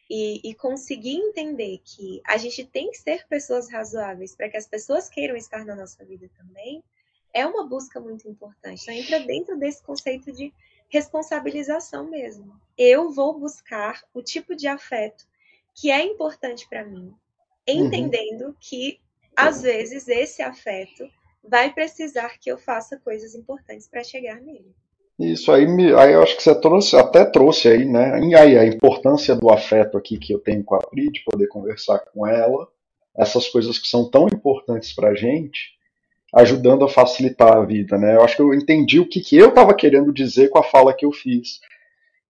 e, 0.10 0.39
e, 0.43 0.53
conseguir 0.53 1.16
entender 1.16 1.82
que 1.84 2.22
a 2.26 2.38
gente 2.38 2.66
tem 2.66 2.89
que 2.91 2.97
ser 2.97 3.28
pessoas 3.28 3.70
razoáveis 3.70 4.36
para 4.36 4.49
que 4.49 4.55
as 4.55 4.66
pessoas 4.66 5.10
queiram 5.10 5.36
estar 5.36 5.66
na 5.66 5.76
nossa 5.76 6.03
vida 6.05 6.30
também, 6.38 6.82
é 7.34 7.45
uma 7.45 7.68
busca 7.68 7.99
muito 7.99 8.28
importante. 8.28 8.84
Então, 8.84 8.93
entra 8.93 9.20
dentro 9.20 9.58
desse 9.58 9.84
conceito 9.84 10.32
de 10.32 10.53
responsabilização 10.89 12.05
mesmo. 12.05 12.60
Eu 12.78 13.12
vou 13.12 13.38
buscar 13.38 14.01
o 14.14 14.22
tipo 14.22 14.55
de 14.55 14.68
afeto 14.68 15.28
que 15.76 15.91
é 15.91 16.01
importante 16.01 16.68
para 16.68 16.86
mim, 16.86 17.05
uhum. 17.05 17.16
entendendo 17.68 18.47
uhum. 18.47 18.55
que 18.60 18.99
às 19.36 19.62
vezes 19.62 20.08
esse 20.08 20.41
afeto 20.41 21.08
vai 21.43 21.72
precisar 21.72 22.39
que 22.39 22.49
eu 22.49 22.58
faça 22.58 22.97
coisas 22.97 23.36
importantes 23.36 23.88
para 23.88 24.03
chegar 24.03 24.41
nele. 24.41 24.74
Isso 25.20 25.51
aí, 25.51 25.65
me, 25.65 25.93
aí 25.93 26.13
eu 26.13 26.22
acho 26.22 26.36
que 26.38 26.43
você 26.43 26.53
trouxe, 26.59 26.95
até 26.95 27.26
trouxe 27.26 27.68
aí, 27.68 27.86
né? 27.86 28.20
E 28.22 28.36
aí 28.36 28.57
a 28.57 28.65
importância 28.65 29.36
do 29.36 29.49
afeto 29.49 29.97
aqui 29.97 30.18
que 30.18 30.34
eu 30.34 30.39
tenho 30.39 30.63
com 30.63 30.76
a 30.76 30.80
Pri, 30.80 31.11
de 31.11 31.24
poder 31.24 31.47
conversar 31.47 31.99
com 32.13 32.28
ela, 32.28 32.68
essas 33.18 33.47
coisas 33.47 33.80
que 33.80 33.88
são 33.88 34.09
tão 34.09 34.28
importantes 34.28 34.93
para 34.93 35.09
a 35.09 35.15
gente, 35.15 35.76
ajudando 36.36 36.86
a 36.86 36.89
facilitar 36.89 37.57
a 37.57 37.65
vida, 37.65 37.97
né? 37.97 38.15
Eu 38.15 38.22
acho 38.22 38.36
que 38.36 38.41
eu 38.41 38.53
entendi 38.53 38.99
o 38.99 39.09
que, 39.09 39.20
que 39.20 39.36
eu 39.36 39.49
estava 39.49 39.74
querendo 39.74 40.13
dizer 40.13 40.49
com 40.49 40.59
a 40.59 40.63
fala 40.63 40.93
que 40.93 41.05
eu 41.05 41.11
fiz 41.11 41.59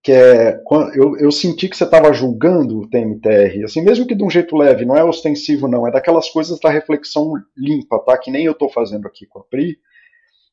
que 0.08 0.14
é 0.14 0.58
eu, 0.96 1.18
eu 1.18 1.30
senti 1.30 1.68
que 1.68 1.76
você 1.76 1.84
estava 1.84 2.14
julgando 2.14 2.80
o 2.80 2.90
TMTR, 2.90 3.66
assim, 3.66 3.82
mesmo 3.82 4.08
que 4.08 4.16
de 4.16 4.24
um 4.24 4.30
jeito 4.30 4.56
leve, 4.56 4.86
não 4.86 4.96
é 4.96 5.04
ostensivo 5.04 5.68
não, 5.68 5.86
é 5.86 5.92
daquelas 5.92 6.30
coisas 6.30 6.58
da 6.62 6.70
reflexão 6.70 7.34
limpa, 7.58 8.00
tá? 8.00 8.18
Que 8.18 8.32
nem 8.32 8.46
eu 8.46 8.54
estou 8.54 8.70
fazendo 8.70 9.06
aqui 9.06 9.26
com 9.26 9.40
a 9.40 9.44
Pri, 9.44 9.78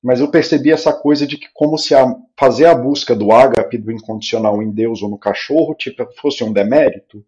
mas 0.05 0.21
eu 0.21 0.29
percebi 0.29 0.71
essa 0.71 0.93
coisa 0.93 1.27
de 1.27 1.39
que 1.39 1.47
como 1.55 1.79
se 1.79 1.95
a, 1.95 2.15
fazer 2.39 2.67
a 2.67 2.75
busca 2.75 3.17
do 3.17 3.33
ágape, 3.33 3.79
do 3.79 3.91
incondicional 3.91 4.63
em 4.63 4.71
Deus 4.71 5.03
ou 5.03 5.09
no 5.09 5.17
cachorro, 5.17 5.75
tipo, 5.75 6.07
fosse 6.21 6.45
um 6.45 6.53
demérito. 6.53 7.25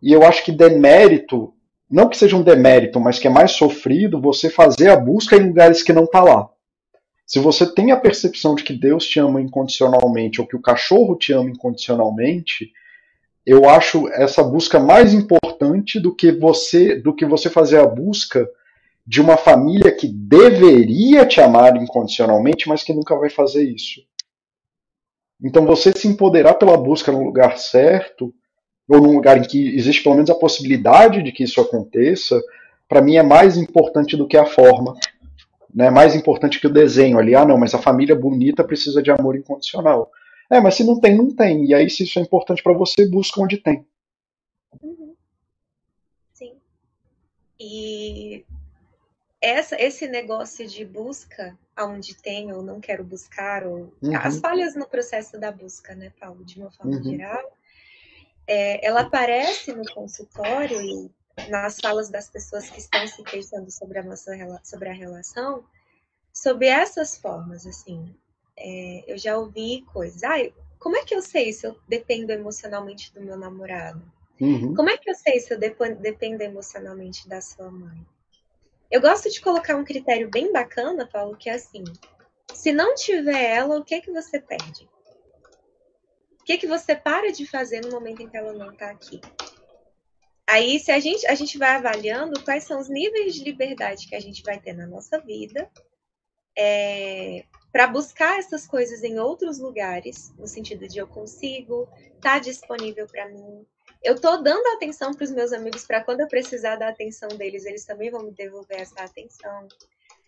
E 0.00 0.10
eu 0.10 0.22
acho 0.22 0.42
que 0.42 0.50
demérito, 0.50 1.52
não 1.90 2.08
que 2.08 2.16
seja 2.16 2.36
um 2.36 2.42
demérito, 2.42 2.98
mas 2.98 3.18
que 3.18 3.26
é 3.26 3.30
mais 3.30 3.50
sofrido 3.50 4.18
você 4.18 4.48
fazer 4.48 4.88
a 4.88 4.96
busca 4.96 5.36
em 5.36 5.46
lugares 5.46 5.82
que 5.82 5.92
não 5.92 6.04
está 6.04 6.24
lá. 6.24 6.48
Se 7.26 7.38
você 7.38 7.70
tem 7.70 7.92
a 7.92 8.00
percepção 8.00 8.54
de 8.54 8.64
que 8.64 8.72
Deus 8.72 9.04
te 9.04 9.20
ama 9.20 9.38
incondicionalmente 9.38 10.40
ou 10.40 10.46
que 10.46 10.56
o 10.56 10.62
cachorro 10.62 11.16
te 11.16 11.34
ama 11.34 11.50
incondicionalmente, 11.50 12.72
eu 13.44 13.68
acho 13.68 14.08
essa 14.08 14.42
busca 14.42 14.80
mais 14.80 15.12
importante 15.12 16.00
do 16.00 16.14
que 16.14 16.32
você 16.32 16.94
do 16.94 17.14
que 17.14 17.26
você 17.26 17.50
fazer 17.50 17.78
a 17.78 17.86
busca 17.86 18.48
de 19.08 19.22
uma 19.22 19.38
família 19.38 19.90
que 19.90 20.06
deveria 20.06 21.24
te 21.24 21.40
amar 21.40 21.74
incondicionalmente, 21.76 22.68
mas 22.68 22.82
que 22.82 22.92
nunca 22.92 23.16
vai 23.16 23.30
fazer 23.30 23.64
isso. 23.64 24.02
Então 25.42 25.64
você 25.64 25.92
se 25.92 26.06
empoderar 26.06 26.54
pela 26.54 26.76
busca 26.76 27.10
no 27.10 27.24
lugar 27.24 27.56
certo, 27.56 28.34
ou 28.86 29.00
num 29.00 29.14
lugar 29.14 29.38
em 29.38 29.42
que 29.42 29.74
existe 29.74 30.02
pelo 30.02 30.16
menos 30.16 30.28
a 30.28 30.34
possibilidade 30.34 31.22
de 31.22 31.32
que 31.32 31.44
isso 31.44 31.58
aconteça, 31.58 32.38
para 32.86 33.00
mim 33.00 33.16
é 33.16 33.22
mais 33.22 33.56
importante 33.56 34.14
do 34.14 34.28
que 34.28 34.36
a 34.36 34.44
forma 34.44 34.94
né, 35.74 35.88
mais 35.88 36.14
importante 36.14 36.60
que 36.60 36.66
o 36.66 36.72
desenho 36.72 37.18
ali. 37.18 37.34
Ah, 37.34 37.46
não, 37.46 37.56
mas 37.56 37.72
a 37.72 37.78
família 37.78 38.14
bonita 38.14 38.62
precisa 38.62 39.02
de 39.02 39.10
amor 39.10 39.36
incondicional. 39.36 40.10
É, 40.50 40.60
mas 40.60 40.74
se 40.74 40.84
não 40.84 41.00
tem, 41.00 41.16
não 41.16 41.34
tem. 41.34 41.64
E 41.64 41.72
aí, 41.72 41.88
se 41.88 42.02
isso 42.02 42.18
é 42.18 42.22
importante 42.22 42.62
para 42.62 42.74
você, 42.74 43.08
busca 43.08 43.40
onde 43.40 43.56
tem. 43.56 43.86
Uhum. 44.82 45.14
Sim. 46.34 46.52
E 47.58 48.44
essa, 49.40 49.80
esse 49.80 50.08
negócio 50.08 50.66
de 50.66 50.84
busca, 50.84 51.56
aonde 51.76 52.16
tem 52.16 52.52
ou 52.52 52.62
não 52.62 52.80
quero 52.80 53.04
buscar, 53.04 53.64
ou 53.64 53.92
uhum. 54.02 54.16
as 54.16 54.38
falhas 54.38 54.74
no 54.74 54.86
processo 54.86 55.38
da 55.38 55.52
busca, 55.52 55.94
né, 55.94 56.12
Paulo, 56.18 56.44
de 56.44 56.60
uma 56.60 56.70
forma 56.70 56.96
uhum. 56.96 57.04
geral, 57.04 57.58
é, 58.46 58.84
ela 58.84 59.02
aparece 59.02 59.72
no 59.72 59.84
consultório 59.92 60.80
e 60.80 61.10
nas 61.50 61.78
falas 61.78 62.08
das 62.08 62.28
pessoas 62.28 62.68
que 62.68 62.80
estão 62.80 63.06
se 63.06 63.22
queixando 63.22 63.70
sobre 63.70 63.98
a 63.98 64.02
nossa 64.02 64.32
sobre 64.64 64.88
a 64.88 64.92
relação, 64.92 65.64
sobre 66.32 66.66
essas 66.66 67.16
formas, 67.16 67.66
assim. 67.66 68.12
É, 68.56 69.04
eu 69.06 69.16
já 69.16 69.38
ouvi 69.38 69.82
coisas. 69.92 70.24
Ah, 70.24 70.36
como 70.80 70.96
é 70.96 71.04
que 71.04 71.14
eu 71.14 71.22
sei 71.22 71.52
se 71.52 71.66
eu 71.66 71.78
dependo 71.86 72.32
emocionalmente 72.32 73.12
do 73.14 73.20
meu 73.20 73.36
namorado? 73.36 74.02
Uhum. 74.40 74.74
Como 74.74 74.88
é 74.90 74.96
que 74.96 75.10
eu 75.10 75.14
sei 75.14 75.38
se 75.38 75.52
eu 75.52 75.58
dependo 75.58 76.42
emocionalmente 76.42 77.28
da 77.28 77.40
sua 77.40 77.70
mãe? 77.70 78.04
Eu 78.90 79.00
gosto 79.00 79.30
de 79.30 79.40
colocar 79.40 79.76
um 79.76 79.84
critério 79.84 80.30
bem 80.30 80.52
bacana, 80.52 81.06
Paulo, 81.06 81.36
que 81.36 81.50
é 81.50 81.54
assim: 81.54 81.84
se 82.54 82.72
não 82.72 82.94
tiver 82.94 83.42
ela, 83.42 83.78
o 83.78 83.84
que 83.84 83.94
é 83.94 84.00
que 84.00 84.10
você 84.10 84.40
perde? 84.40 84.88
O 86.40 86.44
que 86.44 86.52
é 86.52 86.56
que 86.56 86.66
você 86.66 86.96
para 86.96 87.30
de 87.30 87.46
fazer 87.46 87.82
no 87.82 87.90
momento 87.90 88.22
em 88.22 88.28
que 88.28 88.36
ela 88.36 88.54
não 88.54 88.72
está 88.72 88.90
aqui? 88.90 89.20
Aí, 90.46 90.80
se 90.80 90.90
a 90.90 90.98
gente, 90.98 91.26
a 91.26 91.34
gente 91.34 91.58
vai 91.58 91.72
avaliando 91.72 92.42
quais 92.42 92.64
são 92.64 92.80
os 92.80 92.88
níveis 92.88 93.34
de 93.34 93.44
liberdade 93.44 94.08
que 94.08 94.14
a 94.14 94.20
gente 94.20 94.42
vai 94.42 94.58
ter 94.58 94.72
na 94.72 94.86
nossa 94.86 95.20
vida, 95.20 95.70
é, 96.56 97.44
para 97.70 97.86
buscar 97.86 98.38
essas 98.38 98.66
coisas 98.66 99.04
em 99.04 99.18
outros 99.18 99.58
lugares, 99.58 100.34
no 100.38 100.46
sentido 100.46 100.88
de 100.88 100.98
eu 100.98 101.06
consigo, 101.06 101.86
tá 102.20 102.38
disponível 102.38 103.06
para 103.06 103.28
mim. 103.28 103.66
Eu 104.02 104.14
estou 104.14 104.42
dando 104.42 104.66
atenção 104.68 105.12
para 105.12 105.24
os 105.24 105.30
meus 105.30 105.52
amigos 105.52 105.84
para 105.84 106.02
quando 106.02 106.20
eu 106.20 106.28
precisar 106.28 106.76
da 106.76 106.88
atenção 106.88 107.28
deles, 107.30 107.64
eles 107.64 107.84
também 107.84 108.10
vão 108.10 108.22
me 108.22 108.32
devolver 108.32 108.80
essa 108.80 109.02
atenção. 109.02 109.66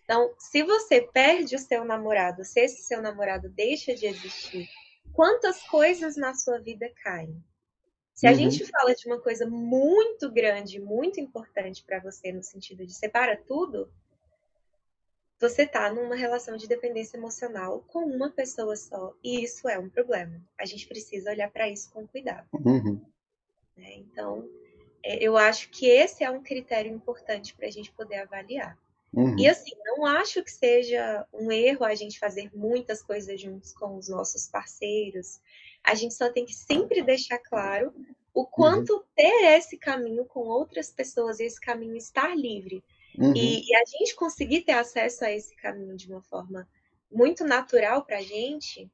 Então, 0.03 0.33
se 0.37 0.61
você 0.63 1.01
perde 1.01 1.55
o 1.55 1.59
seu 1.59 1.85
namorado, 1.85 2.43
se 2.43 2.59
esse 2.59 2.83
seu 2.83 3.01
namorado 3.01 3.47
deixa 3.49 3.95
de 3.95 4.05
existir, 4.07 4.67
quantas 5.13 5.61
coisas 5.63 6.17
na 6.17 6.33
sua 6.33 6.59
vida 6.59 6.91
caem? 7.01 7.41
Se 8.13 8.27
a 8.27 8.31
uhum. 8.31 8.37
gente 8.37 8.65
fala 8.65 8.93
de 8.93 9.07
uma 9.07 9.19
coisa 9.19 9.49
muito 9.49 10.29
grande, 10.29 10.79
muito 10.79 11.19
importante 11.19 11.83
para 11.83 11.99
você, 11.99 12.31
no 12.31 12.43
sentido 12.43 12.85
de 12.85 12.93
separa 12.93 13.41
tudo, 13.47 13.91
você 15.39 15.63
está 15.63 15.91
numa 15.91 16.15
relação 16.15 16.55
de 16.55 16.67
dependência 16.67 17.17
emocional 17.17 17.83
com 17.87 18.05
uma 18.05 18.29
pessoa 18.29 18.75
só. 18.75 19.15
E 19.23 19.43
isso 19.43 19.67
é 19.67 19.79
um 19.79 19.89
problema. 19.89 20.39
A 20.55 20.65
gente 20.65 20.87
precisa 20.87 21.31
olhar 21.31 21.49
para 21.49 21.67
isso 21.67 21.89
com 21.89 22.05
cuidado. 22.05 22.47
Uhum. 22.53 23.03
Né? 23.77 23.93
Então, 23.95 24.47
é, 25.03 25.23
eu 25.23 25.37
acho 25.37 25.69
que 25.69 25.87
esse 25.87 26.23
é 26.23 26.29
um 26.29 26.41
critério 26.41 26.91
importante 26.91 27.55
para 27.55 27.67
a 27.67 27.71
gente 27.71 27.91
poder 27.91 28.17
avaliar. 28.17 28.77
Uhum. 29.13 29.37
E 29.37 29.47
assim, 29.47 29.71
não 29.83 30.05
acho 30.05 30.41
que 30.43 30.51
seja 30.51 31.27
um 31.33 31.51
erro 31.51 31.83
a 31.83 31.93
gente 31.93 32.17
fazer 32.17 32.49
muitas 32.55 33.03
coisas 33.03 33.39
juntos 33.39 33.73
com 33.73 33.97
os 33.97 34.07
nossos 34.07 34.47
parceiros, 34.47 35.41
a 35.83 35.93
gente 35.95 36.13
só 36.13 36.31
tem 36.31 36.45
que 36.45 36.53
sempre 36.53 37.01
deixar 37.01 37.37
claro 37.39 37.93
o 38.33 38.45
quanto 38.45 38.93
uhum. 38.93 39.03
ter 39.13 39.57
esse 39.57 39.77
caminho 39.77 40.23
com 40.25 40.41
outras 40.41 40.89
pessoas, 40.89 41.39
esse 41.41 41.59
caminho 41.59 41.97
estar 41.97 42.33
livre, 42.37 42.81
uhum. 43.17 43.33
e, 43.35 43.69
e, 43.69 43.75
a 43.75 43.83
gente 43.85 44.15
conseguir 44.15 44.61
ter 44.61 44.73
acesso 44.73 45.25
a 45.25 45.31
esse 45.31 45.53
caminho 45.57 45.97
de 45.97 46.07
uma 46.07 46.21
forma 46.21 46.65
muito 47.11 47.43
natural 47.43 48.05
para 48.05 48.19
a 48.19 48.21
gente, 48.21 48.89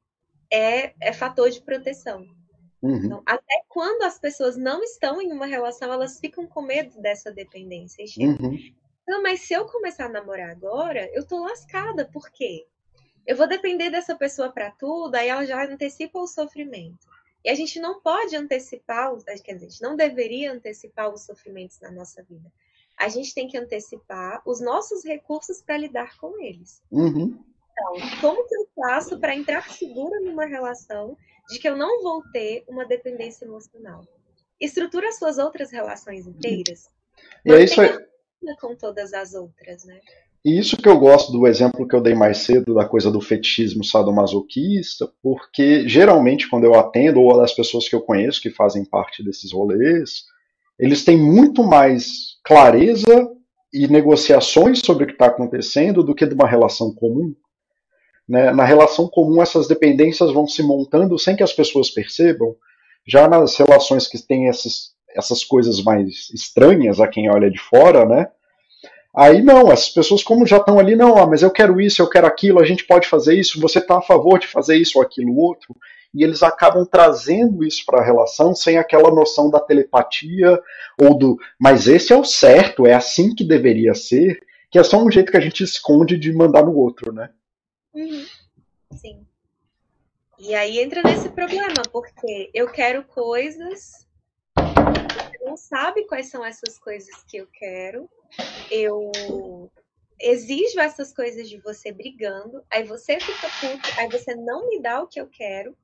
é, 0.50 0.92
é 1.00 1.12
fator 1.12 1.48
de 1.50 1.60
proteção. 1.60 2.26
Uhum. 2.82 2.96
Então, 3.04 3.22
até 3.26 3.62
quando 3.68 4.02
as 4.02 4.18
pessoas 4.18 4.56
não 4.56 4.82
estão 4.82 5.20
em 5.20 5.32
uma 5.32 5.46
relação, 5.46 5.92
elas 5.92 6.18
ficam 6.20 6.46
com 6.46 6.62
medo 6.62 7.00
dessa 7.00 7.32
dependência. 7.32 8.04
Uhum. 8.18 8.58
Não, 9.06 9.22
mas 9.22 9.40
se 9.40 9.54
eu 9.54 9.66
começar 9.66 10.06
a 10.06 10.10
namorar 10.10 10.50
agora, 10.50 11.10
eu 11.12 11.26
tô 11.26 11.40
lascada. 11.40 12.04
Por 12.04 12.30
quê? 12.30 12.66
eu 13.28 13.36
vou 13.36 13.46
depender 13.46 13.90
dessa 13.90 14.16
pessoa 14.16 14.50
para 14.50 14.70
tudo, 14.70 15.14
aí 15.14 15.28
ela 15.28 15.44
já 15.44 15.62
antecipa 15.62 16.18
o 16.18 16.26
sofrimento. 16.26 17.06
E 17.44 17.50
a 17.50 17.54
gente 17.54 17.78
não 17.78 18.00
pode 18.00 18.34
antecipar, 18.34 19.14
quer 19.44 19.52
dizer, 19.52 19.66
a 19.66 19.68
gente 19.68 19.82
não 19.82 19.94
deveria 19.94 20.50
antecipar 20.50 21.12
os 21.12 21.26
sofrimentos 21.26 21.78
na 21.78 21.90
nossa 21.90 22.22
vida. 22.22 22.50
A 22.98 23.08
gente 23.10 23.34
tem 23.34 23.46
que 23.46 23.58
antecipar 23.58 24.40
os 24.46 24.62
nossos 24.62 25.04
recursos 25.04 25.60
para 25.60 25.76
lidar 25.76 26.16
com 26.16 26.42
eles. 26.42 26.82
Uhum. 26.90 27.38
Então, 27.70 28.20
como 28.22 28.48
que 28.48 28.56
eu 28.56 28.66
faço 28.74 29.20
para 29.20 29.36
entrar 29.36 29.70
segura 29.70 30.18
numa 30.20 30.46
relação 30.46 31.14
de 31.48 31.58
que 31.58 31.68
eu 31.68 31.76
não 31.76 32.02
vou 32.02 32.22
ter 32.32 32.64
uma 32.68 32.84
dependência 32.84 33.44
emocional? 33.44 34.04
Estrutura 34.60 35.12
suas 35.12 35.38
outras 35.38 35.70
relações 35.70 36.26
inteiras. 36.26 36.88
E 37.44 37.52
é 37.52 37.62
isso 37.62 37.80
aí. 37.80 37.90
Com 38.60 38.74
todas 38.76 39.12
as 39.12 39.34
outras, 39.34 39.84
né? 39.84 40.00
E 40.44 40.58
isso 40.58 40.76
que 40.76 40.88
eu 40.88 40.98
gosto 40.98 41.32
do 41.32 41.46
exemplo 41.46 41.86
que 41.86 41.94
eu 41.94 42.00
dei 42.00 42.14
mais 42.14 42.38
cedo, 42.38 42.74
da 42.74 42.86
coisa 42.86 43.10
do 43.10 43.20
fetichismo 43.20 43.84
sadomasoquista, 43.84 45.10
porque 45.22 45.88
geralmente 45.88 46.48
quando 46.48 46.64
eu 46.64 46.74
atendo, 46.74 47.20
ou 47.20 47.36
das 47.36 47.52
pessoas 47.52 47.88
que 47.88 47.94
eu 47.94 48.00
conheço 48.00 48.40
que 48.40 48.50
fazem 48.50 48.84
parte 48.84 49.22
desses 49.22 49.52
rolês, 49.52 50.24
eles 50.78 51.04
têm 51.04 51.18
muito 51.18 51.64
mais 51.64 52.38
clareza 52.44 53.28
e 53.72 53.88
negociações 53.88 54.78
sobre 54.78 55.04
o 55.04 55.06
que 55.06 55.12
está 55.12 55.26
acontecendo 55.26 56.02
do 56.02 56.14
que 56.14 56.24
de 56.24 56.34
uma 56.34 56.48
relação 56.48 56.94
comum. 56.94 57.34
Né? 58.28 58.52
Na 58.52 58.64
relação 58.64 59.08
comum, 59.08 59.40
essas 59.40 59.66
dependências 59.66 60.32
vão 60.32 60.46
se 60.46 60.62
montando 60.62 61.18
sem 61.18 61.34
que 61.34 61.42
as 61.42 61.52
pessoas 61.52 61.90
percebam. 61.90 62.54
Já 63.06 63.26
nas 63.26 63.56
relações 63.56 64.06
que 64.06 64.18
têm 64.18 64.48
essas, 64.48 64.92
essas 65.16 65.42
coisas 65.42 65.82
mais 65.82 66.28
estranhas 66.34 67.00
a 67.00 67.08
quem 67.08 67.30
olha 67.30 67.50
de 67.50 67.58
fora, 67.58 68.04
né? 68.04 68.28
Aí 69.16 69.42
não, 69.42 69.70
as 69.70 69.88
pessoas 69.88 70.22
como 70.22 70.46
já 70.46 70.58
estão 70.58 70.78
ali, 70.78 70.94
não, 70.94 71.16
ah, 71.16 71.26
mas 71.26 71.42
eu 71.42 71.50
quero 71.50 71.80
isso, 71.80 72.02
eu 72.02 72.08
quero 72.08 72.26
aquilo, 72.26 72.60
a 72.60 72.64
gente 72.64 72.84
pode 72.84 73.08
fazer 73.08 73.34
isso, 73.34 73.60
você 73.60 73.78
está 73.78 73.98
a 73.98 74.02
favor 74.02 74.38
de 74.38 74.46
fazer 74.46 74.76
isso 74.76 74.98
ou 74.98 75.02
aquilo 75.02 75.36
outro, 75.36 75.74
e 76.14 76.22
eles 76.22 76.42
acabam 76.42 76.86
trazendo 76.86 77.64
isso 77.64 77.82
para 77.84 78.00
a 78.00 78.04
relação 78.04 78.54
sem 78.54 78.76
aquela 78.76 79.10
noção 79.10 79.50
da 79.50 79.58
telepatia 79.58 80.60
ou 81.00 81.18
do, 81.18 81.36
mas 81.58 81.88
esse 81.88 82.12
é 82.12 82.16
o 82.16 82.22
certo, 82.22 82.86
é 82.86 82.94
assim 82.94 83.34
que 83.34 83.42
deveria 83.42 83.94
ser, 83.94 84.38
que 84.70 84.78
é 84.78 84.84
só 84.84 85.02
um 85.02 85.10
jeito 85.10 85.32
que 85.32 85.38
a 85.38 85.40
gente 85.40 85.64
esconde 85.64 86.16
de 86.18 86.32
mandar 86.32 86.64
no 86.64 86.76
outro, 86.76 87.12
né? 87.12 87.30
Uhum. 87.98 88.24
Sim. 88.92 89.26
E 90.38 90.54
aí 90.54 90.78
entra 90.78 91.02
nesse 91.02 91.30
problema, 91.30 91.82
porque 91.90 92.48
eu 92.54 92.70
quero 92.70 93.02
coisas, 93.04 94.06
você 94.54 95.44
não 95.44 95.56
sabe 95.56 96.04
quais 96.04 96.28
são 96.28 96.44
essas 96.44 96.78
coisas 96.78 97.24
que 97.24 97.38
eu 97.38 97.48
quero, 97.48 98.08
eu 98.70 99.68
exijo 100.20 100.78
essas 100.78 101.12
coisas 101.12 101.48
de 101.48 101.58
você 101.58 101.90
brigando, 101.90 102.64
aí 102.70 102.84
você 102.84 103.18
fica 103.18 103.48
puto, 103.60 104.00
aí 104.00 104.08
você 104.08 104.36
não 104.36 104.68
me 104.68 104.80
dá 104.80 105.02
o 105.02 105.08
que 105.08 105.20
eu 105.20 105.26
quero. 105.26 105.76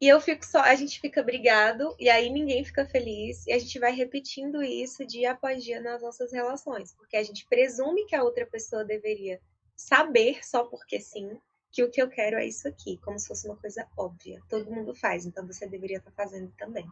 E 0.00 0.08
eu 0.08 0.20
fico 0.22 0.44
só, 0.44 0.60
a 0.60 0.74
gente 0.74 1.00
fica 1.00 1.22
brigado 1.22 1.94
e 1.98 2.08
aí 2.08 2.30
ninguém 2.30 2.64
fica 2.64 2.86
feliz 2.86 3.46
e 3.46 3.52
a 3.52 3.58
gente 3.58 3.78
vai 3.78 3.92
repetindo 3.92 4.62
isso 4.62 5.06
dia 5.06 5.32
após 5.32 5.62
dia 5.62 5.82
nas 5.82 6.00
nossas 6.00 6.32
relações, 6.32 6.94
porque 6.94 7.16
a 7.16 7.22
gente 7.22 7.46
presume 7.46 8.06
que 8.06 8.16
a 8.16 8.24
outra 8.24 8.46
pessoa 8.46 8.84
deveria 8.84 9.38
saber 9.76 10.44
só 10.44 10.64
porque 10.64 11.00
sim 11.00 11.38
que 11.70 11.82
o 11.82 11.90
que 11.90 12.00
eu 12.00 12.08
quero 12.08 12.36
é 12.36 12.46
isso 12.46 12.68
aqui, 12.68 12.98
como 12.98 13.18
se 13.18 13.26
fosse 13.26 13.46
uma 13.48 13.56
coisa 13.56 13.86
óbvia. 13.96 14.40
Todo 14.48 14.70
mundo 14.70 14.94
faz, 14.94 15.26
então 15.26 15.44
você 15.44 15.66
deveria 15.66 15.98
estar 15.98 16.12
fazendo 16.12 16.52
também. 16.56 16.86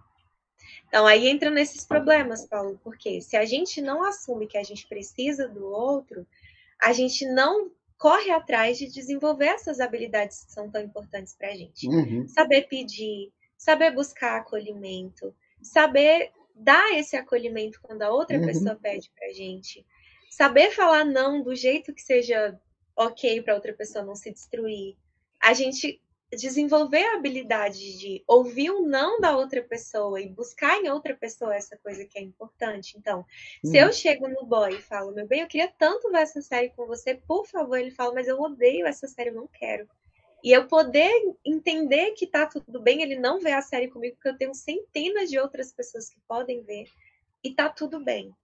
Então, 0.88 1.06
aí 1.06 1.28
entra 1.28 1.50
nesses 1.50 1.84
problemas, 1.84 2.46
Paulo, 2.46 2.78
porque 2.82 3.20
se 3.20 3.36
a 3.36 3.44
gente 3.44 3.80
não 3.80 4.04
assume 4.04 4.46
que 4.46 4.58
a 4.58 4.62
gente 4.62 4.86
precisa 4.86 5.48
do 5.48 5.64
outro, 5.64 6.26
a 6.80 6.92
gente 6.92 7.24
não 7.26 7.70
corre 7.96 8.32
atrás 8.32 8.78
de 8.78 8.88
desenvolver 8.88 9.46
essas 9.46 9.78
habilidades 9.78 10.44
que 10.44 10.52
são 10.52 10.68
tão 10.68 10.82
importantes 10.82 11.34
para 11.34 11.48
a 11.48 11.56
gente. 11.56 11.86
Uhum. 11.86 12.26
Saber 12.26 12.62
pedir, 12.62 13.32
saber 13.56 13.92
buscar 13.92 14.38
acolhimento, 14.38 15.32
saber 15.62 16.32
dar 16.54 16.92
esse 16.98 17.16
acolhimento 17.16 17.80
quando 17.80 18.02
a 18.02 18.10
outra 18.10 18.36
uhum. 18.38 18.46
pessoa 18.46 18.74
pede 18.74 19.08
para 19.14 19.28
a 19.28 19.32
gente, 19.32 19.86
saber 20.28 20.72
falar 20.72 21.04
não 21.04 21.42
do 21.42 21.54
jeito 21.54 21.94
que 21.94 22.02
seja 22.02 22.60
ok 22.96 23.42
para 23.42 23.54
outra 23.54 23.72
pessoa 23.72 24.04
não 24.04 24.14
se 24.14 24.30
destruir. 24.30 24.96
A 25.40 25.52
gente 25.54 26.00
desenvolver 26.36 27.04
a 27.04 27.16
habilidade 27.16 27.98
de 27.98 28.24
ouvir 28.26 28.70
o 28.70 28.80
não 28.86 29.20
da 29.20 29.36
outra 29.36 29.62
pessoa 29.62 30.20
e 30.20 30.28
buscar 30.28 30.80
em 30.80 30.88
outra 30.88 31.14
pessoa 31.14 31.54
essa 31.54 31.76
coisa 31.76 32.04
que 32.06 32.18
é 32.18 32.22
importante. 32.22 32.96
Então, 32.96 33.24
se 33.62 33.76
eu 33.76 33.86
uhum. 33.86 33.92
chego 33.92 34.28
no 34.28 34.46
boy 34.46 34.74
e 34.74 34.80
falo, 34.80 35.12
meu 35.12 35.26
bem, 35.26 35.40
eu 35.40 35.46
queria 35.46 35.68
tanto 35.68 36.10
ver 36.10 36.22
essa 36.22 36.40
série 36.40 36.70
com 36.70 36.86
você, 36.86 37.14
por 37.14 37.46
favor, 37.46 37.76
ele 37.76 37.90
fala, 37.90 38.14
mas 38.14 38.28
eu 38.28 38.40
odeio 38.40 38.86
essa 38.86 39.06
série, 39.06 39.28
eu 39.28 39.34
não 39.34 39.46
quero. 39.46 39.86
E 40.42 40.50
eu 40.50 40.66
poder 40.66 41.12
entender 41.44 42.12
que 42.12 42.26
tá 42.26 42.46
tudo 42.46 42.80
bem, 42.80 43.02
ele 43.02 43.16
não 43.16 43.38
vê 43.38 43.52
a 43.52 43.62
série 43.62 43.88
comigo, 43.88 44.16
porque 44.16 44.28
eu 44.28 44.36
tenho 44.36 44.54
centenas 44.54 45.30
de 45.30 45.38
outras 45.38 45.70
pessoas 45.72 46.08
que 46.08 46.18
podem 46.26 46.62
ver, 46.62 46.86
e 47.44 47.54
tá 47.54 47.68
tudo 47.68 48.02
bem. 48.02 48.34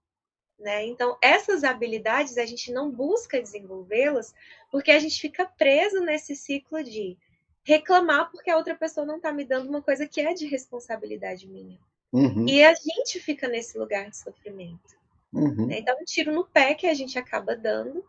Né? 0.58 0.86
Então, 0.86 1.16
essas 1.22 1.62
habilidades 1.62 2.36
a 2.36 2.44
gente 2.44 2.72
não 2.72 2.90
busca 2.90 3.40
desenvolvê-las 3.40 4.34
porque 4.72 4.90
a 4.90 4.98
gente 4.98 5.20
fica 5.20 5.46
preso 5.46 6.00
nesse 6.00 6.34
ciclo 6.34 6.82
de 6.82 7.16
reclamar 7.62 8.30
porque 8.30 8.50
a 8.50 8.56
outra 8.56 8.74
pessoa 8.74 9.06
não 9.06 9.18
está 9.18 9.30
me 9.30 9.44
dando 9.44 9.68
uma 9.68 9.80
coisa 9.80 10.06
que 10.06 10.20
é 10.20 10.34
de 10.34 10.46
responsabilidade 10.46 11.46
minha. 11.46 11.78
Uhum. 12.12 12.48
E 12.48 12.64
a 12.64 12.74
gente 12.74 13.20
fica 13.20 13.46
nesse 13.46 13.78
lugar 13.78 14.08
de 14.10 14.16
sofrimento. 14.16 14.96
Uhum. 15.32 15.66
Né? 15.66 15.78
Então, 15.78 15.96
um 16.00 16.04
tiro 16.04 16.32
no 16.32 16.44
pé 16.44 16.74
que 16.74 16.86
a 16.86 16.94
gente 16.94 17.18
acaba 17.18 17.54
dando. 17.54 18.04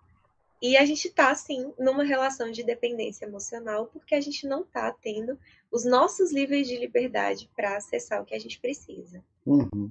E 0.62 0.76
a 0.76 0.86
gente 0.86 1.08
está, 1.08 1.32
assim, 1.32 1.74
numa 1.78 2.04
relação 2.04 2.52
de 2.52 2.64
dependência 2.64 3.26
emocional, 3.26 3.88
porque 3.88 4.14
a 4.14 4.20
gente 4.20 4.46
não 4.46 4.62
está 4.62 4.92
tendo 4.92 5.40
os 5.72 5.86
nossos 5.86 6.34
níveis 6.34 6.68
de 6.68 6.78
liberdade 6.78 7.50
para 7.56 7.78
acessar 7.78 8.22
o 8.22 8.26
que 8.26 8.36
a 8.36 8.40
gente 8.40 8.60
precisa. 8.60 9.24
Uhum. 9.46 9.90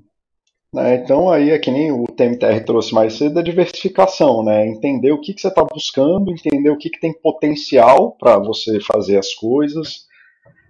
Né? 0.73 0.97
Então 0.97 1.31
aí 1.31 1.51
é 1.51 1.59
que 1.59 1.71
nem 1.71 1.91
o 1.91 2.05
TMTR 2.05 2.63
trouxe 2.65 2.95
mais 2.95 3.15
cedo 3.15 3.39
a 3.39 3.43
diversificação, 3.43 4.45
né? 4.45 4.67
Entender 4.67 5.13
o 5.13 5.21
que, 5.21 5.33
que 5.33 5.41
você 5.41 5.49
está 5.49 5.65
buscando, 5.65 6.31
entender 6.31 6.71
o 6.71 6.77
que, 6.77 6.91
que 6.91 7.01
tem 7.01 7.13
potencial 7.13 8.13
para 8.13 8.39
você 8.39 8.79
fazer 8.81 9.19
as 9.19 9.35
coisas. 9.35 10.07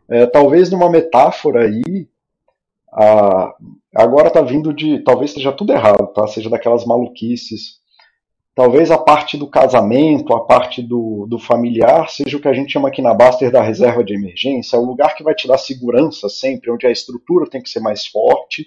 É, 0.08 0.26
talvez 0.26 0.70
numa 0.70 0.88
metáfora 0.88 1.66
aí, 1.66 2.08
a, 2.92 3.54
agora 3.94 4.28
está 4.28 4.40
vindo 4.40 4.72
de. 4.72 5.00
Talvez 5.00 5.30
esteja 5.30 5.52
tudo 5.52 5.72
errado, 5.72 6.06
tá? 6.12 6.26
Seja 6.28 6.48
daquelas 6.48 6.84
maluquices. 6.84 7.78
Talvez 8.54 8.90
a 8.90 8.98
parte 8.98 9.36
do 9.36 9.46
casamento, 9.48 10.32
a 10.32 10.44
parte 10.44 10.82
do, 10.82 11.26
do 11.28 11.38
familiar, 11.38 12.08
seja 12.10 12.36
o 12.36 12.40
que 12.40 12.48
a 12.48 12.52
gente 12.52 12.72
chama 12.72 12.88
aqui 12.88 13.00
na 13.00 13.14
Baster 13.14 13.52
da 13.52 13.62
reserva 13.62 14.02
de 14.02 14.14
emergência, 14.14 14.76
é 14.76 14.80
o 14.80 14.84
lugar 14.84 15.14
que 15.14 15.22
vai 15.22 15.32
te 15.32 15.46
dar 15.46 15.58
segurança 15.58 16.28
sempre, 16.28 16.68
onde 16.68 16.84
a 16.84 16.90
estrutura 16.90 17.48
tem 17.48 17.62
que 17.62 17.70
ser 17.70 17.78
mais 17.78 18.04
forte 18.06 18.66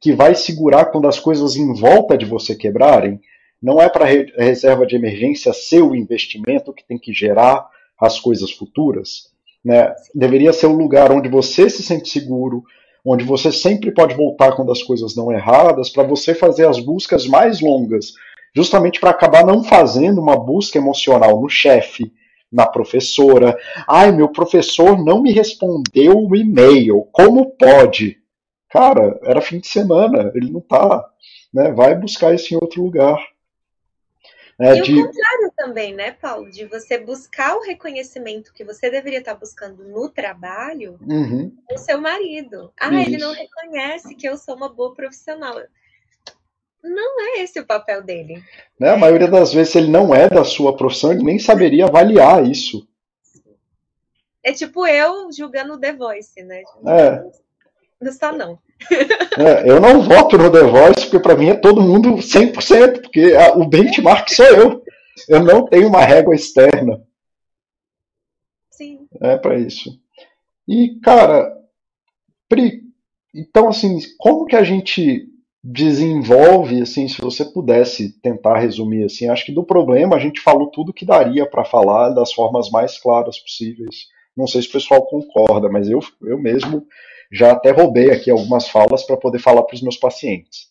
que 0.00 0.12
vai 0.12 0.34
segurar 0.34 0.86
quando 0.86 1.06
as 1.06 1.20
coisas 1.20 1.56
em 1.56 1.74
volta 1.74 2.16
de 2.16 2.24
você 2.24 2.54
quebrarem. 2.54 3.20
Não 3.62 3.80
é 3.80 3.88
para 3.88 4.06
a 4.06 4.42
reserva 4.42 4.86
de 4.86 4.96
emergência 4.96 5.52
ser 5.52 5.82
o 5.82 5.94
investimento 5.94 6.72
que 6.72 6.86
tem 6.86 6.98
que 6.98 7.12
gerar 7.12 7.68
as 8.00 8.18
coisas 8.18 8.50
futuras. 8.50 9.30
Né? 9.62 9.94
Deveria 10.14 10.54
ser 10.54 10.66
um 10.66 10.76
lugar 10.76 11.12
onde 11.12 11.28
você 11.28 11.68
se 11.68 11.82
sente 11.82 12.08
seguro, 12.08 12.64
onde 13.04 13.24
você 13.24 13.52
sempre 13.52 13.92
pode 13.92 14.14
voltar 14.14 14.52
quando 14.52 14.72
as 14.72 14.82
coisas 14.82 15.14
dão 15.14 15.30
erradas, 15.30 15.90
para 15.90 16.02
você 16.02 16.34
fazer 16.34 16.66
as 16.66 16.80
buscas 16.80 17.26
mais 17.26 17.60
longas, 17.60 18.14
justamente 18.56 18.98
para 18.98 19.10
acabar 19.10 19.44
não 19.44 19.62
fazendo 19.62 20.20
uma 20.20 20.36
busca 20.36 20.78
emocional 20.78 21.38
no 21.38 21.48
chefe, 21.48 22.10
na 22.50 22.66
professora. 22.66 23.54
Ai, 23.86 24.10
meu 24.10 24.28
professor 24.28 25.02
não 25.04 25.20
me 25.22 25.30
respondeu 25.30 26.18
o 26.18 26.34
e-mail. 26.34 27.06
Como 27.12 27.50
pode? 27.50 28.19
Cara, 28.70 29.18
era 29.24 29.40
fim 29.40 29.58
de 29.58 29.66
semana, 29.66 30.30
ele 30.34 30.50
não 30.50 30.60
tá, 30.60 31.08
né? 31.52 31.72
Vai 31.72 31.94
buscar 31.94 32.34
isso 32.34 32.54
em 32.54 32.56
outro 32.56 32.82
lugar. 32.82 33.18
É, 34.60 34.76
e 34.76 34.82
de... 34.82 34.92
o 34.92 35.06
contrário 35.06 35.52
também, 35.56 35.94
né, 35.94 36.12
Paulo? 36.12 36.50
De 36.50 36.66
você 36.66 36.98
buscar 36.98 37.56
o 37.56 37.62
reconhecimento 37.62 38.52
que 38.52 38.62
você 38.62 38.90
deveria 38.90 39.20
estar 39.20 39.34
buscando 39.34 39.82
no 39.84 40.08
trabalho 40.10 40.98
uhum. 41.00 41.50
com 41.66 41.78
seu 41.78 41.98
marido. 41.98 42.70
Ah, 42.78 42.92
Isso. 42.92 43.08
ele 43.08 43.18
não 43.18 43.32
reconhece 43.32 44.14
que 44.14 44.28
eu 44.28 44.36
sou 44.36 44.54
uma 44.54 44.68
boa 44.68 44.94
profissional. 44.94 45.54
Não 46.82 47.20
é 47.20 47.42
esse 47.42 47.58
o 47.58 47.66
papel 47.66 48.02
dele. 48.02 48.42
Né? 48.78 48.90
A 48.90 48.96
maioria 48.98 49.28
das 49.28 49.52
vezes, 49.52 49.74
ele 49.74 49.90
não 49.90 50.14
é 50.14 50.28
da 50.28 50.44
sua 50.44 50.76
profissão, 50.76 51.10
ele 51.10 51.24
nem 51.24 51.38
saberia 51.38 51.86
avaliar 51.86 52.46
isso. 52.46 52.86
É 54.42 54.52
tipo 54.52 54.86
eu 54.86 55.32
julgando 55.32 55.74
o 55.74 55.78
The 55.78 55.92
Voice, 55.94 56.42
né? 56.42 56.62
É. 56.86 57.30
Não 58.00 58.10
está, 58.10 58.32
não. 58.32 58.58
É, 59.38 59.70
eu 59.70 59.80
não 59.80 60.02
voto 60.02 60.38
no 60.38 60.50
The 60.50 60.62
Voice, 60.62 61.02
porque 61.02 61.20
para 61.20 61.36
mim 61.36 61.50
é 61.50 61.54
todo 61.54 61.82
mundo 61.82 62.14
100%, 62.14 63.02
porque 63.02 63.34
a, 63.34 63.52
o 63.54 63.68
benchmark 63.68 64.28
sou 64.30 64.46
eu. 64.46 64.82
Eu 65.28 65.44
não 65.44 65.66
tenho 65.66 65.88
uma 65.88 66.00
régua 66.00 66.34
externa. 66.34 67.02
Sim. 68.70 69.06
É 69.20 69.36
para 69.36 69.58
isso. 69.58 70.00
E, 70.66 70.98
cara, 71.00 71.54
Pri, 72.48 72.82
então, 73.34 73.68
assim, 73.68 73.98
como 74.18 74.46
que 74.46 74.56
a 74.56 74.64
gente 74.64 75.28
desenvolve, 75.62 76.80
assim, 76.80 77.06
se 77.06 77.20
você 77.20 77.44
pudesse 77.44 78.18
tentar 78.20 78.58
resumir, 78.58 79.04
assim, 79.04 79.28
acho 79.28 79.44
que 79.44 79.52
do 79.52 79.62
problema 79.62 80.16
a 80.16 80.18
gente 80.18 80.40
falou 80.40 80.70
tudo 80.70 80.92
que 80.92 81.04
daria 81.04 81.44
para 81.44 81.64
falar 81.64 82.10
das 82.10 82.32
formas 82.32 82.70
mais 82.70 82.98
claras 82.98 83.38
possíveis. 83.38 84.06
Não 84.36 84.46
sei 84.46 84.62
se 84.62 84.68
o 84.68 84.72
pessoal 84.72 85.06
concorda, 85.06 85.68
mas 85.68 85.88
eu, 85.88 86.00
eu 86.22 86.38
mesmo 86.38 86.86
já 87.30 87.52
até 87.52 87.70
roubei 87.70 88.10
aqui 88.10 88.30
algumas 88.30 88.68
falas 88.68 89.04
para 89.04 89.16
poder 89.16 89.38
falar 89.38 89.62
para 89.62 89.74
os 89.74 89.82
meus 89.82 89.96
pacientes. 89.96 90.68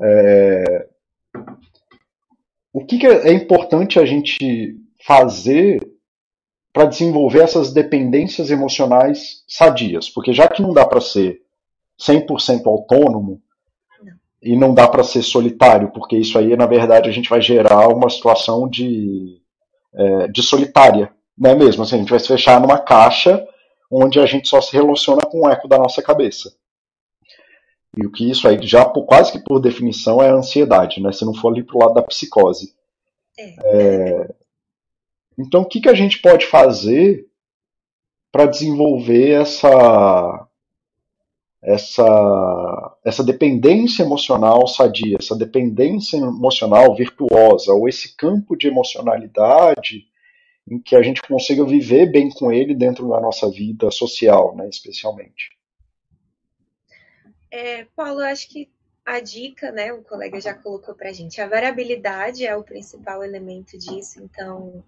É... 0.00 0.88
O 2.72 2.84
que, 2.84 2.98
que 2.98 3.06
é 3.06 3.32
importante 3.32 3.98
a 3.98 4.04
gente 4.04 4.76
fazer 5.04 5.80
para 6.72 6.84
desenvolver 6.84 7.40
essas 7.40 7.72
dependências 7.72 8.50
emocionais 8.50 9.42
sadias? 9.48 10.10
Porque 10.10 10.32
já 10.32 10.46
que 10.46 10.60
não 10.60 10.72
dá 10.72 10.84
para 10.84 11.00
ser 11.00 11.40
100% 11.98 12.66
autônomo, 12.66 13.40
e 14.46 14.56
não 14.56 14.72
dá 14.72 14.86
para 14.86 15.02
ser 15.02 15.22
solitário, 15.22 15.90
porque 15.90 16.16
isso 16.16 16.38
aí, 16.38 16.56
na 16.56 16.66
verdade, 16.66 17.08
a 17.08 17.12
gente 17.12 17.28
vai 17.28 17.40
gerar 17.40 17.88
uma 17.88 18.08
situação 18.08 18.68
de, 18.68 19.40
é, 19.92 20.28
de 20.28 20.40
solitária, 20.40 21.10
não 21.36 21.50
é 21.50 21.54
mesmo? 21.54 21.82
Assim, 21.82 21.96
a 21.96 21.98
gente 21.98 22.10
vai 22.10 22.20
se 22.20 22.28
fechar 22.28 22.60
numa 22.60 22.78
caixa 22.78 23.44
onde 23.90 24.18
a 24.20 24.26
gente 24.26 24.48
só 24.48 24.60
se 24.60 24.72
relaciona 24.72 25.22
com 25.22 25.42
o 25.42 25.50
eco 25.50 25.68
da 25.68 25.78
nossa 25.78 26.02
cabeça. 26.02 26.54
E 27.96 28.04
o 28.04 28.12
que 28.12 28.30
isso 28.30 28.46
aí, 28.46 28.58
já 28.66 28.84
quase 28.84 29.32
que 29.32 29.38
por 29.38 29.58
definição, 29.58 30.22
é 30.22 30.28
a 30.28 30.34
ansiedade, 30.34 31.00
né? 31.00 31.12
Se 31.12 31.24
não 31.24 31.32
for 31.32 31.52
ali 31.52 31.62
pro 31.62 31.78
lado 31.78 31.94
da 31.94 32.02
psicose. 32.02 32.74
É. 33.38 33.54
É... 33.64 34.34
Então, 35.38 35.62
o 35.62 35.64
que, 35.66 35.80
que 35.80 35.88
a 35.88 35.94
gente 35.94 36.20
pode 36.20 36.46
fazer 36.46 37.26
para 38.30 38.46
desenvolver 38.46 39.40
essa, 39.40 40.46
essa, 41.62 42.96
essa 43.04 43.24
dependência 43.24 44.02
emocional 44.02 44.66
sadia, 44.66 45.16
essa 45.18 45.34
dependência 45.34 46.16
emocional 46.18 46.94
virtuosa, 46.94 47.72
ou 47.72 47.88
esse 47.88 48.14
campo 48.14 48.56
de 48.56 48.68
emocionalidade 48.68 50.06
em 50.68 50.78
que 50.78 50.96
a 50.96 51.02
gente 51.02 51.22
consiga 51.22 51.64
viver 51.64 52.06
bem 52.06 52.28
com 52.30 52.52
ele 52.52 52.74
dentro 52.74 53.08
da 53.08 53.20
nossa 53.20 53.48
vida 53.50 53.90
social, 53.90 54.54
né, 54.56 54.68
especialmente. 54.68 55.56
É, 57.50 57.84
Paulo, 57.96 58.20
acho 58.20 58.48
que 58.48 58.68
a 59.04 59.20
dica, 59.20 59.70
né, 59.70 59.92
o 59.92 60.02
colega 60.02 60.40
já 60.40 60.52
colocou 60.52 60.94
para 60.94 61.10
a 61.10 61.12
gente, 61.12 61.40
a 61.40 61.48
variabilidade 61.48 62.44
é 62.44 62.56
o 62.56 62.64
principal 62.64 63.22
elemento 63.22 63.78
disso, 63.78 64.20
então 64.22 64.84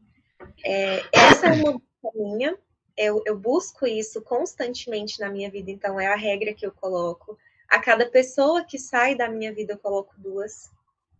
é, 0.64 1.00
essa 1.12 1.46
é 1.46 1.52
uma 1.52 1.80
minha, 2.14 2.56
eu, 2.96 3.22
eu 3.24 3.38
busco 3.38 3.86
isso 3.86 4.20
constantemente 4.22 5.20
na 5.20 5.30
minha 5.30 5.48
vida, 5.48 5.70
então 5.70 6.00
é 6.00 6.06
a 6.06 6.16
regra 6.16 6.52
que 6.52 6.66
eu 6.66 6.72
coloco. 6.72 7.38
A 7.68 7.78
cada 7.78 8.06
pessoa 8.06 8.64
que 8.64 8.78
sai 8.78 9.14
da 9.14 9.28
minha 9.28 9.52
vida, 9.52 9.74
eu 9.74 9.78
coloco 9.78 10.14
duas. 10.18 10.70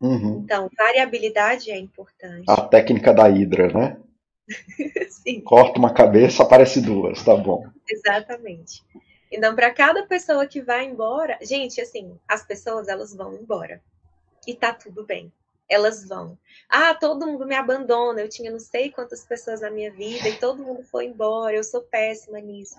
Uhum. 0.01 0.41
Então, 0.45 0.69
variabilidade 0.77 1.71
é 1.71 1.79
importante. 1.79 2.45
A 2.49 2.63
técnica 2.63 3.13
da 3.13 3.29
hidra, 3.29 3.69
né? 3.69 4.01
Corta 5.45 5.79
uma 5.79 5.93
cabeça, 5.93 6.43
aparece 6.43 6.81
duas, 6.81 7.23
tá 7.23 7.37
bom. 7.37 7.67
Exatamente. 7.89 8.83
Então, 9.31 9.55
para 9.55 9.71
cada 9.73 10.07
pessoa 10.07 10.47
que 10.47 10.63
vai 10.63 10.87
embora, 10.87 11.39
gente, 11.43 11.81
assim, 11.81 12.19
as 12.27 12.45
pessoas 12.45 12.89
elas 12.89 13.15
vão 13.15 13.35
embora. 13.35 13.83
E 14.47 14.55
tá 14.55 14.73
tudo 14.73 15.05
bem. 15.05 15.31
Elas 15.69 16.09
vão. 16.09 16.39
Ah, 16.69 16.95
todo 16.95 17.27
mundo 17.27 17.47
me 17.47 17.55
abandona. 17.55 18.23
Eu 18.23 18.29
tinha 18.29 18.51
não 18.51 18.59
sei 18.59 18.91
quantas 18.91 19.25
pessoas 19.27 19.61
na 19.61 19.71
minha 19.71 19.93
vida 19.93 20.29
e 20.29 20.39
todo 20.39 20.65
mundo 20.65 20.83
foi 20.83 21.05
embora. 21.05 21.55
Eu 21.55 21.65
sou 21.65 21.83
péssima 21.83 22.41
nisso. 22.41 22.77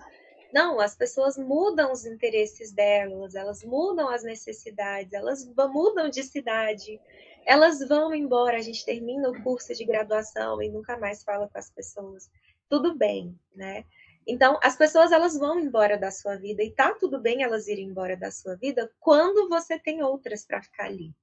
Não, 0.52 0.80
as 0.80 0.96
pessoas 0.96 1.38
mudam 1.38 1.92
os 1.92 2.04
interesses 2.04 2.72
delas, 2.72 3.36
elas 3.36 3.62
mudam 3.62 4.08
as 4.08 4.24
necessidades, 4.24 5.12
elas 5.12 5.48
mudam 5.72 6.10
de 6.10 6.24
cidade, 6.24 7.00
elas 7.44 7.80
vão 7.86 8.14
embora. 8.14 8.56
A 8.58 8.62
gente 8.62 8.84
termina 8.84 9.28
o 9.28 9.42
curso 9.42 9.74
de 9.74 9.84
graduação 9.84 10.62
e 10.62 10.68
nunca 10.68 10.98
mais 10.98 11.22
fala 11.22 11.48
com 11.48 11.58
as 11.58 11.70
pessoas. 11.70 12.30
Tudo 12.68 12.96
bem, 12.96 13.38
né? 13.54 13.84
Então, 14.26 14.58
as 14.62 14.76
pessoas 14.76 15.12
elas 15.12 15.36
vão 15.36 15.58
embora 15.58 15.98
da 15.98 16.10
sua 16.10 16.36
vida 16.36 16.62
e 16.62 16.70
tá 16.70 16.94
tudo 16.94 17.18
bem 17.18 17.42
elas 17.42 17.66
irem 17.66 17.86
embora 17.86 18.16
da 18.16 18.30
sua 18.30 18.54
vida 18.54 18.90
quando 19.00 19.48
você 19.48 19.78
tem 19.78 20.02
outras 20.02 20.44
para 20.44 20.62
ficar 20.62 20.84
ali. 20.84 21.14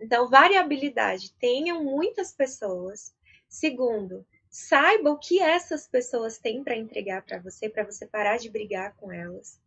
Então, 0.00 0.28
variabilidade, 0.28 1.32
tenham 1.40 1.82
muitas 1.82 2.32
pessoas. 2.32 3.14
Segundo, 3.48 4.26
saiba 4.50 5.10
o 5.10 5.18
que 5.18 5.40
essas 5.40 5.88
pessoas 5.88 6.38
têm 6.38 6.62
para 6.62 6.76
entregar 6.76 7.22
para 7.24 7.38
você, 7.38 7.68
para 7.68 7.84
você 7.84 8.06
parar 8.06 8.36
de 8.38 8.50
brigar 8.50 8.94
com 8.96 9.10
elas. 9.10 9.60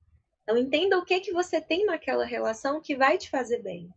Então, 0.43 0.57
entenda 0.57 0.97
o 0.97 1.05
que 1.05 1.19
que 1.19 1.33
você 1.33 1.59
tem 1.59 1.85
naquela 1.85 2.25
relação 2.25 2.81
que 2.81 2.95
vai 2.95 3.17
te 3.17 3.29
fazer 3.29 3.61
bem. 3.61 3.91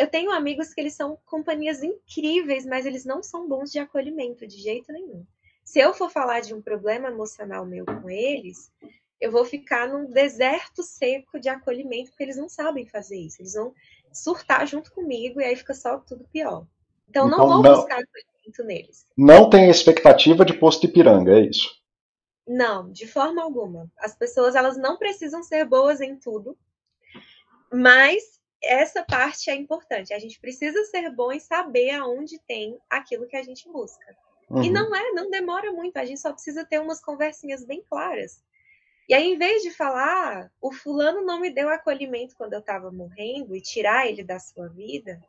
Eu 0.00 0.06
tenho 0.06 0.30
amigos 0.30 0.72
que 0.72 0.80
eles 0.80 0.94
são 0.94 1.18
companhias 1.26 1.82
incríveis, 1.82 2.64
mas 2.64 2.86
eles 2.86 3.04
não 3.04 3.22
são 3.22 3.46
bons 3.46 3.70
de 3.70 3.78
acolhimento 3.78 4.46
de 4.46 4.56
jeito 4.56 4.90
nenhum. 4.90 5.26
Se 5.62 5.78
eu 5.78 5.92
for 5.92 6.10
falar 6.10 6.40
de 6.40 6.54
um 6.54 6.62
problema 6.62 7.08
emocional 7.08 7.66
meu 7.66 7.84
com 7.84 8.08
eles, 8.08 8.72
eu 9.20 9.30
vou 9.30 9.44
ficar 9.44 9.86
num 9.88 10.10
deserto 10.10 10.82
seco 10.82 11.38
de 11.38 11.50
acolhimento, 11.50 12.08
porque 12.08 12.22
eles 12.22 12.38
não 12.38 12.48
sabem 12.48 12.86
fazer 12.86 13.18
isso. 13.18 13.42
Eles 13.42 13.52
vão 13.52 13.74
surtar 14.10 14.66
junto 14.66 14.90
comigo 14.90 15.38
e 15.38 15.44
aí 15.44 15.54
fica 15.54 15.74
só 15.74 15.98
tudo 15.98 16.26
pior. 16.32 16.66
Então, 17.06 17.26
então 17.26 17.28
não 17.28 17.46
vou 17.46 17.62
não, 17.62 17.74
buscar 17.74 18.00
acolhimento 18.00 18.64
neles. 18.64 19.06
Não 19.14 19.50
tem 19.50 19.68
expectativa 19.68 20.46
de 20.46 20.54
posto 20.54 20.86
Ipiranga, 20.86 21.32
é 21.32 21.40
isso? 21.42 21.68
Não, 22.48 22.90
de 22.90 23.06
forma 23.06 23.42
alguma. 23.42 23.86
As 23.98 24.16
pessoas 24.16 24.54
elas 24.54 24.78
não 24.78 24.96
precisam 24.96 25.42
ser 25.42 25.66
boas 25.66 26.00
em 26.00 26.16
tudo, 26.16 26.56
mas 27.70 28.39
essa 28.62 29.02
parte 29.04 29.50
é 29.50 29.54
importante. 29.54 30.12
A 30.12 30.18
gente 30.18 30.38
precisa 30.38 30.84
ser 30.84 31.10
bom 31.10 31.32
em 31.32 31.40
saber 31.40 31.90
aonde 31.90 32.38
tem 32.40 32.78
aquilo 32.88 33.26
que 33.26 33.36
a 33.36 33.42
gente 33.42 33.68
busca. 33.68 34.16
Uhum. 34.48 34.62
E 34.62 34.70
não 34.70 34.94
é, 34.94 35.12
não 35.12 35.30
demora 35.30 35.72
muito, 35.72 35.96
a 35.96 36.04
gente 36.04 36.20
só 36.20 36.32
precisa 36.32 36.64
ter 36.64 36.80
umas 36.80 37.00
conversinhas 37.00 37.64
bem 37.64 37.82
claras. 37.88 38.42
E 39.08 39.14
aí, 39.14 39.32
em 39.32 39.38
vez 39.38 39.62
de 39.62 39.70
falar, 39.70 40.44
ah, 40.44 40.50
o 40.60 40.72
fulano 40.72 41.22
não 41.22 41.40
me 41.40 41.50
deu 41.50 41.68
acolhimento 41.68 42.36
quando 42.36 42.52
eu 42.52 42.60
estava 42.60 42.90
morrendo 42.92 43.56
e 43.56 43.60
tirar 43.60 44.06
ele 44.06 44.22
da 44.22 44.38
sua 44.38 44.68
vida, 44.68 45.20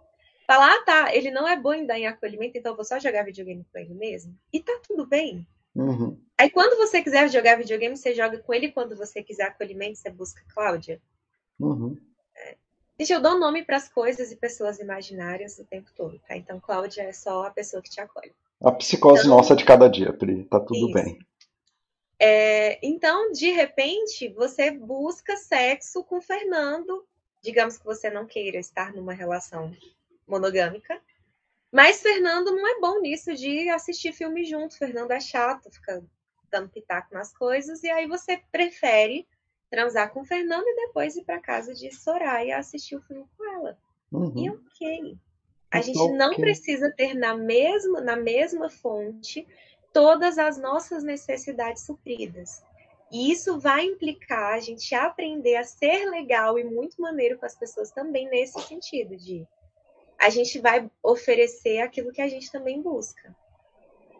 falar, 0.46 0.72
ah, 0.72 0.84
tá, 0.86 1.16
ele 1.16 1.32
não 1.32 1.48
é 1.48 1.56
bom 1.56 1.74
em 1.74 1.86
dar 1.86 1.98
em 1.98 2.06
acolhimento, 2.06 2.58
então 2.58 2.74
eu 2.74 2.76
vou 2.76 2.86
só 2.86 3.00
jogar 3.00 3.24
videogame 3.24 3.66
com 3.72 3.80
ele 3.80 3.94
mesmo. 3.94 4.38
E 4.54 4.60
tá 4.60 4.80
tudo 4.88 5.08
bem. 5.08 5.48
Uhum. 5.76 6.20
Aí, 6.38 6.50
quando 6.50 6.78
você 6.78 7.02
quiser 7.02 7.30
jogar 7.30 7.58
videogame, 7.58 7.96
você 7.96 8.14
joga 8.14 8.38
com 8.40 8.54
ele. 8.54 8.72
Quando 8.72 8.96
você 8.96 9.24
quiser 9.24 9.44
acolhimento, 9.44 9.98
você 9.98 10.10
busca 10.10 10.44
Cláudia. 10.54 11.02
Uhum. 11.60 11.98
É. 13.02 13.04
Gente, 13.04 13.14
eu 13.14 13.22
dou 13.22 13.40
nome 13.40 13.66
para 13.66 13.78
as 13.78 13.90
coisas 13.90 14.32
e 14.32 14.36
pessoas 14.36 14.78
imaginárias 14.80 15.58
o 15.58 15.66
tempo 15.66 15.90
todo, 15.96 16.20
tá? 16.28 16.38
Então, 16.38 16.60
Cláudia 16.60 17.02
é 17.02 17.12
só 17.12 17.46
a 17.46 17.50
pessoa 17.50 17.82
que 17.82 17.90
te 17.90 18.00
acolhe. 18.00 18.32
A 18.64 18.72
psicose 18.72 19.26
então, 19.26 19.38
nossa 19.38 19.56
de 19.56 19.66
cada 19.66 19.90
dia, 19.90 20.14
Pri. 20.14 20.46
Tá 20.46 20.60
tudo 20.60 20.86
isso. 20.86 20.94
bem. 20.94 21.20
É, 22.20 22.80
então, 22.86 23.32
de 23.32 23.50
repente, 23.50 24.30
você 24.30 24.70
busca 24.70 25.36
sexo 25.36 26.04
com 26.04 26.22
Fernando. 26.22 27.04
Digamos 27.42 27.80
que 27.80 27.86
você 27.86 28.12
não 28.12 28.28
queira 28.28 28.60
estar 28.60 28.94
numa 28.94 29.14
relação 29.14 29.76
monogâmica. 30.28 31.02
Mas 31.72 32.02
Fernando 32.02 32.52
não 32.52 32.68
é 32.68 32.80
bom 32.80 33.02
nisso 33.02 33.34
de 33.34 33.68
assistir 33.70 34.14
filme 34.14 34.46
junto. 34.46 34.78
Fernando 34.78 35.10
é 35.10 35.20
chato, 35.20 35.72
fica 35.72 36.04
dando 36.52 36.70
pitaco 36.70 37.12
nas 37.16 37.36
coisas. 37.36 37.82
E 37.82 37.90
aí 37.90 38.06
você 38.06 38.40
prefere 38.52 39.28
transar 39.72 40.12
com 40.12 40.26
Fernando 40.26 40.68
e 40.68 40.88
depois 40.88 41.16
ir 41.16 41.24
para 41.24 41.40
casa 41.40 41.74
de 41.74 41.96
Soraya 41.96 42.58
assistir 42.58 42.98
o 42.98 43.02
filme 43.02 43.26
com 43.38 43.46
ela. 43.56 43.78
Uhum. 44.12 44.34
E 44.36 44.50
ok. 44.50 45.18
A 45.72 45.82
gente 45.82 46.12
não 46.12 46.36
precisa 46.36 46.92
ter 46.92 47.14
na 47.14 47.36
mesma, 47.36 48.02
na 48.02 48.18
mesma 48.18 48.70
fonte 48.70 49.48
todas 49.94 50.38
as 50.38 50.58
nossas 50.58 51.02
necessidades 51.02 51.86
supridas. 51.86 52.62
E 53.10 53.32
isso 53.32 53.58
vai 53.58 53.86
implicar 53.86 54.54
a 54.54 54.60
gente 54.60 54.94
aprender 54.94 55.56
a 55.56 55.64
ser 55.64 56.10
legal 56.10 56.60
e 56.60 56.64
muito 56.64 57.02
maneiro 57.02 57.38
com 57.38 57.46
as 57.46 57.56
pessoas 57.56 57.92
também 57.92 58.30
nesse 58.30 58.60
sentido 58.62 59.16
de 59.16 59.48
a 60.20 60.30
gente 60.30 60.60
vai 60.60 60.90
oferecer 61.02 61.80
aquilo 61.80 62.12
que 62.12 62.22
a 62.22 62.28
gente 62.28 62.52
também 62.52 62.82
busca. 62.82 63.36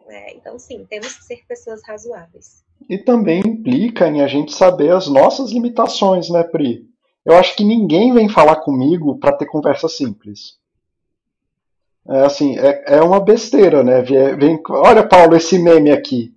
Né? 0.06 0.32
Então, 0.34 0.58
sim, 0.58 0.84
temos 0.86 1.16
que 1.16 1.24
ser 1.24 1.46
pessoas 1.46 1.80
razoáveis. 1.86 2.61
E 2.88 2.98
também 2.98 3.40
implica 3.44 4.08
em 4.08 4.20
a 4.20 4.26
gente 4.26 4.52
saber 4.52 4.92
as 4.92 5.08
nossas 5.08 5.50
limitações, 5.50 6.28
né, 6.28 6.42
Pri? 6.42 6.86
Eu 7.24 7.36
acho 7.36 7.56
que 7.56 7.64
ninguém 7.64 8.12
vem 8.12 8.28
falar 8.28 8.56
comigo 8.56 9.18
para 9.18 9.32
ter 9.32 9.46
conversa 9.46 9.88
simples. 9.88 10.58
É 12.08 12.24
assim, 12.24 12.58
é, 12.58 12.96
é 12.96 13.02
uma 13.02 13.20
besteira, 13.20 13.84
né? 13.84 14.02
Vem, 14.02 14.60
olha, 14.68 15.06
Paulo, 15.06 15.36
esse 15.36 15.58
meme 15.58 15.90
aqui. 15.90 16.34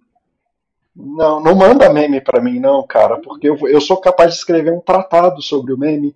Não, 0.95 1.41
não 1.41 1.55
manda 1.55 1.91
meme 1.91 2.21
para 2.21 2.41
mim, 2.41 2.59
não, 2.59 2.85
cara, 2.85 3.17
porque 3.17 3.49
eu, 3.49 3.57
eu 3.67 3.81
sou 3.81 3.97
capaz 3.97 4.31
de 4.31 4.37
escrever 4.37 4.71
um 4.71 4.79
tratado 4.79 5.41
sobre 5.41 5.73
o 5.73 5.77
meme. 5.77 6.15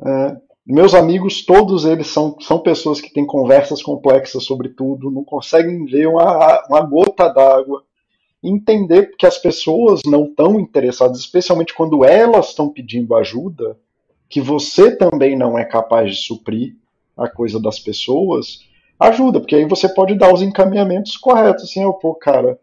É, 0.00 0.36
meus 0.64 0.94
amigos, 0.94 1.44
todos 1.44 1.84
eles 1.84 2.08
são, 2.08 2.36
são 2.40 2.58
pessoas 2.58 3.00
que 3.00 3.12
têm 3.12 3.26
conversas 3.26 3.82
complexas 3.82 4.44
sobre 4.44 4.70
tudo, 4.70 5.10
não 5.10 5.22
conseguem 5.22 5.84
ver 5.84 6.08
uma, 6.08 6.66
uma 6.68 6.80
gota 6.80 7.28
d'água. 7.28 7.84
Entender 8.48 9.16
que 9.16 9.26
as 9.26 9.38
pessoas 9.38 10.02
não 10.06 10.26
estão 10.26 10.60
interessadas, 10.60 11.18
especialmente 11.18 11.74
quando 11.74 12.04
elas 12.04 12.50
estão 12.50 12.68
pedindo 12.68 13.14
ajuda, 13.16 13.76
que 14.28 14.40
você 14.40 14.94
também 14.94 15.36
não 15.36 15.58
é 15.58 15.64
capaz 15.64 16.14
de 16.14 16.22
suprir 16.22 16.76
a 17.16 17.28
coisa 17.28 17.60
das 17.60 17.78
pessoas, 17.78 18.60
ajuda, 19.00 19.40
porque 19.40 19.56
aí 19.56 19.64
você 19.64 19.88
pode 19.88 20.14
dar 20.16 20.32
os 20.32 20.42
encaminhamentos 20.42 21.16
corretos, 21.16 21.64
assim, 21.64 21.82
eu, 21.82 21.92
pô, 21.92 22.14
cara, 22.14 22.58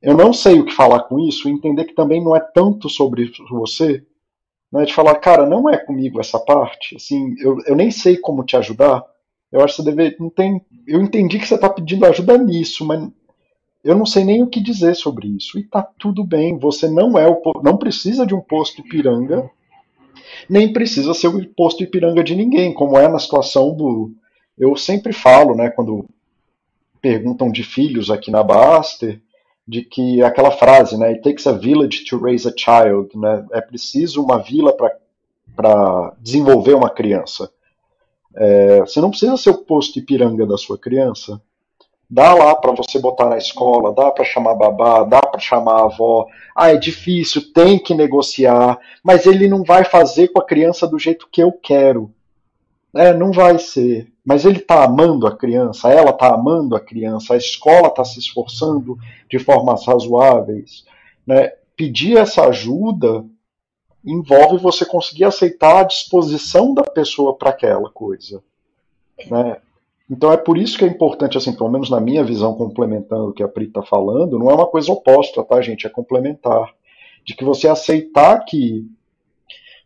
eu 0.00 0.16
não 0.16 0.32
sei 0.32 0.60
o 0.60 0.64
que 0.64 0.72
falar 0.72 1.00
com 1.00 1.18
isso, 1.18 1.48
entender 1.48 1.84
que 1.84 1.94
também 1.94 2.22
não 2.22 2.34
é 2.34 2.40
tanto 2.40 2.88
sobre 2.88 3.30
você, 3.50 4.04
né, 4.72 4.84
de 4.84 4.94
falar, 4.94 5.16
cara, 5.16 5.46
não 5.46 5.68
é 5.68 5.76
comigo 5.76 6.20
essa 6.20 6.38
parte, 6.38 6.96
assim, 6.96 7.34
eu, 7.40 7.58
eu 7.66 7.74
nem 7.74 7.90
sei 7.90 8.16
como 8.16 8.44
te 8.44 8.56
ajudar, 8.56 9.04
eu 9.50 9.60
acho 9.60 9.76
que 9.76 9.82
você 9.82 9.94
deve, 9.94 10.16
não 10.20 10.30
tem, 10.30 10.64
eu 10.86 11.00
entendi 11.00 11.38
que 11.38 11.46
você 11.46 11.54
está 11.54 11.68
pedindo 11.68 12.04
ajuda 12.04 12.36
nisso, 12.38 12.86
mas 12.86 13.08
eu 13.82 13.96
não 13.96 14.06
sei 14.06 14.24
nem 14.24 14.42
o 14.42 14.48
que 14.48 14.60
dizer 14.60 14.94
sobre 14.94 15.28
isso, 15.28 15.58
e 15.58 15.62
tá 15.62 15.82
tudo 15.98 16.24
bem, 16.24 16.58
você 16.58 16.88
não 16.88 17.18
é 17.18 17.28
o, 17.28 17.40
não 17.62 17.76
precisa 17.76 18.26
de 18.26 18.34
um 18.34 18.40
posto 18.40 18.80
Ipiranga, 18.80 19.48
nem 20.48 20.72
precisa 20.72 21.14
ser 21.14 21.28
o 21.28 21.46
posto 21.48 21.82
Ipiranga 21.82 22.22
de 22.22 22.34
ninguém, 22.34 22.72
como 22.72 22.98
é 22.98 23.08
na 23.08 23.18
situação 23.18 23.74
do. 23.74 24.12
Eu 24.56 24.76
sempre 24.76 25.12
falo, 25.12 25.54
né, 25.54 25.70
quando 25.70 26.04
perguntam 27.00 27.50
de 27.50 27.62
filhos 27.62 28.10
aqui 28.10 28.30
na 28.30 28.42
Baster, 28.42 29.20
de 29.66 29.82
que 29.82 30.22
aquela 30.22 30.50
frase, 30.50 30.96
né, 30.98 31.08
it 31.08 31.22
takes 31.22 31.46
a 31.46 31.52
village 31.52 32.04
to 32.04 32.18
raise 32.18 32.48
a 32.48 32.52
child, 32.56 33.16
né, 33.16 33.46
é 33.52 33.60
preciso 33.60 34.22
uma 34.22 34.38
vila 34.38 34.74
para 35.54 36.16
desenvolver 36.20 36.74
uma 36.74 36.90
criança. 36.90 37.50
É, 38.34 38.80
você 38.80 39.00
não 39.00 39.10
precisa 39.10 39.36
ser 39.36 39.50
o 39.50 39.58
posto 39.58 39.98
Ipiranga 39.98 40.46
da 40.46 40.56
sua 40.56 40.78
criança. 40.78 41.40
Dá 42.10 42.32
lá 42.32 42.54
para 42.54 42.72
você 42.72 42.98
botar 42.98 43.28
na 43.28 43.36
escola, 43.36 43.92
dá 43.92 44.10
para 44.10 44.24
chamar 44.24 44.54
babá, 44.54 45.04
dá 45.04 45.20
para 45.20 45.38
chamar 45.38 45.82
avó. 45.82 46.26
Ah, 46.56 46.72
é 46.72 46.76
difícil, 46.76 47.52
tem 47.52 47.78
que 47.78 47.94
negociar, 47.94 48.78
mas 49.02 49.26
ele 49.26 49.46
não 49.46 49.62
vai 49.62 49.84
fazer 49.84 50.28
com 50.28 50.40
a 50.40 50.46
criança 50.46 50.86
do 50.86 50.98
jeito 50.98 51.28
que 51.30 51.42
eu 51.42 51.52
quero. 51.52 52.10
É, 52.94 53.12
não 53.12 53.30
vai 53.30 53.58
ser. 53.58 54.10
Mas 54.24 54.46
ele 54.46 54.58
está 54.58 54.84
amando 54.84 55.26
a 55.26 55.36
criança, 55.36 55.90
ela 55.90 56.10
está 56.10 56.34
amando 56.34 56.74
a 56.74 56.80
criança, 56.80 57.34
a 57.34 57.36
escola 57.36 57.88
está 57.88 58.04
se 58.04 58.18
esforçando 58.18 58.96
de 59.30 59.38
formas 59.38 59.86
razoáveis. 59.86 60.86
Né? 61.26 61.52
Pedir 61.76 62.16
essa 62.16 62.46
ajuda 62.46 63.24
envolve 64.04 64.56
você 64.56 64.86
conseguir 64.86 65.24
aceitar 65.24 65.80
a 65.80 65.84
disposição 65.84 66.72
da 66.72 66.82
pessoa 66.84 67.36
para 67.36 67.50
aquela 67.50 67.90
coisa. 67.90 68.42
Né? 69.30 69.58
Então 70.10 70.32
é 70.32 70.36
por 70.36 70.56
isso 70.56 70.78
que 70.78 70.84
é 70.84 70.88
importante, 70.88 71.36
assim, 71.36 71.54
pelo 71.54 71.70
menos 71.70 71.90
na 71.90 72.00
minha 72.00 72.24
visão, 72.24 72.54
complementando 72.54 73.28
o 73.28 73.32
que 73.32 73.42
a 73.42 73.48
Pri 73.48 73.66
está 73.66 73.82
falando, 73.82 74.38
não 74.38 74.50
é 74.50 74.54
uma 74.54 74.66
coisa 74.66 74.90
oposta, 74.90 75.44
tá, 75.44 75.60
gente? 75.60 75.86
É 75.86 75.90
complementar. 75.90 76.72
De 77.24 77.34
que 77.34 77.44
você 77.44 77.68
aceitar 77.68 78.42
que 78.44 78.86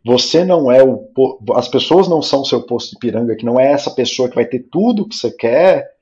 você 0.04 0.44
não 0.44 0.70
é 0.70 0.82
o. 0.82 1.08
As 1.54 1.68
pessoas 1.68 2.08
não 2.08 2.22
são 2.22 2.44
seu 2.44 2.62
posto 2.62 2.92
de 2.92 2.98
piranga, 2.98 3.36
que 3.36 3.44
não 3.44 3.58
é 3.58 3.70
essa 3.70 3.90
pessoa 3.90 4.28
que 4.28 4.34
vai 4.34 4.44
ter 4.44 4.60
tudo 4.70 5.02
o 5.02 5.08
que 5.08 5.16
você 5.16 5.30
quer. 5.30 5.92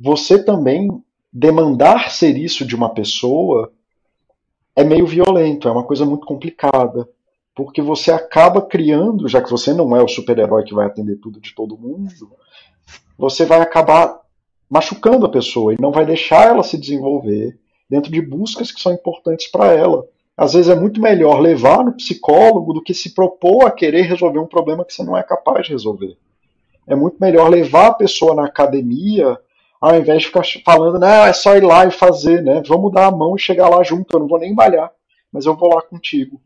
Você 0.00 0.42
também 0.42 0.88
demandar 1.32 2.10
ser 2.10 2.36
isso 2.36 2.64
de 2.66 2.74
uma 2.74 2.90
pessoa 2.90 3.72
é 4.74 4.82
meio 4.82 5.06
violento, 5.06 5.68
é 5.68 5.70
uma 5.70 5.84
coisa 5.84 6.04
muito 6.04 6.26
complicada. 6.26 7.08
Porque 7.54 7.82
você 7.82 8.10
acaba 8.10 8.62
criando, 8.62 9.28
já 9.28 9.42
que 9.42 9.50
você 9.50 9.74
não 9.74 9.94
é 9.94 10.02
o 10.02 10.08
super-herói 10.08 10.64
que 10.64 10.74
vai 10.74 10.86
atender 10.86 11.16
tudo 11.16 11.38
de 11.38 11.54
todo 11.54 11.76
mundo, 11.76 12.10
você 13.16 13.44
vai 13.44 13.60
acabar 13.60 14.20
machucando 14.68 15.26
a 15.26 15.30
pessoa 15.30 15.74
e 15.74 15.80
não 15.80 15.92
vai 15.92 16.06
deixar 16.06 16.48
ela 16.48 16.62
se 16.62 16.78
desenvolver 16.78 17.58
dentro 17.88 18.10
de 18.10 18.22
buscas 18.22 18.72
que 18.72 18.80
são 18.80 18.92
importantes 18.92 19.48
para 19.48 19.72
ela. 19.72 20.06
Às 20.36 20.54
vezes 20.54 20.70
é 20.70 20.74
muito 20.74 21.00
melhor 21.00 21.40
levar 21.40 21.84
no 21.84 21.92
psicólogo 21.92 22.72
do 22.72 22.82
que 22.82 22.94
se 22.94 23.14
propor 23.14 23.66
a 23.66 23.70
querer 23.70 24.02
resolver 24.02 24.38
um 24.38 24.46
problema 24.46 24.84
que 24.84 24.94
você 24.94 25.02
não 25.02 25.16
é 25.16 25.22
capaz 25.22 25.66
de 25.66 25.72
resolver. 25.72 26.16
É 26.86 26.94
muito 26.94 27.18
melhor 27.20 27.48
levar 27.50 27.88
a 27.88 27.94
pessoa 27.94 28.34
na 28.34 28.46
academia 28.46 29.38
ao 29.82 29.96
invés 29.96 30.22
de 30.22 30.28
ficar 30.28 30.44
falando, 30.64 31.00
não, 31.00 31.26
é 31.26 31.32
só 31.32 31.56
ir 31.56 31.64
lá 31.64 31.84
e 31.84 31.90
fazer, 31.90 32.40
né? 32.40 32.62
Vamos 32.64 32.92
dar 32.92 33.06
a 33.06 33.10
mão 33.10 33.34
e 33.34 33.40
chegar 33.40 33.68
lá 33.68 33.82
junto, 33.82 34.14
eu 34.14 34.20
não 34.20 34.28
vou 34.28 34.38
nem 34.38 34.54
malhar, 34.54 34.92
mas 35.32 35.44
eu 35.44 35.56
vou 35.56 35.74
lá 35.74 35.82
contigo. 35.82 36.40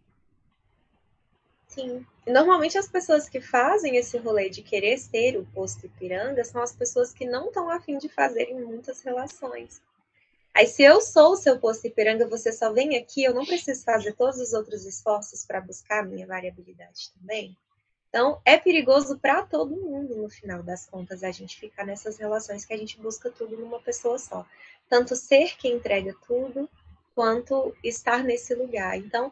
Sim. 1.69 2.03
Normalmente 2.27 2.77
as 2.77 2.89
pessoas 2.89 3.29
que 3.29 3.41
fazem 3.41 3.97
esse 3.97 4.19
rolê 4.19 4.51
de 4.51 4.61
querer 4.61 4.99
ser 4.99 5.37
o 5.37 5.47
posto 5.47 5.87
Ipiranga 5.87 6.45
são 6.45 6.61
as 6.61 6.75
pessoas 6.75 7.13
que 7.13 7.25
não 7.25 7.47
estão 7.47 7.71
afim 7.71 7.99
de 7.99 8.09
fazer 8.09 8.51
em 8.51 8.61
muitas 8.61 9.01
relações. 9.01 9.81
Aí, 10.53 10.67
se 10.67 10.83
eu 10.83 11.01
sou 11.01 11.33
o 11.33 11.37
seu 11.37 11.59
posto 11.59 11.87
Ipiranga, 11.87 12.27
você 12.27 12.51
só 12.51 12.73
vem 12.73 12.97
aqui, 12.97 13.23
eu 13.23 13.35
não 13.35 13.45
preciso 13.45 13.85
fazer 13.85 14.15
todos 14.15 14.41
os 14.41 14.55
outros 14.55 14.85
esforços 14.85 15.45
para 15.45 15.61
buscar 15.61 16.01
a 16.01 16.07
minha 16.07 16.27
variabilidade 16.27 17.13
também. 17.13 17.57
Então, 18.09 18.41
é 18.45 18.57
perigoso 18.57 19.19
para 19.19 19.43
todo 19.43 19.77
mundo, 19.77 20.17
no 20.17 20.31
final 20.31 20.63
das 20.63 20.87
contas, 20.87 21.23
a 21.23 21.31
gente 21.31 21.61
ficar 21.61 21.85
nessas 21.85 22.17
relações 22.17 22.65
que 22.65 22.73
a 22.73 22.77
gente 22.77 22.99
busca 22.99 23.31
tudo 23.31 23.57
numa 23.57 23.79
pessoa 23.81 24.19
só. 24.19 24.47
Tanto 24.89 25.15
ser 25.15 25.57
quem 25.59 25.75
entrega 25.75 26.17
tudo, 26.27 26.69
quanto 27.15 27.77
estar 27.85 28.25
nesse 28.25 28.55
lugar. 28.55 28.97
Então, 28.97 29.31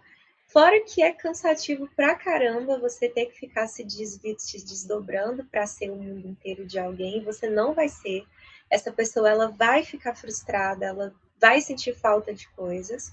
Fora 0.55 0.81
que 0.85 1.03
é 1.03 1.13
cansativo 1.13 1.89
pra 1.97 2.15
caramba 2.15 2.79
você 2.79 3.09
ter 3.09 3.27
que 3.27 3.41
ficar 3.41 3.67
se, 3.67 3.83
desdobrando 3.83 5.45
para 5.47 5.67
ser 5.67 5.91
o 5.91 5.97
mundo 5.97 6.29
inteiro 6.29 6.65
de 6.65 6.79
alguém, 6.79 7.25
você 7.25 7.51
não 7.51 7.75
vai 7.75 7.89
ser. 7.89 8.25
Essa 8.71 8.93
pessoa 8.93 9.29
ela 9.29 9.49
vai 9.49 9.83
ficar 9.83 10.15
frustrada, 10.15 10.87
ela 10.87 11.13
vai 11.41 11.61
sentir 11.61 11.93
falta 11.97 12.33
de 12.33 12.49
coisas. 12.51 13.13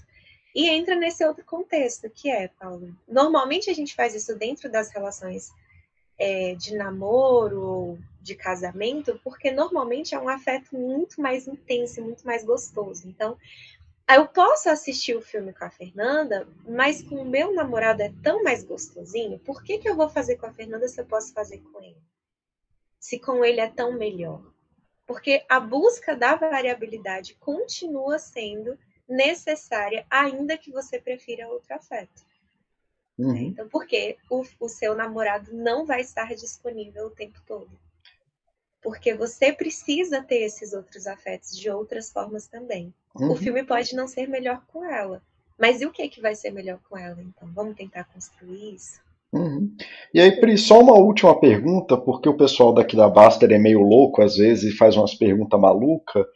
E 0.54 0.68
entra 0.68 0.94
nesse 0.94 1.24
outro 1.24 1.44
contexto, 1.44 2.08
que 2.08 2.30
é, 2.30 2.46
Paulo, 2.46 2.96
normalmente 3.08 3.68
a 3.68 3.74
gente 3.74 3.92
faz 3.96 4.14
isso 4.14 4.38
dentro 4.38 4.70
das 4.70 4.92
relações 4.92 5.50
é, 6.16 6.54
de 6.54 6.76
namoro 6.76 7.60
ou 7.60 7.98
de 8.20 8.36
casamento, 8.36 9.20
porque 9.24 9.50
normalmente 9.50 10.14
é 10.14 10.20
um 10.20 10.28
afeto 10.28 10.76
muito 10.76 11.20
mais 11.20 11.48
intenso, 11.48 12.02
muito 12.02 12.24
mais 12.24 12.44
gostoso. 12.44 13.08
Então, 13.08 13.36
eu 14.08 14.26
posso 14.28 14.68
assistir 14.68 15.16
o 15.16 15.22
filme 15.22 15.52
com 15.52 15.64
a 15.64 15.70
Fernanda, 15.70 16.46
mas 16.66 17.02
com 17.02 17.16
o 17.16 17.24
meu 17.24 17.54
namorado 17.54 18.02
é 18.02 18.12
tão 18.22 18.42
mais 18.42 18.62
gostosinho, 18.64 19.38
por 19.38 19.62
que, 19.62 19.78
que 19.78 19.88
eu 19.88 19.96
vou 19.96 20.08
fazer 20.08 20.36
com 20.36 20.46
a 20.46 20.52
Fernanda 20.52 20.88
se 20.88 21.00
eu 21.00 21.06
posso 21.06 21.32
fazer 21.32 21.58
com 21.58 21.82
ele? 21.82 22.02
Se 22.98 23.18
com 23.18 23.44
ele 23.44 23.60
é 23.60 23.68
tão 23.68 23.92
melhor? 23.92 24.42
Porque 25.06 25.44
a 25.48 25.58
busca 25.58 26.16
da 26.16 26.34
variabilidade 26.34 27.34
continua 27.34 28.18
sendo 28.18 28.78
necessária, 29.08 30.06
ainda 30.08 30.56
que 30.56 30.70
você 30.70 31.00
prefira 31.00 31.48
outro 31.48 31.74
afeto. 31.74 32.24
Uhum. 33.18 33.36
Então, 33.36 33.68
porque 33.68 34.16
o, 34.30 34.42
o 34.58 34.68
seu 34.68 34.94
namorado 34.94 35.52
não 35.52 35.84
vai 35.84 36.00
estar 36.00 36.34
disponível 36.34 37.06
o 37.06 37.10
tempo 37.10 37.40
todo? 37.46 37.70
Porque 38.82 39.14
você 39.14 39.52
precisa 39.52 40.22
ter 40.22 40.42
esses 40.42 40.72
outros 40.72 41.06
afetos 41.06 41.56
de 41.56 41.70
outras 41.70 42.10
formas 42.10 42.48
também. 42.48 42.92
Uhum. 43.14 43.32
O 43.32 43.36
filme 43.36 43.62
pode 43.62 43.94
não 43.94 44.08
ser 44.08 44.28
melhor 44.28 44.62
com 44.72 44.84
ela. 44.84 45.22
Mas 45.58 45.80
e 45.80 45.86
o 45.86 45.92
que, 45.92 46.08
que 46.08 46.20
vai 46.20 46.34
ser 46.34 46.50
melhor 46.50 46.80
com 46.90 46.98
ela, 46.98 47.20
então? 47.20 47.48
Vamos 47.54 47.76
tentar 47.76 48.04
construir 48.04 48.74
isso? 48.74 49.00
Uhum. 49.32 49.72
E 50.12 50.20
aí, 50.20 50.32
Pri, 50.32 50.58
só 50.58 50.80
uma 50.80 50.94
última 50.94 51.38
pergunta, 51.38 51.96
porque 51.96 52.28
o 52.28 52.36
pessoal 52.36 52.72
daqui 52.74 52.96
da 52.96 53.08
Baster 53.08 53.50
é 53.50 53.58
meio 53.58 53.80
louco 53.80 54.20
às 54.22 54.36
vezes 54.36 54.74
e 54.74 54.76
faz 54.76 54.96
umas 54.96 55.14
perguntas 55.14 55.58
malucas. 55.58 56.26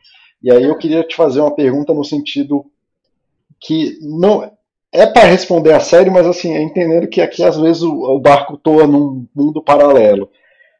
E 0.42 0.50
aí 0.50 0.62
eu 0.62 0.78
queria 0.78 1.02
te 1.02 1.16
fazer 1.16 1.40
uma 1.40 1.54
pergunta 1.54 1.92
no 1.92 2.04
sentido 2.04 2.64
que 3.60 3.98
não 4.00 4.50
é 4.92 5.06
para 5.06 5.28
responder 5.28 5.72
a 5.72 5.80
sério, 5.80 6.12
mas 6.12 6.26
assim, 6.26 6.54
é 6.54 6.62
entendendo 6.62 7.08
que 7.08 7.20
aqui 7.20 7.42
às 7.42 7.56
vezes 7.56 7.82
o, 7.82 7.92
o 7.92 8.20
barco 8.20 8.56
toa 8.56 8.86
num 8.86 9.26
mundo 9.34 9.62
paralelo. 9.62 10.30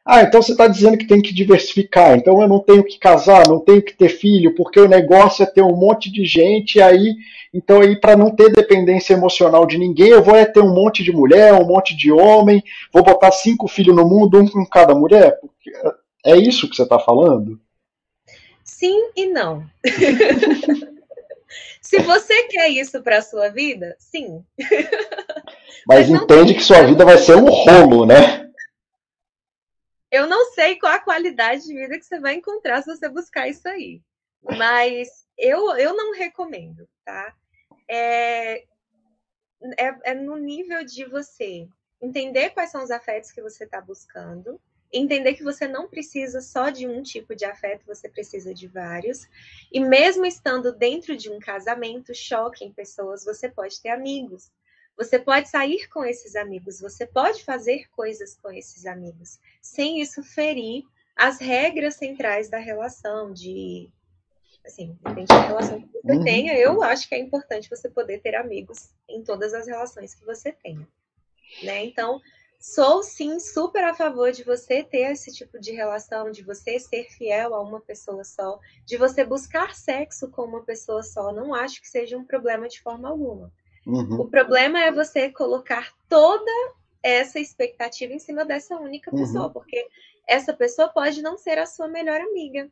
Ah, 0.09 0.21
então 0.21 0.41
você 0.41 0.53
está 0.53 0.67
dizendo 0.67 0.97
que 0.97 1.05
tem 1.05 1.21
que 1.21 1.33
diversificar, 1.33 2.17
então 2.17 2.41
eu 2.41 2.47
não 2.47 2.61
tenho 2.61 2.81
que 2.81 2.97
casar, 2.97 3.45
não 3.45 3.59
tenho 3.59 3.81
que 3.81 3.93
ter 3.93 4.07
filho, 4.07 4.55
porque 4.55 4.79
o 4.79 4.87
negócio 4.87 5.43
é 5.43 5.45
ter 5.45 5.61
um 5.61 5.75
monte 5.75 6.09
de 6.09 6.23
gente 6.23 6.79
aí, 6.79 7.13
então 7.53 7.81
aí 7.81 7.99
para 7.99 8.15
não 8.15 8.33
ter 8.33 8.49
dependência 8.49 9.13
emocional 9.13 9.65
de 9.65 9.77
ninguém, 9.77 10.07
eu 10.07 10.23
vou 10.23 10.33
é 10.33 10.45
ter 10.45 10.61
um 10.61 10.73
monte 10.73 11.03
de 11.03 11.11
mulher, 11.11 11.53
um 11.55 11.67
monte 11.67 11.93
de 11.93 12.09
homem, 12.09 12.63
vou 12.93 13.03
botar 13.03 13.33
cinco 13.33 13.67
filhos 13.67 13.93
no 13.93 14.07
mundo, 14.07 14.39
um 14.39 14.47
com 14.47 14.65
cada 14.65 14.95
mulher? 14.95 15.37
É 16.25 16.37
isso 16.37 16.69
que 16.69 16.75
você 16.77 16.83
está 16.83 16.97
falando? 16.97 17.59
Sim 18.63 19.09
e 19.13 19.25
não. 19.25 19.65
Se 21.81 21.99
você 21.99 22.43
quer 22.43 22.69
isso 22.69 23.01
para 23.01 23.21
sua 23.21 23.49
vida, 23.49 23.93
sim. 23.99 24.41
Mas, 25.85 26.09
Mas 26.09 26.09
entende 26.09 26.53
que 26.53 26.63
sua 26.63 26.83
vida 26.83 27.03
vai 27.03 27.17
ser 27.17 27.35
um 27.35 27.49
rolo, 27.49 28.05
né? 28.05 28.46
Eu 30.11 30.27
não 30.27 30.51
sei 30.53 30.77
qual 30.77 30.93
a 30.93 30.99
qualidade 30.99 31.65
de 31.65 31.73
vida 31.73 31.97
que 31.97 32.05
você 32.05 32.19
vai 32.19 32.35
encontrar 32.35 32.81
se 32.81 32.95
você 32.95 33.09
buscar 33.09 33.47
isso 33.47 33.67
aí. 33.67 34.01
Mas 34.57 35.27
eu, 35.37 35.75
eu 35.77 35.95
não 35.95 36.13
recomendo, 36.13 36.87
tá? 37.03 37.35
É, 37.89 38.63
é, 39.77 40.11
é 40.11 40.13
no 40.13 40.37
nível 40.37 40.85
de 40.85 41.05
você 41.05 41.67
entender 42.01 42.51
quais 42.51 42.71
são 42.71 42.83
os 42.83 42.91
afetos 42.91 43.31
que 43.31 43.41
você 43.41 43.63
está 43.63 43.81
buscando, 43.81 44.59
entender 44.91 45.33
que 45.33 45.43
você 45.43 45.67
não 45.67 45.87
precisa 45.89 46.39
só 46.41 46.69
de 46.69 46.87
um 46.87 47.01
tipo 47.01 47.35
de 47.35 47.43
afeto, 47.43 47.85
você 47.85 48.07
precisa 48.07 48.53
de 48.53 48.67
vários. 48.67 49.27
E 49.71 49.79
mesmo 49.79 50.25
estando 50.25 50.71
dentro 50.71 51.17
de 51.17 51.29
um 51.29 51.39
casamento, 51.39 52.13
choque 52.15 52.63
em 52.63 52.71
pessoas, 52.71 53.25
você 53.25 53.49
pode 53.49 53.81
ter 53.81 53.89
amigos. 53.89 54.51
Você 54.97 55.19
pode 55.19 55.47
sair 55.47 55.87
com 55.89 56.03
esses 56.03 56.35
amigos, 56.35 56.81
você 56.81 57.05
pode 57.05 57.43
fazer 57.43 57.87
coisas 57.91 58.35
com 58.35 58.51
esses 58.51 58.85
amigos, 58.85 59.39
sem 59.61 60.01
isso 60.01 60.23
ferir 60.23 60.83
as 61.15 61.39
regras 61.39 61.95
centrais 61.95 62.49
da 62.49 62.57
relação, 62.57 63.31
de 63.31 63.89
assim, 64.65 64.97
depende 65.01 65.27
da 65.27 65.47
relação 65.47 65.81
que 65.81 65.87
você 65.87 66.13
uhum. 66.13 66.23
tenha, 66.23 66.57
eu 66.57 66.81
acho 66.83 67.07
que 67.07 67.15
é 67.15 67.19
importante 67.19 67.69
você 67.69 67.89
poder 67.89 68.19
ter 68.21 68.35
amigos 68.35 68.89
em 69.07 69.23
todas 69.23 69.53
as 69.53 69.65
relações 69.65 70.13
que 70.13 70.25
você 70.25 70.51
tenha. 70.51 70.85
Né? 71.63 71.85
Então, 71.85 72.21
sou 72.59 73.01
sim 73.01 73.39
super 73.39 73.83
a 73.83 73.93
favor 73.93 74.31
de 74.31 74.43
você 74.43 74.83
ter 74.83 75.11
esse 75.11 75.31
tipo 75.31 75.59
de 75.59 75.71
relação, 75.71 76.31
de 76.31 76.43
você 76.43 76.79
ser 76.79 77.05
fiel 77.05 77.53
a 77.53 77.61
uma 77.61 77.79
pessoa 77.79 78.23
só, 78.23 78.59
de 78.85 78.97
você 78.97 79.23
buscar 79.23 79.73
sexo 79.73 80.29
com 80.29 80.43
uma 80.43 80.63
pessoa 80.63 81.01
só. 81.01 81.31
Não 81.31 81.53
acho 81.53 81.81
que 81.81 81.87
seja 81.87 82.17
um 82.17 82.25
problema 82.25 82.67
de 82.67 82.81
forma 82.81 83.07
alguma. 83.07 83.51
Uhum. 83.87 84.19
O 84.19 84.27
problema 84.27 84.81
é 84.81 84.91
você 84.91 85.31
colocar 85.31 85.93
toda 86.09 86.51
essa 87.01 87.39
expectativa 87.39 88.11
em 88.11 88.19
cima 88.19 88.43
dessa 88.43 88.75
única 88.75 89.09
uhum. 89.09 89.21
pessoa, 89.21 89.45
uhum. 89.45 89.53
porque 89.53 89.87
essa 90.27 90.53
pessoa 90.53 90.89
pode 90.89 91.21
não 91.21 91.37
ser 91.37 91.57
a 91.57 91.65
sua 91.65 91.87
melhor 91.87 92.19
amiga. 92.19 92.69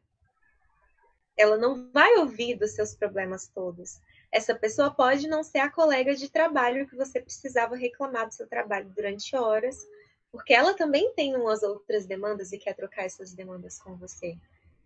Ela 1.37 1.57
não 1.57 1.89
vai 1.91 2.17
ouvir 2.17 2.55
dos 2.55 2.71
seus 2.71 2.93
problemas 2.93 3.47
todos. 3.47 4.01
Essa 4.29 4.53
pessoa 4.53 4.91
pode 4.91 5.27
não 5.27 5.41
ser 5.41 5.59
a 5.59 5.71
colega 5.71 6.13
de 6.13 6.29
trabalho 6.29 6.87
que 6.87 6.97
você 6.97 7.21
precisava 7.21 7.77
reclamar 7.77 8.27
do 8.27 8.33
seu 8.33 8.47
trabalho 8.47 8.89
durante 8.89 9.33
horas, 9.37 9.87
porque 10.29 10.53
ela 10.53 10.73
também 10.73 11.13
tem 11.13 11.33
umas 11.33 11.63
outras 11.63 12.05
demandas 12.05 12.51
e 12.51 12.57
quer 12.57 12.73
trocar 12.73 13.05
essas 13.05 13.33
demandas 13.33 13.79
com 13.79 13.95
você. 13.95 14.37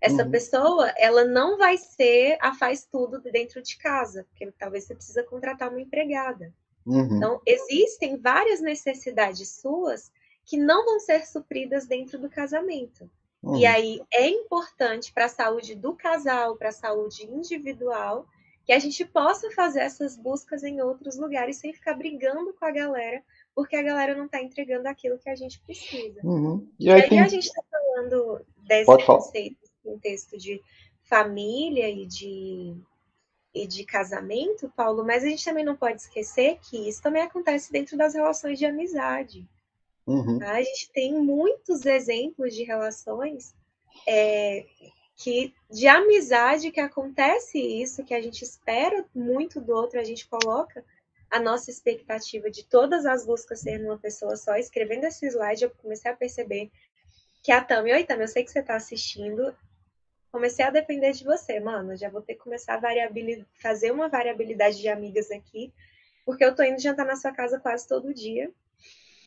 Essa 0.02 0.24
uhum. 0.24 0.32
pessoa, 0.32 0.90
ela 0.98 1.26
não 1.26 1.58
vai 1.58 1.78
ser 1.78 2.38
a 2.40 2.54
faz 2.54 2.86
tudo 2.86 3.20
dentro 3.20 3.62
de 3.62 3.78
casa, 3.78 4.26
porque 4.30 4.52
talvez 4.58 4.86
você 4.86 4.96
precisa 4.96 5.24
contratar 5.24 5.70
uma 5.70 5.82
empregada. 5.82 6.54
Uhum. 6.86 7.18
Então, 7.18 7.42
existem 7.46 8.18
várias 8.18 8.62
necessidades 8.62 9.50
suas 9.60 10.12
que 10.46 10.58
não 10.58 10.86
vão 10.86 11.00
ser 11.00 11.28
supridas 11.28 11.86
dentro 11.86 12.18
do 12.18 12.30
casamento. 12.30 13.10
Uhum. 13.44 13.58
E 13.58 13.66
aí 13.66 14.02
é 14.12 14.28
importante 14.28 15.14
para 15.14 15.26
a 15.26 15.30
saúde 15.30 15.76
do 15.76 15.94
casal, 15.94 16.56
para 16.56 16.70
a 16.70 16.74
saúde 16.74 17.26
individual, 17.26 18.26
que 18.66 18.74
a 18.74 18.80
gente 18.80 19.04
possa 19.06 19.50
fazer 19.52 19.80
essas 19.80 20.18
buscas 20.18 20.64
em 20.64 20.82
outros 20.82 21.18
lugares 21.18 21.58
sem 21.58 21.74
ficar 21.74 21.94
brigando 21.94 22.54
com 22.54 22.66
a 22.66 22.72
galera, 22.72 23.24
porque 23.56 23.76
a 23.76 23.82
galera 23.82 24.16
não 24.16 24.26
está 24.26 24.42
entregando 24.42 24.88
aquilo 24.88 25.18
que 25.18 25.30
a 25.30 25.36
gente 25.36 25.60
precisa. 25.62 26.20
Uhum. 26.24 26.68
E 26.80 26.90
aí, 26.90 27.00
e 27.00 27.04
aí 27.04 27.10
tem... 27.10 27.20
a 27.20 27.28
gente 27.28 27.46
está 27.46 27.64
falando 27.70 28.46
desse 28.58 29.06
conceito, 29.06 29.59
contexto 29.84 30.38
de 30.38 30.62
família 31.04 31.90
e 31.90 32.06
de, 32.06 32.76
e 33.54 33.68
de 33.68 33.84
casamento, 33.84 34.72
Paulo, 34.76 35.04
mas 35.04 35.24
a 35.24 35.28
gente 35.28 35.44
também 35.44 35.66
não 35.66 35.76
pode 35.76 36.02
esquecer 36.02 36.60
que 36.62 36.88
isso 36.88 37.02
também 37.02 37.24
acontece 37.24 37.72
dentro 37.72 37.98
das 37.98 38.14
relações 38.14 38.60
de 38.60 38.66
amizade. 38.66 39.48
Uhum. 40.06 40.40
A 40.44 40.62
gente 40.62 40.92
tem 40.92 41.14
muitos 41.14 41.86
exemplos 41.86 42.56
de 42.56 42.64
relações 42.64 43.54
é, 44.08 44.66
que 45.16 45.54
de 45.70 45.88
amizade 45.88 46.72
que 46.72 46.80
acontece 46.80 47.60
isso, 47.60 48.04
que 48.04 48.14
a 48.14 48.22
gente 48.22 48.42
espera 48.44 49.06
muito 49.14 49.60
do 49.60 49.74
outro, 49.74 50.00
a 50.00 50.04
gente 50.04 50.28
coloca 50.28 50.84
a 51.30 51.40
nossa 51.40 51.70
expectativa 51.70 52.50
de 52.50 52.64
todas 52.66 53.06
as 53.06 53.26
buscas 53.26 53.60
ser 53.60 53.80
uma 53.86 53.98
pessoa 53.98 54.36
só. 54.36 54.56
Escrevendo 54.56 55.04
esse 55.04 55.28
slide, 55.28 55.64
eu 55.64 55.72
comecei 55.72 56.10
a 56.10 56.16
perceber 56.16 56.72
que 57.44 57.52
a 57.52 57.64
Tami, 57.64 57.94
oi 57.94 58.04
Tami, 58.04 58.24
eu 58.24 58.28
sei 58.28 58.44
que 58.44 58.52
você 58.52 58.60
está 58.60 58.76
assistindo, 58.76 59.56
comecei 60.32 60.66
a 60.66 60.70
depender 60.70 61.12
de 61.12 61.24
você, 61.24 61.60
mano. 61.60 61.96
Já 61.96 62.10
vou 62.10 62.22
ter 62.22 62.36
que 62.36 62.42
começar 62.42 62.76
a 62.76 63.42
fazer 63.62 63.92
uma 63.92 64.08
variabilidade 64.08 64.80
de 64.80 64.88
amigas 64.88 65.30
aqui, 65.32 65.74
porque 66.26 66.44
eu 66.44 66.56
tô 66.56 66.64
indo 66.64 66.82
jantar 66.82 67.06
na 67.06 67.16
sua 67.16 67.32
casa 67.32 67.60
quase 67.60 67.88
todo 67.88 68.14
dia. 68.14 68.52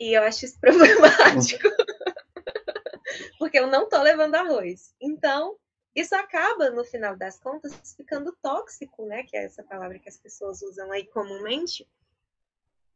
E 0.01 0.17
eu 0.17 0.23
acho 0.23 0.45
isso 0.45 0.59
problemático. 0.61 1.69
porque 3.39 3.59
eu 3.59 3.67
não 3.67 3.89
tô 3.89 4.01
levando 4.03 4.35
arroz. 4.35 4.95
Então, 5.01 5.57
isso 5.95 6.15
acaba, 6.15 6.71
no 6.71 6.85
final 6.85 7.17
das 7.17 7.39
contas, 7.39 7.95
ficando 7.95 8.37
tóxico, 8.43 9.05
né? 9.07 9.23
Que 9.25 9.37
é 9.37 9.45
essa 9.45 9.63
palavra 9.63 9.99
que 9.99 10.09
as 10.09 10.17
pessoas 10.17 10.63
usam 10.63 10.91
aí 10.91 11.05
comumente. 11.07 11.87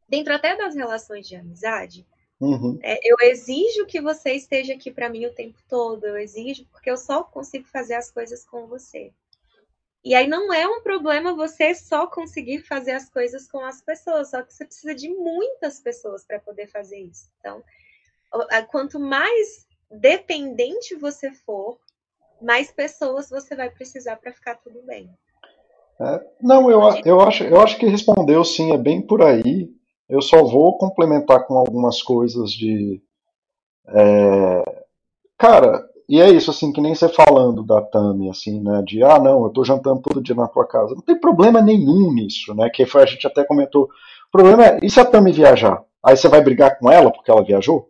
Dentro 0.09 0.33
até 0.33 0.55
das 0.55 0.73
relações 0.73 1.27
de 1.27 1.35
amizade, 1.35 2.07
Uhum. 2.39 2.77
É, 2.83 2.99
eu 3.03 3.17
exijo 3.21 3.85
que 3.85 3.99
você 3.99 4.33
esteja 4.33 4.73
aqui 4.73 4.91
para 4.91 5.09
mim 5.09 5.25
o 5.25 5.33
tempo 5.33 5.57
todo, 5.67 6.05
eu 6.05 6.17
exijo, 6.17 6.65
porque 6.71 6.89
eu 6.89 6.97
só 6.97 7.23
consigo 7.23 7.67
fazer 7.67 7.95
as 7.95 8.11
coisas 8.11 8.45
com 8.45 8.67
você. 8.67 9.11
E 10.05 10.13
aí 10.15 10.27
não 10.27 10.53
é 10.53 10.65
um 10.65 10.81
problema 10.81 11.35
você 11.35 11.73
só 11.73 12.07
conseguir 12.07 12.59
fazer 12.59 12.91
as 12.91 13.09
coisas 13.09 13.49
com 13.51 13.59
as 13.65 13.81
pessoas, 13.81 14.29
só 14.29 14.41
que 14.41 14.53
você 14.53 14.65
precisa 14.65 14.95
de 14.95 15.09
muitas 15.09 15.79
pessoas 15.79 16.23
para 16.23 16.39
poder 16.39 16.67
fazer 16.67 16.99
isso. 16.99 17.29
Então, 17.39 17.63
quanto 18.69 18.99
mais 18.99 19.67
dependente 19.89 20.95
você 20.95 21.33
for, 21.33 21.77
mais 22.41 22.71
pessoas 22.71 23.29
você 23.29 23.55
vai 23.55 23.69
precisar 23.69 24.17
para 24.17 24.31
ficar 24.31 24.55
tudo 24.55 24.81
bem. 24.83 25.09
É, 25.99 26.25
não, 26.41 26.69
eu, 26.69 26.79
eu, 27.03 27.21
acho, 27.21 27.43
eu 27.43 27.59
acho 27.59 27.77
que 27.77 27.87
respondeu 27.87 28.45
sim, 28.45 28.71
é 28.71 28.77
bem 28.77 29.01
por 29.01 29.21
aí. 29.23 29.75
Eu 30.09 30.21
só 30.21 30.43
vou 30.43 30.77
complementar 30.77 31.45
com 31.45 31.57
algumas 31.57 32.01
coisas 32.01 32.51
de. 32.51 33.01
É, 33.89 34.83
cara, 35.37 35.87
e 36.07 36.21
é 36.21 36.29
isso, 36.29 36.49
assim, 36.51 36.71
que 36.71 36.79
nem 36.79 36.95
você 36.95 37.09
falando 37.09 37.63
da 37.63 37.81
Tami, 37.81 38.29
assim, 38.29 38.61
né? 38.61 38.81
De, 38.85 39.03
ah, 39.03 39.19
não, 39.19 39.43
eu 39.43 39.49
tô 39.49 39.63
jantando 39.65 40.01
todo 40.01 40.21
dia 40.21 40.35
na 40.35 40.47
tua 40.47 40.65
casa. 40.65 40.95
Não 40.95 41.01
tem 41.01 41.19
problema 41.19 41.61
nenhum 41.61 42.13
nisso, 42.13 42.55
né? 42.55 42.69
Que 42.69 42.85
foi, 42.85 43.03
a 43.03 43.05
gente 43.05 43.27
até 43.27 43.43
comentou. 43.43 43.89
O 44.29 44.31
problema 44.31 44.65
é, 44.65 44.79
e 44.81 44.89
se 44.89 44.99
a 44.99 45.05
Tami 45.05 45.31
viajar? 45.33 45.83
Aí 46.01 46.15
você 46.15 46.29
vai 46.29 46.41
brigar 46.41 46.79
com 46.79 46.89
ela 46.89 47.11
porque 47.11 47.29
ela 47.29 47.43
viajou? 47.43 47.89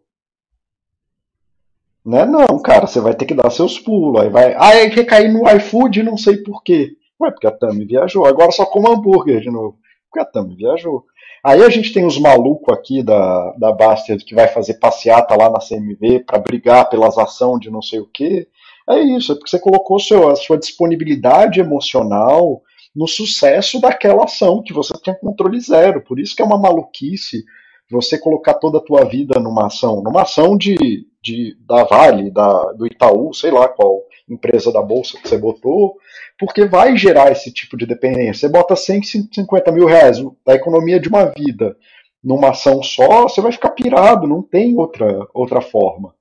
Né? 2.04 2.26
Não, 2.26 2.60
cara, 2.60 2.88
você 2.88 3.00
vai 3.00 3.14
ter 3.14 3.26
que 3.26 3.36
dar 3.36 3.52
seus 3.52 3.78
pulos. 3.80 4.22
Aí 4.22 4.30
vai. 4.30 4.54
Ah, 4.54 4.70
aí 4.70 4.90
quer 4.90 5.06
cair 5.06 5.32
no 5.32 5.48
iFood 5.58 6.02
não 6.02 6.18
sei 6.18 6.38
porquê. 6.38 6.96
Ué, 7.22 7.30
porque 7.32 7.48
a 7.48 7.52
Tami 7.52 7.86
viajou. 7.86 8.26
Agora 8.26 8.52
só 8.52 8.66
come 8.66 8.90
hambúrguer 8.90 9.42
de 9.42 9.52
novo. 9.52 9.78
Porque 10.10 10.20
a 10.20 10.26
Tami 10.26 10.56
viajou. 10.56 11.04
Aí 11.44 11.64
a 11.64 11.70
gente 11.70 11.94
tem 11.94 12.06
os 12.06 12.18
malucos 12.18 12.74
aqui 12.74 13.04
da, 13.04 13.52
da 13.58 13.72
Bastard 13.72 14.24
que 14.24 14.36
vai 14.36 14.48
fazer 14.48 14.76
passeata 14.76 15.36
lá 15.36 15.50
na 15.50 15.60
CMV 15.60 16.26
para 16.26 16.40
brigar 16.40 16.90
pelas 16.90 17.18
ações 17.18 17.60
de 17.60 17.70
não 17.70 17.82
sei 17.82 18.00
o 18.00 18.08
que. 18.08 18.48
É 18.90 19.00
isso, 19.00 19.32
é 19.32 19.36
porque 19.36 19.50
você 19.50 19.60
colocou 19.60 20.00
seu, 20.00 20.30
a 20.30 20.36
sua 20.36 20.58
disponibilidade 20.58 21.60
emocional 21.60 22.62
no 22.96 23.08
sucesso 23.08 23.80
daquela 23.80 24.24
ação 24.24 24.64
que 24.64 24.74
você 24.74 24.94
tem 25.04 25.14
controle 25.20 25.60
zero. 25.60 26.02
Por 26.02 26.20
isso 26.20 26.36
que 26.36 26.42
é 26.42 26.46
uma 26.46 26.58
maluquice 26.58 27.44
você 27.90 28.18
colocar 28.18 28.56
toda 28.56 28.80
a 28.80 28.84
tua 28.84 29.06
vida 29.06 29.40
numa 29.40 29.68
ação, 29.68 30.02
numa 30.02 30.24
ação 30.24 30.58
de, 30.58 31.06
de 31.22 31.56
da 31.66 31.84
Vale, 31.84 32.32
da, 32.32 32.74
do 32.74 32.86
Itaú, 32.86 33.34
sei 33.34 33.52
lá 33.52 33.68
qual 33.68 34.02
empresa 34.30 34.72
da 34.72 34.82
bolsa 34.82 35.18
que 35.18 35.28
você 35.28 35.38
botou, 35.38 35.96
porque 36.38 36.66
vai 36.66 36.98
gerar 36.98 37.32
esse 37.32 37.52
tipo 37.52 37.78
de 37.78 37.86
dependência. 37.86 38.48
Você 38.48 38.50
bota 38.50 38.76
150 38.76 39.72
mil 39.72 39.86
reais 39.86 40.18
da 40.46 40.56
economia 40.56 41.00
de 41.00 41.08
uma 41.08 41.26
vida 41.26 41.78
numa 42.24 42.50
ação 42.50 42.84
só, 42.84 43.24
você 43.24 43.40
vai 43.40 43.52
ficar 43.52 43.70
pirado, 43.72 44.28
não 44.28 44.42
tem 44.42 44.76
outra, 44.78 45.28
outra 45.34 45.62
forma. 45.62 46.14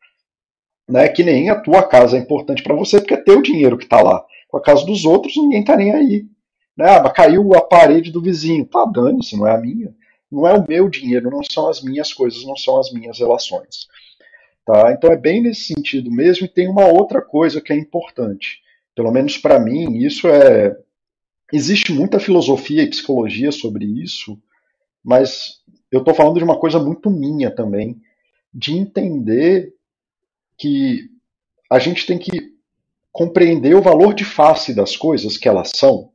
Né? 0.88 1.08
Que 1.08 1.24
nem 1.24 1.50
a 1.50 1.60
tua 1.60 1.82
casa 1.82 2.16
é 2.16 2.20
importante 2.20 2.62
para 2.62 2.76
você, 2.76 3.00
porque 3.00 3.14
é 3.14 3.22
teu 3.22 3.42
dinheiro 3.42 3.76
que 3.76 3.84
está 3.84 4.00
lá. 4.00 4.24
Com 4.48 4.56
a 4.56 4.62
casa 4.62 4.86
dos 4.86 5.04
outros, 5.04 5.36
ninguém 5.36 5.60
está 5.60 5.76
nem 5.76 5.92
aí. 5.92 6.24
Né? 6.76 6.88
Ah, 6.88 7.10
caiu 7.10 7.54
a 7.54 7.60
parede 7.60 8.12
do 8.12 8.22
vizinho. 8.22 8.66
Tá, 8.66 8.84
dane-se, 8.84 9.36
não 9.36 9.46
é 9.46 9.54
a 9.54 9.58
minha. 9.58 9.92
Não 10.30 10.46
é 10.46 10.54
o 10.54 10.64
meu 10.66 10.88
dinheiro, 10.88 11.30
não 11.30 11.42
são 11.42 11.68
as 11.68 11.82
minhas 11.82 12.12
coisas, 12.12 12.44
não 12.44 12.56
são 12.56 12.78
as 12.78 12.92
minhas 12.92 13.18
relações. 13.18 13.86
Tá? 14.66 14.92
Então 14.92 15.10
é 15.10 15.16
bem 15.16 15.42
nesse 15.42 15.72
sentido 15.72 16.10
mesmo, 16.10 16.44
e 16.44 16.48
tem 16.48 16.68
uma 16.68 16.86
outra 16.86 17.22
coisa 17.22 17.60
que 17.60 17.72
é 17.72 17.76
importante 17.76 18.60
pelo 18.96 19.12
menos 19.12 19.36
para 19.36 19.60
mim, 19.60 19.98
isso 19.98 20.26
é. 20.26 20.74
Existe 21.52 21.92
muita 21.92 22.18
filosofia 22.18 22.82
e 22.82 22.90
psicologia 22.90 23.52
sobre 23.52 23.84
isso, 23.84 24.36
mas 25.04 25.60
eu 25.92 26.00
estou 26.00 26.12
falando 26.12 26.38
de 26.38 26.44
uma 26.44 26.58
coisa 26.58 26.80
muito 26.80 27.08
minha 27.08 27.54
também, 27.54 28.00
de 28.52 28.72
entender 28.72 29.72
que 30.58 31.08
a 31.70 31.78
gente 31.78 32.04
tem 32.04 32.18
que 32.18 32.52
compreender 33.12 33.76
o 33.76 33.82
valor 33.82 34.12
de 34.12 34.24
face 34.24 34.74
das 34.74 34.96
coisas 34.96 35.36
que 35.36 35.48
elas 35.48 35.70
são. 35.76 36.10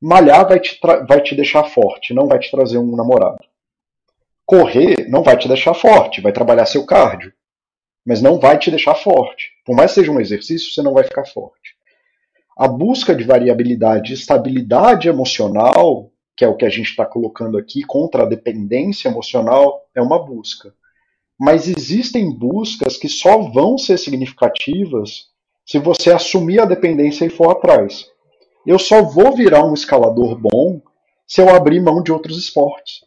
Malhar 0.00 0.46
vai 0.46 0.60
te, 0.60 0.78
vai 1.08 1.20
te 1.20 1.34
deixar 1.34 1.64
forte, 1.64 2.14
não 2.14 2.28
vai 2.28 2.38
te 2.38 2.50
trazer 2.50 2.78
um 2.78 2.94
namorado. 2.94 3.44
Correr 4.46 5.08
não 5.08 5.24
vai 5.24 5.36
te 5.36 5.48
deixar 5.48 5.74
forte, 5.74 6.20
vai 6.20 6.30
trabalhar 6.30 6.66
seu 6.66 6.86
cardio, 6.86 7.32
mas 8.08 8.20
não 8.20 8.40
vai 8.40 8.58
te 8.58 8.70
deixar 8.70 8.96
forte. 8.96 9.52
Por 9.64 9.76
mais 9.76 9.92
que 9.92 10.00
seja 10.00 10.10
um 10.10 10.20
exercício, 10.20 10.72
você 10.72 10.82
não 10.82 10.94
vai 10.94 11.04
ficar 11.04 11.26
forte 11.26 11.78
a 12.58 12.66
busca 12.66 13.14
de 13.14 13.22
variabilidade 13.22 14.10
e 14.10 14.14
estabilidade 14.16 15.08
emocional, 15.08 16.10
que 16.36 16.44
é 16.44 16.48
o 16.48 16.56
que 16.56 16.64
a 16.64 16.68
gente 16.68 16.90
está 16.90 17.06
colocando 17.06 17.56
aqui, 17.56 17.82
contra 17.84 18.24
a 18.24 18.26
dependência 18.26 19.08
emocional, 19.08 19.86
é 19.94 20.02
uma 20.02 20.18
busca. 20.18 20.74
Mas 21.38 21.68
existem 21.68 22.36
buscas 22.36 22.96
que 22.96 23.08
só 23.08 23.38
vão 23.38 23.78
ser 23.78 23.96
significativas 23.96 25.28
se 25.64 25.78
você 25.78 26.10
assumir 26.10 26.60
a 26.60 26.64
dependência 26.64 27.24
e 27.24 27.30
for 27.30 27.52
atrás. 27.52 28.06
Eu 28.66 28.78
só 28.78 29.02
vou 29.02 29.36
virar 29.36 29.64
um 29.64 29.74
escalador 29.74 30.36
bom 30.36 30.82
se 31.28 31.40
eu 31.40 31.48
abrir 31.54 31.80
mão 31.80 32.02
de 32.02 32.10
outros 32.10 32.36
esportes. 32.36 33.04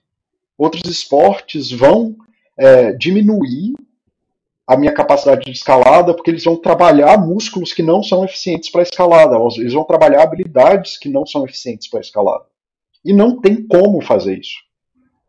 Outros 0.58 0.90
esportes 0.90 1.72
vão 1.72 2.16
é, 2.58 2.94
diminuir 2.94 3.74
a 4.72 4.78
minha 4.78 4.94
capacidade 4.94 5.44
de 5.44 5.52
escalada, 5.52 6.14
porque 6.14 6.32
eles 6.32 6.46
vão 6.46 6.56
trabalhar 6.56 7.18
músculos 7.18 7.74
que 7.74 7.84
não 7.84 8.02
são 8.02 8.24
eficientes 8.24 8.72
para 8.72 8.84
escalada, 8.84 9.36
eles 9.58 9.74
vão 9.74 9.84
trabalhar 9.84 10.24
habilidades 10.24 10.98
que 10.98 11.10
não 11.10 11.26
são 11.26 11.44
eficientes 11.44 11.90
para 11.90 12.00
escalada. 12.00 12.46
E 13.04 13.12
não 13.12 13.42
tem 13.42 13.68
como 13.68 14.00
fazer 14.00 14.40
isso. 14.40 14.56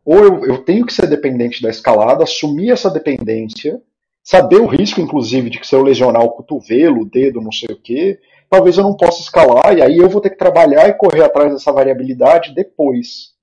Ou 0.05 0.17
eu, 0.17 0.45
eu, 0.45 0.57
tenho 0.63 0.85
que 0.85 0.93
ser 0.93 1.07
dependente 1.07 1.61
da 1.61 1.69
escalada, 1.69 2.23
assumir 2.23 2.71
essa 2.71 2.89
dependência, 2.89 3.81
saber 4.23 4.61
o 4.61 4.65
risco, 4.65 5.01
inclusive, 5.01 5.49
de 5.49 5.59
que 5.59 5.67
se 5.67 5.75
eu 5.75 5.83
lesionar 5.83 6.23
o 6.23 6.31
cotovelo, 6.31 7.01
o 7.01 7.05
dedo, 7.05 7.41
não 7.41 7.51
sei 7.51 7.75
o 7.75 7.81
que, 7.81 8.17
talvez 8.49 8.77
eu 8.77 8.83
não 8.83 8.95
possa 8.95 9.21
escalar, 9.21 9.77
e 9.77 9.81
aí 9.81 9.97
eu 9.97 10.07
vou 10.07 10.21
ter 10.21 10.29
que 10.29 10.37
trabalhar 10.37 10.87
e 10.87 10.93
correr 10.93 11.23
atrás 11.23 11.51
dessa 11.51 11.71
variabilidade 11.73 12.55
depois. 12.55 13.33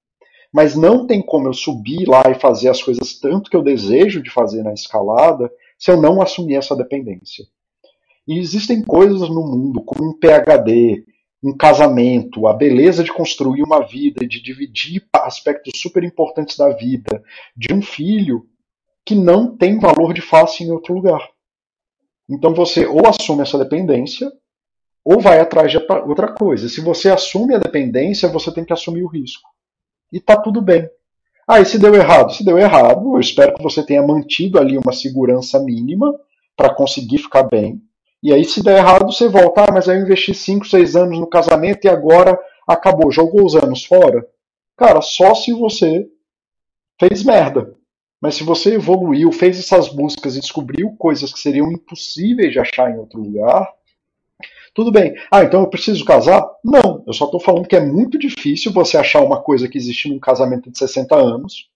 Mas 0.51 0.75
não 0.75 1.07
tem 1.07 1.21
como 1.21 1.47
eu 1.49 1.53
subir 1.53 2.09
lá 2.09 2.23
e 2.31 2.41
fazer 2.41 2.71
as 2.71 2.83
coisas 2.83 3.21
tanto 3.21 3.51
que 3.51 3.57
eu 3.57 3.63
desejo 3.63 4.23
de 4.23 4.31
fazer 4.31 4.63
na 4.63 4.73
escalada, 4.73 5.51
se 5.81 5.91
eu 5.91 6.01
não 6.01 6.21
assumir 6.21 6.57
essa 6.57 6.77
dependência. 6.77 7.47
E 8.29 8.39
existem 8.39 8.83
coisas 8.83 9.31
no 9.31 9.43
mundo, 9.43 9.83
como 9.83 10.11
um 10.11 10.19
PhD, 10.19 11.05
um 11.43 11.57
casamento, 11.57 12.47
a 12.47 12.53
beleza 12.53 13.03
de 13.03 13.11
construir 13.11 13.63
uma 13.63 13.81
vida, 13.81 14.27
de 14.27 14.43
dividir 14.43 15.09
aspectos 15.13 15.81
super 15.81 16.05
importantes 16.05 16.59
da 16.59 16.69
vida, 16.69 17.25
de 17.57 17.73
um 17.73 17.81
filho, 17.81 18.47
que 19.07 19.15
não 19.15 19.57
tem 19.57 19.79
valor 19.79 20.13
de 20.13 20.21
face 20.21 20.63
em 20.63 20.71
outro 20.71 20.93
lugar. 20.93 21.27
Então 22.29 22.53
você 22.53 22.87
ou 22.87 23.07
assume 23.07 23.43
essa 23.43 23.59
dependência 23.59 24.31
ou 25.03 25.19
vai 25.19 25.41
atrás 25.41 25.73
de 25.73 25.79
outra 25.79 26.33
coisa. 26.33 26.69
Se 26.69 26.83
você 26.83 27.09
assume 27.09 27.55
a 27.55 27.59
dependência, 27.59 28.29
você 28.29 28.53
tem 28.53 28.65
que 28.65 28.73
assumir 28.73 29.03
o 29.03 29.09
risco. 29.09 29.49
E 30.13 30.21
tá 30.21 30.37
tudo 30.37 30.61
bem. 30.61 30.89
Ah, 31.53 31.61
e 31.61 31.65
se 31.65 31.81
deu 31.81 31.93
errado? 31.97 32.33
Se 32.33 32.45
deu 32.45 32.57
errado, 32.57 33.17
eu 33.17 33.19
espero 33.19 33.53
que 33.55 33.63
você 33.65 33.85
tenha 33.85 34.07
mantido 34.07 34.57
ali 34.57 34.79
uma 34.79 34.93
segurança 34.93 35.59
mínima 35.59 36.15
para 36.57 36.73
conseguir 36.73 37.19
ficar 37.19 37.43
bem. 37.43 37.83
E 38.23 38.33
aí, 38.33 38.45
se 38.45 38.63
der 38.63 38.79
errado, 38.79 39.11
você 39.11 39.29
volta. 39.29 39.65
Ah, 39.65 39.73
mas 39.73 39.89
aí 39.89 39.99
eu 39.99 40.03
investi 40.03 40.33
5, 40.33 40.65
6 40.65 40.95
anos 40.95 41.19
no 41.19 41.27
casamento 41.27 41.85
e 41.85 41.89
agora 41.89 42.39
acabou, 42.69 43.11
jogou 43.11 43.45
os 43.45 43.57
anos 43.57 43.85
fora. 43.85 44.25
Cara, 44.77 45.03
só 45.03 45.35
se 45.35 45.53
você 45.53 46.07
fez 47.01 47.25
merda. 47.25 47.75
Mas 48.23 48.37
se 48.37 48.45
você 48.45 48.75
evoluiu, 48.75 49.33
fez 49.33 49.59
essas 49.59 49.89
buscas 49.89 50.37
e 50.37 50.41
descobriu 50.41 50.95
coisas 50.97 51.33
que 51.33 51.41
seriam 51.41 51.73
impossíveis 51.73 52.53
de 52.53 52.61
achar 52.61 52.93
em 52.93 52.99
outro 52.99 53.21
lugar, 53.21 53.69
tudo 54.75 54.93
bem. 54.93 55.15
Ah, 55.31 55.43
então 55.43 55.61
eu 55.61 55.67
preciso 55.69 56.05
casar? 56.05 56.47
Não, 56.65 57.03
eu 57.07 57.13
só 57.13 57.25
estou 57.25 57.41
falando 57.41 57.67
que 57.67 57.77
é 57.77 57.81
muito 57.81 58.19
difícil 58.19 58.73
você 58.73 58.97
achar 58.97 59.21
uma 59.21 59.41
coisa 59.41 59.69
que 59.69 59.77
existe 59.77 60.09
num 60.09 60.19
casamento 60.19 60.71
de 60.71 60.79
60 60.79 61.15
anos 61.17 61.69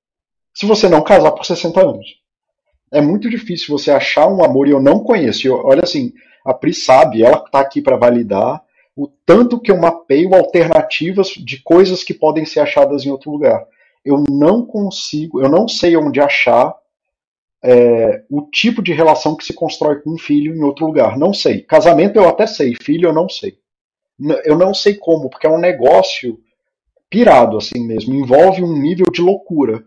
se 0.54 0.66
você 0.66 0.88
não 0.88 1.02
casar 1.02 1.32
por 1.32 1.44
60 1.44 1.80
anos. 1.80 2.06
É 2.92 3.00
muito 3.00 3.28
difícil 3.28 3.76
você 3.76 3.90
achar 3.90 4.28
um 4.28 4.44
amor 4.44 4.68
e 4.68 4.70
eu 4.70 4.80
não 4.80 5.00
conheço. 5.00 5.46
Eu, 5.48 5.56
olha 5.64 5.82
assim, 5.82 6.12
a 6.44 6.54
Pri 6.54 6.72
sabe, 6.72 7.24
ela 7.24 7.42
está 7.44 7.58
aqui 7.58 7.82
para 7.82 7.96
validar 7.96 8.62
o 8.96 9.08
tanto 9.26 9.58
que 9.58 9.72
eu 9.72 9.76
mapeio 9.76 10.32
alternativas 10.34 11.30
de 11.30 11.60
coisas 11.62 12.04
que 12.04 12.14
podem 12.14 12.44
ser 12.44 12.60
achadas 12.60 13.04
em 13.04 13.10
outro 13.10 13.32
lugar. 13.32 13.66
Eu 14.04 14.22
não 14.30 14.64
consigo, 14.64 15.42
eu 15.42 15.48
não 15.48 15.66
sei 15.66 15.96
onde 15.96 16.20
achar 16.20 16.72
é, 17.64 18.22
o 18.28 18.42
tipo 18.42 18.82
de 18.82 18.92
relação 18.92 19.34
que 19.34 19.44
se 19.44 19.54
constrói 19.54 19.96
com 20.02 20.10
um 20.10 20.18
filho 20.18 20.54
em 20.54 20.62
outro 20.62 20.84
lugar. 20.84 21.16
Não 21.16 21.32
sei. 21.32 21.62
Casamento 21.62 22.16
eu 22.16 22.28
até 22.28 22.46
sei, 22.46 22.74
filho 22.82 23.08
eu 23.08 23.12
não 23.12 23.26
sei. 23.26 23.58
Eu 24.44 24.58
não 24.58 24.74
sei 24.74 24.94
como, 24.94 25.30
porque 25.30 25.46
é 25.46 25.50
um 25.50 25.58
negócio 25.58 26.38
pirado 27.08 27.56
assim 27.56 27.80
mesmo, 27.80 28.14
envolve 28.14 28.62
um 28.62 28.76
nível 28.78 29.06
de 29.10 29.22
loucura. 29.22 29.84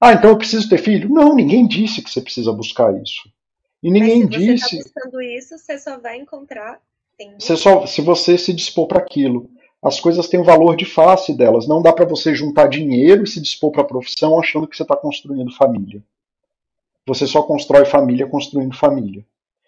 Ah, 0.00 0.12
então 0.12 0.30
eu 0.30 0.38
preciso 0.38 0.68
ter 0.68 0.78
filho? 0.78 1.08
Não, 1.08 1.34
ninguém 1.34 1.66
disse 1.66 2.00
que 2.00 2.10
você 2.10 2.20
precisa 2.20 2.52
buscar 2.52 2.94
isso. 3.02 3.28
E 3.82 3.90
ninguém 3.90 4.24
Mas 4.24 4.34
se 4.34 4.38
disse. 4.38 4.68
Você 4.68 4.76
está 4.76 5.00
buscando 5.00 5.22
isso, 5.22 5.58
você 5.58 5.78
só 5.78 5.98
vai 5.98 6.18
encontrar. 6.18 6.80
Você 7.38 7.56
só, 7.56 7.86
se 7.86 8.00
você 8.00 8.38
se 8.38 8.52
dispor 8.52 8.86
para 8.86 8.98
aquilo. 8.98 9.50
As 9.82 9.98
coisas 9.98 10.28
têm 10.28 10.38
o 10.38 10.44
valor 10.44 10.76
de 10.76 10.84
face 10.84 11.36
delas. 11.36 11.66
Não 11.66 11.82
dá 11.82 11.92
para 11.92 12.04
você 12.04 12.34
juntar 12.34 12.68
dinheiro 12.68 13.24
e 13.24 13.26
se 13.26 13.40
dispor 13.40 13.72
para 13.72 13.82
a 13.82 13.86
profissão 13.86 14.38
achando 14.38 14.68
que 14.68 14.76
você 14.76 14.84
está 14.84 14.96
construindo 14.96 15.54
família. 15.56 16.02
Você 17.06 17.26
só 17.26 17.42
constrói 17.42 17.84
família 17.84 18.26
construindo 18.26 18.76
família. 18.76 19.24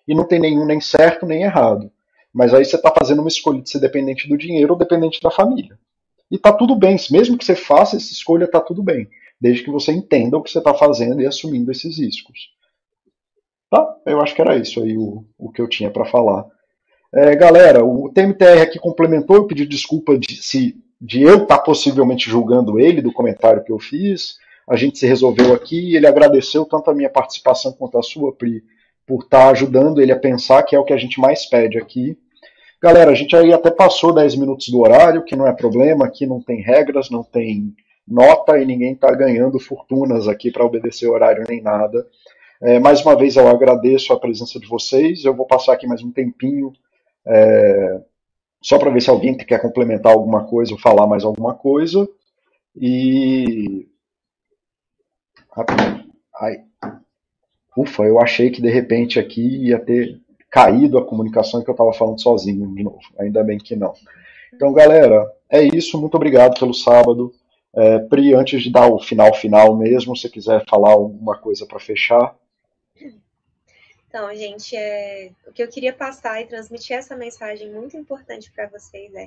E 0.06 0.14
não 0.14 0.24
tem 0.24 0.38
nenhum 0.38 0.64
nem 0.66 0.80
certo 0.80 1.26
nem 1.26 1.42
errado. 1.42 1.90
Mas 2.32 2.52
aí 2.52 2.64
você 2.64 2.76
está 2.76 2.92
fazendo 2.92 3.20
uma 3.20 3.28
escolha 3.28 3.60
de 3.60 3.70
ser 3.70 3.80
dependente 3.80 4.28
do 4.28 4.36
dinheiro 4.36 4.72
ou 4.72 4.78
dependente 4.78 5.20
da 5.20 5.30
família. 5.30 5.78
E 6.30 6.38
tá 6.38 6.52
tudo 6.52 6.74
bem. 6.74 6.96
Mesmo 7.10 7.38
que 7.38 7.44
você 7.44 7.54
faça 7.54 7.96
essa 7.96 8.12
escolha, 8.12 8.50
tá 8.50 8.60
tudo 8.60 8.82
bem. 8.82 9.08
Desde 9.40 9.62
que 9.62 9.70
você 9.70 9.92
entenda 9.92 10.36
o 10.36 10.42
que 10.42 10.50
você 10.50 10.58
está 10.58 10.74
fazendo 10.74 11.20
e 11.20 11.26
assumindo 11.26 11.70
esses 11.70 11.98
riscos. 11.98 12.50
Tá? 13.70 13.96
Eu 14.06 14.20
acho 14.20 14.34
que 14.34 14.40
era 14.40 14.56
isso 14.56 14.82
aí 14.82 14.96
o, 14.96 15.24
o 15.38 15.50
que 15.50 15.60
eu 15.60 15.68
tinha 15.68 15.90
para 15.90 16.04
falar. 16.04 16.46
É, 17.12 17.34
galera, 17.36 17.84
o 17.84 18.08
TMTR 18.08 18.62
aqui 18.62 18.78
complementou, 18.78 19.36
eu 19.36 19.46
pedi 19.46 19.64
desculpa 19.64 20.18
de, 20.18 20.36
se, 20.36 20.76
de 21.00 21.22
eu 21.22 21.42
estar 21.42 21.58
tá 21.58 21.62
possivelmente 21.62 22.28
julgando 22.28 22.80
ele 22.80 23.00
do 23.00 23.12
comentário 23.12 23.62
que 23.62 23.70
eu 23.70 23.78
fiz 23.78 24.38
a 24.68 24.76
gente 24.76 24.98
se 24.98 25.06
resolveu 25.06 25.54
aqui. 25.54 25.94
Ele 25.94 26.06
agradeceu 26.06 26.64
tanto 26.64 26.90
a 26.90 26.94
minha 26.94 27.10
participação 27.10 27.72
quanto 27.72 27.98
a 27.98 28.02
sua, 28.02 28.32
Pri, 28.32 28.62
por 29.06 29.24
estar 29.24 29.50
ajudando 29.50 30.00
ele 30.00 30.12
a 30.12 30.18
pensar, 30.18 30.62
que 30.62 30.74
é 30.74 30.78
o 30.78 30.84
que 30.84 30.92
a 30.92 30.96
gente 30.96 31.20
mais 31.20 31.46
pede 31.46 31.78
aqui. 31.78 32.16
Galera, 32.82 33.10
a 33.10 33.14
gente 33.14 33.34
aí 33.34 33.52
até 33.52 33.70
passou 33.70 34.12
10 34.12 34.36
minutos 34.36 34.68
do 34.68 34.80
horário, 34.80 35.24
que 35.24 35.36
não 35.36 35.46
é 35.46 35.52
problema, 35.52 36.04
aqui 36.04 36.26
não 36.26 36.42
tem 36.42 36.60
regras, 36.60 37.08
não 37.08 37.22
tem 37.22 37.74
nota 38.06 38.58
e 38.58 38.66
ninguém 38.66 38.92
está 38.92 39.10
ganhando 39.14 39.58
fortunas 39.58 40.28
aqui 40.28 40.50
para 40.50 40.64
obedecer 40.64 41.08
horário 41.08 41.44
nem 41.48 41.62
nada. 41.62 42.06
É, 42.60 42.78
mais 42.78 43.00
uma 43.02 43.16
vez 43.16 43.36
eu 43.36 43.48
agradeço 43.48 44.12
a 44.12 44.20
presença 44.20 44.60
de 44.60 44.66
vocês. 44.66 45.24
Eu 45.24 45.34
vou 45.34 45.46
passar 45.46 45.72
aqui 45.72 45.86
mais 45.86 46.02
um 46.02 46.10
tempinho 46.10 46.72
é, 47.26 48.00
só 48.62 48.78
para 48.78 48.90
ver 48.90 49.00
se 49.00 49.10
alguém 49.10 49.36
quer 49.36 49.60
complementar 49.60 50.12
alguma 50.12 50.44
coisa 50.44 50.72
ou 50.72 50.78
falar 50.78 51.06
mais 51.06 51.24
alguma 51.24 51.54
coisa. 51.54 52.08
E. 52.76 53.86
Ai. 56.40 56.64
Ufa, 57.76 58.04
eu 58.04 58.20
achei 58.20 58.50
que 58.50 58.62
de 58.62 58.70
repente 58.70 59.18
aqui 59.18 59.66
ia 59.66 59.78
ter 59.78 60.20
caído 60.50 60.98
a 60.98 61.04
comunicação 61.04 61.62
que 61.62 61.68
eu 61.68 61.72
estava 61.74 61.92
falando 61.92 62.20
sozinho 62.20 62.72
de 62.74 62.82
novo. 62.82 63.00
Ainda 63.18 63.42
bem 63.42 63.58
que 63.58 63.74
não. 63.74 63.94
Então, 64.52 64.72
galera, 64.72 65.28
é 65.50 65.62
isso. 65.62 66.00
Muito 66.00 66.14
obrigado 66.14 66.58
pelo 66.58 66.72
sábado. 66.72 67.34
É, 67.74 67.98
Pri, 67.98 68.34
antes 68.34 68.62
de 68.62 68.70
dar 68.70 68.86
o 68.86 69.00
final 69.00 69.34
final 69.34 69.76
mesmo, 69.76 70.16
se 70.16 70.30
quiser 70.30 70.64
falar 70.68 70.92
alguma 70.92 71.36
coisa 71.36 71.66
para 71.66 71.80
fechar. 71.80 72.36
Então, 74.08 74.32
gente, 74.32 74.76
é... 74.76 75.32
o 75.44 75.52
que 75.52 75.60
eu 75.60 75.66
queria 75.66 75.92
passar 75.92 76.40
e 76.40 76.46
transmitir 76.46 76.96
essa 76.96 77.16
mensagem 77.16 77.72
muito 77.72 77.96
importante 77.96 78.48
para 78.52 78.68
vocês 78.68 79.12
é 79.12 79.26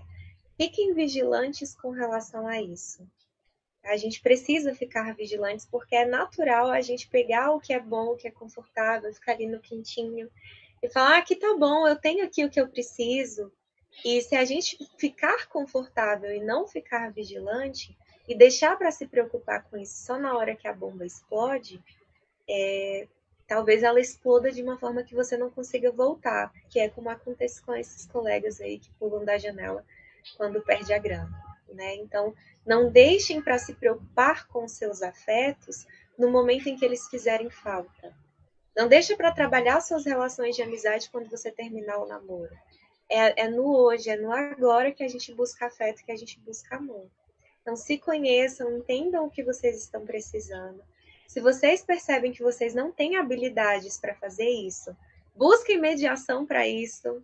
fiquem 0.56 0.94
vigilantes 0.94 1.76
com 1.76 1.90
relação 1.90 2.48
a 2.48 2.62
isso. 2.62 3.06
A 3.88 3.98
gente 3.98 4.22
precisa 4.22 4.76
ficar 4.76 5.16
vigilantes 5.16 5.66
porque 5.66 5.96
é 5.96 6.06
natural 6.06 6.70
a 6.70 6.82
gente 6.82 7.08
pegar 7.08 7.52
o 7.52 7.60
que 7.60 7.74
é 7.74 7.80
bom, 7.80 8.08
o 8.08 8.18
que 8.18 8.28
é 8.28 8.32
confortável, 8.32 9.14
ficar 9.14 9.34
ali 9.34 9.48
no 9.48 9.60
quentinho 9.60 10.30
e 10.82 10.90
falar: 10.90 11.16
ah, 11.16 11.18
aqui 11.20 11.36
tá 11.36 11.56
bom, 11.58 11.88
eu 11.88 11.96
tenho 11.96 12.26
aqui 12.26 12.44
o 12.44 12.50
que 12.50 12.60
eu 12.60 12.68
preciso. 12.68 13.52
E 14.04 14.22
se 14.22 14.36
a 14.36 14.46
gente 14.46 14.78
ficar 14.98 15.48
confortável 15.48 16.32
e 16.32 16.40
não 16.40 16.68
ficar 16.68 17.12
vigilante 17.12 17.98
e 18.28 18.36
deixar 18.36 18.78
para 18.78 18.92
se 18.92 19.08
preocupar 19.08 19.64
com 19.64 19.78
isso 19.78 20.06
só 20.06 20.20
na 20.20 20.38
hora 20.38 20.56
que 20.56 20.68
a 20.68 20.74
bomba 20.74 21.06
explode, 21.06 21.82
é, 22.48 23.08
talvez 23.48 23.82
ela 23.82 24.00
exploda 24.00 24.52
de 24.52 24.62
uma 24.62 24.78
forma 24.78 25.04
que 25.04 25.16
você 25.16 25.38
não 25.38 25.50
consiga 25.50 25.92
voltar, 25.92 26.54
que 26.70 26.80
é 26.80 26.90
como 26.90 27.10
acontece 27.10 27.62
com 27.62 27.74
esses 27.74 28.06
colegas 28.06 28.60
aí 28.60 28.78
que 28.78 28.92
pulam 29.00 29.24
da 29.24 29.38
janela 29.38 29.84
quando 30.36 30.62
perde 30.62 30.94
a 30.94 31.00
grana, 31.00 31.47
né? 31.74 31.96
Então, 31.96 32.34
não 32.66 32.92
deixem 32.92 33.42
para 33.42 33.58
se 33.58 33.74
preocupar 33.74 34.48
com 34.48 34.68
seus 34.68 35.02
afetos 35.02 35.86
no 36.18 36.32
momento 36.32 36.68
em 36.68 36.76
que 36.76 36.84
eles 36.84 37.08
fizerem 37.08 37.50
falta. 37.50 38.14
Não 38.76 38.88
deixe 38.88 39.16
para 39.16 39.32
trabalhar 39.32 39.82
suas 39.82 40.06
relações 40.06 40.56
de 40.56 40.62
amizade 40.62 41.10
quando 41.10 41.30
você 41.30 41.52
terminar 41.52 41.98
o 41.98 42.08
namoro. 42.08 42.56
É, 43.10 43.44
é, 43.44 43.48
no 43.50 43.76
hoje, 43.76 44.10
é 44.10 44.18
no 44.18 44.32
agora 44.32 44.92
que 44.92 45.04
a 45.04 45.08
gente 45.08 45.34
busca 45.34 45.68
afeto, 45.68 46.04
que 46.04 46.12
a 46.12 46.16
gente 46.16 46.40
busca 46.40 46.76
amor. 46.76 47.08
Então, 47.62 47.76
se 47.76 47.98
conheçam, 47.98 48.78
entendam 48.78 49.26
o 49.26 49.30
que 49.30 49.44
vocês 49.44 49.78
estão 49.78 50.06
precisando. 50.06 50.82
Se 51.28 51.42
vocês 51.42 51.84
percebem 51.84 52.32
que 52.32 52.44
vocês 52.44 52.74
não 52.74 52.92
têm 52.92 53.18
habilidades 53.18 53.98
para 53.98 54.16
fazer 54.16 54.48
isso, 54.48 54.96
busquem 55.36 55.80
mediação 55.80 56.46
para 56.46 56.68
isso, 56.68 57.24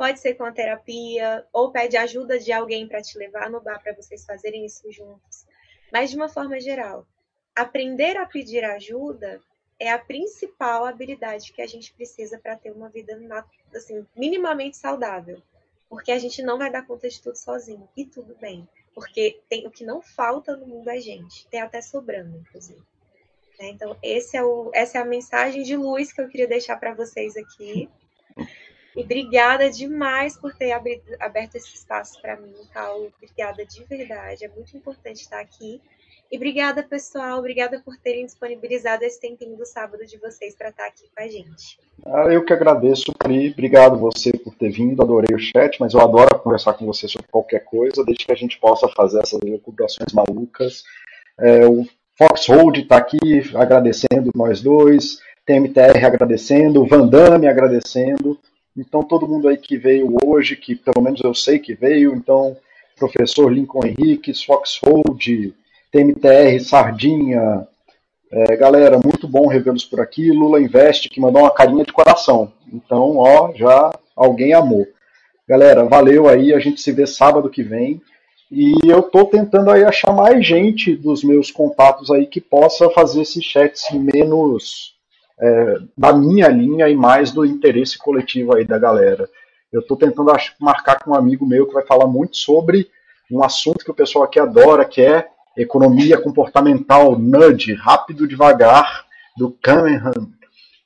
Pode 0.00 0.18
ser 0.18 0.32
com 0.32 0.44
a 0.44 0.50
terapia, 0.50 1.46
ou 1.52 1.70
pede 1.70 1.94
ajuda 1.94 2.38
de 2.38 2.50
alguém 2.50 2.88
para 2.88 3.02
te 3.02 3.18
levar 3.18 3.50
no 3.50 3.60
bar 3.60 3.82
para 3.82 3.92
vocês 3.92 4.24
fazerem 4.24 4.64
isso 4.64 4.90
juntos. 4.90 5.44
Mas 5.92 6.08
de 6.08 6.16
uma 6.16 6.26
forma 6.26 6.58
geral, 6.58 7.06
aprender 7.54 8.16
a 8.16 8.24
pedir 8.24 8.64
ajuda 8.64 9.42
é 9.78 9.90
a 9.92 9.98
principal 9.98 10.86
habilidade 10.86 11.52
que 11.52 11.60
a 11.60 11.66
gente 11.66 11.92
precisa 11.92 12.38
para 12.38 12.56
ter 12.56 12.70
uma 12.70 12.88
vida 12.88 13.12
assim, 13.74 14.06
minimamente 14.16 14.78
saudável. 14.78 15.42
Porque 15.86 16.10
a 16.10 16.18
gente 16.18 16.40
não 16.40 16.56
vai 16.56 16.72
dar 16.72 16.86
conta 16.86 17.06
de 17.06 17.20
tudo 17.20 17.36
sozinho. 17.36 17.86
E 17.94 18.06
tudo 18.06 18.34
bem. 18.40 18.66
Porque 18.94 19.38
tem, 19.50 19.66
o 19.66 19.70
que 19.70 19.84
não 19.84 20.00
falta 20.00 20.56
no 20.56 20.66
mundo 20.66 20.88
é 20.88 20.98
gente. 20.98 21.46
Tem 21.48 21.60
até 21.60 21.82
sobrando, 21.82 22.38
inclusive. 22.38 22.80
Né? 23.58 23.68
Então, 23.68 23.94
é 24.02 24.42
o, 24.42 24.70
essa 24.72 24.96
é 24.96 25.00
a 25.02 25.04
mensagem 25.04 25.62
de 25.62 25.76
luz 25.76 26.10
que 26.10 26.22
eu 26.22 26.28
queria 26.30 26.48
deixar 26.48 26.78
para 26.78 26.94
vocês 26.94 27.36
aqui. 27.36 27.86
E 28.96 29.02
obrigada 29.02 29.70
demais 29.70 30.36
por 30.36 30.54
ter 30.54 30.72
aberto 30.72 31.54
esse 31.54 31.74
espaço 31.74 32.20
para 32.20 32.36
mim, 32.36 32.54
Paulo. 32.74 33.12
Obrigada 33.16 33.64
de 33.64 33.84
verdade. 33.84 34.44
É 34.44 34.48
muito 34.48 34.76
importante 34.76 35.22
estar 35.22 35.40
aqui. 35.40 35.80
E 36.30 36.36
obrigada, 36.36 36.82
pessoal. 36.82 37.40
Obrigada 37.40 37.82
por 37.84 37.96
terem 37.96 38.24
disponibilizado 38.24 39.02
esse 39.04 39.20
tempinho 39.20 39.56
do 39.56 39.66
sábado 39.66 40.06
de 40.06 40.16
vocês 40.16 40.54
para 40.54 40.68
estar 40.68 40.86
aqui 40.86 41.04
com 41.14 41.22
a 41.22 41.26
gente. 41.26 41.78
Ah, 42.06 42.32
eu 42.32 42.44
que 42.44 42.52
agradeço, 42.52 43.12
Pri. 43.18 43.50
Obrigado 43.50 43.98
você 43.98 44.30
por 44.32 44.54
ter 44.54 44.70
vindo. 44.70 45.02
Adorei 45.02 45.34
o 45.34 45.40
chat, 45.40 45.80
mas 45.80 45.92
eu 45.92 46.00
adoro 46.00 46.38
conversar 46.38 46.74
com 46.74 46.86
você 46.86 47.08
sobre 47.08 47.26
qualquer 47.28 47.64
coisa, 47.64 48.04
desde 48.04 48.26
que 48.26 48.32
a 48.32 48.36
gente 48.36 48.60
possa 48.60 48.88
fazer 48.88 49.20
essas 49.20 49.40
recuperações 49.42 50.12
malucas. 50.12 50.84
É, 51.36 51.66
o 51.66 51.84
Foxhold 52.16 52.80
está 52.80 52.98
aqui 52.98 53.18
agradecendo 53.56 54.30
nós 54.32 54.60
dois, 54.60 55.18
TMTR 55.44 56.04
agradecendo, 56.04 56.86
Vandame 56.86 57.48
agradecendo. 57.48 58.38
Então, 58.80 59.02
todo 59.02 59.28
mundo 59.28 59.46
aí 59.48 59.56
que 59.56 59.76
veio 59.76 60.16
hoje, 60.24 60.56
que 60.56 60.74
pelo 60.74 61.02
menos 61.02 61.20
eu 61.22 61.34
sei 61.34 61.58
que 61.58 61.74
veio, 61.74 62.14
então, 62.14 62.56
professor 62.96 63.52
Lincoln 63.52 63.86
Henrique, 63.86 64.32
Foxhold, 64.34 65.54
TMTR, 65.92 66.58
Sardinha, 66.60 67.66
É, 68.32 68.56
galera, 68.56 68.96
muito 68.96 69.26
bom 69.26 69.48
revê-los 69.48 69.84
por 69.84 70.00
aqui. 70.00 70.30
Lula 70.30 70.60
Investe, 70.60 71.08
que 71.08 71.20
mandou 71.20 71.42
uma 71.42 71.50
carinha 71.50 71.84
de 71.84 71.92
coração. 71.92 72.52
Então, 72.72 73.16
ó, 73.18 73.52
já 73.56 73.90
alguém 74.14 74.52
amou. 74.54 74.86
Galera, 75.48 75.84
valeu 75.84 76.28
aí. 76.28 76.54
A 76.54 76.60
gente 76.60 76.80
se 76.80 76.92
vê 76.92 77.08
sábado 77.08 77.50
que 77.50 77.64
vem. 77.64 78.00
E 78.48 78.72
eu 78.88 79.02
tô 79.02 79.24
tentando 79.24 79.68
aí 79.68 79.82
achar 79.82 80.12
mais 80.12 80.46
gente 80.46 80.94
dos 80.94 81.24
meus 81.24 81.50
contatos 81.50 82.08
aí 82.08 82.24
que 82.24 82.40
possa 82.40 82.88
fazer 82.90 83.22
esses 83.22 83.44
chats 83.44 83.88
menos 83.92 84.94
é, 85.40 85.78
da 85.96 86.12
minha 86.12 86.48
linha 86.48 86.88
e 86.88 86.94
mais 86.94 87.32
do 87.32 87.44
interesse 87.44 87.98
coletivo 87.98 88.54
aí 88.54 88.64
da 88.64 88.78
galera. 88.78 89.28
Eu 89.72 89.82
tô 89.82 89.96
tentando 89.96 90.32
marcar 90.60 91.02
com 91.02 91.12
um 91.12 91.14
amigo 91.14 91.46
meu 91.46 91.66
que 91.66 91.74
vai 91.74 91.86
falar 91.86 92.06
muito 92.06 92.36
sobre 92.36 92.90
um 93.30 93.42
assunto 93.42 93.84
que 93.84 93.90
o 93.90 93.94
pessoal 93.94 94.24
aqui 94.24 94.40
adora, 94.40 94.84
que 94.84 95.00
é 95.00 95.28
economia 95.56 96.20
comportamental, 96.20 97.18
nudge, 97.18 97.74
rápido, 97.74 98.26
devagar, 98.26 99.06
do 99.36 99.50
Kahneman. 99.62 100.32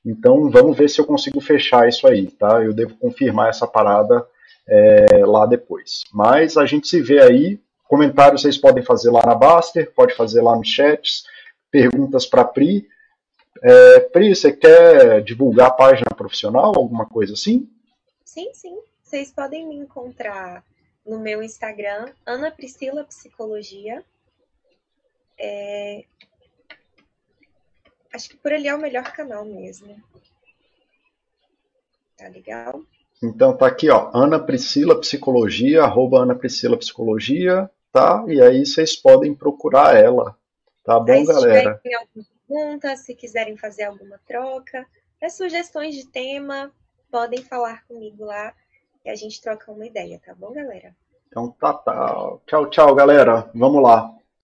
Então 0.05 0.51
vamos 0.51 0.76
ver 0.76 0.89
se 0.90 1.01
eu 1.01 1.06
consigo 1.06 1.40
fechar 1.40 1.89
isso 1.89 2.06
aí, 2.06 2.26
tá? 2.26 2.62
Eu 2.62 2.74
devo 2.74 2.94
confirmar 2.97 3.48
essa 3.48 3.66
parada 3.66 4.24
é, 4.68 5.24
lá 5.24 5.47
depois. 5.47 6.02
Mas 6.12 6.56
a 6.56 6.66
gente 6.66 6.86
se 6.86 7.01
vê 7.01 7.22
aí. 7.22 7.59
Comentários 7.89 8.43
vocês 8.43 8.59
podem 8.59 8.82
fazer 8.82 9.10
lá 9.10 9.22
na 9.24 9.35
Baster, 9.35 9.93
pode 9.94 10.14
fazer 10.14 10.43
lá 10.43 10.56
no 10.56 10.64
chats, 10.64 11.24
perguntas 11.70 12.26
para 12.26 12.44
Pri. 12.44 12.86
É, 13.66 14.01
Pri, 14.01 14.35
você 14.35 14.53
quer 14.53 15.23
divulgar 15.23 15.69
a 15.69 15.74
página 15.74 16.15
profissional, 16.15 16.74
alguma 16.77 17.07
coisa 17.07 17.32
assim? 17.32 17.66
Sim, 18.23 18.53
sim. 18.53 18.78
Vocês 19.03 19.32
podem 19.32 19.66
me 19.66 19.74
encontrar 19.74 20.62
no 21.07 21.19
meu 21.19 21.43
Instagram, 21.43 22.12
Ana 22.27 22.51
Priscila 22.51 23.05
Psicologia. 23.05 24.05
É... 25.39 26.05
Acho 28.12 28.28
que 28.28 28.36
por 28.36 28.53
ali 28.53 28.69
é 28.69 28.74
o 28.74 28.78
melhor 28.78 29.11
canal 29.12 29.47
mesmo. 29.47 29.97
Tá 32.19 32.28
legal? 32.28 32.82
Então 33.23 33.57
tá 33.57 33.66
aqui, 33.66 33.89
ó, 33.89 34.11
Ana 34.12 34.39
Priscila 34.39 35.01
Psicologia, 35.01 35.85
arroba 35.85 36.19
Ana 36.19 36.35
Priscila 36.35 36.77
Psicologia, 36.77 37.70
tá? 37.91 38.23
E 38.28 38.43
aí 38.43 38.66
vocês 38.66 38.95
podem 38.95 39.35
procurar 39.35 39.97
ela. 39.97 40.36
Tá 40.85 41.01
bom, 41.01 41.12
aí, 41.12 41.24
galera? 41.24 41.77
Se 41.77 41.82
tiverem 41.82 41.95
alguma 41.95 42.34
pergunta, 42.46 42.96
se 42.96 43.14
quiserem 43.14 43.56
fazer 43.56 43.84
alguma 43.84 44.18
troca, 44.26 44.86
é 45.20 45.28
sugestões 45.28 45.94
de 45.94 46.06
tema, 46.06 46.72
podem 47.10 47.42
falar 47.42 47.86
comigo 47.86 48.24
lá 48.24 48.54
e 49.04 49.10
a 49.10 49.14
gente 49.14 49.40
troca 49.40 49.70
uma 49.72 49.86
ideia, 49.86 50.20
tá 50.24 50.34
bom, 50.34 50.52
galera? 50.52 50.94
Então 51.28 51.50
tá, 51.50 51.72
tá. 51.72 52.38
Tchau, 52.46 52.70
tchau, 52.70 52.94
galera. 52.94 53.50
Vamos 53.54 53.82
lá. 53.82 54.14